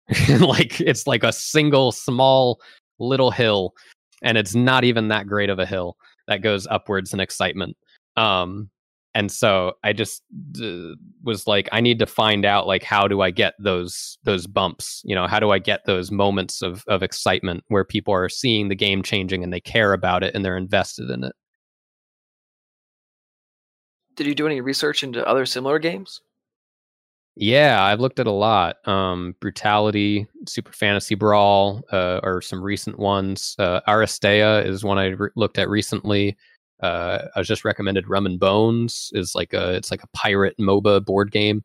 like 0.40 0.80
it's 0.80 1.06
like 1.06 1.22
a 1.22 1.32
single 1.32 1.92
small 1.92 2.60
little 2.98 3.30
hill, 3.30 3.74
and 4.22 4.36
it's 4.36 4.54
not 4.54 4.84
even 4.84 5.08
that 5.08 5.26
great 5.26 5.50
of 5.50 5.58
a 5.58 5.66
hill 5.66 5.96
that 6.28 6.42
goes 6.42 6.66
upwards 6.68 7.12
in 7.12 7.20
excitement. 7.20 7.76
Um, 8.16 8.70
and 9.14 9.32
so 9.32 9.72
i 9.82 9.92
just 9.92 10.22
uh, 10.62 10.94
was 11.24 11.46
like 11.46 11.66
i 11.72 11.80
need 11.80 11.98
to 11.98 12.04
find 12.04 12.44
out 12.44 12.66
like 12.66 12.82
how 12.82 13.08
do 13.08 13.22
i 13.22 13.30
get 13.30 13.54
those 13.58 14.18
those 14.24 14.46
bumps 14.46 15.00
you 15.06 15.14
know 15.14 15.26
how 15.26 15.40
do 15.40 15.50
i 15.50 15.58
get 15.58 15.80
those 15.86 16.10
moments 16.10 16.60
of 16.60 16.84
of 16.88 17.02
excitement 17.02 17.64
where 17.68 17.84
people 17.84 18.12
are 18.12 18.28
seeing 18.28 18.68
the 18.68 18.74
game 18.74 19.02
changing 19.02 19.42
and 19.42 19.50
they 19.50 19.60
care 19.60 19.94
about 19.94 20.22
it 20.22 20.34
and 20.34 20.44
they're 20.44 20.58
invested 20.58 21.08
in 21.08 21.24
it 21.24 21.32
Did 24.18 24.26
you 24.26 24.34
do 24.34 24.46
any 24.46 24.60
research 24.60 25.04
into 25.04 25.24
other 25.28 25.46
similar 25.46 25.78
games? 25.78 26.22
Yeah 27.40 27.84
i've 27.84 28.00
looked 28.00 28.18
at 28.18 28.26
a 28.26 28.32
lot 28.32 28.76
um 28.86 29.34
brutality 29.40 30.26
super 30.46 30.72
fantasy 30.72 31.14
brawl 31.14 31.82
uh, 31.92 32.20
or 32.22 32.42
some 32.42 32.60
recent 32.60 32.98
ones 32.98 33.54
uh 33.58 33.80
Aristeia 33.88 34.66
is 34.66 34.84
one 34.84 34.98
i 34.98 35.06
re- 35.06 35.30
looked 35.36 35.58
at 35.58 35.68
recently 35.68 36.36
uh, 36.80 37.26
I 37.34 37.38
was 37.38 37.48
just 37.48 37.64
recommended 37.64 38.08
Rum 38.08 38.26
and 38.26 38.38
Bones 38.38 39.10
is 39.12 39.34
like 39.34 39.52
a 39.52 39.74
it's 39.74 39.90
like 39.90 40.02
a 40.02 40.08
pirate 40.08 40.56
MOBA 40.58 41.04
board 41.04 41.32
game. 41.32 41.64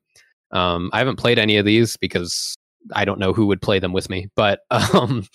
Um, 0.52 0.90
I 0.94 1.00
haven't 1.00 1.18
played 1.18 1.40
any 1.40 1.58
of 1.58 1.66
these 1.66 1.98
because 1.98 2.56
I 2.94 3.06
don't 3.06 3.20
know 3.20 3.34
who 3.34 3.46
would 3.48 3.62
play 3.62 3.80
them 3.80 3.94
with 3.94 4.10
me. 4.10 4.28
But 4.36 4.62
um, 4.72 5.28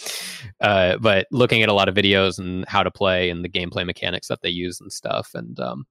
uh, 0.60 0.98
but 0.98 1.26
looking 1.30 1.62
at 1.62 1.68
a 1.68 1.74
lot 1.74 1.88
of 1.88 1.94
videos 1.94 2.38
and 2.38 2.64
how 2.68 2.82
to 2.82 2.90
play 2.90 3.30
and 3.30 3.44
the 3.44 3.48
gameplay 3.48 3.86
mechanics 3.86 4.28
that 4.28 4.42
they 4.42 4.50
use 4.50 4.80
and 4.80 4.92
stuff, 4.92 5.30
and 5.34 5.58
um, 5.60 5.86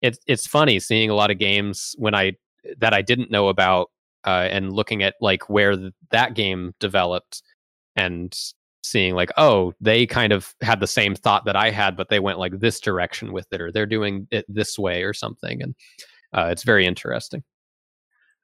it's 0.00 0.18
it's 0.26 0.46
funny 0.46 0.78
seeing 0.80 1.10
a 1.10 1.14
lot 1.14 1.30
of 1.30 1.38
games 1.38 1.94
when 1.98 2.14
I 2.14 2.32
that 2.78 2.94
I 2.94 3.02
didn't 3.02 3.30
know 3.30 3.48
about 3.48 3.90
uh, 4.24 4.48
and 4.50 4.72
looking 4.72 5.02
at 5.02 5.14
like 5.20 5.48
where 5.48 5.76
th- 5.76 5.92
that 6.10 6.34
game 6.34 6.74
developed 6.80 7.42
and 7.94 8.36
seeing 8.82 9.14
like 9.14 9.32
oh 9.36 9.72
they 9.80 10.06
kind 10.06 10.32
of 10.32 10.54
had 10.60 10.78
the 10.78 10.86
same 10.86 11.12
thought 11.12 11.44
that 11.44 11.56
i 11.56 11.70
had 11.70 11.96
but 11.96 12.08
they 12.08 12.20
went 12.20 12.38
like 12.38 12.56
this 12.60 12.78
direction 12.78 13.32
with 13.32 13.46
it 13.50 13.60
or 13.60 13.72
they're 13.72 13.84
doing 13.84 14.28
it 14.30 14.44
this 14.48 14.78
way 14.78 15.02
or 15.02 15.12
something 15.12 15.60
and 15.60 15.74
uh, 16.32 16.48
it's 16.52 16.62
very 16.62 16.86
interesting 16.86 17.42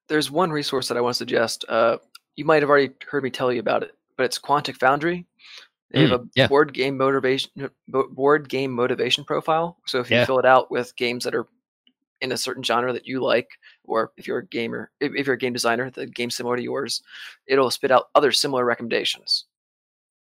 There's 0.09 0.31
one 0.33 0.51
resource 0.51 0.89
that 0.89 0.97
I 0.97 1.01
want 1.01 1.15
to 1.15 1.19
suggest. 1.19 1.65
Uh, 1.69 1.99
you 2.37 2.45
might 2.45 2.63
have 2.63 2.71
already 2.71 2.93
heard 3.09 3.23
me 3.23 3.31
tell 3.31 3.53
you 3.53 3.61
about 3.61 3.83
it, 3.83 3.93
but 4.17 4.25
it's 4.25 4.39
Quantic 4.39 4.77
Foundry. 4.79 5.27
They 5.93 6.01
have 6.01 6.13
a 6.13 6.19
Mm, 6.19 6.31
yeah. 6.35 6.49
board 6.49 6.73
game 6.73 6.97
motivation 6.97 7.51
board 7.89 8.49
game 8.49 8.73
motivation 8.73 9.25
profile. 9.25 9.79
So 9.87 10.01
if 10.01 10.11
you 10.11 10.17
Yeah. 10.17 10.25
fill 10.25 10.39
it 10.39 10.47
out 10.47 10.71
with 10.71 10.97
games 10.97 11.25
that 11.25 11.35
are 11.35 11.47
in 12.23 12.33
a 12.33 12.39
certain 12.39 12.63
genre 12.63 12.93
that 12.93 13.07
you 13.07 13.23
like, 13.23 13.59
or 13.85 14.13
if 14.17 14.27
you're 14.27 14.39
a 14.39 14.47
gamer, 14.47 14.91
if, 15.01 15.13
if 15.15 15.27
you're 15.27 15.35
a 15.35 15.39
game 15.39 15.53
designer, 15.53 15.91
the 15.91 16.07
game 16.07 16.31
similar 16.31 16.57
to 16.57 16.63
yours, 16.63 17.03
it'll 17.47 17.71
spit 17.71 17.91
out 17.91 18.09
other 18.15 18.33
similar 18.33 18.65
recommendations. 18.65 19.45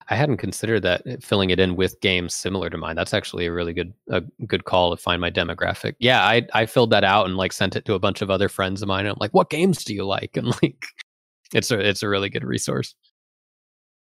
i 0.09 0.15
hadn't 0.15 0.39
considered 0.39 0.81
that 0.81 1.03
uh, 1.07 1.16
filling 1.20 1.51
it 1.51 1.59
in 1.59 1.77
with 1.77 2.01
games 2.01 2.35
similar 2.35 2.70
to 2.70 2.79
mine. 2.79 2.97
That's 2.97 3.12
actually 3.12 3.47
a 3.47 3.53
really 3.53 3.75
good 3.75 3.93
a 4.09 4.23
good 4.47 4.65
call 4.65 4.91
to 4.91 4.97
find 4.97 5.20
my 5.20 5.31
demographic. 5.31 5.95
Yeah 5.99 6.23
i 6.25 6.47
i 6.55 6.65
filled 6.66 6.91
that 6.91 7.05
out 7.05 7.27
and 7.27 7.37
like 7.37 7.53
sent 7.53 7.77
it 7.77 7.85
to 7.87 7.95
a 7.95 7.99
bunch 7.99 8.23
of 8.23 8.31
other 8.31 8.49
friends 8.49 8.81
of 8.81 8.89
mine 8.89 9.07
and 9.07 9.11
i'm 9.11 9.19
like 9.20 9.35
what 9.35 9.51
games 9.51 9.85
do 9.85 9.95
you 9.95 10.07
like? 10.07 10.37
And 10.37 10.49
like 10.62 10.85
it's 11.53 11.70
a 11.70 11.79
it's 11.79 12.03
a 12.03 12.09
really 12.09 12.31
good 12.31 12.45
resource. 12.45 12.95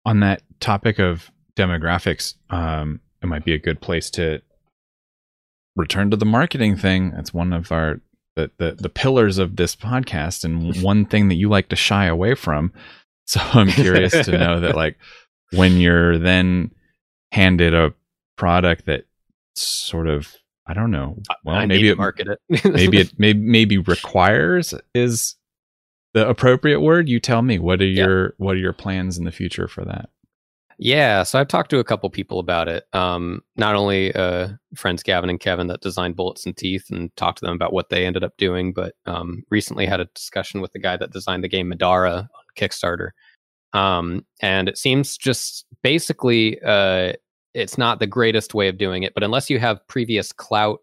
On 0.06 0.22
that 0.22 0.42
topic 0.60 0.98
of 1.00 1.30
demographics, 1.56 2.36
um, 2.50 3.00
it 3.22 3.28
might 3.28 3.46
be 3.46 3.54
a 3.54 3.60
good 3.60 3.80
place 3.82 4.10
to 4.12 4.42
return 5.76 6.12
to 6.12 6.18
the 6.18 6.26
marketing 6.26 6.76
thing. 6.78 7.12
That's 7.12 7.34
one 7.34 7.54
of 7.54 7.72
our 7.72 8.02
the, 8.36 8.50
the 8.58 8.72
the 8.80 8.90
pillars 8.90 9.38
of 9.38 9.56
this 9.56 9.76
podcast, 9.76 10.44
and 10.44 10.76
one 10.84 11.06
thing 11.06 11.28
that 11.30 11.36
you 11.36 11.50
like 11.50 11.70
to 11.70 11.76
shy 11.76 12.06
away 12.06 12.36
from. 12.36 12.72
So 13.26 13.40
I'm 13.54 13.68
curious 13.68 14.12
to 14.26 14.38
know 14.38 14.60
that, 14.62 14.76
like, 14.76 14.98
when 15.52 15.78
you're 15.78 16.18
then 16.18 16.72
handed 17.32 17.74
a 17.74 17.94
product 18.38 18.86
that 18.88 19.06
sort 19.56 20.08
of 20.08 20.34
I 20.68 20.74
don't 20.74 20.92
know. 20.92 21.18
Well, 21.44 21.56
I 21.56 21.66
maybe 21.66 21.90
it, 21.90 21.98
market 21.98 22.28
it. 22.28 22.40
maybe 22.74 23.00
it 23.02 23.14
maybe, 23.18 23.40
maybe 23.40 23.78
requires 23.78 24.74
is 24.96 25.36
the 26.14 26.28
appropriate 26.28 26.80
word. 26.82 27.10
You 27.10 27.20
tell 27.20 27.42
me. 27.42 27.60
What 27.60 27.82
are 27.82 27.86
Yeah. 27.86 28.06
your 28.06 28.34
what 28.38 28.56
are 28.56 28.60
your 28.60 28.74
plans 28.74 29.18
in 29.18 29.26
the 29.26 29.32
future 29.32 29.68
for 29.68 29.84
that? 29.86 30.10
Yeah, 30.84 31.22
so 31.22 31.40
I've 31.40 31.48
talked 31.48 31.70
to 31.70 31.78
a 31.78 31.84
couple 31.84 32.10
people 32.10 32.40
about 32.40 32.68
it. 32.68 32.86
Um, 32.92 33.44
not 33.56 33.76
only 33.76 34.12
uh, 34.16 34.48
friends 34.76 35.04
Gavin 35.04 35.30
and 35.30 35.40
Kevin 35.40 35.68
that 35.68 35.82
designed 35.82 36.16
Bullets 36.16 36.48
and 36.48 36.58
Teeth, 36.58 36.88
and 36.90 37.16
talked 37.18 37.38
to 37.38 37.46
them 37.46 37.54
about 37.54 37.72
what 37.72 37.90
they 37.90 38.04
ended 38.04 38.24
up 38.24 38.36
doing. 38.38 38.74
But 38.74 38.96
um, 39.06 39.44
recently 39.52 39.86
had 39.86 40.00
a 40.00 40.06
discussion 40.16 40.60
with 40.60 40.72
the 40.72 40.80
guy 40.80 40.98
that 40.98 41.12
designed 41.12 41.44
the 41.44 41.50
game 41.50 41.72
Madara 41.72 42.22
on 42.22 42.28
Kickstarter, 42.58 43.12
um, 43.74 44.26
and 44.42 44.68
it 44.68 44.76
seems 44.76 45.18
just 45.18 45.68
basically 45.84 46.60
uh, 46.64 47.14
it's 47.54 47.78
not 47.78 48.00
the 48.00 48.08
greatest 48.08 48.56
way 48.56 48.68
of 48.68 48.80
doing 48.80 49.04
it. 49.04 49.14
But 49.14 49.22
unless 49.22 49.52
you 49.52 49.60
have 49.60 49.88
previous 49.88 50.32
clout 50.32 50.80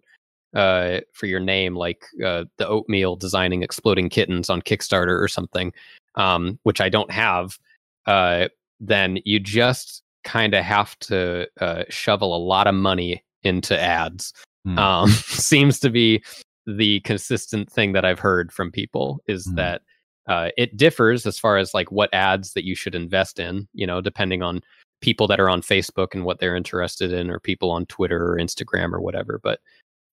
uh, 0.54 1.00
for 1.12 1.26
your 1.26 1.40
name, 1.40 1.74
like 1.74 2.04
uh, 2.24 2.44
the 2.58 2.68
Oatmeal 2.68 3.16
designing 3.16 3.64
exploding 3.64 4.10
kittens 4.10 4.48
on 4.48 4.62
Kickstarter 4.62 5.20
or 5.20 5.26
something, 5.26 5.72
um, 6.14 6.60
which 6.62 6.80
I 6.80 6.88
don't 6.88 7.10
have. 7.10 7.58
Uh, 8.06 8.46
then 8.80 9.18
you 9.24 9.40
just 9.40 10.02
kind 10.24 10.54
of 10.54 10.64
have 10.64 10.98
to 11.00 11.46
uh, 11.60 11.84
shovel 11.88 12.34
a 12.34 12.38
lot 12.38 12.66
of 12.66 12.74
money 12.74 13.22
into 13.42 13.78
ads. 13.80 14.32
Hmm. 14.64 14.78
Um, 14.78 15.08
seems 15.26 15.80
to 15.80 15.90
be 15.90 16.22
the 16.66 17.00
consistent 17.00 17.70
thing 17.70 17.92
that 17.92 18.04
I've 18.04 18.18
heard 18.18 18.52
from 18.52 18.70
people 18.70 19.20
is 19.26 19.46
Hmm. 19.46 19.54
that 19.56 19.82
uh, 20.26 20.50
it 20.58 20.76
differs 20.76 21.24
as 21.26 21.38
far 21.38 21.56
as 21.56 21.72
like 21.72 21.90
what 21.90 22.12
ads 22.12 22.52
that 22.52 22.64
you 22.64 22.74
should 22.74 22.94
invest 22.94 23.40
in, 23.40 23.66
you 23.72 23.86
know, 23.86 24.02
depending 24.02 24.42
on 24.42 24.60
people 25.00 25.26
that 25.26 25.40
are 25.40 25.48
on 25.48 25.62
Facebook 25.62 26.08
and 26.12 26.24
what 26.24 26.38
they're 26.38 26.56
interested 26.56 27.12
in, 27.12 27.30
or 27.30 27.40
people 27.40 27.70
on 27.70 27.86
Twitter 27.86 28.32
or 28.32 28.36
Instagram 28.36 28.92
or 28.92 29.00
whatever. 29.00 29.40
But 29.42 29.60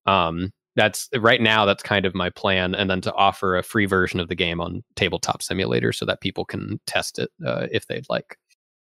um, 0.05 0.53
that's 0.75 1.09
right 1.17 1.41
now. 1.41 1.65
That's 1.65 1.83
kind 1.83 2.05
of 2.05 2.15
my 2.15 2.29
plan, 2.29 2.75
and 2.75 2.89
then 2.89 3.01
to 3.01 3.13
offer 3.13 3.57
a 3.57 3.63
free 3.63 3.85
version 3.85 4.19
of 4.19 4.29
the 4.29 4.35
game 4.35 4.61
on 4.61 4.83
Tabletop 4.95 5.41
Simulator 5.41 5.91
so 5.91 6.05
that 6.05 6.21
people 6.21 6.45
can 6.45 6.79
test 6.85 7.19
it 7.19 7.29
uh, 7.45 7.67
if 7.71 7.87
they'd 7.87 8.05
like. 8.09 8.37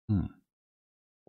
Hmm. 0.09 0.27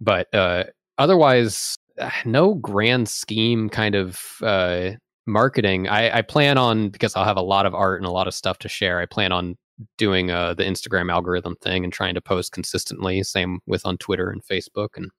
But 0.02 0.34
uh, 0.34 0.66
otherwise, 0.98 1.76
uh, 2.00 2.10
no 2.26 2.54
grand 2.56 3.10
scheme 3.10 3.70
kind 3.70 3.96
of 3.96 4.20
uh, 4.42 4.92
marketing. 5.26 5.88
I, 5.88 6.20
I 6.20 6.22
plan 6.22 6.58
on 6.58 6.90
because 6.90 7.16
I'll 7.16 7.26
have 7.26 7.38
a 7.38 7.42
lot 7.42 7.66
of 7.66 7.76
art 7.76 8.00
and 8.00 8.08
a 8.08 8.12
lot 8.12 8.28
of 8.28 8.34
stuff 8.34 8.58
to 8.60 8.70
share. 8.70 9.00
I 9.00 9.06
plan 9.06 9.32
on 9.32 9.58
doing 9.98 10.32
uh, 10.32 10.54
the 10.54 10.64
Instagram 10.64 11.12
algorithm 11.12 11.56
thing 11.58 11.84
and 11.84 11.94
trying 11.94 12.16
to 12.16 12.22
post 12.22 12.52
consistently. 12.52 13.24
Same 13.24 13.60
with 13.66 13.86
on 13.86 13.98
Twitter 13.98 14.30
and 14.30 14.44
Facebook, 14.44 14.90
and 14.96 15.10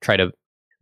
try 0.00 0.16
to 0.16 0.32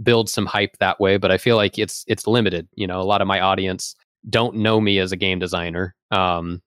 build 0.02 0.28
some 0.28 0.46
hype 0.46 0.76
that 0.78 1.00
way. 1.00 1.16
But 1.16 1.30
I 1.30 1.38
feel 1.38 1.56
like 1.56 1.78
it's 1.78 2.04
it's 2.06 2.26
limited. 2.26 2.68
You 2.74 2.86
know, 2.86 3.00
a 3.00 3.04
lot 3.04 3.20
of 3.20 3.28
my 3.28 3.40
audience 3.40 3.94
don't 4.28 4.56
know 4.56 4.80
me 4.80 4.98
as 4.98 5.12
a 5.12 5.16
game 5.16 5.38
designer. 5.38 5.94
Um, 6.10 6.62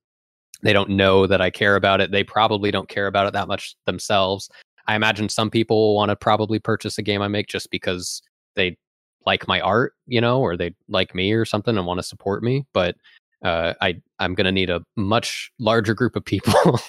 they 0.61 0.73
don't 0.73 0.91
know 0.91 1.27
that 1.27 1.41
I 1.41 1.49
care 1.49 1.75
about 1.75 2.01
it. 2.01 2.11
They 2.11 2.23
probably 2.23 2.71
don't 2.71 2.87
care 2.87 3.07
about 3.07 3.27
it 3.27 3.33
that 3.33 3.47
much 3.47 3.75
themselves. 3.85 4.49
I 4.87 4.95
imagine 4.95 5.29
some 5.29 5.49
people 5.49 5.77
will 5.77 5.95
want 5.95 6.09
to 6.09 6.15
probably 6.15 6.59
purchase 6.59 6.97
a 6.97 7.01
game 7.01 7.21
I 7.21 7.27
make 7.27 7.47
just 7.47 7.71
because 7.71 8.21
they 8.55 8.77
like 9.25 9.47
my 9.47 9.61
art, 9.61 9.93
you 10.05 10.19
know, 10.19 10.41
or 10.41 10.57
they 10.57 10.75
like 10.89 11.15
me 11.15 11.31
or 11.31 11.45
something 11.45 11.77
and 11.77 11.87
want 11.87 11.99
to 11.99 12.03
support 12.03 12.43
me. 12.43 12.65
But 12.73 12.95
uh, 13.43 13.73
I 13.81 14.01
I'm 14.19 14.35
gonna 14.35 14.51
need 14.51 14.69
a 14.69 14.81
much 14.95 15.51
larger 15.59 15.93
group 15.93 16.15
of 16.15 16.23
people 16.23 16.53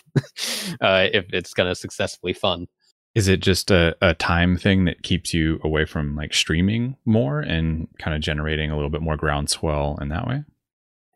uh, 0.80 1.08
if 1.12 1.26
it's 1.32 1.52
gonna 1.52 1.74
successfully 1.74 2.32
fund. 2.32 2.68
Is 3.14 3.28
it 3.28 3.40
just 3.40 3.70
a, 3.70 3.96
a 4.00 4.14
time 4.14 4.56
thing 4.56 4.86
that 4.86 5.02
keeps 5.04 5.32
you 5.32 5.60
away 5.62 5.84
from 5.84 6.16
like 6.16 6.34
streaming 6.34 6.96
more 7.04 7.40
and 7.40 7.86
kind 7.98 8.14
of 8.14 8.20
generating 8.20 8.70
a 8.70 8.74
little 8.74 8.90
bit 8.90 9.02
more 9.02 9.16
groundswell 9.16 9.98
in 10.00 10.08
that 10.08 10.26
way? 10.26 10.42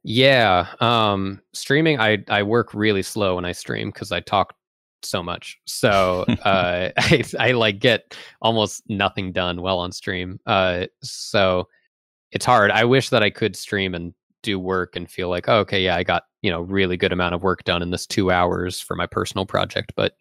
Yeah, 0.04 0.68
um, 0.80 1.40
streaming. 1.52 2.00
I 2.00 2.18
I 2.28 2.42
work 2.42 2.72
really 2.72 3.02
slow 3.02 3.34
when 3.34 3.44
I 3.44 3.52
stream 3.52 3.90
because 3.90 4.12
I 4.12 4.20
talk 4.20 4.54
so 5.02 5.22
much. 5.22 5.58
So 5.66 6.24
uh, 6.44 6.90
I 6.96 7.24
I 7.38 7.52
like 7.52 7.78
get 7.78 8.16
almost 8.42 8.82
nothing 8.88 9.32
done 9.32 9.62
well 9.62 9.78
on 9.78 9.92
stream. 9.92 10.38
Uh, 10.46 10.86
so 11.02 11.68
it's 12.32 12.44
hard. 12.44 12.70
I 12.70 12.84
wish 12.84 13.10
that 13.10 13.22
I 13.22 13.30
could 13.30 13.56
stream 13.56 13.94
and 13.94 14.12
do 14.42 14.58
work 14.58 14.94
and 14.96 15.10
feel 15.10 15.28
like, 15.28 15.48
oh, 15.48 15.58
okay, 15.58 15.82
yeah, 15.82 15.96
I 15.96 16.02
got 16.02 16.24
you 16.42 16.50
know 16.50 16.60
really 16.60 16.96
good 16.96 17.12
amount 17.12 17.34
of 17.34 17.42
work 17.42 17.64
done 17.64 17.82
in 17.82 17.90
this 17.90 18.06
two 18.06 18.30
hours 18.30 18.80
for 18.80 18.94
my 18.96 19.06
personal 19.06 19.46
project. 19.46 19.92
But 19.96 20.14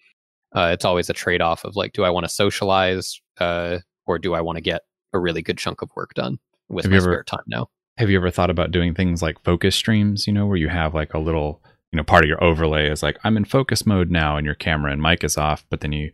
uh, 0.56 0.72
it's 0.74 0.86
always 0.86 1.10
a 1.10 1.14
trade 1.14 1.42
off 1.42 1.64
of 1.66 1.76
like, 1.76 1.94
do 1.94 2.04
I 2.04 2.10
want 2.10 2.26
to 2.26 2.30
socialize 2.30 3.20
uh, 3.40 3.80
or 4.06 4.18
do 4.18 4.34
I 4.34 4.42
want 4.42 4.58
to 4.58 4.62
get 4.62 4.84
a 5.14 5.20
really 5.20 5.42
good 5.42 5.58
chunk 5.58 5.82
of 5.82 5.92
work 5.96 6.14
done 6.14 6.40
with 6.70 6.86
Have 6.86 6.92
my 6.92 6.98
ever- 6.98 7.06
spare 7.06 7.24
time 7.24 7.44
now? 7.48 7.68
Have 7.98 8.10
you 8.12 8.18
ever 8.18 8.30
thought 8.30 8.52
about 8.52 8.72
doing 8.72 8.94
things 8.94 9.24
like 9.24 9.44
focus 9.44 9.76
streams, 9.76 10.28
you 10.28 10.34
know, 10.34 10.46
where 10.46 10.58
you 10.58 10.70
have 10.70 10.94
like 10.94 11.16
a 11.16 11.20
little, 11.20 11.64
you 11.92 11.98
know, 11.98 12.04
part 12.04 12.24
of 12.24 12.28
your 12.30 12.44
overlay 12.44 12.90
is 12.90 13.02
like, 13.04 13.18
I'm 13.24 13.38
in 13.38 13.46
focus 13.46 13.86
mode 13.86 14.12
now 14.12 14.38
and 14.38 14.46
your 14.46 14.56
camera 14.56 14.92
and 14.92 15.02
mic 15.02 15.24
is 15.24 15.38
off, 15.38 15.66
but 15.70 15.80
then 15.82 15.92
you, 15.94 16.12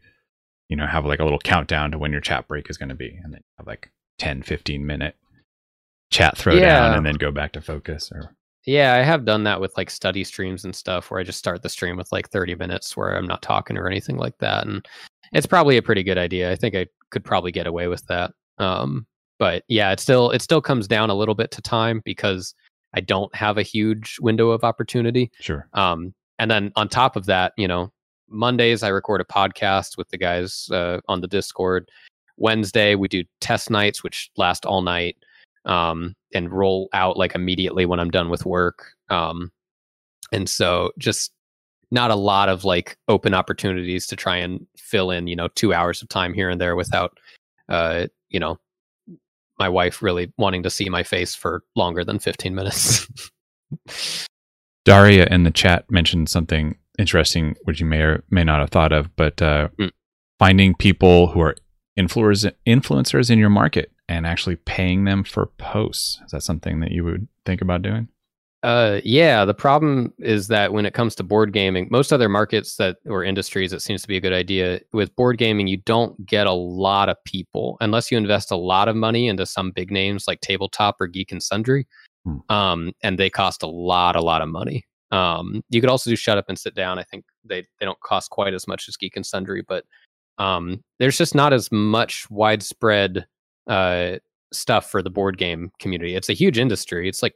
you 0.69 0.75
know, 0.75 0.85
have 0.85 1.05
like 1.05 1.19
a 1.19 1.23
little 1.23 1.39
countdown 1.39 1.91
to 1.91 1.97
when 1.97 2.11
your 2.11 2.21
chat 2.21 2.47
break 2.47 2.69
is 2.69 2.77
going 2.77 2.89
to 2.89 2.95
be. 2.95 3.19
And 3.23 3.33
then 3.33 3.39
you 3.41 3.53
have 3.57 3.67
like 3.67 3.91
10, 4.19 4.43
15 4.43 4.85
minute 4.85 5.15
chat 6.11 6.35
throwdown 6.35 6.61
Yeah. 6.61 6.95
and 6.95 7.05
then 7.05 7.15
go 7.15 7.31
back 7.31 7.53
to 7.53 7.61
focus 7.61 8.11
or, 8.13 8.35
Yeah, 8.65 8.93
I 8.93 9.01
have 9.03 9.25
done 9.25 9.43
that 9.45 9.59
with 9.59 9.75
like 9.75 9.89
study 9.89 10.23
streams 10.23 10.63
and 10.63 10.75
stuff 10.75 11.09
where 11.09 11.19
I 11.19 11.23
just 11.23 11.39
start 11.39 11.63
the 11.63 11.69
stream 11.69 11.97
with 11.97 12.11
like 12.11 12.29
30 12.29 12.55
minutes 12.55 12.95
where 12.95 13.15
I'm 13.17 13.27
not 13.27 13.41
talking 13.41 13.77
or 13.77 13.87
anything 13.87 14.17
like 14.17 14.37
that. 14.39 14.67
And 14.67 14.85
it's 15.31 15.47
probably 15.47 15.77
a 15.77 15.81
pretty 15.81 16.03
good 16.03 16.19
idea. 16.19 16.51
I 16.51 16.55
think 16.55 16.75
I 16.75 16.85
could 17.09 17.23
probably 17.23 17.51
get 17.51 17.65
away 17.67 17.87
with 17.87 18.05
that. 18.07 18.31
Um, 18.59 19.07
but 19.39 19.63
yeah, 19.67 19.91
it 19.91 19.99
still 19.99 20.29
it 20.29 20.43
still 20.43 20.61
comes 20.61 20.87
down 20.87 21.09
a 21.09 21.15
little 21.15 21.33
bit 21.33 21.49
to 21.51 21.61
time 21.61 22.01
because 22.05 22.53
I 22.93 23.01
don't 23.01 23.33
have 23.35 23.57
a 23.57 23.63
huge 23.63 24.17
window 24.21 24.49
of 24.49 24.63
opportunity. 24.63 25.31
sure. 25.39 25.67
Um, 25.73 26.13
and 26.39 26.49
then 26.49 26.71
on 26.75 26.89
top 26.89 27.15
of 27.15 27.25
that, 27.25 27.53
you 27.57 27.67
know, 27.67 27.91
Mondays 28.29 28.83
I 28.83 28.89
record 28.89 29.21
a 29.21 29.25
podcast 29.25 29.97
with 29.97 30.09
the 30.09 30.17
guys 30.17 30.69
uh, 30.71 30.99
on 31.07 31.21
the 31.21 31.27
Discord. 31.27 31.89
Wednesday 32.37 32.95
we 32.95 33.07
do 33.07 33.23
test 33.41 33.69
nights, 33.69 34.03
which 34.03 34.31
last 34.37 34.65
all 34.65 34.81
night 34.81 35.17
um, 35.65 36.15
and 36.33 36.51
roll 36.51 36.89
out 36.93 37.17
like 37.17 37.35
immediately 37.35 37.85
when 37.85 37.99
I'm 37.99 38.09
done 38.09 38.29
with 38.29 38.45
work. 38.45 38.91
Um, 39.09 39.51
and 40.31 40.49
so 40.49 40.91
just 40.97 41.31
not 41.91 42.09
a 42.09 42.15
lot 42.15 42.49
of 42.49 42.65
like 42.65 42.97
open 43.07 43.33
opportunities 43.33 44.07
to 44.07 44.15
try 44.15 44.37
and 44.37 44.65
fill 44.75 45.11
in, 45.11 45.27
you 45.27 45.35
know, 45.35 45.47
two 45.49 45.73
hours 45.73 46.01
of 46.01 46.09
time 46.09 46.33
here 46.33 46.49
and 46.49 46.59
there 46.59 46.75
without, 46.75 47.19
uh, 47.69 48.07
you 48.29 48.39
know, 48.39 48.59
my 49.63 49.69
wife 49.69 50.01
really 50.01 50.33
wanting 50.37 50.63
to 50.63 50.69
see 50.69 50.89
my 50.89 51.03
face 51.03 51.33
for 51.35 51.63
longer 51.77 52.03
than 52.03 52.19
15 52.19 52.53
minutes. 52.53 53.07
Daria 54.83 55.25
in 55.31 55.43
the 55.43 55.51
chat 55.51 55.89
mentioned 55.89 56.27
something 56.27 56.75
interesting, 56.99 57.55
which 57.63 57.79
you 57.79 57.85
may 57.85 58.01
or 58.01 58.23
may 58.29 58.43
not 58.43 58.59
have 58.59 58.69
thought 58.71 58.91
of, 58.91 59.15
but 59.15 59.41
uh, 59.41 59.69
Mm. 59.79 59.91
finding 60.37 60.75
people 60.75 61.27
who 61.27 61.39
are 61.41 61.55
influencers 61.97 62.51
influencers 62.67 63.29
in 63.31 63.39
your 63.39 63.49
market 63.49 63.91
and 64.09 64.27
actually 64.27 64.57
paying 64.57 65.05
them 65.05 65.23
for 65.23 65.45
posts. 65.57 66.19
Is 66.25 66.31
that 66.31 66.43
something 66.43 66.81
that 66.81 66.91
you 66.91 67.05
would 67.05 67.27
think 67.45 67.61
about 67.61 67.81
doing? 67.83 68.09
Uh, 68.63 69.01
yeah. 69.03 69.43
The 69.43 69.53
problem 69.53 70.13
is 70.19 70.47
that 70.47 70.71
when 70.71 70.85
it 70.85 70.93
comes 70.93 71.15
to 71.15 71.23
board 71.23 71.51
gaming, 71.51 71.89
most 71.91 72.13
other 72.13 72.29
markets 72.29 72.77
that 72.77 72.97
or 73.05 73.21
industries, 73.23 73.73
it 73.73 73.81
seems 73.81 74.01
to 74.03 74.07
be 74.07 74.15
a 74.15 74.21
good 74.21 74.31
idea. 74.33 74.79
With 74.93 75.13
board 75.17 75.37
gaming, 75.37 75.67
you 75.67 75.77
don't 75.77 76.25
get 76.25 76.47
a 76.47 76.53
lot 76.53 77.09
of 77.09 77.21
people 77.25 77.75
unless 77.81 78.09
you 78.09 78.17
invest 78.17 78.51
a 78.51 78.55
lot 78.55 78.87
of 78.87 78.95
money 78.95 79.27
into 79.27 79.45
some 79.45 79.71
big 79.71 79.91
names 79.91 80.25
like 80.27 80.39
Tabletop 80.39 80.95
or 81.01 81.07
Geek 81.07 81.31
and 81.31 81.43
Sundry, 81.43 81.85
Hmm. 82.25 82.37
um, 82.49 82.93
and 83.03 83.19
they 83.19 83.29
cost 83.29 83.63
a 83.63 83.67
lot, 83.67 84.15
a 84.15 84.21
lot 84.21 84.41
of 84.41 84.47
money. 84.47 84.85
Um, 85.11 85.61
you 85.69 85.81
could 85.81 85.89
also 85.89 86.09
do 86.09 86.15
Shut 86.15 86.37
Up 86.37 86.45
and 86.47 86.57
Sit 86.57 86.73
Down. 86.73 86.97
I 86.97 87.03
think 87.03 87.25
they 87.43 87.67
they 87.79 87.85
don't 87.85 87.99
cost 87.99 88.29
quite 88.29 88.53
as 88.53 88.65
much 88.67 88.87
as 88.87 88.95
Geek 88.95 89.17
and 89.17 89.25
Sundry, 89.25 89.61
but 89.67 89.83
um, 90.37 90.81
there's 90.99 91.17
just 91.17 91.35
not 91.35 91.51
as 91.51 91.69
much 91.71 92.25
widespread 92.31 93.25
uh, 93.67 94.19
stuff 94.53 94.89
for 94.89 95.01
the 95.03 95.09
board 95.09 95.37
game 95.37 95.71
community. 95.79 96.15
It's 96.15 96.29
a 96.29 96.33
huge 96.33 96.57
industry. 96.57 97.09
It's 97.09 97.21
like 97.21 97.35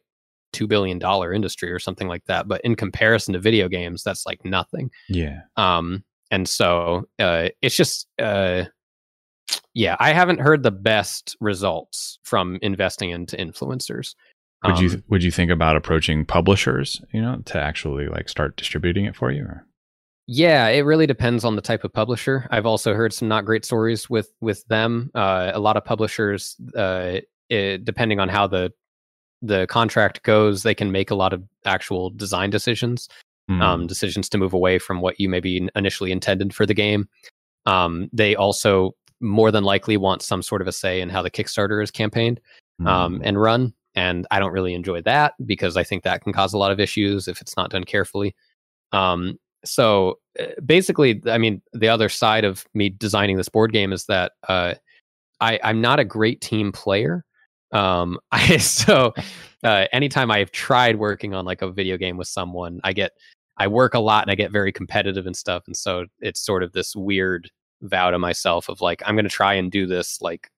two 0.54 0.68
billion 0.68 1.00
dollar 1.00 1.34
industry 1.34 1.72
or 1.72 1.80
something 1.80 2.08
like 2.08 2.26
that. 2.26 2.48
But 2.48 2.62
in 2.62 2.76
comparison 2.76 3.34
to 3.34 3.40
video 3.40 3.68
games, 3.68 4.04
that's 4.04 4.26
like 4.26 4.44
nothing. 4.46 4.92
Yeah. 5.10 5.42
Um, 5.56 6.04
and 6.32 6.48
so 6.48 7.08
uh, 7.20 7.50
it's 7.62 7.76
just 7.76 8.08
uh, 8.20 8.66
yeah, 9.74 9.96
I 10.00 10.14
haven't 10.14 10.40
heard 10.40 10.64
the 10.64 10.72
best 10.72 11.38
results 11.40 12.20
from 12.24 12.60
investing 12.62 13.12
into 13.12 13.38
influencers. 13.38 14.16
Would 14.66 14.80
you 14.80 14.90
Um, 14.90 15.04
would 15.10 15.24
you 15.24 15.32
think 15.32 15.52
about 15.52 15.76
approaching 15.76 16.26
publishers, 16.26 17.02
you 17.14 17.22
know, 17.22 17.42
to 17.46 17.60
actually 17.60 18.08
like 18.08 18.28
start 18.28 18.58
distributing 18.58 19.06
it 19.06 19.16
for 19.16 19.32
you? 19.32 19.44
Or? 19.44 19.66
Yeah, 20.26 20.68
it 20.68 20.82
really 20.82 21.08
depends 21.08 21.46
on 21.46 21.56
the 21.56 21.62
type 21.62 21.84
of 21.84 21.94
publisher. 21.94 22.48
I've 22.52 22.66
also 22.66 22.94
heard 22.94 23.14
some 23.14 23.28
not 23.28 23.46
great 23.46 23.64
stories 23.64 24.10
with 24.10 24.30
with 24.42 24.66
them. 24.66 25.12
Uh, 25.14 25.52
a 25.54 25.60
lot 25.60 25.78
of 25.78 25.86
publishers, 25.86 26.56
uh, 26.76 27.20
it, 27.50 27.86
depending 27.86 28.20
on 28.20 28.30
how 28.30 28.48
the 28.48 28.74
the 29.42 29.68
contract 29.68 30.24
goes, 30.24 30.64
they 30.64 30.76
can 30.76 30.92
make 30.92 31.12
a 31.12 31.16
lot 31.16 31.34
of 31.34 31.44
actual 31.66 32.10
design 32.10 32.50
decisions, 32.50 33.08
Hmm. 33.50 33.62
um, 33.62 33.88
decisions 33.88 34.28
to 34.30 34.38
move 34.38 34.54
away 34.54 34.78
from 34.78 35.00
what 35.00 35.20
you 35.22 35.30
maybe 35.30 35.70
initially 35.76 36.12
intended 36.12 36.54
for 36.54 36.66
the 36.66 36.74
game. 36.74 37.08
Um, 37.66 38.10
they 38.12 38.36
also 38.36 38.94
more 39.22 39.52
than 39.52 39.64
likely 39.64 39.96
want 39.98 40.22
some 40.22 40.42
sort 40.42 40.62
of 40.62 40.68
a 40.68 40.72
say 40.74 41.00
in 41.02 41.10
how 41.10 41.22
the 41.22 41.32
Kickstarter 41.32 41.82
is 41.82 41.90
campaigned 41.92 42.40
um, 42.86 43.22
and 43.24 43.40
run. 43.40 43.74
and 43.96 44.28
I 44.32 44.40
don't 44.40 44.52
really 44.52 44.74
enjoy 44.76 45.02
that 45.04 45.34
because 45.46 45.76
I 45.78 45.84
think 45.84 46.04
that 46.04 46.22
can 46.24 46.34
cause 46.34 46.54
a 46.54 46.58
lot 46.58 46.72
of 46.72 46.80
issues 46.80 47.28
if 47.28 47.42
it's 47.42 47.56
not 47.58 47.72
done 47.72 47.84
carefully. 47.86 48.36
Um, 48.92 49.40
so 49.66 50.20
uh, 50.40 50.46
basically, 50.66 51.22
I 51.26 51.38
mean, 51.40 51.62
the 51.74 51.88
other 51.88 52.10
side 52.10 52.44
of 52.44 52.66
me 52.74 52.90
designing 52.90 53.38
this 53.38 53.50
board 53.50 53.72
game 53.74 53.92
is 53.92 54.06
that 54.06 54.34
uh, 54.48 54.76
I, 55.42 55.60
I'm 55.64 55.82
not 55.82 56.00
a 56.00 56.06
great 56.06 56.42
team 56.42 56.72
player. 56.72 57.24
Um, 57.72 58.20
I 58.32 58.58
so 58.58 59.14
uh, 59.64 59.86
anytime 59.92 60.32
I've 60.32 60.52
tried 60.52 60.98
working 60.98 61.34
on 61.34 61.46
like 61.46 61.62
a 61.62 61.72
video 61.72 61.98
game 61.98 62.18
with 62.18 62.28
someone, 62.28 62.80
I 62.84 62.94
get 62.94 63.14
I 63.58 63.68
work 63.68 63.94
a 63.94 64.00
lot 64.00 64.24
and 64.24 64.32
I 64.32 64.36
get 64.36 64.52
very 64.52 64.72
competitive 64.72 65.26
and 65.26 65.36
stuff, 65.36 65.64
and 65.68 65.76
so 65.76 66.06
it's 66.20 66.40
sort 66.40 66.64
of 66.64 66.74
this 66.74 66.96
weird 66.96 67.50
vow 67.82 68.12
to 68.12 68.20
myself 68.20 68.70
of 68.70 68.82
like 68.82 69.02
I'm 69.06 69.16
going 69.16 69.26
to 69.26 69.30
try 69.30 69.54
and 69.54 69.72
do 69.72 69.86
this 69.86 70.22
like 70.22 70.50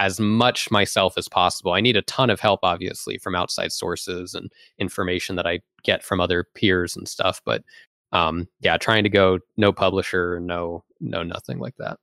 as 0.00 0.18
much 0.18 0.70
myself 0.70 1.18
as 1.18 1.28
possible. 1.28 1.72
I 1.72 1.82
need 1.82 1.96
a 1.96 2.02
ton 2.02 2.30
of 2.30 2.40
help, 2.40 2.60
obviously, 2.62 3.18
from 3.18 3.34
outside 3.34 3.70
sources 3.70 4.34
and 4.34 4.50
information 4.78 5.36
that 5.36 5.46
I 5.46 5.60
get 5.82 6.02
from 6.02 6.20
other 6.20 6.46
peers 6.54 6.96
and 6.96 7.06
stuff. 7.06 7.42
But 7.44 7.62
um, 8.12 8.48
yeah, 8.60 8.78
trying 8.78 9.04
to 9.04 9.10
go 9.10 9.40
no 9.58 9.72
publisher, 9.72 10.40
no, 10.40 10.84
no, 11.00 11.22
nothing 11.22 11.58
like 11.58 11.76
that. 11.78 11.98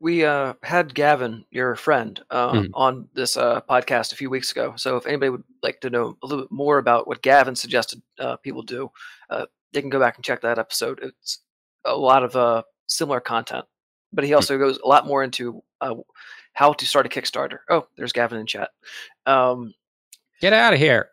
We 0.00 0.24
uh, 0.24 0.54
had 0.62 0.94
Gavin, 0.94 1.44
your 1.50 1.74
friend, 1.74 2.20
uh, 2.30 2.52
mm. 2.52 2.70
on 2.72 3.08
this 3.14 3.36
uh, 3.36 3.60
podcast 3.62 4.12
a 4.12 4.16
few 4.16 4.30
weeks 4.30 4.52
ago. 4.52 4.74
So 4.76 4.96
if 4.96 5.06
anybody 5.06 5.30
would 5.30 5.42
like 5.62 5.80
to 5.80 5.90
know 5.90 6.16
a 6.22 6.26
little 6.26 6.44
bit 6.44 6.52
more 6.52 6.78
about 6.78 7.08
what 7.08 7.22
Gavin 7.22 7.56
suggested 7.56 8.00
uh, 8.20 8.36
people 8.36 8.62
do, 8.62 8.90
uh, 9.28 9.46
they 9.72 9.80
can 9.80 9.90
go 9.90 9.98
back 9.98 10.16
and 10.16 10.24
check 10.24 10.40
that 10.42 10.58
episode. 10.58 11.00
It's 11.02 11.40
a 11.84 11.96
lot 11.96 12.22
of 12.22 12.36
uh, 12.36 12.62
similar 12.86 13.20
content, 13.20 13.64
but 14.12 14.22
he 14.22 14.30
hmm. 14.30 14.36
also 14.36 14.56
mm. 14.56 14.60
goes 14.60 14.78
a 14.78 14.86
lot 14.86 15.06
more 15.06 15.24
into 15.24 15.62
how 16.52 16.72
to 16.72 16.86
start 16.86 17.06
a 17.06 17.08
Kickstarter. 17.08 17.58
Oh, 17.68 17.88
there's 17.96 18.12
Gavin 18.12 18.38
in 18.38 18.46
chat. 18.46 18.70
Um, 19.26 19.74
Get 20.40 20.52
out 20.52 20.74
of 20.74 20.78
here. 20.78 21.10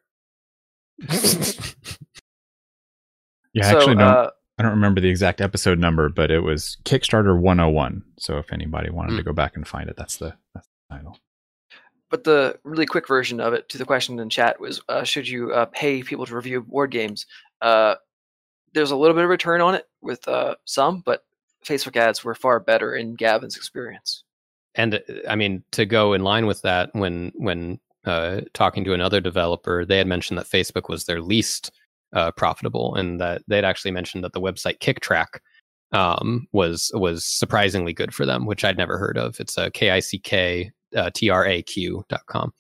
yeah, 1.10 1.10
so, 3.64 3.78
actually, 3.78 3.95
don't. 3.95 4.32
I 4.57 4.64
don't 4.64 4.72
remember 4.72 5.02
the 5.02 5.10
exact 5.10 5.41
episode 5.41 5.80
number, 5.80 6.10
but 6.10 6.32
it 6.32 6.40
was 6.40 6.77
Kickstarter 6.86 7.40
101. 7.40 8.03
So 8.18 8.38
if 8.38 8.53
anybody 8.53 8.90
wanted 8.90 9.11
mm. 9.11 9.18
to 9.18 9.23
hmm. 9.23 9.30
go 9.30 9.34
back 9.34 9.56
and 9.56 9.68
find 9.68 9.90
it, 9.90 9.95
that's 9.98 10.18
the, 10.18 10.34
that's 10.53 10.68
the 10.68 10.95
title. 10.95 11.18
But 12.10 12.23
the 12.23 12.57
really 12.64 12.86
quick 12.86 13.07
version 13.07 13.41
of 13.41 13.53
it 13.53 13.68
to 13.69 13.77
the 13.77 13.86
question 13.86 14.19
in 14.19 14.30
chat 14.30 14.60
was: 14.60 14.82
uh, 14.88 15.03
Should 15.03 15.27
you 15.27 15.52
uh, 15.52 15.65
pay 15.65 16.03
people 16.03 16.26
to 16.26 16.36
review 16.36 16.61
board 16.61 16.91
games? 16.91 17.26
Uh, 17.61 17.95
there's 18.73 18.91
a 18.91 18.95
little 18.95 19.15
bit 19.15 19.23
of 19.23 19.30
return 19.30 19.60
on 19.60 19.76
it 19.76 19.88
with 20.02 20.26
uh, 20.27 20.56
some, 20.65 21.02
but 21.06 21.26
Facebook 21.65 21.98
ads 21.98 22.23
were 22.23 22.36
far 22.36 22.60
better 22.60 22.95
in 22.95 23.15
Gavin's 23.15 23.57
experience 23.57 24.23
and 24.76 24.95
uh, 24.95 24.99
I 25.27 25.36
mean 25.36 25.64
to 25.72 25.86
go 25.86 26.14
in 26.14 26.23
line 26.23 26.45
with 26.45 26.61
that, 26.61 26.90
when 26.94 27.32
when 27.36 27.80
uh, 28.06 28.41
talking 28.53 28.84
to 28.84 28.94
another 28.94 29.19
developer, 29.19 29.86
they 29.86 29.98
had 29.98 30.07
mentioned 30.07 30.38
that 30.38 30.45
Facebook 30.45 30.90
was 30.90 31.06
their 31.06 31.22
least 31.22 31.72
uh, 32.15 32.31
profitable, 32.31 32.95
and 32.95 33.19
that 33.21 33.43
they'd 33.47 33.65
actually 33.65 33.91
mentioned 33.91 34.23
that 34.23 34.33
the 34.33 34.41
website 34.41 34.79
Kicktraq 34.79 35.39
um, 35.91 36.47
was 36.51 36.91
was 36.95 37.25
surprisingly 37.25 37.93
good 37.93 38.13
for 38.13 38.25
them, 38.25 38.45
which 38.45 38.63
I'd 38.63 38.77
never 38.77 38.97
heard 38.97 39.17
of. 39.17 39.39
It's 39.39 39.57
a 39.57 39.69
K 39.71 39.91
I 39.91 39.99
C 39.99 40.17
K 40.17 40.71
uh, 40.95 41.11
T 41.13 41.29
R 41.29 41.45
A 41.45 41.61
Q 41.61 42.03
dot 42.09 42.25
com. 42.27 42.53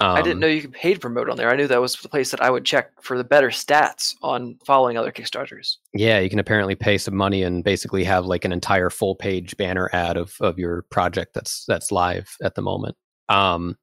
Um, 0.00 0.16
I 0.16 0.22
didn't 0.22 0.38
um, 0.38 0.40
know 0.40 0.46
you 0.48 0.62
could 0.62 0.72
pay 0.72 0.94
to 0.94 0.98
promote 0.98 1.30
on 1.30 1.36
there. 1.36 1.48
I 1.48 1.54
knew 1.54 1.68
that 1.68 1.80
was 1.80 1.94
the 1.94 2.08
place 2.08 2.32
that 2.32 2.42
I 2.42 2.50
would 2.50 2.64
check 2.64 2.90
for 3.02 3.16
the 3.16 3.22
better 3.22 3.50
stats 3.50 4.16
on 4.22 4.58
following 4.66 4.96
other 4.96 5.12
Kickstarters. 5.12 5.76
Yeah, 5.94 6.18
you 6.18 6.28
can 6.28 6.40
apparently 6.40 6.74
pay 6.74 6.98
some 6.98 7.14
money 7.14 7.44
and 7.44 7.62
basically 7.62 8.02
have 8.02 8.26
like 8.26 8.44
an 8.44 8.52
entire 8.52 8.90
full 8.90 9.14
page 9.14 9.56
banner 9.56 9.88
ad 9.92 10.16
of 10.16 10.34
of 10.40 10.58
your 10.58 10.82
project 10.90 11.34
that's 11.34 11.64
that's 11.66 11.92
live 11.92 12.36
at 12.42 12.56
the 12.56 12.62
moment. 12.62 12.96
Um, 13.28 13.76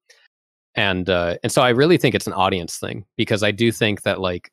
and 0.75 1.09
uh, 1.09 1.37
and 1.41 1.51
so 1.51 1.61
I 1.61 1.69
really 1.69 1.97
think 1.97 2.15
it's 2.15 2.27
an 2.27 2.33
audience 2.33 2.77
thing 2.77 3.05
because 3.15 3.41
I 3.41 3.51
do 3.51 3.71
think 3.71 4.01
that 4.01 4.19
like 4.19 4.51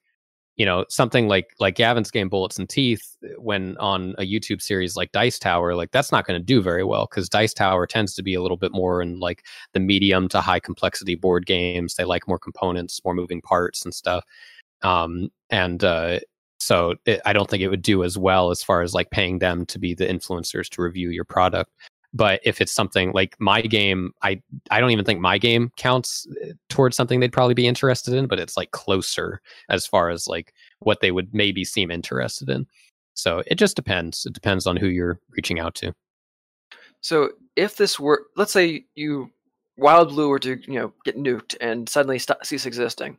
you 0.57 0.65
know 0.65 0.85
something 0.89 1.29
like 1.29 1.55
like 1.61 1.75
gavin's 1.75 2.11
game 2.11 2.29
bullets 2.29 2.59
and 2.59 2.69
teeth 2.69 3.17
eh, 3.25 3.29
when 3.39 3.77
on 3.77 4.15
a 4.19 4.23
youtube 4.23 4.63
series 4.63 4.97
like 4.97 5.13
dice 5.13 5.39
tower 5.39 5.75
like 5.75 5.91
that's 5.91 6.11
not 6.11 6.27
going 6.27 6.39
to 6.39 6.45
do 6.45 6.63
very 6.63 6.85
well 6.85 7.07
because 7.11 7.29
dice 7.29 7.53
tower 7.53 7.87
tends 7.87 8.15
to 8.15 8.23
be 8.23 8.35
a 8.35 8.43
little 8.43 8.57
bit 8.57 8.73
more 8.73 9.03
in 9.03 9.21
like 9.21 9.45
the 9.73 9.81
medium 9.81 10.29
to 10.29 10.41
high 10.41 10.61
complexity 10.61 11.15
board 11.15 11.47
games. 11.47 11.95
They 11.95 12.05
like 12.05 12.29
more 12.29 12.39
components 12.39 13.01
more 13.05 13.15
moving 13.15 13.41
parts 13.41 13.85
and 13.85 13.95
stuff. 13.95 14.25
Um 14.83 15.31
and 15.51 15.83
uh 15.85 16.21
so 16.59 16.95
it, 17.05 17.21
i 17.27 17.33
don't 17.33 17.51
think 17.51 17.63
it 17.63 17.69
would 17.69 17.83
do 17.83 18.03
as 18.03 18.17
well 18.17 18.51
as 18.51 18.63
far 18.63 18.81
as 18.81 18.95
like 18.95 19.11
paying 19.11 19.39
them 19.39 19.67
to 19.67 19.79
be 19.79 19.95
the 19.95 20.07
influencers 20.07 20.71
to 20.71 20.83
review 20.83 21.11
your 21.11 21.25
product 21.25 21.71
but 22.17 22.41
if 22.45 22.61
it's 22.61 22.73
something 22.73 23.13
like 23.13 23.37
my 23.39 23.61
game 23.61 24.13
i 24.23 24.41
i 24.71 24.81
don't 24.81 24.91
even 24.91 25.05
think 25.05 25.21
my 25.21 25.39
game 25.39 25.71
counts 25.77 26.27
eh, 26.43 26.53
towards 26.69 26.97
something 26.97 27.21
they'd 27.21 27.33
probably 27.33 27.55
be 27.55 27.67
interested 27.67 28.15
in 28.15 28.27
but 28.27 28.41
it's 28.41 28.57
like 28.57 28.71
closer 28.71 29.41
as 29.69 29.87
far 29.87 30.11
as 30.11 30.27
like 30.27 30.53
what 30.81 31.01
they 31.01 31.11
would 31.11 31.35
maybe 31.35 31.65
seem 31.65 31.91
interested 31.91 32.49
in. 32.49 32.67
So 33.15 33.43
it 33.47 33.57
just 33.57 33.77
depends. 33.77 34.27
It 34.27 34.33
depends 34.33 34.67
on 34.67 34.77
who 34.77 34.89
you're 34.89 35.21
reaching 35.31 35.59
out 35.59 35.75
to. 35.77 35.95
So 37.01 37.31
if 37.55 37.77
this 37.77 37.99
were 37.99 38.27
let's 38.37 38.53
say 38.53 38.85
you 38.95 39.31
wild 39.77 40.09
blue 40.09 40.29
were 40.29 40.39
to 40.41 40.59
you 40.67 40.79
know 40.79 40.93
get 41.05 41.17
nuked 41.17 41.57
and 41.61 41.89
suddenly 41.89 42.19
st- 42.19 42.45
cease 42.45 42.67
existing 42.67 43.19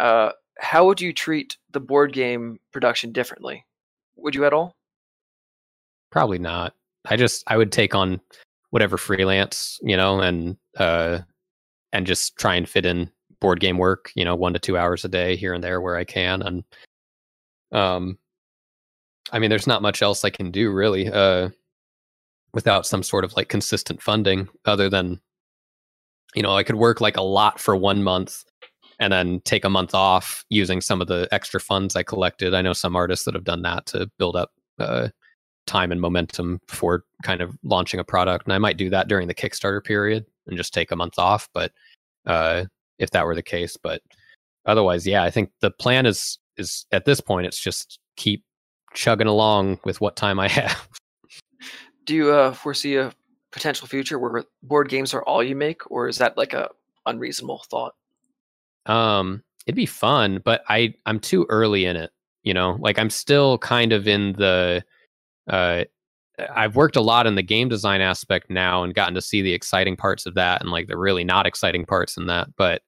uh, 0.00 0.32
how 0.58 0.86
would 0.86 1.00
you 1.00 1.12
treat 1.12 1.56
the 1.70 1.80
board 1.80 2.12
game 2.12 2.58
production 2.72 3.12
differently? 3.12 3.64
Would 4.16 4.34
you 4.34 4.44
at 4.44 4.52
all? 4.52 4.76
Probably 6.10 6.38
not 6.38 6.74
I 7.06 7.16
just 7.16 7.44
I 7.46 7.56
would 7.56 7.72
take 7.72 7.94
on 7.94 8.20
whatever 8.70 8.96
freelance, 8.96 9.78
you 9.82 9.96
know, 9.96 10.20
and 10.20 10.56
uh 10.78 11.20
and 11.92 12.06
just 12.06 12.36
try 12.36 12.54
and 12.54 12.68
fit 12.68 12.86
in 12.86 13.10
board 13.40 13.60
game 13.60 13.78
work, 13.78 14.12
you 14.14 14.24
know, 14.24 14.34
1 14.36 14.52
to 14.54 14.58
2 14.58 14.76
hours 14.78 15.04
a 15.04 15.08
day 15.08 15.36
here 15.36 15.52
and 15.54 15.62
there 15.64 15.80
where 15.80 15.96
I 15.96 16.04
can 16.04 16.42
and 16.42 16.64
um 17.72 18.18
I 19.32 19.38
mean 19.38 19.50
there's 19.50 19.66
not 19.66 19.82
much 19.82 20.02
else 20.02 20.24
I 20.24 20.30
can 20.30 20.50
do 20.50 20.70
really 20.72 21.10
uh 21.10 21.50
without 22.54 22.86
some 22.86 23.02
sort 23.02 23.24
of 23.24 23.34
like 23.36 23.48
consistent 23.48 24.02
funding 24.02 24.48
other 24.66 24.88
than 24.90 25.20
you 26.34 26.42
know, 26.42 26.56
I 26.56 26.62
could 26.62 26.76
work 26.76 27.00
like 27.00 27.16
a 27.18 27.22
lot 27.22 27.60
for 27.60 27.76
1 27.76 28.02
month 28.02 28.44
and 28.98 29.12
then 29.12 29.40
take 29.44 29.64
a 29.64 29.70
month 29.70 29.94
off 29.94 30.44
using 30.48 30.80
some 30.80 31.00
of 31.00 31.08
the 31.08 31.28
extra 31.32 31.60
funds 31.60 31.96
I 31.96 32.02
collected. 32.04 32.54
I 32.54 32.62
know 32.62 32.72
some 32.72 32.96
artists 32.96 33.24
that 33.26 33.34
have 33.34 33.44
done 33.44 33.62
that 33.62 33.86
to 33.86 34.10
build 34.18 34.36
up 34.36 34.52
uh, 34.78 35.08
time 35.66 35.92
and 35.92 36.00
momentum 36.00 36.60
for 36.68 37.04
kind 37.22 37.40
of 37.40 37.56
launching 37.62 38.00
a 38.00 38.04
product. 38.04 38.46
And 38.46 38.52
I 38.52 38.58
might 38.58 38.76
do 38.76 38.90
that 38.90 39.08
during 39.08 39.28
the 39.28 39.34
Kickstarter 39.34 39.82
period 39.82 40.24
and 40.46 40.56
just 40.56 40.74
take 40.74 40.90
a 40.90 40.96
month 40.96 41.18
off. 41.18 41.48
But 41.52 41.72
uh, 42.26 42.64
if 42.98 43.10
that 43.10 43.26
were 43.26 43.34
the 43.34 43.42
case, 43.42 43.76
but 43.76 44.02
otherwise, 44.66 45.06
yeah, 45.06 45.22
I 45.22 45.30
think 45.30 45.50
the 45.60 45.70
plan 45.70 46.06
is 46.06 46.38
is 46.58 46.86
at 46.92 47.04
this 47.04 47.20
point 47.20 47.46
it's 47.46 47.58
just 47.58 47.98
keep 48.16 48.44
chugging 48.94 49.26
along 49.26 49.78
with 49.84 50.00
what 50.00 50.16
time 50.16 50.38
I 50.38 50.48
have. 50.48 50.88
Do 52.04 52.14
you 52.14 52.32
uh, 52.32 52.52
foresee 52.52 52.96
a 52.96 53.12
potential 53.52 53.86
future 53.86 54.18
where 54.18 54.44
board 54.62 54.88
games 54.88 55.14
are 55.14 55.22
all 55.24 55.42
you 55.42 55.54
make, 55.54 55.88
or 55.90 56.08
is 56.08 56.18
that 56.18 56.36
like 56.36 56.52
a 56.52 56.70
unreasonable 57.06 57.64
thought? 57.70 57.94
Um, 58.86 59.42
it'd 59.66 59.76
be 59.76 59.86
fun, 59.86 60.40
but 60.44 60.62
I 60.68 60.94
I'm 61.06 61.20
too 61.20 61.46
early 61.48 61.84
in 61.84 61.96
it. 61.96 62.10
You 62.42 62.54
know, 62.54 62.76
like 62.80 62.98
I'm 62.98 63.10
still 63.10 63.58
kind 63.58 63.92
of 63.92 64.08
in 64.08 64.32
the 64.32 64.84
uh, 65.48 65.84
I've 66.54 66.76
worked 66.76 66.96
a 66.96 67.00
lot 67.02 67.26
in 67.26 67.34
the 67.34 67.42
game 67.42 67.68
design 67.68 68.00
aspect 68.00 68.50
now 68.50 68.82
and 68.82 68.94
gotten 68.94 69.14
to 69.14 69.20
see 69.20 69.42
the 69.42 69.52
exciting 69.52 69.96
parts 69.96 70.26
of 70.26 70.34
that 70.34 70.62
and 70.62 70.70
like 70.70 70.86
the 70.86 70.96
really 70.96 71.24
not 71.24 71.46
exciting 71.46 71.84
parts 71.84 72.16
in 72.16 72.26
that. 72.26 72.48
But 72.56 72.82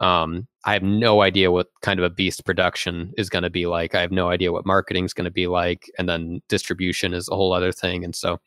um, 0.00 0.46
I 0.64 0.72
have 0.72 0.82
no 0.82 1.22
idea 1.22 1.50
what 1.50 1.68
kind 1.82 1.98
of 1.98 2.04
a 2.04 2.10
beast 2.10 2.44
production 2.44 3.12
is 3.16 3.28
going 3.28 3.42
to 3.42 3.50
be 3.50 3.66
like. 3.66 3.94
I 3.94 4.00
have 4.00 4.12
no 4.12 4.28
idea 4.28 4.52
what 4.52 4.66
marketing 4.66 5.04
is 5.04 5.14
going 5.14 5.24
to 5.26 5.30
be 5.30 5.46
like, 5.46 5.90
and 5.98 6.08
then 6.08 6.40
distribution 6.48 7.14
is 7.14 7.28
a 7.28 7.36
whole 7.36 7.52
other 7.52 7.72
thing. 7.72 8.04
And 8.04 8.14
so, 8.14 8.38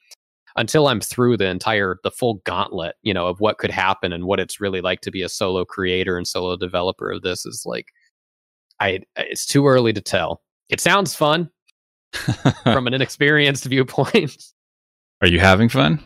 until 0.55 0.87
I'm 0.87 1.01
through 1.01 1.37
the 1.37 1.47
entire, 1.47 1.99
the 2.03 2.11
full 2.11 2.35
gauntlet, 2.45 2.95
you 3.03 3.13
know, 3.13 3.27
of 3.27 3.39
what 3.39 3.59
could 3.59 3.69
happen 3.69 4.11
and 4.11 4.25
what 4.25 4.39
it's 4.39 4.59
really 4.59 4.81
like 4.81 5.01
to 5.01 5.11
be 5.11 5.21
a 5.21 5.29
solo 5.29 5.63
creator 5.65 6.17
and 6.17 6.27
solo 6.27 6.57
developer 6.57 7.11
of 7.11 7.21
this, 7.21 7.45
is 7.45 7.63
like, 7.65 7.87
I 8.79 9.01
it's 9.15 9.45
too 9.45 9.67
early 9.67 9.93
to 9.93 10.01
tell. 10.01 10.41
It 10.69 10.81
sounds 10.81 11.15
fun 11.15 11.49
from 12.63 12.87
an 12.87 12.93
inexperienced 12.93 13.65
viewpoint. 13.65 14.37
Are 15.21 15.27
you 15.27 15.39
having 15.39 15.69
fun? 15.69 16.03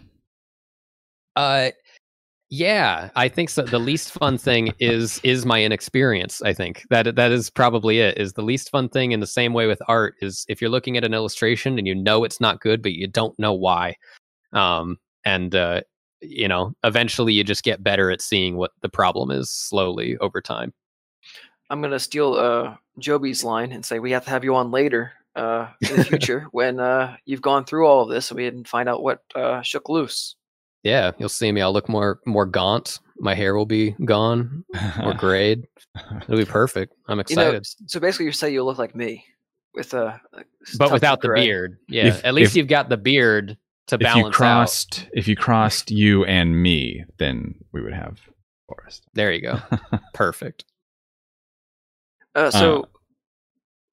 Uh 1.36 1.72
yeah, 2.53 3.10
I 3.15 3.30
think 3.30 3.49
so. 3.49 3.61
The 3.61 3.80
least 3.80 4.11
fun 4.11 4.38
thing 4.38 4.73
is 4.78 5.22
is 5.23 5.45
my 5.45 5.64
inexperience. 5.64 6.41
I 6.41 6.52
think 6.52 6.84
that 6.90 7.15
that 7.15 7.32
is 7.32 7.49
probably 7.49 7.99
it. 7.99 8.18
Is 8.18 8.34
the 8.34 8.41
least 8.41 8.69
fun 8.69 8.90
thing 8.90 9.14
in 9.14 9.22
the 9.22 9.26
same 9.26 9.53
way 9.53 9.68
with 9.68 9.82
art 9.88 10.15
is 10.22 10.45
if 10.49 10.60
you're 10.60 10.69
looking 10.69 10.98
at 10.98 11.06
an 11.06 11.14
illustration 11.14 11.78
and 11.78 11.88
you 11.88 11.95
know 11.95 12.26
it's 12.26 12.41
not 12.41 12.60
good, 12.60 12.82
but 12.82 12.91
you 12.91 13.07
don't 13.07 13.38
know 13.40 13.53
why. 13.53 13.95
Um, 14.52 14.99
and 15.23 15.56
uh, 15.56 15.82
you 16.19 16.49
know, 16.49 16.73
eventually 16.84 17.32
you 17.32 17.45
just 17.45 17.64
get 17.64 17.84
better 17.84 18.11
at 18.11 18.22
seeing 18.22 18.57
what 18.57 18.72
the 18.82 18.90
problem 18.90 19.32
is 19.32 19.49
slowly 19.49 20.18
over 20.18 20.41
time. 20.41 20.73
I'm 21.69 21.82
gonna 21.82 21.99
steal 21.99 22.34
uh 22.34 22.76
Joby's 22.99 23.45
line 23.45 23.72
and 23.72 23.86
say 23.86 23.99
we 23.99 24.11
have 24.11 24.26
to 24.26 24.30
have 24.30 24.44
you 24.44 24.56
on 24.56 24.72
later 24.72 25.14
uh, 25.35 25.67
in 25.89 25.95
the 25.97 26.03
future 26.03 26.47
when 26.51 26.79
uh, 26.79 27.15
you've 27.25 27.41
gone 27.41 27.65
through 27.65 27.87
all 27.87 28.03
of 28.03 28.09
this 28.09 28.29
and 28.31 28.37
we 28.37 28.43
didn't 28.43 28.67
find 28.67 28.87
out 28.89 29.01
what 29.03 29.21
uh, 29.35 29.61
shook 29.61 29.89
loose. 29.89 30.35
Yeah, 30.83 31.11
you'll 31.19 31.29
see 31.29 31.51
me. 31.51 31.61
I'll 31.61 31.73
look 31.73 31.87
more 31.89 32.19
more 32.25 32.45
gaunt. 32.45 32.99
My 33.19 33.35
hair 33.35 33.55
will 33.55 33.67
be 33.67 33.91
gone, 34.03 34.65
more 34.99 35.13
grayed. 35.17 35.67
It'll 36.23 36.37
be 36.37 36.45
perfect. 36.45 36.93
I'm 37.07 37.19
You 37.29 37.35
know, 37.35 37.51
excited. 37.51 37.67
so 37.85 37.99
basically, 37.99 38.25
you 38.25 38.31
say 38.31 38.51
you 38.51 38.63
look 38.63 38.79
like 38.79 38.95
me 38.95 39.23
with 39.75 39.93
uh, 39.93 40.13
a 40.33 40.43
but 40.79 40.91
without 40.91 41.21
the 41.21 41.27
gray. 41.27 41.45
beard. 41.45 41.77
Yeah, 41.87 42.07
If- 42.07 42.25
at 42.25 42.33
least 42.33 42.51
if- 42.51 42.55
you've 42.57 42.67
got 42.67 42.89
the 42.89 42.97
beard 42.97 43.57
to 43.87 43.95
if 43.95 44.01
you 44.01 44.05
balance 44.07 44.25
out. 44.27 44.33
crossed 44.33 45.07
if 45.13 45.27
you 45.27 45.35
crossed 45.35 45.91
you 45.91 46.25
and 46.25 46.59
me, 46.61 47.05
then 47.19 47.55
we 47.71 47.81
would 47.81 47.93
have 47.93 48.19
Forrest. 48.67 49.03
There 49.13 49.31
you 49.31 49.41
go. 49.41 49.59
Perfect. 50.15 50.65
Uh, 52.33 52.49
so, 52.49 52.87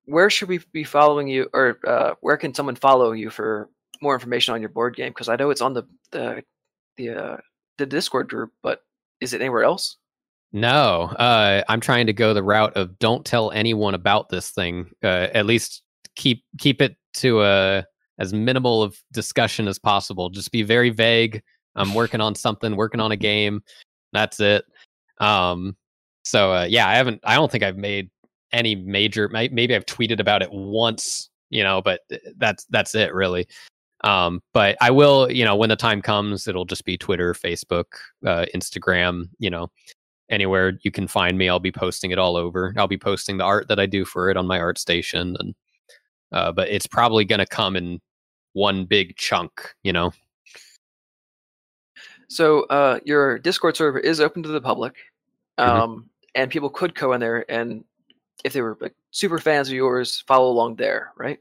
where 0.09 0.31
should 0.31 0.49
we 0.49 0.59
be 0.73 0.85
following 0.85 1.29
you, 1.29 1.49
or 1.53 1.79
uh, 1.87 2.15
where 2.21 2.37
can 2.37 2.55
someone 2.55 2.77
follow 2.77 3.13
you 3.13 3.31
for 3.31 3.69
more 4.01 4.15
information 4.15 4.55
on 4.55 4.61
your 4.61 4.71
board 4.71 4.97
game? 4.97 5.11
Because 5.11 5.29
I 5.29 5.37
know 5.37 5.51
it's 5.51 5.61
on 5.61 5.75
the 5.75 5.85
the 6.11 6.43
the 6.97 7.11
uh, 7.11 7.37
the 7.77 7.87
Discord 7.87 8.29
group, 8.29 8.51
but 8.63 8.83
is 9.21 9.35
it 9.35 9.41
anywhere 9.41 9.65
else? 9.65 9.97
No, 10.53 11.03
uh, 11.19 11.63
I'm 11.69 11.81
trying 11.81 12.07
to 12.07 12.15
go 12.15 12.33
the 12.33 12.43
route 12.43 12.75
of 12.75 12.99
don't 12.99 13.25
tell 13.25 13.51
anyone 13.51 13.95
about 13.95 14.31
this 14.31 14.51
thing. 14.51 14.91
Uh, 15.05 15.29
at 15.35 15.45
least 15.45 15.83
keep 16.17 16.43
keep 16.59 16.81
it 16.81 16.97
to 17.15 17.43
a 17.43 17.85
as 18.19 18.33
minimal 18.33 18.83
of 18.83 18.99
discussion 19.13 19.69
as 19.69 19.79
possible. 19.79 20.31
Just 20.31 20.53
be 20.53 20.63
very 20.63 20.91
vague. 20.91 21.43
I'm 21.77 21.95
working 21.95 22.21
on 22.21 22.35
something, 22.35 22.77
working 22.77 23.01
on 23.01 23.13
a 23.13 23.17
game. 23.17 23.63
That's 24.13 24.41
it. 24.41 24.65
Um, 25.19 25.77
so 26.25 26.53
uh, 26.53 26.67
yeah, 26.69 26.89
I 26.89 26.95
haven't. 26.95 27.21
I 27.25 27.35
don't 27.35 27.53
think 27.53 27.63
I've 27.63 27.77
made 27.77 28.11
any 28.53 28.75
major. 28.75 29.29
Maybe 29.29 29.75
I've 29.75 29.87
tweeted 29.87 30.21
about 30.21 30.43
it 30.43 30.51
once, 30.53 31.31
you 31.51 31.63
know, 31.63 31.83
but 31.83 32.01
that's 32.37 32.65
that's 32.71 32.95
it 32.95 33.13
really. 33.15 33.47
Um, 34.05 34.41
but 34.55 34.77
I 34.81 34.91
will, 34.91 35.31
you 35.31 35.45
know, 35.45 35.57
when 35.57 35.71
the 35.71 35.77
time 35.77 36.01
comes, 36.03 36.47
it'll 36.47 36.65
just 36.65 36.85
be 36.85 36.97
Twitter, 36.97 37.35
Facebook, 37.35 37.87
uh, 38.25 38.47
Instagram, 38.55 39.29
you 39.39 39.51
know, 39.51 39.71
anywhere 40.31 40.79
you 40.83 40.91
can 40.91 41.09
find 41.09 41.39
me 41.39 41.49
i'll 41.49 41.59
be 41.59 41.73
posting 41.73 42.11
it 42.11 42.19
all 42.19 42.37
over 42.37 42.75
i'll 42.77 42.87
be 42.87 42.99
posting 42.99 43.39
the 43.39 43.45
art 43.45 43.67
that 43.67 43.81
i 43.81 43.87
do 43.87 44.05
for 44.05 44.29
it 44.29 44.37
on 44.37 44.47
my 44.47 44.59
art 44.59 44.77
station 44.79 45.35
and 45.41 45.55
uh, 46.33 46.53
but 46.53 46.69
it's 46.69 46.87
probably 46.87 47.25
going 47.25 47.39
to 47.39 47.47
come 47.47 47.77
in 47.77 47.99
one 48.53 48.85
big 48.85 49.17
chunk 49.17 49.75
you 49.85 49.91
know 49.91 50.13
So, 52.29 52.65
uh, 52.65 53.01
your 53.07 53.39
Discord 53.39 53.75
server 53.75 53.99
is 53.99 54.21
open 54.21 54.43
to 54.43 54.51
the 54.51 54.61
public, 54.61 54.97
Mhm. 55.59 55.67
um, 55.67 56.11
and 56.35 56.51
people 56.51 56.69
could 56.69 56.95
go 56.95 57.15
in 57.15 57.21
there 57.21 57.51
and, 57.51 57.85
if 58.45 58.53
they 58.53 58.61
were 58.63 58.77
like 58.81 58.95
super 59.11 59.39
fans 59.39 59.69
of 59.69 59.75
yours, 59.75 60.23
follow 60.27 60.51
along 60.51 60.77
there, 60.77 61.13
right? 61.17 61.39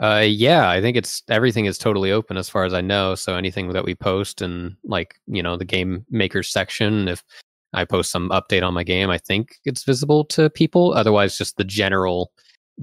uh 0.00 0.22
yeah 0.26 0.68
i 0.68 0.80
think 0.80 0.96
it's 0.96 1.22
everything 1.28 1.64
is 1.64 1.78
totally 1.78 2.12
open 2.12 2.36
as 2.36 2.48
far 2.48 2.64
as 2.64 2.74
i 2.74 2.80
know 2.80 3.14
so 3.14 3.34
anything 3.34 3.70
that 3.70 3.84
we 3.84 3.94
post 3.94 4.42
and 4.42 4.76
like 4.84 5.14
you 5.26 5.42
know 5.42 5.56
the 5.56 5.64
game 5.64 6.04
makers 6.10 6.50
section 6.50 7.08
if 7.08 7.24
i 7.72 7.84
post 7.84 8.10
some 8.10 8.28
update 8.30 8.62
on 8.62 8.74
my 8.74 8.84
game 8.84 9.08
i 9.08 9.18
think 9.18 9.56
it's 9.64 9.84
visible 9.84 10.24
to 10.24 10.50
people 10.50 10.92
otherwise 10.92 11.38
just 11.38 11.56
the 11.56 11.64
general 11.64 12.30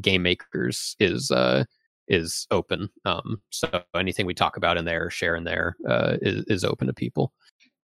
game 0.01 0.23
makers 0.23 0.95
is 0.99 1.29
uh 1.29 1.63
is 2.07 2.47
open 2.49 2.89
um 3.05 3.39
so 3.51 3.83
anything 3.95 4.25
we 4.25 4.33
talk 4.33 4.57
about 4.57 4.75
in 4.75 4.85
there 4.85 5.09
share 5.11 5.35
in 5.35 5.43
there 5.43 5.75
uh 5.87 6.17
is, 6.21 6.43
is 6.45 6.63
open 6.63 6.87
to 6.87 6.93
people 6.93 7.31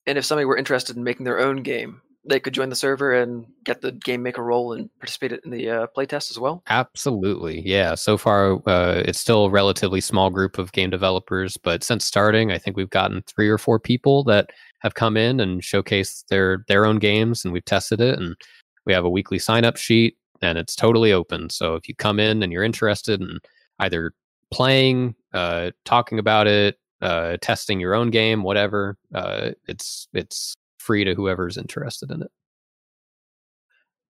And 0.06 0.16
if 0.16 0.24
somebody 0.24 0.46
were 0.46 0.56
interested 0.56 0.96
in 0.96 1.04
making 1.04 1.24
their 1.24 1.38
own 1.38 1.62
game, 1.62 2.00
they 2.24 2.40
could 2.40 2.54
join 2.54 2.68
the 2.68 2.76
server 2.76 3.14
and 3.14 3.46
get 3.64 3.80
the 3.80 3.92
game 3.92 4.22
maker 4.22 4.42
role 4.42 4.72
and 4.72 4.90
participate 4.98 5.40
in 5.44 5.50
the 5.50 5.70
uh, 5.70 5.86
playtest 5.96 6.30
as 6.30 6.38
well. 6.38 6.62
Absolutely. 6.68 7.66
Yeah. 7.66 7.94
So 7.94 8.18
far, 8.18 8.60
uh, 8.68 9.02
it's 9.04 9.18
still 9.18 9.46
a 9.46 9.50
relatively 9.50 10.00
small 10.00 10.30
group 10.30 10.58
of 10.58 10.72
game 10.72 10.90
developers, 10.90 11.56
but 11.56 11.82
since 11.82 12.04
starting, 12.04 12.52
I 12.52 12.58
think 12.58 12.76
we've 12.76 12.90
gotten 12.90 13.22
three 13.22 13.48
or 13.48 13.58
four 13.58 13.78
people 13.78 14.24
that 14.24 14.50
have 14.80 14.94
come 14.94 15.16
in 15.16 15.40
and 15.40 15.62
showcased 15.62 16.26
their 16.28 16.64
their 16.68 16.86
own 16.86 16.98
games, 16.98 17.44
and 17.44 17.52
we've 17.52 17.64
tested 17.64 18.00
it. 18.00 18.18
And 18.18 18.36
we 18.84 18.92
have 18.92 19.04
a 19.04 19.10
weekly 19.10 19.38
sign 19.38 19.64
up 19.64 19.76
sheet, 19.76 20.16
and 20.42 20.58
it's 20.58 20.76
totally 20.76 21.12
open. 21.12 21.50
So 21.50 21.74
if 21.74 21.88
you 21.88 21.94
come 21.94 22.20
in 22.20 22.42
and 22.42 22.52
you're 22.52 22.64
interested 22.64 23.20
in 23.20 23.38
either 23.80 24.12
playing, 24.50 25.14
uh, 25.34 25.70
talking 25.84 26.18
about 26.18 26.46
it, 26.46 26.78
uh, 27.00 27.36
testing 27.40 27.80
your 27.80 27.94
own 27.94 28.10
game, 28.10 28.42
whatever, 28.42 28.96
uh, 29.14 29.50
it's 29.66 30.08
it's 30.12 30.56
free 30.88 31.04
to 31.04 31.14
whoever's 31.14 31.58
interested 31.58 32.10
in 32.10 32.22
it. 32.22 32.30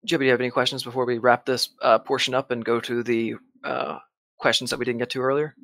Jibby, 0.07 0.19
do 0.19 0.25
you 0.27 0.31
have 0.33 0.41
any 0.41 0.51
questions 0.51 0.85
before 0.85 1.07
we 1.07 1.17
wrap 1.17 1.47
this 1.47 1.71
uh, 1.83 1.99
portion 1.99 2.35
up 2.35 2.51
and 2.51 2.63
go 2.63 2.79
to 2.79 3.03
the 3.03 3.37
uh, 3.65 3.99
questions 4.37 4.69
that 4.69 4.79
we 4.79 4.85
didn't 4.85 4.99
get 4.99 5.11
to 5.11 5.21
earlier? 5.23 5.55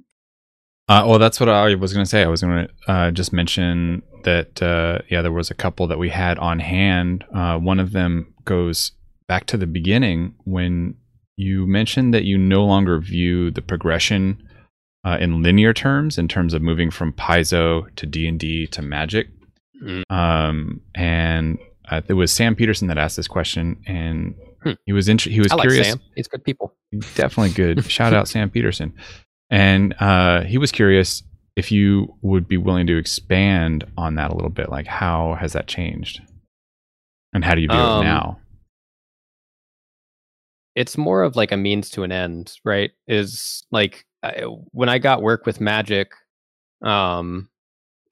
Uh, 0.89 1.05
well, 1.07 1.19
that's 1.19 1.39
what 1.39 1.51
I 1.51 1.75
was 1.75 1.93
going 1.93 2.05
to 2.05 2.09
say. 2.09 2.23
I 2.23 2.29
was 2.29 2.41
going 2.41 2.67
to 2.67 2.93
uh, 2.93 3.11
just 3.11 3.33
mention 3.35 4.03
that, 4.25 4.63
uh, 4.63 5.01
yeah, 5.11 5.21
there 5.21 5.31
was 5.31 5.51
a 5.51 5.55
couple 5.55 5.87
that 5.89 5.99
we 5.99 6.09
had 6.09 6.39
on 6.39 6.59
hand. 6.59 7.25
Uh, 7.35 7.59
one 7.59 7.81
of 7.81 7.93
them 7.93 8.35
goes 8.47 8.93
back 9.29 9.45
to 9.47 9.59
the 9.59 9.67
beginning 9.67 10.35
when 10.45 10.97
you 11.37 11.67
mentioned 11.67 12.15
that 12.15 12.25
you 12.25 12.39
no 12.39 12.65
longer 12.65 12.99
view 12.99 13.51
the 13.51 13.63
progression 13.63 14.43
uh, 15.05 15.19
in 15.21 15.43
linear 15.43 15.75
terms, 15.75 16.17
in 16.17 16.29
terms 16.29 16.55
of 16.55 16.63
moving 16.63 16.91
from 16.91 17.13
Paizo 17.13 17.95
to 17.97 18.07
D 18.07 18.27
and 18.27 18.41
D 18.41 18.67
to 18.69 18.81
Magic. 18.81 19.29
Mm. 19.83 20.03
Um, 20.11 20.81
and 20.95 21.59
uh, 21.91 22.01
it 22.09 22.15
was 22.15 22.31
Sam 22.33 22.55
Peterson 22.55 22.89
that 22.89 22.99
asked 22.99 23.17
this 23.17 23.29
question, 23.29 23.83
and 23.87 24.35
Hmm. 24.63 24.73
he 24.87 24.93
was 24.95 25.09
int- 25.11 25.21
he 25.23 25.41
was 25.41 25.53
I 25.53 25.57
like 25.57 25.69
curious 25.69 25.89
Sam. 25.89 26.01
He's 26.17 26.27
good 26.29 26.43
people. 26.43 26.75
definitely 27.17 27.51
good. 27.53 27.85
Shout 27.91 28.15
out 28.15 28.29
Sam 28.29 28.49
Peterson. 28.49 28.95
And 29.51 29.95
uh, 30.01 30.41
he 30.45 30.57
was 30.57 30.73
curious 30.73 31.23
if 31.55 31.71
you 31.71 32.15
would 32.23 32.49
be 32.49 32.57
willing 32.57 32.87
to 32.87 32.97
expand 32.97 33.85
on 33.99 34.15
that 34.15 34.31
a 34.31 34.35
little 34.35 34.49
bit. 34.51 34.71
Like, 34.71 34.87
how 34.87 35.35
has 35.39 35.53
that 35.53 35.67
changed? 35.69 36.23
And 37.35 37.45
how 37.45 37.55
do 37.55 37.61
you 37.61 37.69
view 37.69 37.77
Um, 37.77 38.01
it 38.01 38.05
now? 38.09 38.39
it's 40.75 40.97
more 40.99 41.23
of 41.23 41.37
like 41.37 41.53
a 41.53 41.57
means 41.57 41.91
to 41.91 42.03
an 42.03 42.11
end, 42.13 42.55
right? 42.65 42.91
Is 43.07 43.65
like 43.71 44.05
I, 44.23 44.43
when 44.73 44.89
I 44.89 44.99
got 44.99 45.23
work 45.23 45.47
with 45.47 45.61
Magic, 45.61 46.11
um, 46.83 47.49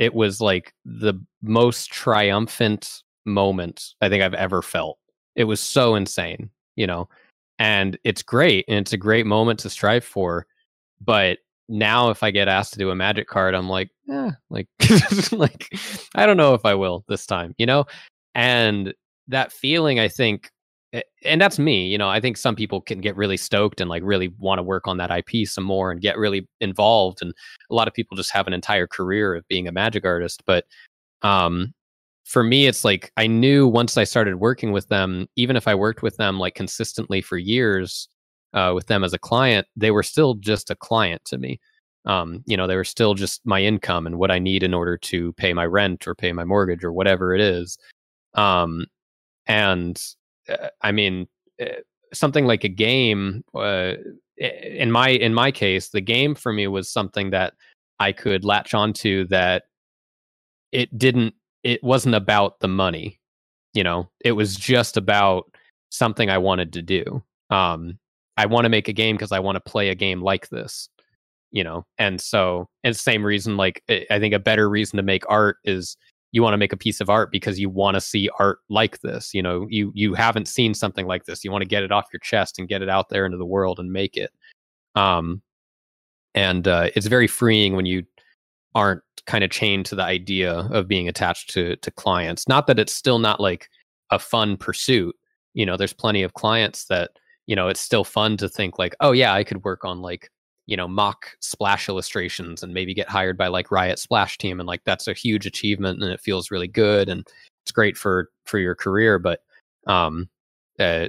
it 0.02 0.14
was 0.14 0.40
like 0.40 0.74
the 0.84 1.14
most 1.42 1.92
triumphant 1.92 3.04
moment 3.24 3.94
I 4.00 4.08
think 4.08 4.20
I've 4.20 4.34
ever 4.34 4.60
felt. 4.60 4.98
It 5.36 5.44
was 5.44 5.60
so 5.60 5.94
insane, 5.94 6.50
you 6.74 6.88
know, 6.88 7.08
and 7.60 7.96
it's 8.02 8.20
great 8.20 8.64
and 8.66 8.78
it's 8.78 8.92
a 8.92 8.96
great 8.96 9.26
moment 9.26 9.60
to 9.60 9.70
strive 9.70 10.04
for. 10.04 10.48
But 11.00 11.38
now, 11.68 12.10
if 12.10 12.24
I 12.24 12.32
get 12.32 12.48
asked 12.48 12.72
to 12.72 12.80
do 12.80 12.90
a 12.90 12.96
Magic 12.96 13.28
card, 13.28 13.54
I'm 13.54 13.68
like, 13.68 13.90
eh, 14.10 14.32
like, 14.50 14.66
like 15.32 15.68
I 16.16 16.26
don't 16.26 16.36
know 16.36 16.54
if 16.54 16.64
I 16.64 16.74
will 16.74 17.04
this 17.06 17.24
time, 17.24 17.54
you 17.56 17.66
know, 17.66 17.86
and 18.34 18.92
that 19.28 19.52
feeling, 19.52 20.00
I 20.00 20.08
think 20.08 20.50
and 21.24 21.40
that's 21.40 21.58
me 21.58 21.86
you 21.86 21.96
know 21.96 22.08
i 22.08 22.20
think 22.20 22.36
some 22.36 22.54
people 22.54 22.80
can 22.80 23.00
get 23.00 23.16
really 23.16 23.36
stoked 23.36 23.80
and 23.80 23.88
like 23.88 24.02
really 24.04 24.28
want 24.38 24.58
to 24.58 24.62
work 24.62 24.86
on 24.86 24.98
that 24.98 25.10
ip 25.10 25.46
some 25.46 25.64
more 25.64 25.90
and 25.90 26.00
get 26.00 26.18
really 26.18 26.46
involved 26.60 27.22
and 27.22 27.32
a 27.70 27.74
lot 27.74 27.88
of 27.88 27.94
people 27.94 28.16
just 28.16 28.30
have 28.30 28.46
an 28.46 28.52
entire 28.52 28.86
career 28.86 29.34
of 29.34 29.46
being 29.48 29.66
a 29.66 29.72
magic 29.72 30.04
artist 30.04 30.42
but 30.46 30.64
um 31.22 31.72
for 32.24 32.42
me 32.42 32.66
it's 32.66 32.84
like 32.84 33.10
i 33.16 33.26
knew 33.26 33.66
once 33.66 33.96
i 33.96 34.04
started 34.04 34.36
working 34.36 34.72
with 34.72 34.88
them 34.88 35.26
even 35.36 35.56
if 35.56 35.66
i 35.66 35.74
worked 35.74 36.02
with 36.02 36.16
them 36.16 36.38
like 36.38 36.54
consistently 36.54 37.20
for 37.20 37.38
years 37.38 38.08
uh, 38.54 38.72
with 38.74 38.86
them 38.86 39.02
as 39.02 39.14
a 39.14 39.18
client 39.18 39.66
they 39.76 39.90
were 39.90 40.02
still 40.02 40.34
just 40.34 40.70
a 40.70 40.76
client 40.76 41.24
to 41.24 41.38
me. 41.38 41.58
Um, 42.04 42.42
you 42.46 42.56
know 42.56 42.66
they 42.66 42.76
were 42.76 42.84
still 42.84 43.14
just 43.14 43.40
my 43.46 43.62
income 43.62 44.06
and 44.06 44.18
what 44.18 44.32
i 44.32 44.40
need 44.40 44.64
in 44.64 44.74
order 44.74 44.98
to 44.98 45.32
pay 45.34 45.52
my 45.54 45.64
rent 45.64 46.08
or 46.08 46.16
pay 46.16 46.32
my 46.32 46.44
mortgage 46.44 46.82
or 46.82 46.92
whatever 46.92 47.32
it 47.32 47.40
is. 47.40 47.78
Um, 48.34 48.86
and 49.46 50.02
uh, 50.48 50.68
I 50.80 50.92
mean, 50.92 51.28
uh, 51.60 51.66
something 52.12 52.46
like 52.46 52.64
a 52.64 52.68
game. 52.68 53.44
Uh, 53.54 53.94
in 54.36 54.90
my 54.90 55.10
in 55.10 55.34
my 55.34 55.50
case, 55.50 55.90
the 55.90 56.00
game 56.00 56.34
for 56.34 56.52
me 56.52 56.66
was 56.66 56.88
something 56.88 57.30
that 57.30 57.54
I 57.98 58.12
could 58.12 58.44
latch 58.44 58.74
onto. 58.74 59.26
That 59.28 59.64
it 60.72 60.96
didn't. 60.98 61.34
It 61.62 61.82
wasn't 61.82 62.14
about 62.14 62.60
the 62.60 62.68
money. 62.68 63.20
You 63.74 63.84
know, 63.84 64.10
it 64.24 64.32
was 64.32 64.56
just 64.56 64.96
about 64.96 65.44
something 65.90 66.28
I 66.28 66.38
wanted 66.38 66.72
to 66.74 66.82
do. 66.82 67.22
Um, 67.50 67.98
I 68.36 68.46
want 68.46 68.64
to 68.64 68.70
make 68.70 68.88
a 68.88 68.92
game 68.92 69.16
because 69.16 69.32
I 69.32 69.40
want 69.40 69.56
to 69.56 69.70
play 69.70 69.90
a 69.90 69.94
game 69.94 70.22
like 70.22 70.48
this. 70.48 70.88
You 71.50 71.64
know, 71.64 71.84
and 71.98 72.20
so 72.20 72.68
and 72.82 72.96
same 72.96 73.24
reason. 73.24 73.56
Like 73.56 73.82
I 73.88 74.06
I 74.10 74.18
think 74.18 74.34
a 74.34 74.38
better 74.38 74.68
reason 74.68 74.96
to 74.96 75.02
make 75.02 75.24
art 75.28 75.58
is 75.64 75.96
you 76.32 76.42
want 76.42 76.54
to 76.54 76.58
make 76.58 76.72
a 76.72 76.76
piece 76.76 77.00
of 77.00 77.10
art 77.10 77.30
because 77.30 77.60
you 77.60 77.68
want 77.70 77.94
to 77.94 78.00
see 78.00 78.28
art 78.38 78.60
like 78.68 79.00
this 79.00 79.32
you 79.34 79.42
know 79.42 79.66
you 79.70 79.92
you 79.94 80.14
haven't 80.14 80.48
seen 80.48 80.74
something 80.74 81.06
like 81.06 81.24
this. 81.24 81.44
You 81.44 81.52
want 81.52 81.62
to 81.62 81.68
get 81.68 81.82
it 81.82 81.92
off 81.92 82.08
your 82.12 82.20
chest 82.20 82.58
and 82.58 82.68
get 82.68 82.82
it 82.82 82.88
out 82.88 83.08
there 83.08 83.26
into 83.26 83.38
the 83.38 83.46
world 83.46 83.78
and 83.78 83.92
make 83.92 84.16
it. 84.16 84.32
Um 84.94 85.42
and 86.34 86.66
uh, 86.66 86.88
it's 86.96 87.08
very 87.08 87.26
freeing 87.26 87.76
when 87.76 87.84
you 87.84 88.04
aren't 88.74 89.02
kind 89.26 89.44
of 89.44 89.50
chained 89.50 89.84
to 89.84 89.94
the 89.94 90.02
idea 90.02 90.66
of 90.70 90.88
being 90.88 91.08
attached 91.08 91.50
to 91.50 91.76
to 91.76 91.90
clients. 91.90 92.48
Not 92.48 92.66
that 92.66 92.78
it's 92.78 92.94
still 92.94 93.18
not 93.18 93.40
like 93.40 93.68
a 94.10 94.18
fun 94.18 94.56
pursuit 94.56 95.14
you 95.54 95.66
know 95.66 95.76
there's 95.76 95.92
plenty 95.92 96.22
of 96.22 96.34
clients 96.34 96.86
that 96.86 97.10
you 97.46 97.56
know 97.56 97.68
it's 97.68 97.80
still 97.80 98.04
fun 98.04 98.36
to 98.36 98.48
think 98.48 98.78
like 98.78 98.94
oh 99.00 99.12
yeah 99.12 99.32
i 99.32 99.44
could 99.44 99.64
work 99.64 99.84
on 99.84 100.00
like 100.00 100.30
you 100.66 100.76
know 100.76 100.88
mock 100.88 101.30
splash 101.40 101.88
illustrations 101.88 102.62
and 102.62 102.72
maybe 102.72 102.94
get 102.94 103.08
hired 103.08 103.36
by 103.36 103.48
like 103.48 103.70
riot 103.70 103.98
splash 103.98 104.38
team 104.38 104.60
and 104.60 104.66
like 104.66 104.82
that's 104.84 105.08
a 105.08 105.12
huge 105.12 105.46
achievement 105.46 106.02
and 106.02 106.12
it 106.12 106.20
feels 106.20 106.50
really 106.50 106.68
good 106.68 107.08
and 107.08 107.26
it's 107.64 107.72
great 107.72 107.96
for 107.96 108.30
for 108.46 108.58
your 108.58 108.74
career 108.74 109.18
but 109.18 109.40
um 109.86 110.28
uh, 110.78 111.08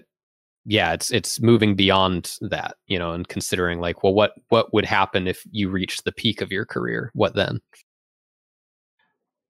yeah 0.65 0.93
it's 0.93 1.11
it's 1.11 1.41
moving 1.41 1.75
beyond 1.75 2.37
that 2.41 2.75
you 2.87 2.97
know 2.97 3.11
and 3.11 3.27
considering 3.27 3.79
like 3.79 4.03
well 4.03 4.13
what 4.13 4.33
what 4.49 4.73
would 4.73 4.85
happen 4.85 5.27
if 5.27 5.43
you 5.51 5.69
reached 5.69 6.03
the 6.03 6.11
peak 6.11 6.41
of 6.41 6.51
your 6.51 6.65
career 6.65 7.11
what 7.13 7.35
then 7.35 7.59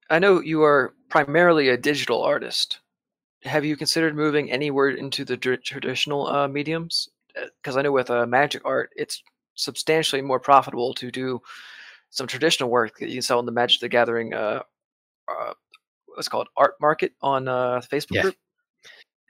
I 0.09 0.19
know 0.19 0.41
you 0.41 0.61
are 0.63 0.93
primarily 1.09 1.69
a 1.69 1.77
digital 1.77 2.21
artist. 2.21 2.79
Have 3.43 3.65
you 3.65 3.75
considered 3.75 4.15
moving 4.15 4.51
anywhere 4.51 4.89
into 4.89 5.25
the 5.25 5.37
tr- 5.37 5.55
traditional 5.55 6.27
uh, 6.27 6.47
mediums? 6.47 7.09
Because 7.33 7.77
I 7.77 7.81
know 7.81 7.91
with 7.91 8.11
uh, 8.11 8.27
magic 8.27 8.61
art, 8.63 8.91
it's 8.95 9.23
substantially 9.55 10.21
more 10.21 10.39
profitable 10.39 10.93
to 10.95 11.11
do 11.11 11.41
some 12.09 12.27
traditional 12.27 12.69
work 12.69 12.97
that 12.99 13.09
you 13.09 13.15
can 13.15 13.21
sell 13.21 13.39
in 13.39 13.45
the 13.45 13.51
Magic 13.51 13.79
the 13.79 13.89
Gathering, 13.89 14.33
uh, 14.33 14.61
uh, 15.27 15.53
what's 16.05 16.27
it 16.27 16.29
called 16.29 16.47
art 16.57 16.75
market 16.79 17.13
on 17.21 17.47
uh, 17.47 17.81
Facebook 17.91 18.15
Yeah. 18.15 18.21
group. 18.21 18.35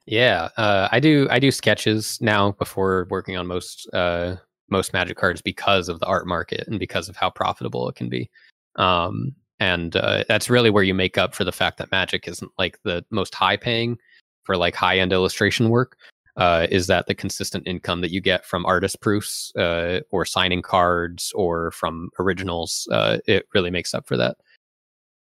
Yeah, 0.05 0.49
uh, 0.57 0.89
I 0.91 0.99
do. 0.99 1.27
I 1.31 1.39
do 1.39 1.49
sketches 1.49 2.19
now 2.19 2.51
before 2.51 3.07
working 3.09 3.37
on 3.37 3.47
most 3.47 3.89
uh, 3.93 4.35
most 4.69 4.91
Magic 4.91 5.15
cards 5.15 5.41
because 5.41 5.87
of 5.87 6.01
the 6.01 6.05
art 6.07 6.27
market 6.27 6.67
and 6.67 6.77
because 6.77 7.07
of 7.07 7.15
how 7.15 7.29
profitable 7.29 7.87
it 7.87 7.95
can 7.95 8.09
be. 8.09 8.29
Um, 8.75 9.33
and 9.61 9.95
uh, 9.95 10.25
that's 10.27 10.49
really 10.49 10.69
where 10.69 10.83
you 10.83 10.93
make 10.93 11.17
up 11.17 11.33
for 11.33 11.45
the 11.45 11.53
fact 11.53 11.77
that 11.77 11.91
Magic 11.91 12.27
isn't 12.27 12.51
like 12.57 12.79
the 12.83 13.05
most 13.11 13.33
high 13.33 13.55
paying 13.55 13.97
for 14.43 14.57
like 14.57 14.75
high 14.75 14.99
end 14.99 15.13
illustration 15.13 15.69
work. 15.69 15.95
Uh, 16.35 16.65
is 16.71 16.87
that 16.87 17.05
the 17.05 17.13
consistent 17.13 17.67
income 17.67 18.01
that 18.01 18.11
you 18.11 18.19
get 18.19 18.45
from 18.45 18.65
artist 18.65 19.01
proofs 19.01 19.53
uh, 19.55 19.99
or 20.09 20.25
signing 20.25 20.61
cards 20.61 21.31
or 21.35 21.71
from 21.71 22.09
originals? 22.19 22.87
Uh, 22.91 23.19
it 23.27 23.45
really 23.53 23.69
makes 23.69 23.93
up 23.93 24.07
for 24.07 24.17
that. 24.17 24.37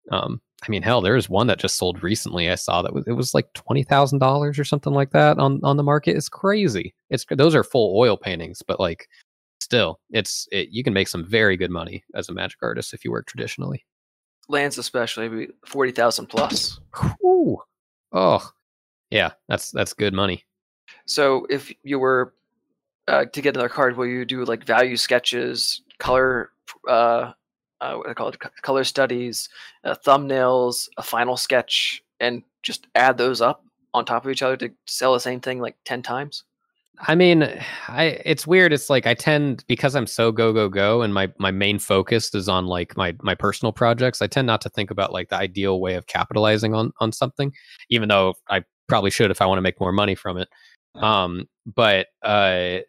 Um, 0.09 0.41
I 0.63 0.69
mean, 0.69 0.83
hell, 0.83 1.01
there 1.01 1.15
is 1.15 1.29
one 1.29 1.47
that 1.47 1.59
just 1.59 1.75
sold 1.75 2.03
recently. 2.03 2.49
I 2.49 2.55
saw 2.55 2.81
that 2.81 2.93
was 2.93 3.05
it 3.07 3.13
was 3.13 3.33
like 3.33 3.51
twenty 3.53 3.83
thousand 3.83 4.19
dollars 4.19 4.59
or 4.59 4.63
something 4.63 4.93
like 4.93 5.11
that 5.11 5.37
on 5.39 5.59
on 5.63 5.77
the 5.77 5.83
market. 5.83 6.15
It's 6.15 6.29
crazy. 6.29 6.93
It's 7.09 7.25
those 7.29 7.55
are 7.55 7.63
full 7.63 7.97
oil 7.97 8.15
paintings, 8.15 8.61
but 8.61 8.79
like 8.79 9.07
still, 9.59 9.99
it's 10.11 10.47
it, 10.51 10.69
you 10.69 10.83
can 10.83 10.93
make 10.93 11.07
some 11.07 11.25
very 11.25 11.57
good 11.57 11.71
money 11.71 12.03
as 12.13 12.29
a 12.29 12.33
magic 12.33 12.59
artist 12.61 12.93
if 12.93 13.03
you 13.03 13.11
work 13.11 13.27
traditionally. 13.27 13.85
Lands 14.49 14.77
especially 14.77 15.29
maybe 15.29 15.51
forty 15.65 15.91
thousand 15.91 16.27
plus. 16.27 16.79
Whew. 17.21 17.61
Oh, 18.11 18.47
yeah, 19.09 19.31
that's 19.47 19.71
that's 19.71 19.93
good 19.93 20.13
money. 20.13 20.45
So 21.05 21.45
if 21.49 21.71
you 21.83 21.99
were 21.99 22.33
uh, 23.07 23.25
to 23.25 23.41
get 23.41 23.55
another 23.55 23.69
card, 23.69 23.97
will 23.97 24.07
you 24.07 24.25
do 24.25 24.43
like 24.45 24.65
value 24.65 24.97
sketches, 24.97 25.81
color, 25.99 26.51
uh, 26.87 27.31
uh, 27.81 27.95
what 27.95 28.07
they 28.07 28.13
call 28.13 28.29
it, 28.29 28.37
color 28.61 28.83
studies, 28.83 29.49
uh, 29.83 29.95
thumbnails, 30.05 30.89
a 30.97 31.03
final 31.03 31.37
sketch, 31.37 32.03
and 32.19 32.43
just 32.63 32.87
add 32.95 33.17
those 33.17 33.41
up 33.41 33.65
on 33.93 34.05
top 34.05 34.25
of 34.25 34.31
each 34.31 34.43
other 34.43 34.57
to 34.57 34.71
sell 34.85 35.13
the 35.13 35.19
same 35.19 35.39
thing 35.39 35.59
like 35.59 35.75
ten 35.83 36.01
times? 36.01 36.43
I 37.07 37.15
mean, 37.15 37.43
I 37.87 38.19
it's 38.25 38.45
weird. 38.45 38.73
It's 38.73 38.89
like 38.89 39.07
I 39.07 39.15
tend 39.15 39.65
because 39.67 39.95
I'm 39.95 40.05
so 40.05 40.31
go 40.31 40.53
go 40.53 40.69
go, 40.69 41.01
and 41.01 41.13
my 41.13 41.31
my 41.39 41.49
main 41.49 41.79
focus 41.79 42.33
is 42.35 42.47
on 42.47 42.67
like 42.67 42.95
my 42.95 43.15
my 43.23 43.33
personal 43.33 43.71
projects. 43.71 44.21
I 44.21 44.27
tend 44.27 44.45
not 44.45 44.61
to 44.61 44.69
think 44.69 44.91
about 44.91 45.11
like 45.11 45.29
the 45.29 45.37
ideal 45.37 45.81
way 45.81 45.95
of 45.95 46.05
capitalizing 46.05 46.75
on 46.75 46.91
on 46.99 47.11
something, 47.11 47.51
even 47.89 48.09
though 48.09 48.35
I 48.49 48.63
probably 48.87 49.09
should 49.09 49.31
if 49.31 49.41
I 49.41 49.45
want 49.47 49.57
to 49.57 49.63
make 49.63 49.79
more 49.79 49.91
money 49.91 50.15
from 50.15 50.37
it. 50.37 50.47
Um, 50.95 51.47
but 51.65 52.07
uh, 52.23 52.79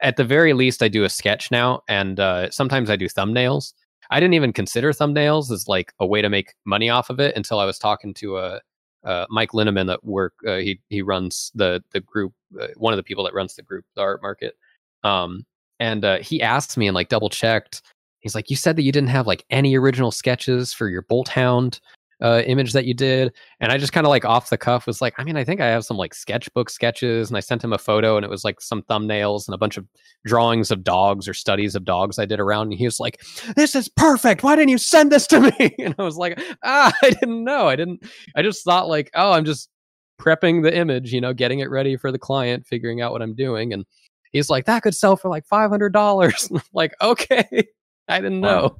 at 0.00 0.16
the 0.16 0.24
very 0.24 0.52
least, 0.52 0.82
I 0.82 0.88
do 0.88 1.04
a 1.04 1.08
sketch 1.08 1.50
now, 1.50 1.82
and 1.88 2.18
uh, 2.18 2.50
sometimes 2.50 2.90
I 2.90 2.96
do 2.96 3.08
thumbnails. 3.08 3.72
I 4.10 4.20
didn't 4.20 4.34
even 4.34 4.52
consider 4.52 4.92
thumbnails 4.92 5.50
as 5.50 5.68
like 5.68 5.92
a 5.98 6.06
way 6.06 6.20
to 6.20 6.28
make 6.28 6.54
money 6.66 6.90
off 6.90 7.08
of 7.08 7.20
it 7.20 7.34
until 7.36 7.58
I 7.58 7.64
was 7.64 7.78
talking 7.78 8.12
to 8.14 8.38
a 8.38 8.60
uh, 9.04 9.26
Mike 9.30 9.52
Linneman 9.52 9.86
that 9.86 10.04
work. 10.04 10.34
Uh, 10.46 10.56
he 10.56 10.80
he 10.88 11.02
runs 11.02 11.50
the 11.54 11.82
the 11.92 12.00
group. 12.00 12.32
Uh, 12.60 12.68
one 12.76 12.92
of 12.92 12.96
the 12.96 13.02
people 13.02 13.24
that 13.24 13.34
runs 13.34 13.54
the 13.54 13.62
group, 13.62 13.84
the 13.94 14.02
art 14.02 14.20
market. 14.22 14.54
Um, 15.02 15.44
and 15.80 16.04
uh, 16.04 16.18
he 16.18 16.42
asked 16.42 16.76
me 16.76 16.86
and 16.86 16.94
like 16.94 17.08
double 17.08 17.30
checked. 17.30 17.82
He's 18.20 18.34
like, 18.34 18.50
"You 18.50 18.56
said 18.56 18.76
that 18.76 18.82
you 18.82 18.92
didn't 18.92 19.08
have 19.08 19.26
like 19.26 19.44
any 19.50 19.76
original 19.76 20.10
sketches 20.10 20.72
for 20.72 20.88
your 20.88 21.02
Bolt 21.02 21.28
Hound 21.28 21.80
uh, 22.22 22.42
image 22.46 22.72
that 22.72 22.84
you 22.84 22.94
did," 22.94 23.32
and 23.60 23.72
I 23.72 23.78
just 23.78 23.92
kind 23.92 24.06
of 24.06 24.10
like 24.10 24.24
off 24.24 24.50
the 24.50 24.56
cuff 24.56 24.86
was 24.86 25.02
like, 25.02 25.14
"I 25.18 25.24
mean, 25.24 25.36
I 25.36 25.44
think 25.44 25.60
I 25.60 25.66
have 25.66 25.84
some 25.84 25.96
like 25.96 26.14
sketchbook 26.14 26.70
sketches," 26.70 27.28
and 27.28 27.36
I 27.36 27.40
sent 27.40 27.62
him 27.62 27.72
a 27.72 27.78
photo, 27.78 28.16
and 28.16 28.24
it 28.24 28.30
was 28.30 28.44
like 28.44 28.60
some 28.60 28.82
thumbnails 28.82 29.46
and 29.48 29.54
a 29.54 29.58
bunch 29.58 29.76
of 29.76 29.86
drawings 30.24 30.70
of 30.70 30.84
dogs 30.84 31.26
or 31.28 31.34
studies 31.34 31.74
of 31.74 31.84
dogs 31.84 32.18
I 32.18 32.24
did 32.24 32.40
around. 32.40 32.68
And 32.68 32.78
he 32.78 32.84
was 32.84 33.00
like, 33.00 33.20
"This 33.56 33.74
is 33.74 33.88
perfect. 33.88 34.42
Why 34.42 34.56
didn't 34.56 34.70
you 34.70 34.78
send 34.78 35.10
this 35.12 35.26
to 35.28 35.40
me?" 35.58 35.74
And 35.78 35.94
I 35.98 36.02
was 36.02 36.16
like, 36.16 36.40
"Ah, 36.62 36.92
I 37.02 37.10
didn't 37.10 37.44
know. 37.44 37.68
I 37.68 37.76
didn't. 37.76 38.04
I 38.36 38.42
just 38.42 38.64
thought 38.64 38.88
like, 38.88 39.10
oh, 39.14 39.32
I'm 39.32 39.44
just 39.44 39.68
prepping 40.20 40.62
the 40.62 40.74
image, 40.74 41.12
you 41.12 41.20
know, 41.20 41.34
getting 41.34 41.58
it 41.58 41.70
ready 41.70 41.96
for 41.96 42.12
the 42.12 42.18
client, 42.18 42.66
figuring 42.66 43.00
out 43.00 43.12
what 43.12 43.22
I'm 43.22 43.34
doing." 43.34 43.72
And 43.72 43.84
he's 44.32 44.48
like, 44.50 44.66
"That 44.66 44.82
could 44.82 44.94
sell 44.94 45.16
for 45.16 45.28
like 45.28 45.46
five 45.46 45.70
hundred 45.70 45.92
dollars." 45.92 46.50
like, 46.72 46.94
okay, 47.00 47.68
I 48.08 48.20
didn't 48.20 48.40
Wow. 48.40 48.76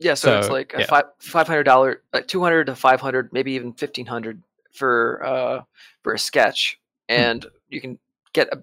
Yeah, 0.00 0.14
so, 0.14 0.38
it's 0.38 0.48
like 0.48 0.74
a 0.74 0.80
yeah. 0.80 0.86
five 0.86 1.04
five 1.18 1.46
hundred 1.46 1.64
dollar, 1.64 2.02
like 2.12 2.26
two 2.26 2.42
hundred 2.42 2.64
to 2.66 2.74
five 2.74 3.00
hundred, 3.00 3.32
maybe 3.32 3.52
even 3.52 3.72
fifteen 3.72 4.06
hundred 4.06 4.42
for 4.72 5.24
uh 5.24 5.62
for 6.02 6.14
a 6.14 6.18
sketch, 6.18 6.78
Hmm. 7.08 7.14
and 7.14 7.46
you 7.68 7.80
can 7.80 7.98
get 8.32 8.48
a 8.52 8.62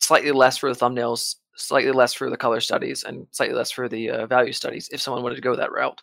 slightly 0.00 0.30
less 0.30 0.56
for 0.56 0.72
the 0.72 0.78
thumbnails, 0.78 1.36
slightly 1.56 1.92
less 1.92 2.12
for 2.12 2.30
the 2.30 2.36
color 2.36 2.60
studies, 2.60 3.02
and 3.02 3.26
slightly 3.32 3.56
less 3.56 3.70
for 3.70 3.88
the 3.88 4.10
uh, 4.10 4.26
value 4.26 4.52
studies 4.52 4.88
if 4.92 5.00
someone 5.00 5.22
wanted 5.22 5.36
to 5.36 5.40
go 5.40 5.56
that 5.56 5.72
route. 5.72 6.00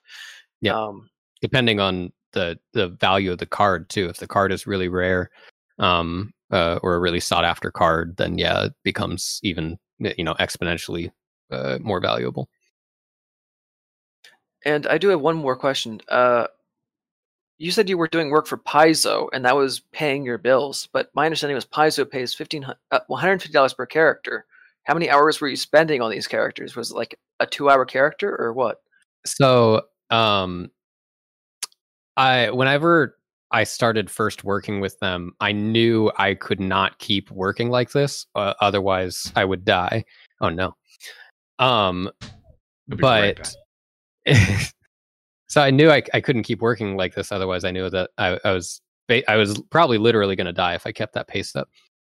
Yeah. 0.61 0.73
Um, 0.73 1.09
depending 1.41 1.79
on 1.79 2.11
the 2.33 2.59
the 2.73 2.89
value 2.89 3.31
of 3.31 3.39
the 3.39 3.45
card 3.45 3.89
too. 3.89 4.07
If 4.09 4.17
the 4.17 4.27
card 4.27 4.51
is 4.51 4.67
really 4.67 4.89
rare, 4.89 5.29
um, 5.79 6.33
uh, 6.51 6.79
or 6.83 6.95
a 6.95 6.99
really 6.99 7.19
sought 7.19 7.45
after 7.45 7.71
card, 7.71 8.17
then 8.17 8.37
yeah, 8.37 8.65
it 8.65 8.73
becomes 8.83 9.39
even 9.41 9.77
you 9.99 10.23
know 10.23 10.35
exponentially 10.35 11.11
uh, 11.51 11.79
more 11.81 11.99
valuable. 11.99 12.49
And 14.65 14.87
I 14.87 14.97
do 14.97 15.09
have 15.09 15.21
one 15.21 15.37
more 15.37 15.55
question. 15.55 16.01
Uh, 16.09 16.47
you 17.57 17.71
said 17.71 17.87
you 17.87 17.97
were 17.97 18.07
doing 18.07 18.29
work 18.29 18.47
for 18.47 18.57
Paizo, 18.57 19.29
and 19.31 19.45
that 19.45 19.55
was 19.55 19.79
paying 19.91 20.25
your 20.25 20.37
bills. 20.37 20.89
But 20.91 21.09
my 21.13 21.25
understanding 21.25 21.55
was 21.55 21.65
Paizo 21.65 22.09
pays 22.09 22.33
fifteen 22.33 22.65
uh, 22.91 22.99
one 23.07 23.21
hundred 23.21 23.41
fifty 23.41 23.53
dollars 23.53 23.73
per 23.73 23.85
character. 23.85 24.45
How 24.83 24.93
many 24.93 25.09
hours 25.09 25.39
were 25.39 25.47
you 25.47 25.55
spending 25.55 26.01
on 26.01 26.11
these 26.11 26.27
characters? 26.27 26.75
Was 26.75 26.91
it 26.91 26.95
like 26.95 27.17
a 27.39 27.45
two 27.45 27.69
hour 27.69 27.85
character 27.85 28.35
or 28.39 28.51
what? 28.53 28.81
So, 29.25 29.83
um, 30.09 30.69
I 32.17 32.49
whenever 32.51 33.17
I 33.51 33.63
started 33.63 34.09
first 34.09 34.43
working 34.43 34.81
with 34.81 34.99
them, 34.99 35.33
I 35.39 35.51
knew 35.53 36.11
I 36.17 36.33
could 36.33 36.59
not 36.59 36.99
keep 36.99 37.31
working 37.31 37.69
like 37.69 37.91
this, 37.91 38.25
uh, 38.35 38.53
otherwise 38.59 39.31
I 39.35 39.45
would 39.45 39.63
die. 39.63 40.03
Oh 40.41 40.49
no. 40.49 40.75
Um, 41.57 42.11
We'll 42.87 42.97
right 42.99 43.35
but 43.35 43.37
back. 43.37 43.64
so 45.47 45.61
I 45.61 45.71
knew 45.71 45.89
I, 45.89 46.03
I 46.13 46.21
couldn't 46.21 46.43
keep 46.43 46.61
working 46.61 46.97
like 46.97 47.15
this. 47.15 47.31
Otherwise, 47.31 47.63
I 47.63 47.71
knew 47.71 47.89
that 47.89 48.09
I, 48.17 48.39
I 48.43 48.51
was 48.51 48.81
I 49.27 49.35
was 49.35 49.61
probably 49.69 49.97
literally 49.97 50.35
going 50.35 50.47
to 50.47 50.53
die 50.53 50.73
if 50.73 50.87
I 50.87 50.91
kept 50.91 51.13
that 51.13 51.27
pace 51.27 51.55
up. 51.55 51.69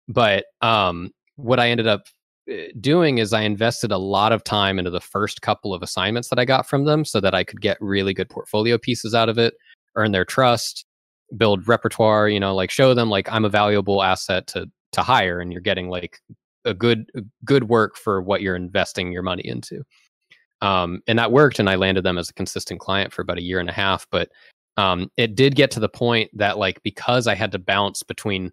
But 0.08 0.46
um, 0.62 1.12
what 1.36 1.60
I 1.60 1.70
ended 1.70 1.88
up 1.88 2.04
uh, 2.52 2.56
doing 2.80 3.20
is 3.20 3.32
I 3.34 3.42
invested 3.42 3.92
a 3.92 3.98
lot 3.98 4.34
of 4.34 4.44
time 4.44 4.78
into 4.78 4.92
the 4.92 5.00
first 5.00 5.42
couple 5.42 5.74
of 5.74 5.82
assignments 5.82 6.30
that 6.30 6.40
I 6.40 6.46
got 6.46 6.68
from 6.68 6.86
them, 6.86 7.06
so 7.06 7.22
that 7.22 7.34
I 7.34 7.44
could 7.44 7.62
get 7.62 7.78
really 7.80 8.14
good 8.14 8.30
portfolio 8.30 8.78
pieces 8.78 9.14
out 9.16 9.30
of 9.30 9.38
it, 9.38 9.54
earn 9.96 10.12
their 10.12 10.26
trust, 10.26 10.86
build 11.38 11.68
repertoire. 11.68 12.28
You 12.28 12.40
know, 12.40 12.54
like 12.54 12.72
show 12.72 12.94
them 12.94 13.10
like 13.10 13.32
I'm 13.32 13.46
a 13.46 13.50
valuable 13.50 14.04
asset 14.04 14.48
to 14.48 14.70
to 14.94 15.02
hire, 15.02 15.40
and 15.40 15.52
you're 15.54 15.62
getting 15.62 15.90
like 15.90 16.20
a 16.66 16.74
good 16.74 17.10
good 17.46 17.70
work 17.70 17.96
for 17.96 18.22
what 18.22 18.42
you're 18.42 18.56
investing 18.56 19.12
your 19.12 19.24
money 19.24 19.44
into 19.46 19.84
um, 20.62 21.02
and 21.08 21.18
that 21.20 21.32
worked 21.32 21.60
and 21.60 21.70
i 21.70 21.76
landed 21.76 22.04
them 22.04 22.18
as 22.18 22.30
a 22.30 22.34
consistent 22.34 22.80
client 22.80 23.14
for 23.14 23.22
about 23.22 23.38
a 23.38 23.44
year 23.44 23.60
and 23.60 23.70
a 23.70 23.74
half 23.74 24.08
but 24.12 24.30
um, 24.78 25.12
it 25.18 25.36
did 25.36 25.56
get 25.56 25.70
to 25.72 25.80
the 25.80 25.90
point 25.90 26.30
that 26.34 26.58
like 26.58 26.82
because 26.84 27.28
i 27.28 27.36
had 27.36 27.52
to 27.52 27.60
bounce 27.60 28.04
between 28.04 28.52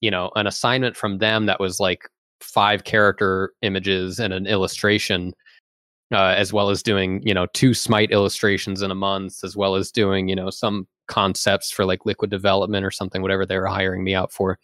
you 0.00 0.10
know 0.10 0.30
an 0.36 0.46
assignment 0.46 0.96
from 0.96 1.18
them 1.18 1.46
that 1.46 1.60
was 1.60 1.80
like 1.80 2.08
five 2.40 2.84
character 2.84 3.52
images 3.62 4.18
and 4.18 4.32
an 4.32 4.46
illustration 4.46 5.34
uh, 6.12 6.34
as 6.36 6.52
well 6.52 6.70
as 6.70 6.82
doing 6.82 7.22
you 7.24 7.34
know 7.34 7.46
two 7.52 7.74
smite 7.74 8.10
illustrations 8.10 8.82
in 8.82 8.90
a 8.90 8.94
month 8.96 9.44
as 9.44 9.56
well 9.56 9.74
as 9.74 9.90
doing 9.90 10.28
you 10.28 10.34
know 10.34 10.50
some 10.50 10.86
concepts 11.06 11.70
for 11.70 11.84
like 11.84 12.06
liquid 12.06 12.30
development 12.30 12.84
or 12.84 12.90
something 12.90 13.22
whatever 13.22 13.44
they 13.44 13.58
were 13.58 13.66
hiring 13.66 14.02
me 14.02 14.14
out 14.14 14.32
for 14.32 14.58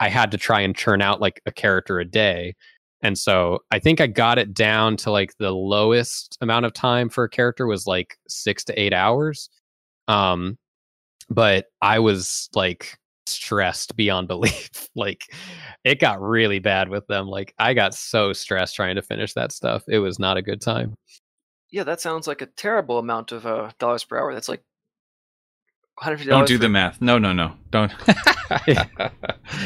i 0.00 0.08
had 0.08 0.30
to 0.30 0.38
try 0.38 0.60
and 0.60 0.76
churn 0.76 1.00
out 1.00 1.20
like 1.20 1.40
a 1.46 1.52
character 1.52 2.00
a 2.00 2.04
day 2.04 2.54
and 3.02 3.18
so 3.18 3.60
I 3.70 3.78
think 3.78 4.00
I 4.00 4.06
got 4.06 4.38
it 4.38 4.54
down 4.54 4.96
to 4.98 5.10
like 5.10 5.36
the 5.38 5.50
lowest 5.50 6.38
amount 6.40 6.66
of 6.66 6.72
time 6.72 7.08
for 7.08 7.24
a 7.24 7.28
character 7.28 7.66
was 7.66 7.86
like 7.86 8.16
six 8.28 8.64
to 8.64 8.80
eight 8.80 8.92
hours. 8.92 9.50
Um, 10.06 10.56
but 11.28 11.66
I 11.80 11.98
was 11.98 12.48
like 12.54 12.96
stressed 13.26 13.96
beyond 13.96 14.28
belief. 14.28 14.88
like 14.94 15.22
it 15.84 15.98
got 15.98 16.20
really 16.20 16.60
bad 16.60 16.88
with 16.88 17.06
them. 17.08 17.26
Like 17.26 17.54
I 17.58 17.74
got 17.74 17.94
so 17.94 18.32
stressed 18.32 18.76
trying 18.76 18.96
to 18.96 19.02
finish 19.02 19.34
that 19.34 19.50
stuff. 19.52 19.82
It 19.88 19.98
was 19.98 20.18
not 20.18 20.36
a 20.36 20.42
good 20.42 20.60
time. 20.60 20.94
Yeah, 21.70 21.84
that 21.84 22.00
sounds 22.00 22.26
like 22.26 22.42
a 22.42 22.46
terrible 22.46 22.98
amount 22.98 23.32
of 23.32 23.46
uh, 23.46 23.70
dollars 23.78 24.04
per 24.04 24.18
hour. 24.18 24.34
That's 24.34 24.48
like 24.48 24.62
150 26.02 26.30
Don't 26.30 26.48
do 26.48 26.58
the 26.58 26.68
math. 26.68 27.00
No, 27.00 27.16
no, 27.18 27.32
no. 27.32 27.52
Don't. 27.70 27.92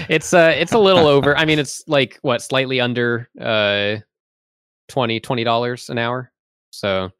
it's 0.08 0.32
uh 0.34 0.52
it's 0.54 0.72
a 0.72 0.78
little 0.78 1.06
over. 1.06 1.36
I 1.36 1.44
mean 1.44 1.58
it's 1.58 1.82
like 1.88 2.18
what 2.22 2.42
slightly 2.42 2.80
under 2.80 3.28
uh 3.40 3.96
20 4.88 5.44
dollars 5.44 5.88
an 5.88 5.98
hour. 5.98 6.30
So 6.70 7.10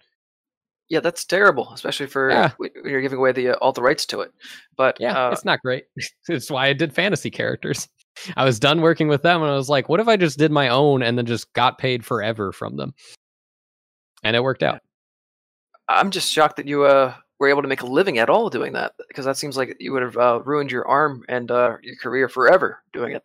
yeah, 0.88 1.01
that's 1.01 1.24
terrible, 1.24 1.72
especially 1.72 2.06
for 2.06 2.30
Yeah. 2.30 2.52
when 2.59 2.70
you're 2.84 3.01
giving 3.01 3.18
away 3.18 3.32
the 3.32 3.51
uh, 3.51 3.55
all 3.55 3.72
the 3.72 3.82
rights 3.82 4.06
to 4.06 4.20
it. 4.20 4.32
But 4.76 4.97
yeah, 5.01 5.28
uh, 5.28 5.30
it's 5.32 5.44
not 5.44 5.60
great. 5.62 5.86
it's 6.28 6.51
why 6.51 6.66
I 6.66 6.72
did 6.74 6.93
fantasy 6.94 7.30
characters. 7.30 7.88
I 8.36 8.44
was 8.44 8.60
done 8.60 8.80
working 8.80 9.09
with 9.09 9.22
them 9.22 9.43
and 9.43 9.51
I 9.51 9.56
was 9.56 9.68
like, 9.68 9.88
what 9.88 10.01
if 10.01 10.09
I 10.09 10.16
just 10.16 10.38
did 10.38 10.52
my 10.52 10.68
own 10.68 11.02
and 11.02 11.18
then 11.18 11.26
just 11.26 11.52
got 11.55 11.78
paid 11.78 12.05
forever 12.05 12.52
from 12.52 12.76
them? 12.76 12.94
And 14.22 14.36
it 14.36 14.43
worked 14.43 14.62
out. 14.62 14.80
I'm 15.88 16.10
just 16.10 16.32
shocked 16.32 16.56
that 16.56 16.66
you 16.66 16.84
uh, 16.84 17.14
were 17.39 17.49
able 17.49 17.63
to 17.63 17.69
make 17.69 17.83
a 17.83 17.87
living 17.87 18.19
at 18.19 18.31
all 18.31 18.51
doing 18.51 18.73
that, 18.75 18.93
because 19.09 19.25
that 19.25 19.37
seems 19.37 19.57
like 19.57 19.77
you 19.79 19.93
would 19.93 20.03
have 20.03 20.17
uh, 20.17 20.41
ruined 20.45 20.71
your 20.71 20.87
arm 20.87 21.23
and 21.29 21.51
uh, 21.51 21.77
your 21.83 21.97
career 21.97 22.29
forever 22.29 22.83
doing 22.93 23.13
it 23.13 23.23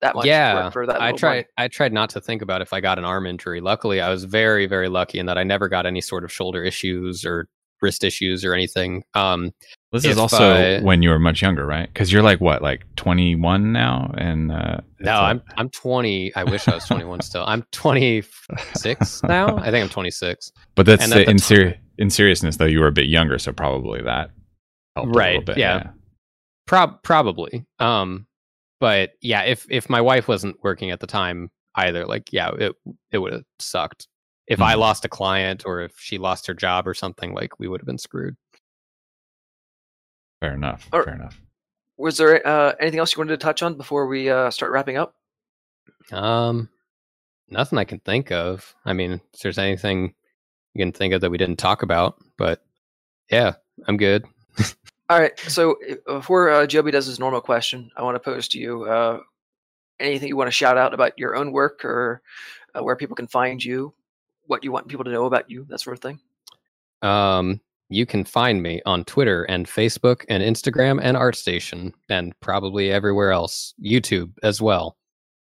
that 0.00 0.14
much. 0.14 0.26
yeah, 0.26 0.64
work 0.64 0.72
for 0.72 0.86
that 0.86 1.00
I 1.00 1.12
tried. 1.12 1.30
money. 1.30 1.46
I 1.56 1.68
tried 1.68 1.92
not 1.92 2.10
to 2.10 2.20
think 2.20 2.42
about 2.42 2.60
if 2.62 2.72
I 2.72 2.80
got 2.80 2.98
an 2.98 3.04
arm 3.04 3.26
injury. 3.26 3.60
Luckily, 3.60 4.00
I 4.00 4.10
was 4.10 4.24
very, 4.24 4.66
very 4.66 4.88
lucky 4.88 5.18
in 5.18 5.26
that 5.26 5.38
I 5.38 5.44
never 5.44 5.68
got 5.68 5.86
any 5.86 6.00
sort 6.00 6.24
of 6.24 6.32
shoulder 6.32 6.62
issues 6.64 7.24
or 7.24 7.48
wrist 7.80 8.04
issues 8.04 8.44
or 8.44 8.54
anything. 8.54 9.02
Um, 9.14 9.52
this 9.90 10.04
is 10.04 10.16
also 10.16 10.52
uh, 10.52 10.80
when 10.80 11.02
you 11.02 11.10
were 11.10 11.18
much 11.18 11.42
younger, 11.42 11.66
right? 11.66 11.86
Because 11.92 12.12
you're 12.12 12.22
like 12.22 12.40
what, 12.40 12.62
like 12.62 12.84
21 12.96 13.72
now, 13.72 14.12
and 14.16 14.50
uh, 14.50 14.78
it's 14.98 15.06
no, 15.06 15.12
a- 15.12 15.22
I'm 15.22 15.42
I'm 15.56 15.68
20. 15.68 16.34
I 16.34 16.44
wish 16.44 16.66
I 16.66 16.74
was 16.74 16.86
21 16.86 17.20
still. 17.20 17.44
I'm 17.46 17.64
26 17.72 19.22
now. 19.24 19.56
I 19.58 19.70
think 19.70 19.84
I'm 19.84 19.90
26. 19.90 20.52
But 20.74 20.86
that's 20.86 21.08
the, 21.08 21.16
the 21.16 21.30
in, 21.30 21.36
ti- 21.36 21.42
seri- 21.42 21.80
in 22.02 22.10
seriousness, 22.10 22.56
though, 22.56 22.64
you 22.66 22.80
were 22.80 22.88
a 22.88 22.92
bit 22.92 23.06
younger, 23.06 23.38
so 23.38 23.52
probably 23.52 24.02
that 24.02 24.30
helped 24.96 25.06
a 25.08 25.12
little 25.12 25.18
Right, 25.18 25.46
bit. 25.46 25.56
yeah. 25.56 25.90
Prob 26.66 27.00
probably. 27.02 27.64
Um, 27.78 28.26
but 28.80 29.12
yeah, 29.20 29.42
if 29.42 29.66
if 29.70 29.88
my 29.88 30.00
wife 30.00 30.26
wasn't 30.26 30.56
working 30.64 30.90
at 30.90 30.98
the 31.00 31.06
time 31.06 31.50
either, 31.76 32.04
like 32.04 32.32
yeah, 32.32 32.50
it 32.58 32.72
it 33.12 33.18
would 33.18 33.32
have 33.32 33.44
sucked. 33.60 34.08
If 34.48 34.60
I 34.60 34.74
Mhm. 34.74 34.78
lost 34.78 35.04
a 35.04 35.08
client 35.08 35.62
or 35.64 35.80
if 35.82 35.92
she 35.98 36.18
lost 36.18 36.46
her 36.48 36.54
job 36.54 36.88
or 36.88 36.94
something, 36.94 37.32
like 37.34 37.58
we 37.60 37.68
would 37.68 37.80
have 37.80 37.86
been 37.86 37.98
screwed. 37.98 38.36
Fair 40.40 40.54
enough. 40.54 40.88
Or- 40.92 41.04
Fair 41.04 41.14
enough. 41.14 41.40
Was 41.98 42.16
there 42.16 42.44
uh, 42.44 42.74
anything 42.80 42.98
else 42.98 43.14
you 43.14 43.20
wanted 43.20 43.38
to 43.38 43.44
touch 43.44 43.62
on 43.62 43.76
before 43.76 44.06
we 44.08 44.28
uh, 44.28 44.50
start 44.50 44.72
wrapping 44.72 44.96
up? 44.96 45.14
Um, 46.10 46.68
nothing 47.48 47.78
I 47.78 47.84
can 47.84 48.00
think 48.00 48.32
of. 48.32 48.74
I 48.84 48.92
mean, 48.92 49.20
if 49.32 49.40
there's 49.40 49.58
anything 49.58 50.14
you 50.74 50.80
can 50.80 50.92
think 50.92 51.14
of 51.14 51.20
that 51.20 51.30
we 51.30 51.38
didn't 51.38 51.58
talk 51.58 51.82
about, 51.82 52.16
but 52.36 52.64
yeah, 53.30 53.54
I'm 53.86 53.96
good. 53.96 54.24
All 55.08 55.18
right. 55.18 55.38
So 55.40 55.76
uh, 55.90 56.14
before 56.14 56.50
uh, 56.50 56.66
Joby 56.66 56.90
does 56.90 57.06
his 57.06 57.18
normal 57.18 57.40
question, 57.40 57.90
I 57.96 58.02
want 58.02 58.14
to 58.14 58.20
pose 58.20 58.48
to 58.48 58.58
you 58.58 58.84
uh, 58.84 59.20
anything 60.00 60.28
you 60.28 60.36
want 60.36 60.48
to 60.48 60.52
shout 60.52 60.78
out 60.78 60.94
about 60.94 61.18
your 61.18 61.36
own 61.36 61.52
work 61.52 61.84
or 61.84 62.22
uh, 62.74 62.82
where 62.82 62.96
people 62.96 63.16
can 63.16 63.26
find 63.26 63.62
you, 63.62 63.92
what 64.46 64.64
you 64.64 64.72
want 64.72 64.88
people 64.88 65.04
to 65.04 65.12
know 65.12 65.26
about 65.26 65.50
you, 65.50 65.66
that 65.68 65.80
sort 65.80 65.96
of 65.96 66.00
thing. 66.00 66.18
Um, 67.02 67.60
you 67.88 68.06
can 68.06 68.24
find 68.24 68.62
me 68.62 68.80
on 68.86 69.04
Twitter 69.04 69.44
and 69.44 69.66
Facebook 69.66 70.24
and 70.28 70.42
Instagram 70.42 70.98
and 71.02 71.16
ArtStation 71.16 71.92
and 72.08 72.38
probably 72.40 72.90
everywhere 72.90 73.32
else, 73.32 73.74
YouTube 73.84 74.32
as 74.42 74.62
well. 74.62 74.96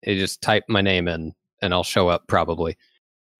You 0.02 0.16
just 0.16 0.40
type 0.40 0.64
my 0.68 0.80
name 0.80 1.08
in 1.08 1.34
and 1.60 1.74
I'll 1.74 1.84
show 1.84 2.08
up 2.08 2.26
probably. 2.26 2.76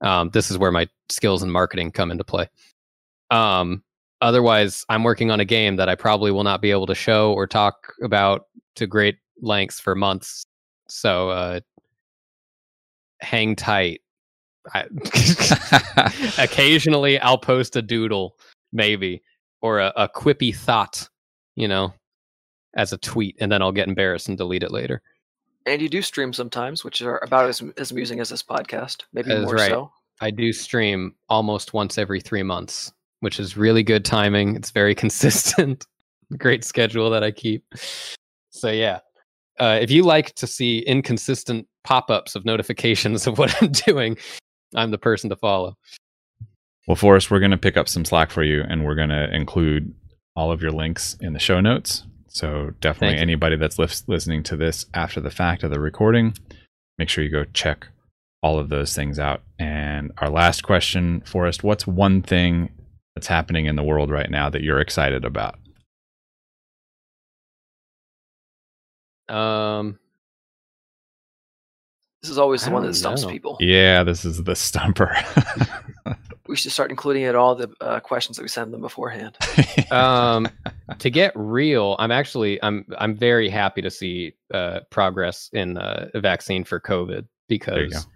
Um, 0.03 0.31
this 0.31 0.51
is 0.51 0.59
where 0.59 0.73
my 0.73 0.89
skills 1.09 1.43
in 1.43 1.51
marketing 1.51 1.93
come 1.93 2.11
into 2.11 2.24
play. 2.24 2.49
Um, 3.31 3.83
otherwise, 4.20 4.85
I'm 4.89 5.05
working 5.05 5.31
on 5.31 5.41
a 5.41 5.45
game 5.45 5.77
that 5.77 5.89
I 5.89 5.95
probably 5.95 6.31
will 6.31 6.45
not 6.45 6.61
be 6.61 6.70
able 6.70 6.87
to 6.87 6.95
show 6.95 7.33
or 7.33 7.47
talk 7.47 7.93
about 8.03 8.47
to 8.77 8.87
great 8.87 9.19
lengths 9.41 9.81
for 9.81 9.95
months. 9.95 10.45
So 10.89 11.31
uh, 11.31 11.61
hang 13.20 13.57
tight. 13.57 14.01
I, 14.74 14.87
occasionally 16.39 17.19
I'll 17.19 17.39
post 17.39 17.77
a 17.77 17.83
doodle, 17.83 18.37
maybe, 18.73 19.23
or 19.61 19.81
a, 19.81 19.93
a 19.97 20.09
quippy 20.09 20.55
thought, 20.55 21.09
you 21.57 21.69
know, 21.69 21.93
as 22.74 22.93
a 22.93 22.99
tweet, 22.99 23.37
and 23.41 23.51
then 23.51 23.62
I'll 23.62 23.73
get 23.73 23.89
embarrassed 23.89 24.29
and 24.29 24.39
delete 24.39 24.62
it 24.62 24.70
later. 24.70 25.03
And 25.66 25.80
you 25.80 25.89
do 25.89 26.02
stream 26.02 26.32
sometimes, 26.32 26.84
which 26.84 27.02
are 27.02 27.18
about 27.22 27.48
as, 27.48 27.62
as 27.76 27.90
amusing 27.90 28.20
as 28.20 28.28
this 28.30 28.43
podcast, 28.43 29.02
maybe 29.12 29.28
That 29.28 29.39
is 29.39 29.44
more 29.44 29.55
right. 29.55 29.70
so. 29.70 29.93
I 30.20 30.30
do 30.30 30.52
stream 30.52 31.14
almost 31.28 31.72
once 31.74 31.98
every 31.98 32.20
three 32.20 32.43
months, 32.43 32.93
which 33.20 33.40
is 33.40 33.56
really 33.56 33.82
good 33.82 34.05
timing. 34.05 34.56
It's 34.56 34.70
very 34.70 34.94
consistent. 35.05 35.86
Great 36.39 36.64
schedule 36.64 37.10
that 37.10 37.22
I 37.22 37.30
keep. 37.30 37.64
So 38.51 38.70
yeah. 38.70 39.01
Uh, 39.59 39.78
if 39.80 39.90
you 39.90 40.02
like 40.02 40.34
to 40.34 40.47
see 40.47 40.80
inconsistent 40.80 41.66
pop-ups 41.84 42.34
of 42.34 42.44
notifications 42.44 43.26
of 43.26 43.39
what 43.39 43.55
I'm 43.62 43.70
doing, 43.70 44.16
I'm 44.74 44.90
the 44.90 44.98
person 44.98 45.30
to 45.30 45.36
follow. 45.36 45.76
Well, 46.89 46.97
Forrest, 46.97 47.30
we're 47.30 47.39
going 47.39 47.52
to 47.52 47.59
pick 47.59 47.76
up 47.76 47.89
some 47.89 48.05
slack 48.05 48.30
for 48.30 48.43
you, 48.43 48.64
and 48.68 48.84
we're 48.84 48.97
going 48.97 49.10
to 49.10 49.32
include 49.34 49.94
all 50.34 50.51
of 50.51 50.62
your 50.62 50.72
links 50.72 51.16
in 51.20 51.32
the 51.32 51.39
show 51.39 51.60
notes. 51.60 52.05
So 52.34 52.70
definitely, 52.80 53.18
anybody 53.18 53.56
that's 53.56 53.78
lis- 53.78 54.04
listening 54.09 54.42
to 54.44 54.56
this 54.56 54.86
after 54.94 55.20
the 55.20 55.30
fact 55.30 55.62
of 55.62 55.70
the 55.70 55.78
recording, 55.80 56.34
make 56.98 57.09
sure 57.10 57.22
you 57.22 57.30
go 57.30 57.44
check 57.52 57.88
all 58.42 58.59
of 58.59 58.70
those 58.70 58.94
things 58.94 59.18
out. 59.18 59.42
And 59.59 60.12
our 60.18 60.30
last 60.30 60.62
question, 60.62 61.20
Forrest, 61.26 61.62
what's 61.62 61.86
one 61.86 62.22
thing 62.22 62.70
that's 63.14 63.26
happening 63.26 63.66
in 63.66 63.76
the 63.76 63.82
world 63.84 64.10
right 64.10 64.30
now 64.30 64.48
that 64.48 64.62
you're 64.62 64.80
excited 64.80 65.24
about? 65.26 65.59
Um, 69.28 69.98
This 72.22 72.30
is 72.30 72.38
always 72.38 72.64
the 72.64 72.70
one 72.70 72.82
that 72.84 72.94
stumps 72.94 73.22
know. 73.22 73.28
people. 73.30 73.56
Yeah, 73.60 74.04
this 74.04 74.24
is 74.24 74.42
the 74.42 74.56
stumper. 74.56 75.14
We 76.53 76.57
should 76.57 76.70
start 76.70 76.91
including 76.91 77.23
it 77.23 77.31
in 77.31 77.37
all 77.37 77.55
the 77.55 77.73
uh, 77.81 78.01
questions 78.01 78.37
that 78.37 78.43
we 78.43 78.49
send 78.49 78.74
them 78.74 78.83
beforehand. 78.83 79.39
um 79.91 80.47
to 80.99 81.09
get 81.11 81.33
real 81.35 81.97
i'm 81.99 82.11
actually 82.11 82.62
i'm 82.62 82.85
i'm 82.99 83.16
very 83.16 83.49
happy 83.49 83.81
to 83.81 83.91
see 83.91 84.35
uh 84.53 84.81
progress 84.91 85.49
in 85.55 85.79
uh, 85.79 86.09
a 86.12 86.20
vaccine 86.20 86.65
for 86.65 86.79
covid 86.79 87.27
because 87.49 88.07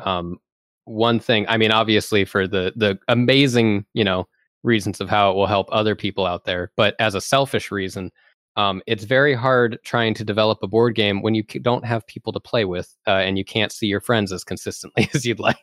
um 0.00 0.38
one 0.84 1.18
thing 1.18 1.46
i 1.48 1.56
mean 1.56 1.70
obviously 1.70 2.24
for 2.24 2.46
the 2.46 2.72
the 2.76 2.98
amazing 3.08 3.84
you 3.94 4.04
know 4.04 4.28
reasons 4.62 5.00
of 5.00 5.08
how 5.08 5.30
it 5.30 5.34
will 5.34 5.46
help 5.46 5.68
other 5.72 5.94
people 5.94 6.26
out 6.26 6.44
there 6.44 6.70
but 6.76 6.94
as 6.98 7.14
a 7.14 7.20
selfish 7.20 7.70
reason 7.70 8.10
um 8.56 8.82
it's 8.86 9.04
very 9.04 9.34
hard 9.34 9.78
trying 9.82 10.12
to 10.12 10.24
develop 10.24 10.58
a 10.62 10.68
board 10.68 10.94
game 10.94 11.22
when 11.22 11.34
you 11.34 11.44
c- 11.50 11.58
don't 11.58 11.84
have 11.84 12.06
people 12.06 12.32
to 12.32 12.40
play 12.40 12.64
with 12.64 12.94
uh, 13.06 13.10
and 13.10 13.38
you 13.38 13.44
can't 13.44 13.72
see 13.72 13.86
your 13.86 14.00
friends 14.00 14.32
as 14.32 14.44
consistently 14.44 15.08
as 15.14 15.24
you'd 15.24 15.40
like 15.40 15.56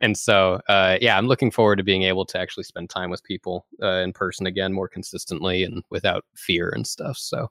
and 0.00 0.16
so 0.16 0.60
uh, 0.68 0.98
yeah 1.00 1.16
i'm 1.16 1.26
looking 1.26 1.50
forward 1.50 1.76
to 1.76 1.82
being 1.82 2.02
able 2.02 2.24
to 2.24 2.38
actually 2.38 2.64
spend 2.64 2.88
time 2.90 3.10
with 3.10 3.22
people 3.24 3.66
uh, 3.82 4.00
in 4.00 4.12
person 4.12 4.46
again 4.46 4.72
more 4.72 4.88
consistently 4.88 5.64
and 5.64 5.82
without 5.90 6.24
fear 6.34 6.70
and 6.70 6.86
stuff 6.86 7.16
so 7.16 7.50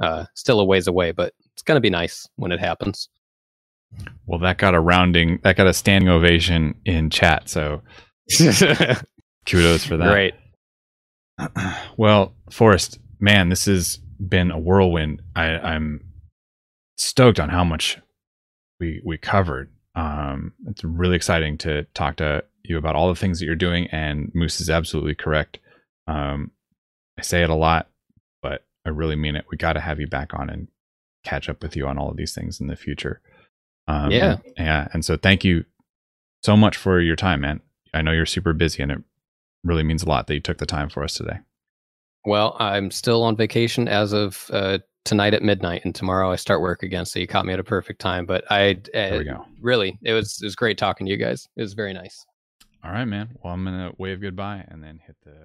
uh, 0.00 0.24
still 0.34 0.60
a 0.60 0.64
ways 0.64 0.86
away 0.86 1.10
but 1.10 1.34
it's 1.52 1.62
going 1.62 1.76
to 1.76 1.80
be 1.80 1.90
nice 1.90 2.28
when 2.36 2.52
it 2.52 2.60
happens 2.60 3.08
well, 4.26 4.38
that 4.40 4.58
got 4.58 4.74
a 4.74 4.80
rounding, 4.80 5.40
that 5.44 5.56
got 5.56 5.66
a 5.66 5.72
standing 5.72 6.10
ovation 6.10 6.74
in 6.84 7.08
chat. 7.08 7.48
So 7.48 7.82
kudos 9.46 9.84
for 9.84 9.96
that. 9.96 10.10
great 10.12 10.34
well, 11.96 12.34
Forrest, 12.50 12.98
man, 13.20 13.48
this 13.48 13.64
has 13.66 13.98
been 14.18 14.50
a 14.50 14.58
whirlwind. 14.58 15.22
I, 15.34 15.44
I'm 15.58 16.04
stoked 16.96 17.40
on 17.40 17.48
how 17.48 17.64
much 17.64 17.98
we 18.80 19.00
we 19.04 19.18
covered. 19.18 19.70
Um, 19.98 20.52
it's 20.68 20.84
really 20.84 21.16
exciting 21.16 21.58
to 21.58 21.84
talk 21.94 22.16
to 22.16 22.44
you 22.62 22.78
about 22.78 22.94
all 22.96 23.08
the 23.08 23.18
things 23.18 23.38
that 23.38 23.46
you're 23.46 23.54
doing. 23.56 23.88
And 23.88 24.30
Moose 24.34 24.60
is 24.60 24.70
absolutely 24.70 25.14
correct. 25.14 25.58
Um, 26.06 26.50
I 27.18 27.22
say 27.22 27.42
it 27.42 27.50
a 27.50 27.54
lot, 27.54 27.88
but 28.42 28.64
I 28.86 28.90
really 28.90 29.16
mean 29.16 29.34
it. 29.36 29.46
We 29.50 29.56
got 29.56 29.72
to 29.74 29.80
have 29.80 29.98
you 30.00 30.06
back 30.06 30.34
on 30.34 30.50
and 30.50 30.68
catch 31.24 31.48
up 31.48 31.62
with 31.62 31.74
you 31.76 31.86
on 31.86 31.98
all 31.98 32.10
of 32.10 32.16
these 32.16 32.34
things 32.34 32.60
in 32.60 32.68
the 32.68 32.76
future. 32.76 33.20
Um, 33.88 34.10
Yeah. 34.10 34.36
yeah. 34.56 34.88
And 34.92 35.04
so, 35.04 35.16
thank 35.16 35.44
you 35.44 35.64
so 36.44 36.56
much 36.56 36.76
for 36.76 37.00
your 37.00 37.16
time, 37.16 37.40
man. 37.40 37.60
I 37.92 38.02
know 38.02 38.12
you're 38.12 38.26
super 38.26 38.52
busy, 38.52 38.82
and 38.82 38.92
it 38.92 38.98
really 39.64 39.82
means 39.82 40.02
a 40.04 40.08
lot 40.08 40.26
that 40.28 40.34
you 40.34 40.40
took 40.40 40.58
the 40.58 40.66
time 40.66 40.88
for 40.88 41.02
us 41.02 41.14
today. 41.14 41.38
well 42.24 42.56
i'm 42.60 42.90
still 42.90 43.22
on 43.24 43.36
vacation 43.36 43.88
as 43.88 44.12
of 44.12 44.50
uh, 44.52 44.78
tonight 45.08 45.32
at 45.32 45.42
midnight 45.42 45.82
and 45.84 45.94
tomorrow 45.94 46.30
i 46.30 46.36
start 46.36 46.60
work 46.60 46.82
again 46.82 47.06
so 47.06 47.18
you 47.18 47.26
caught 47.26 47.46
me 47.46 47.52
at 47.52 47.58
a 47.58 47.64
perfect 47.64 47.98
time 48.00 48.26
but 48.26 48.44
i 48.50 48.76
uh, 48.94 49.22
really 49.60 49.98
it 50.02 50.12
was 50.12 50.38
it 50.42 50.44
was 50.44 50.54
great 50.54 50.78
talking 50.78 51.06
to 51.06 51.10
you 51.10 51.16
guys. 51.16 51.48
It 51.56 51.62
was 51.62 51.74
very 51.74 51.92
nice. 51.92 52.26
All 52.84 52.92
right, 52.92 53.04
man. 53.04 53.30
Well, 53.42 53.52
I'm 53.52 53.64
gonna 53.64 53.92
wave 53.98 54.20
goodbye 54.20 54.64
and 54.68 54.82
then 54.82 55.00
hit 55.04 55.16
the 55.24 55.36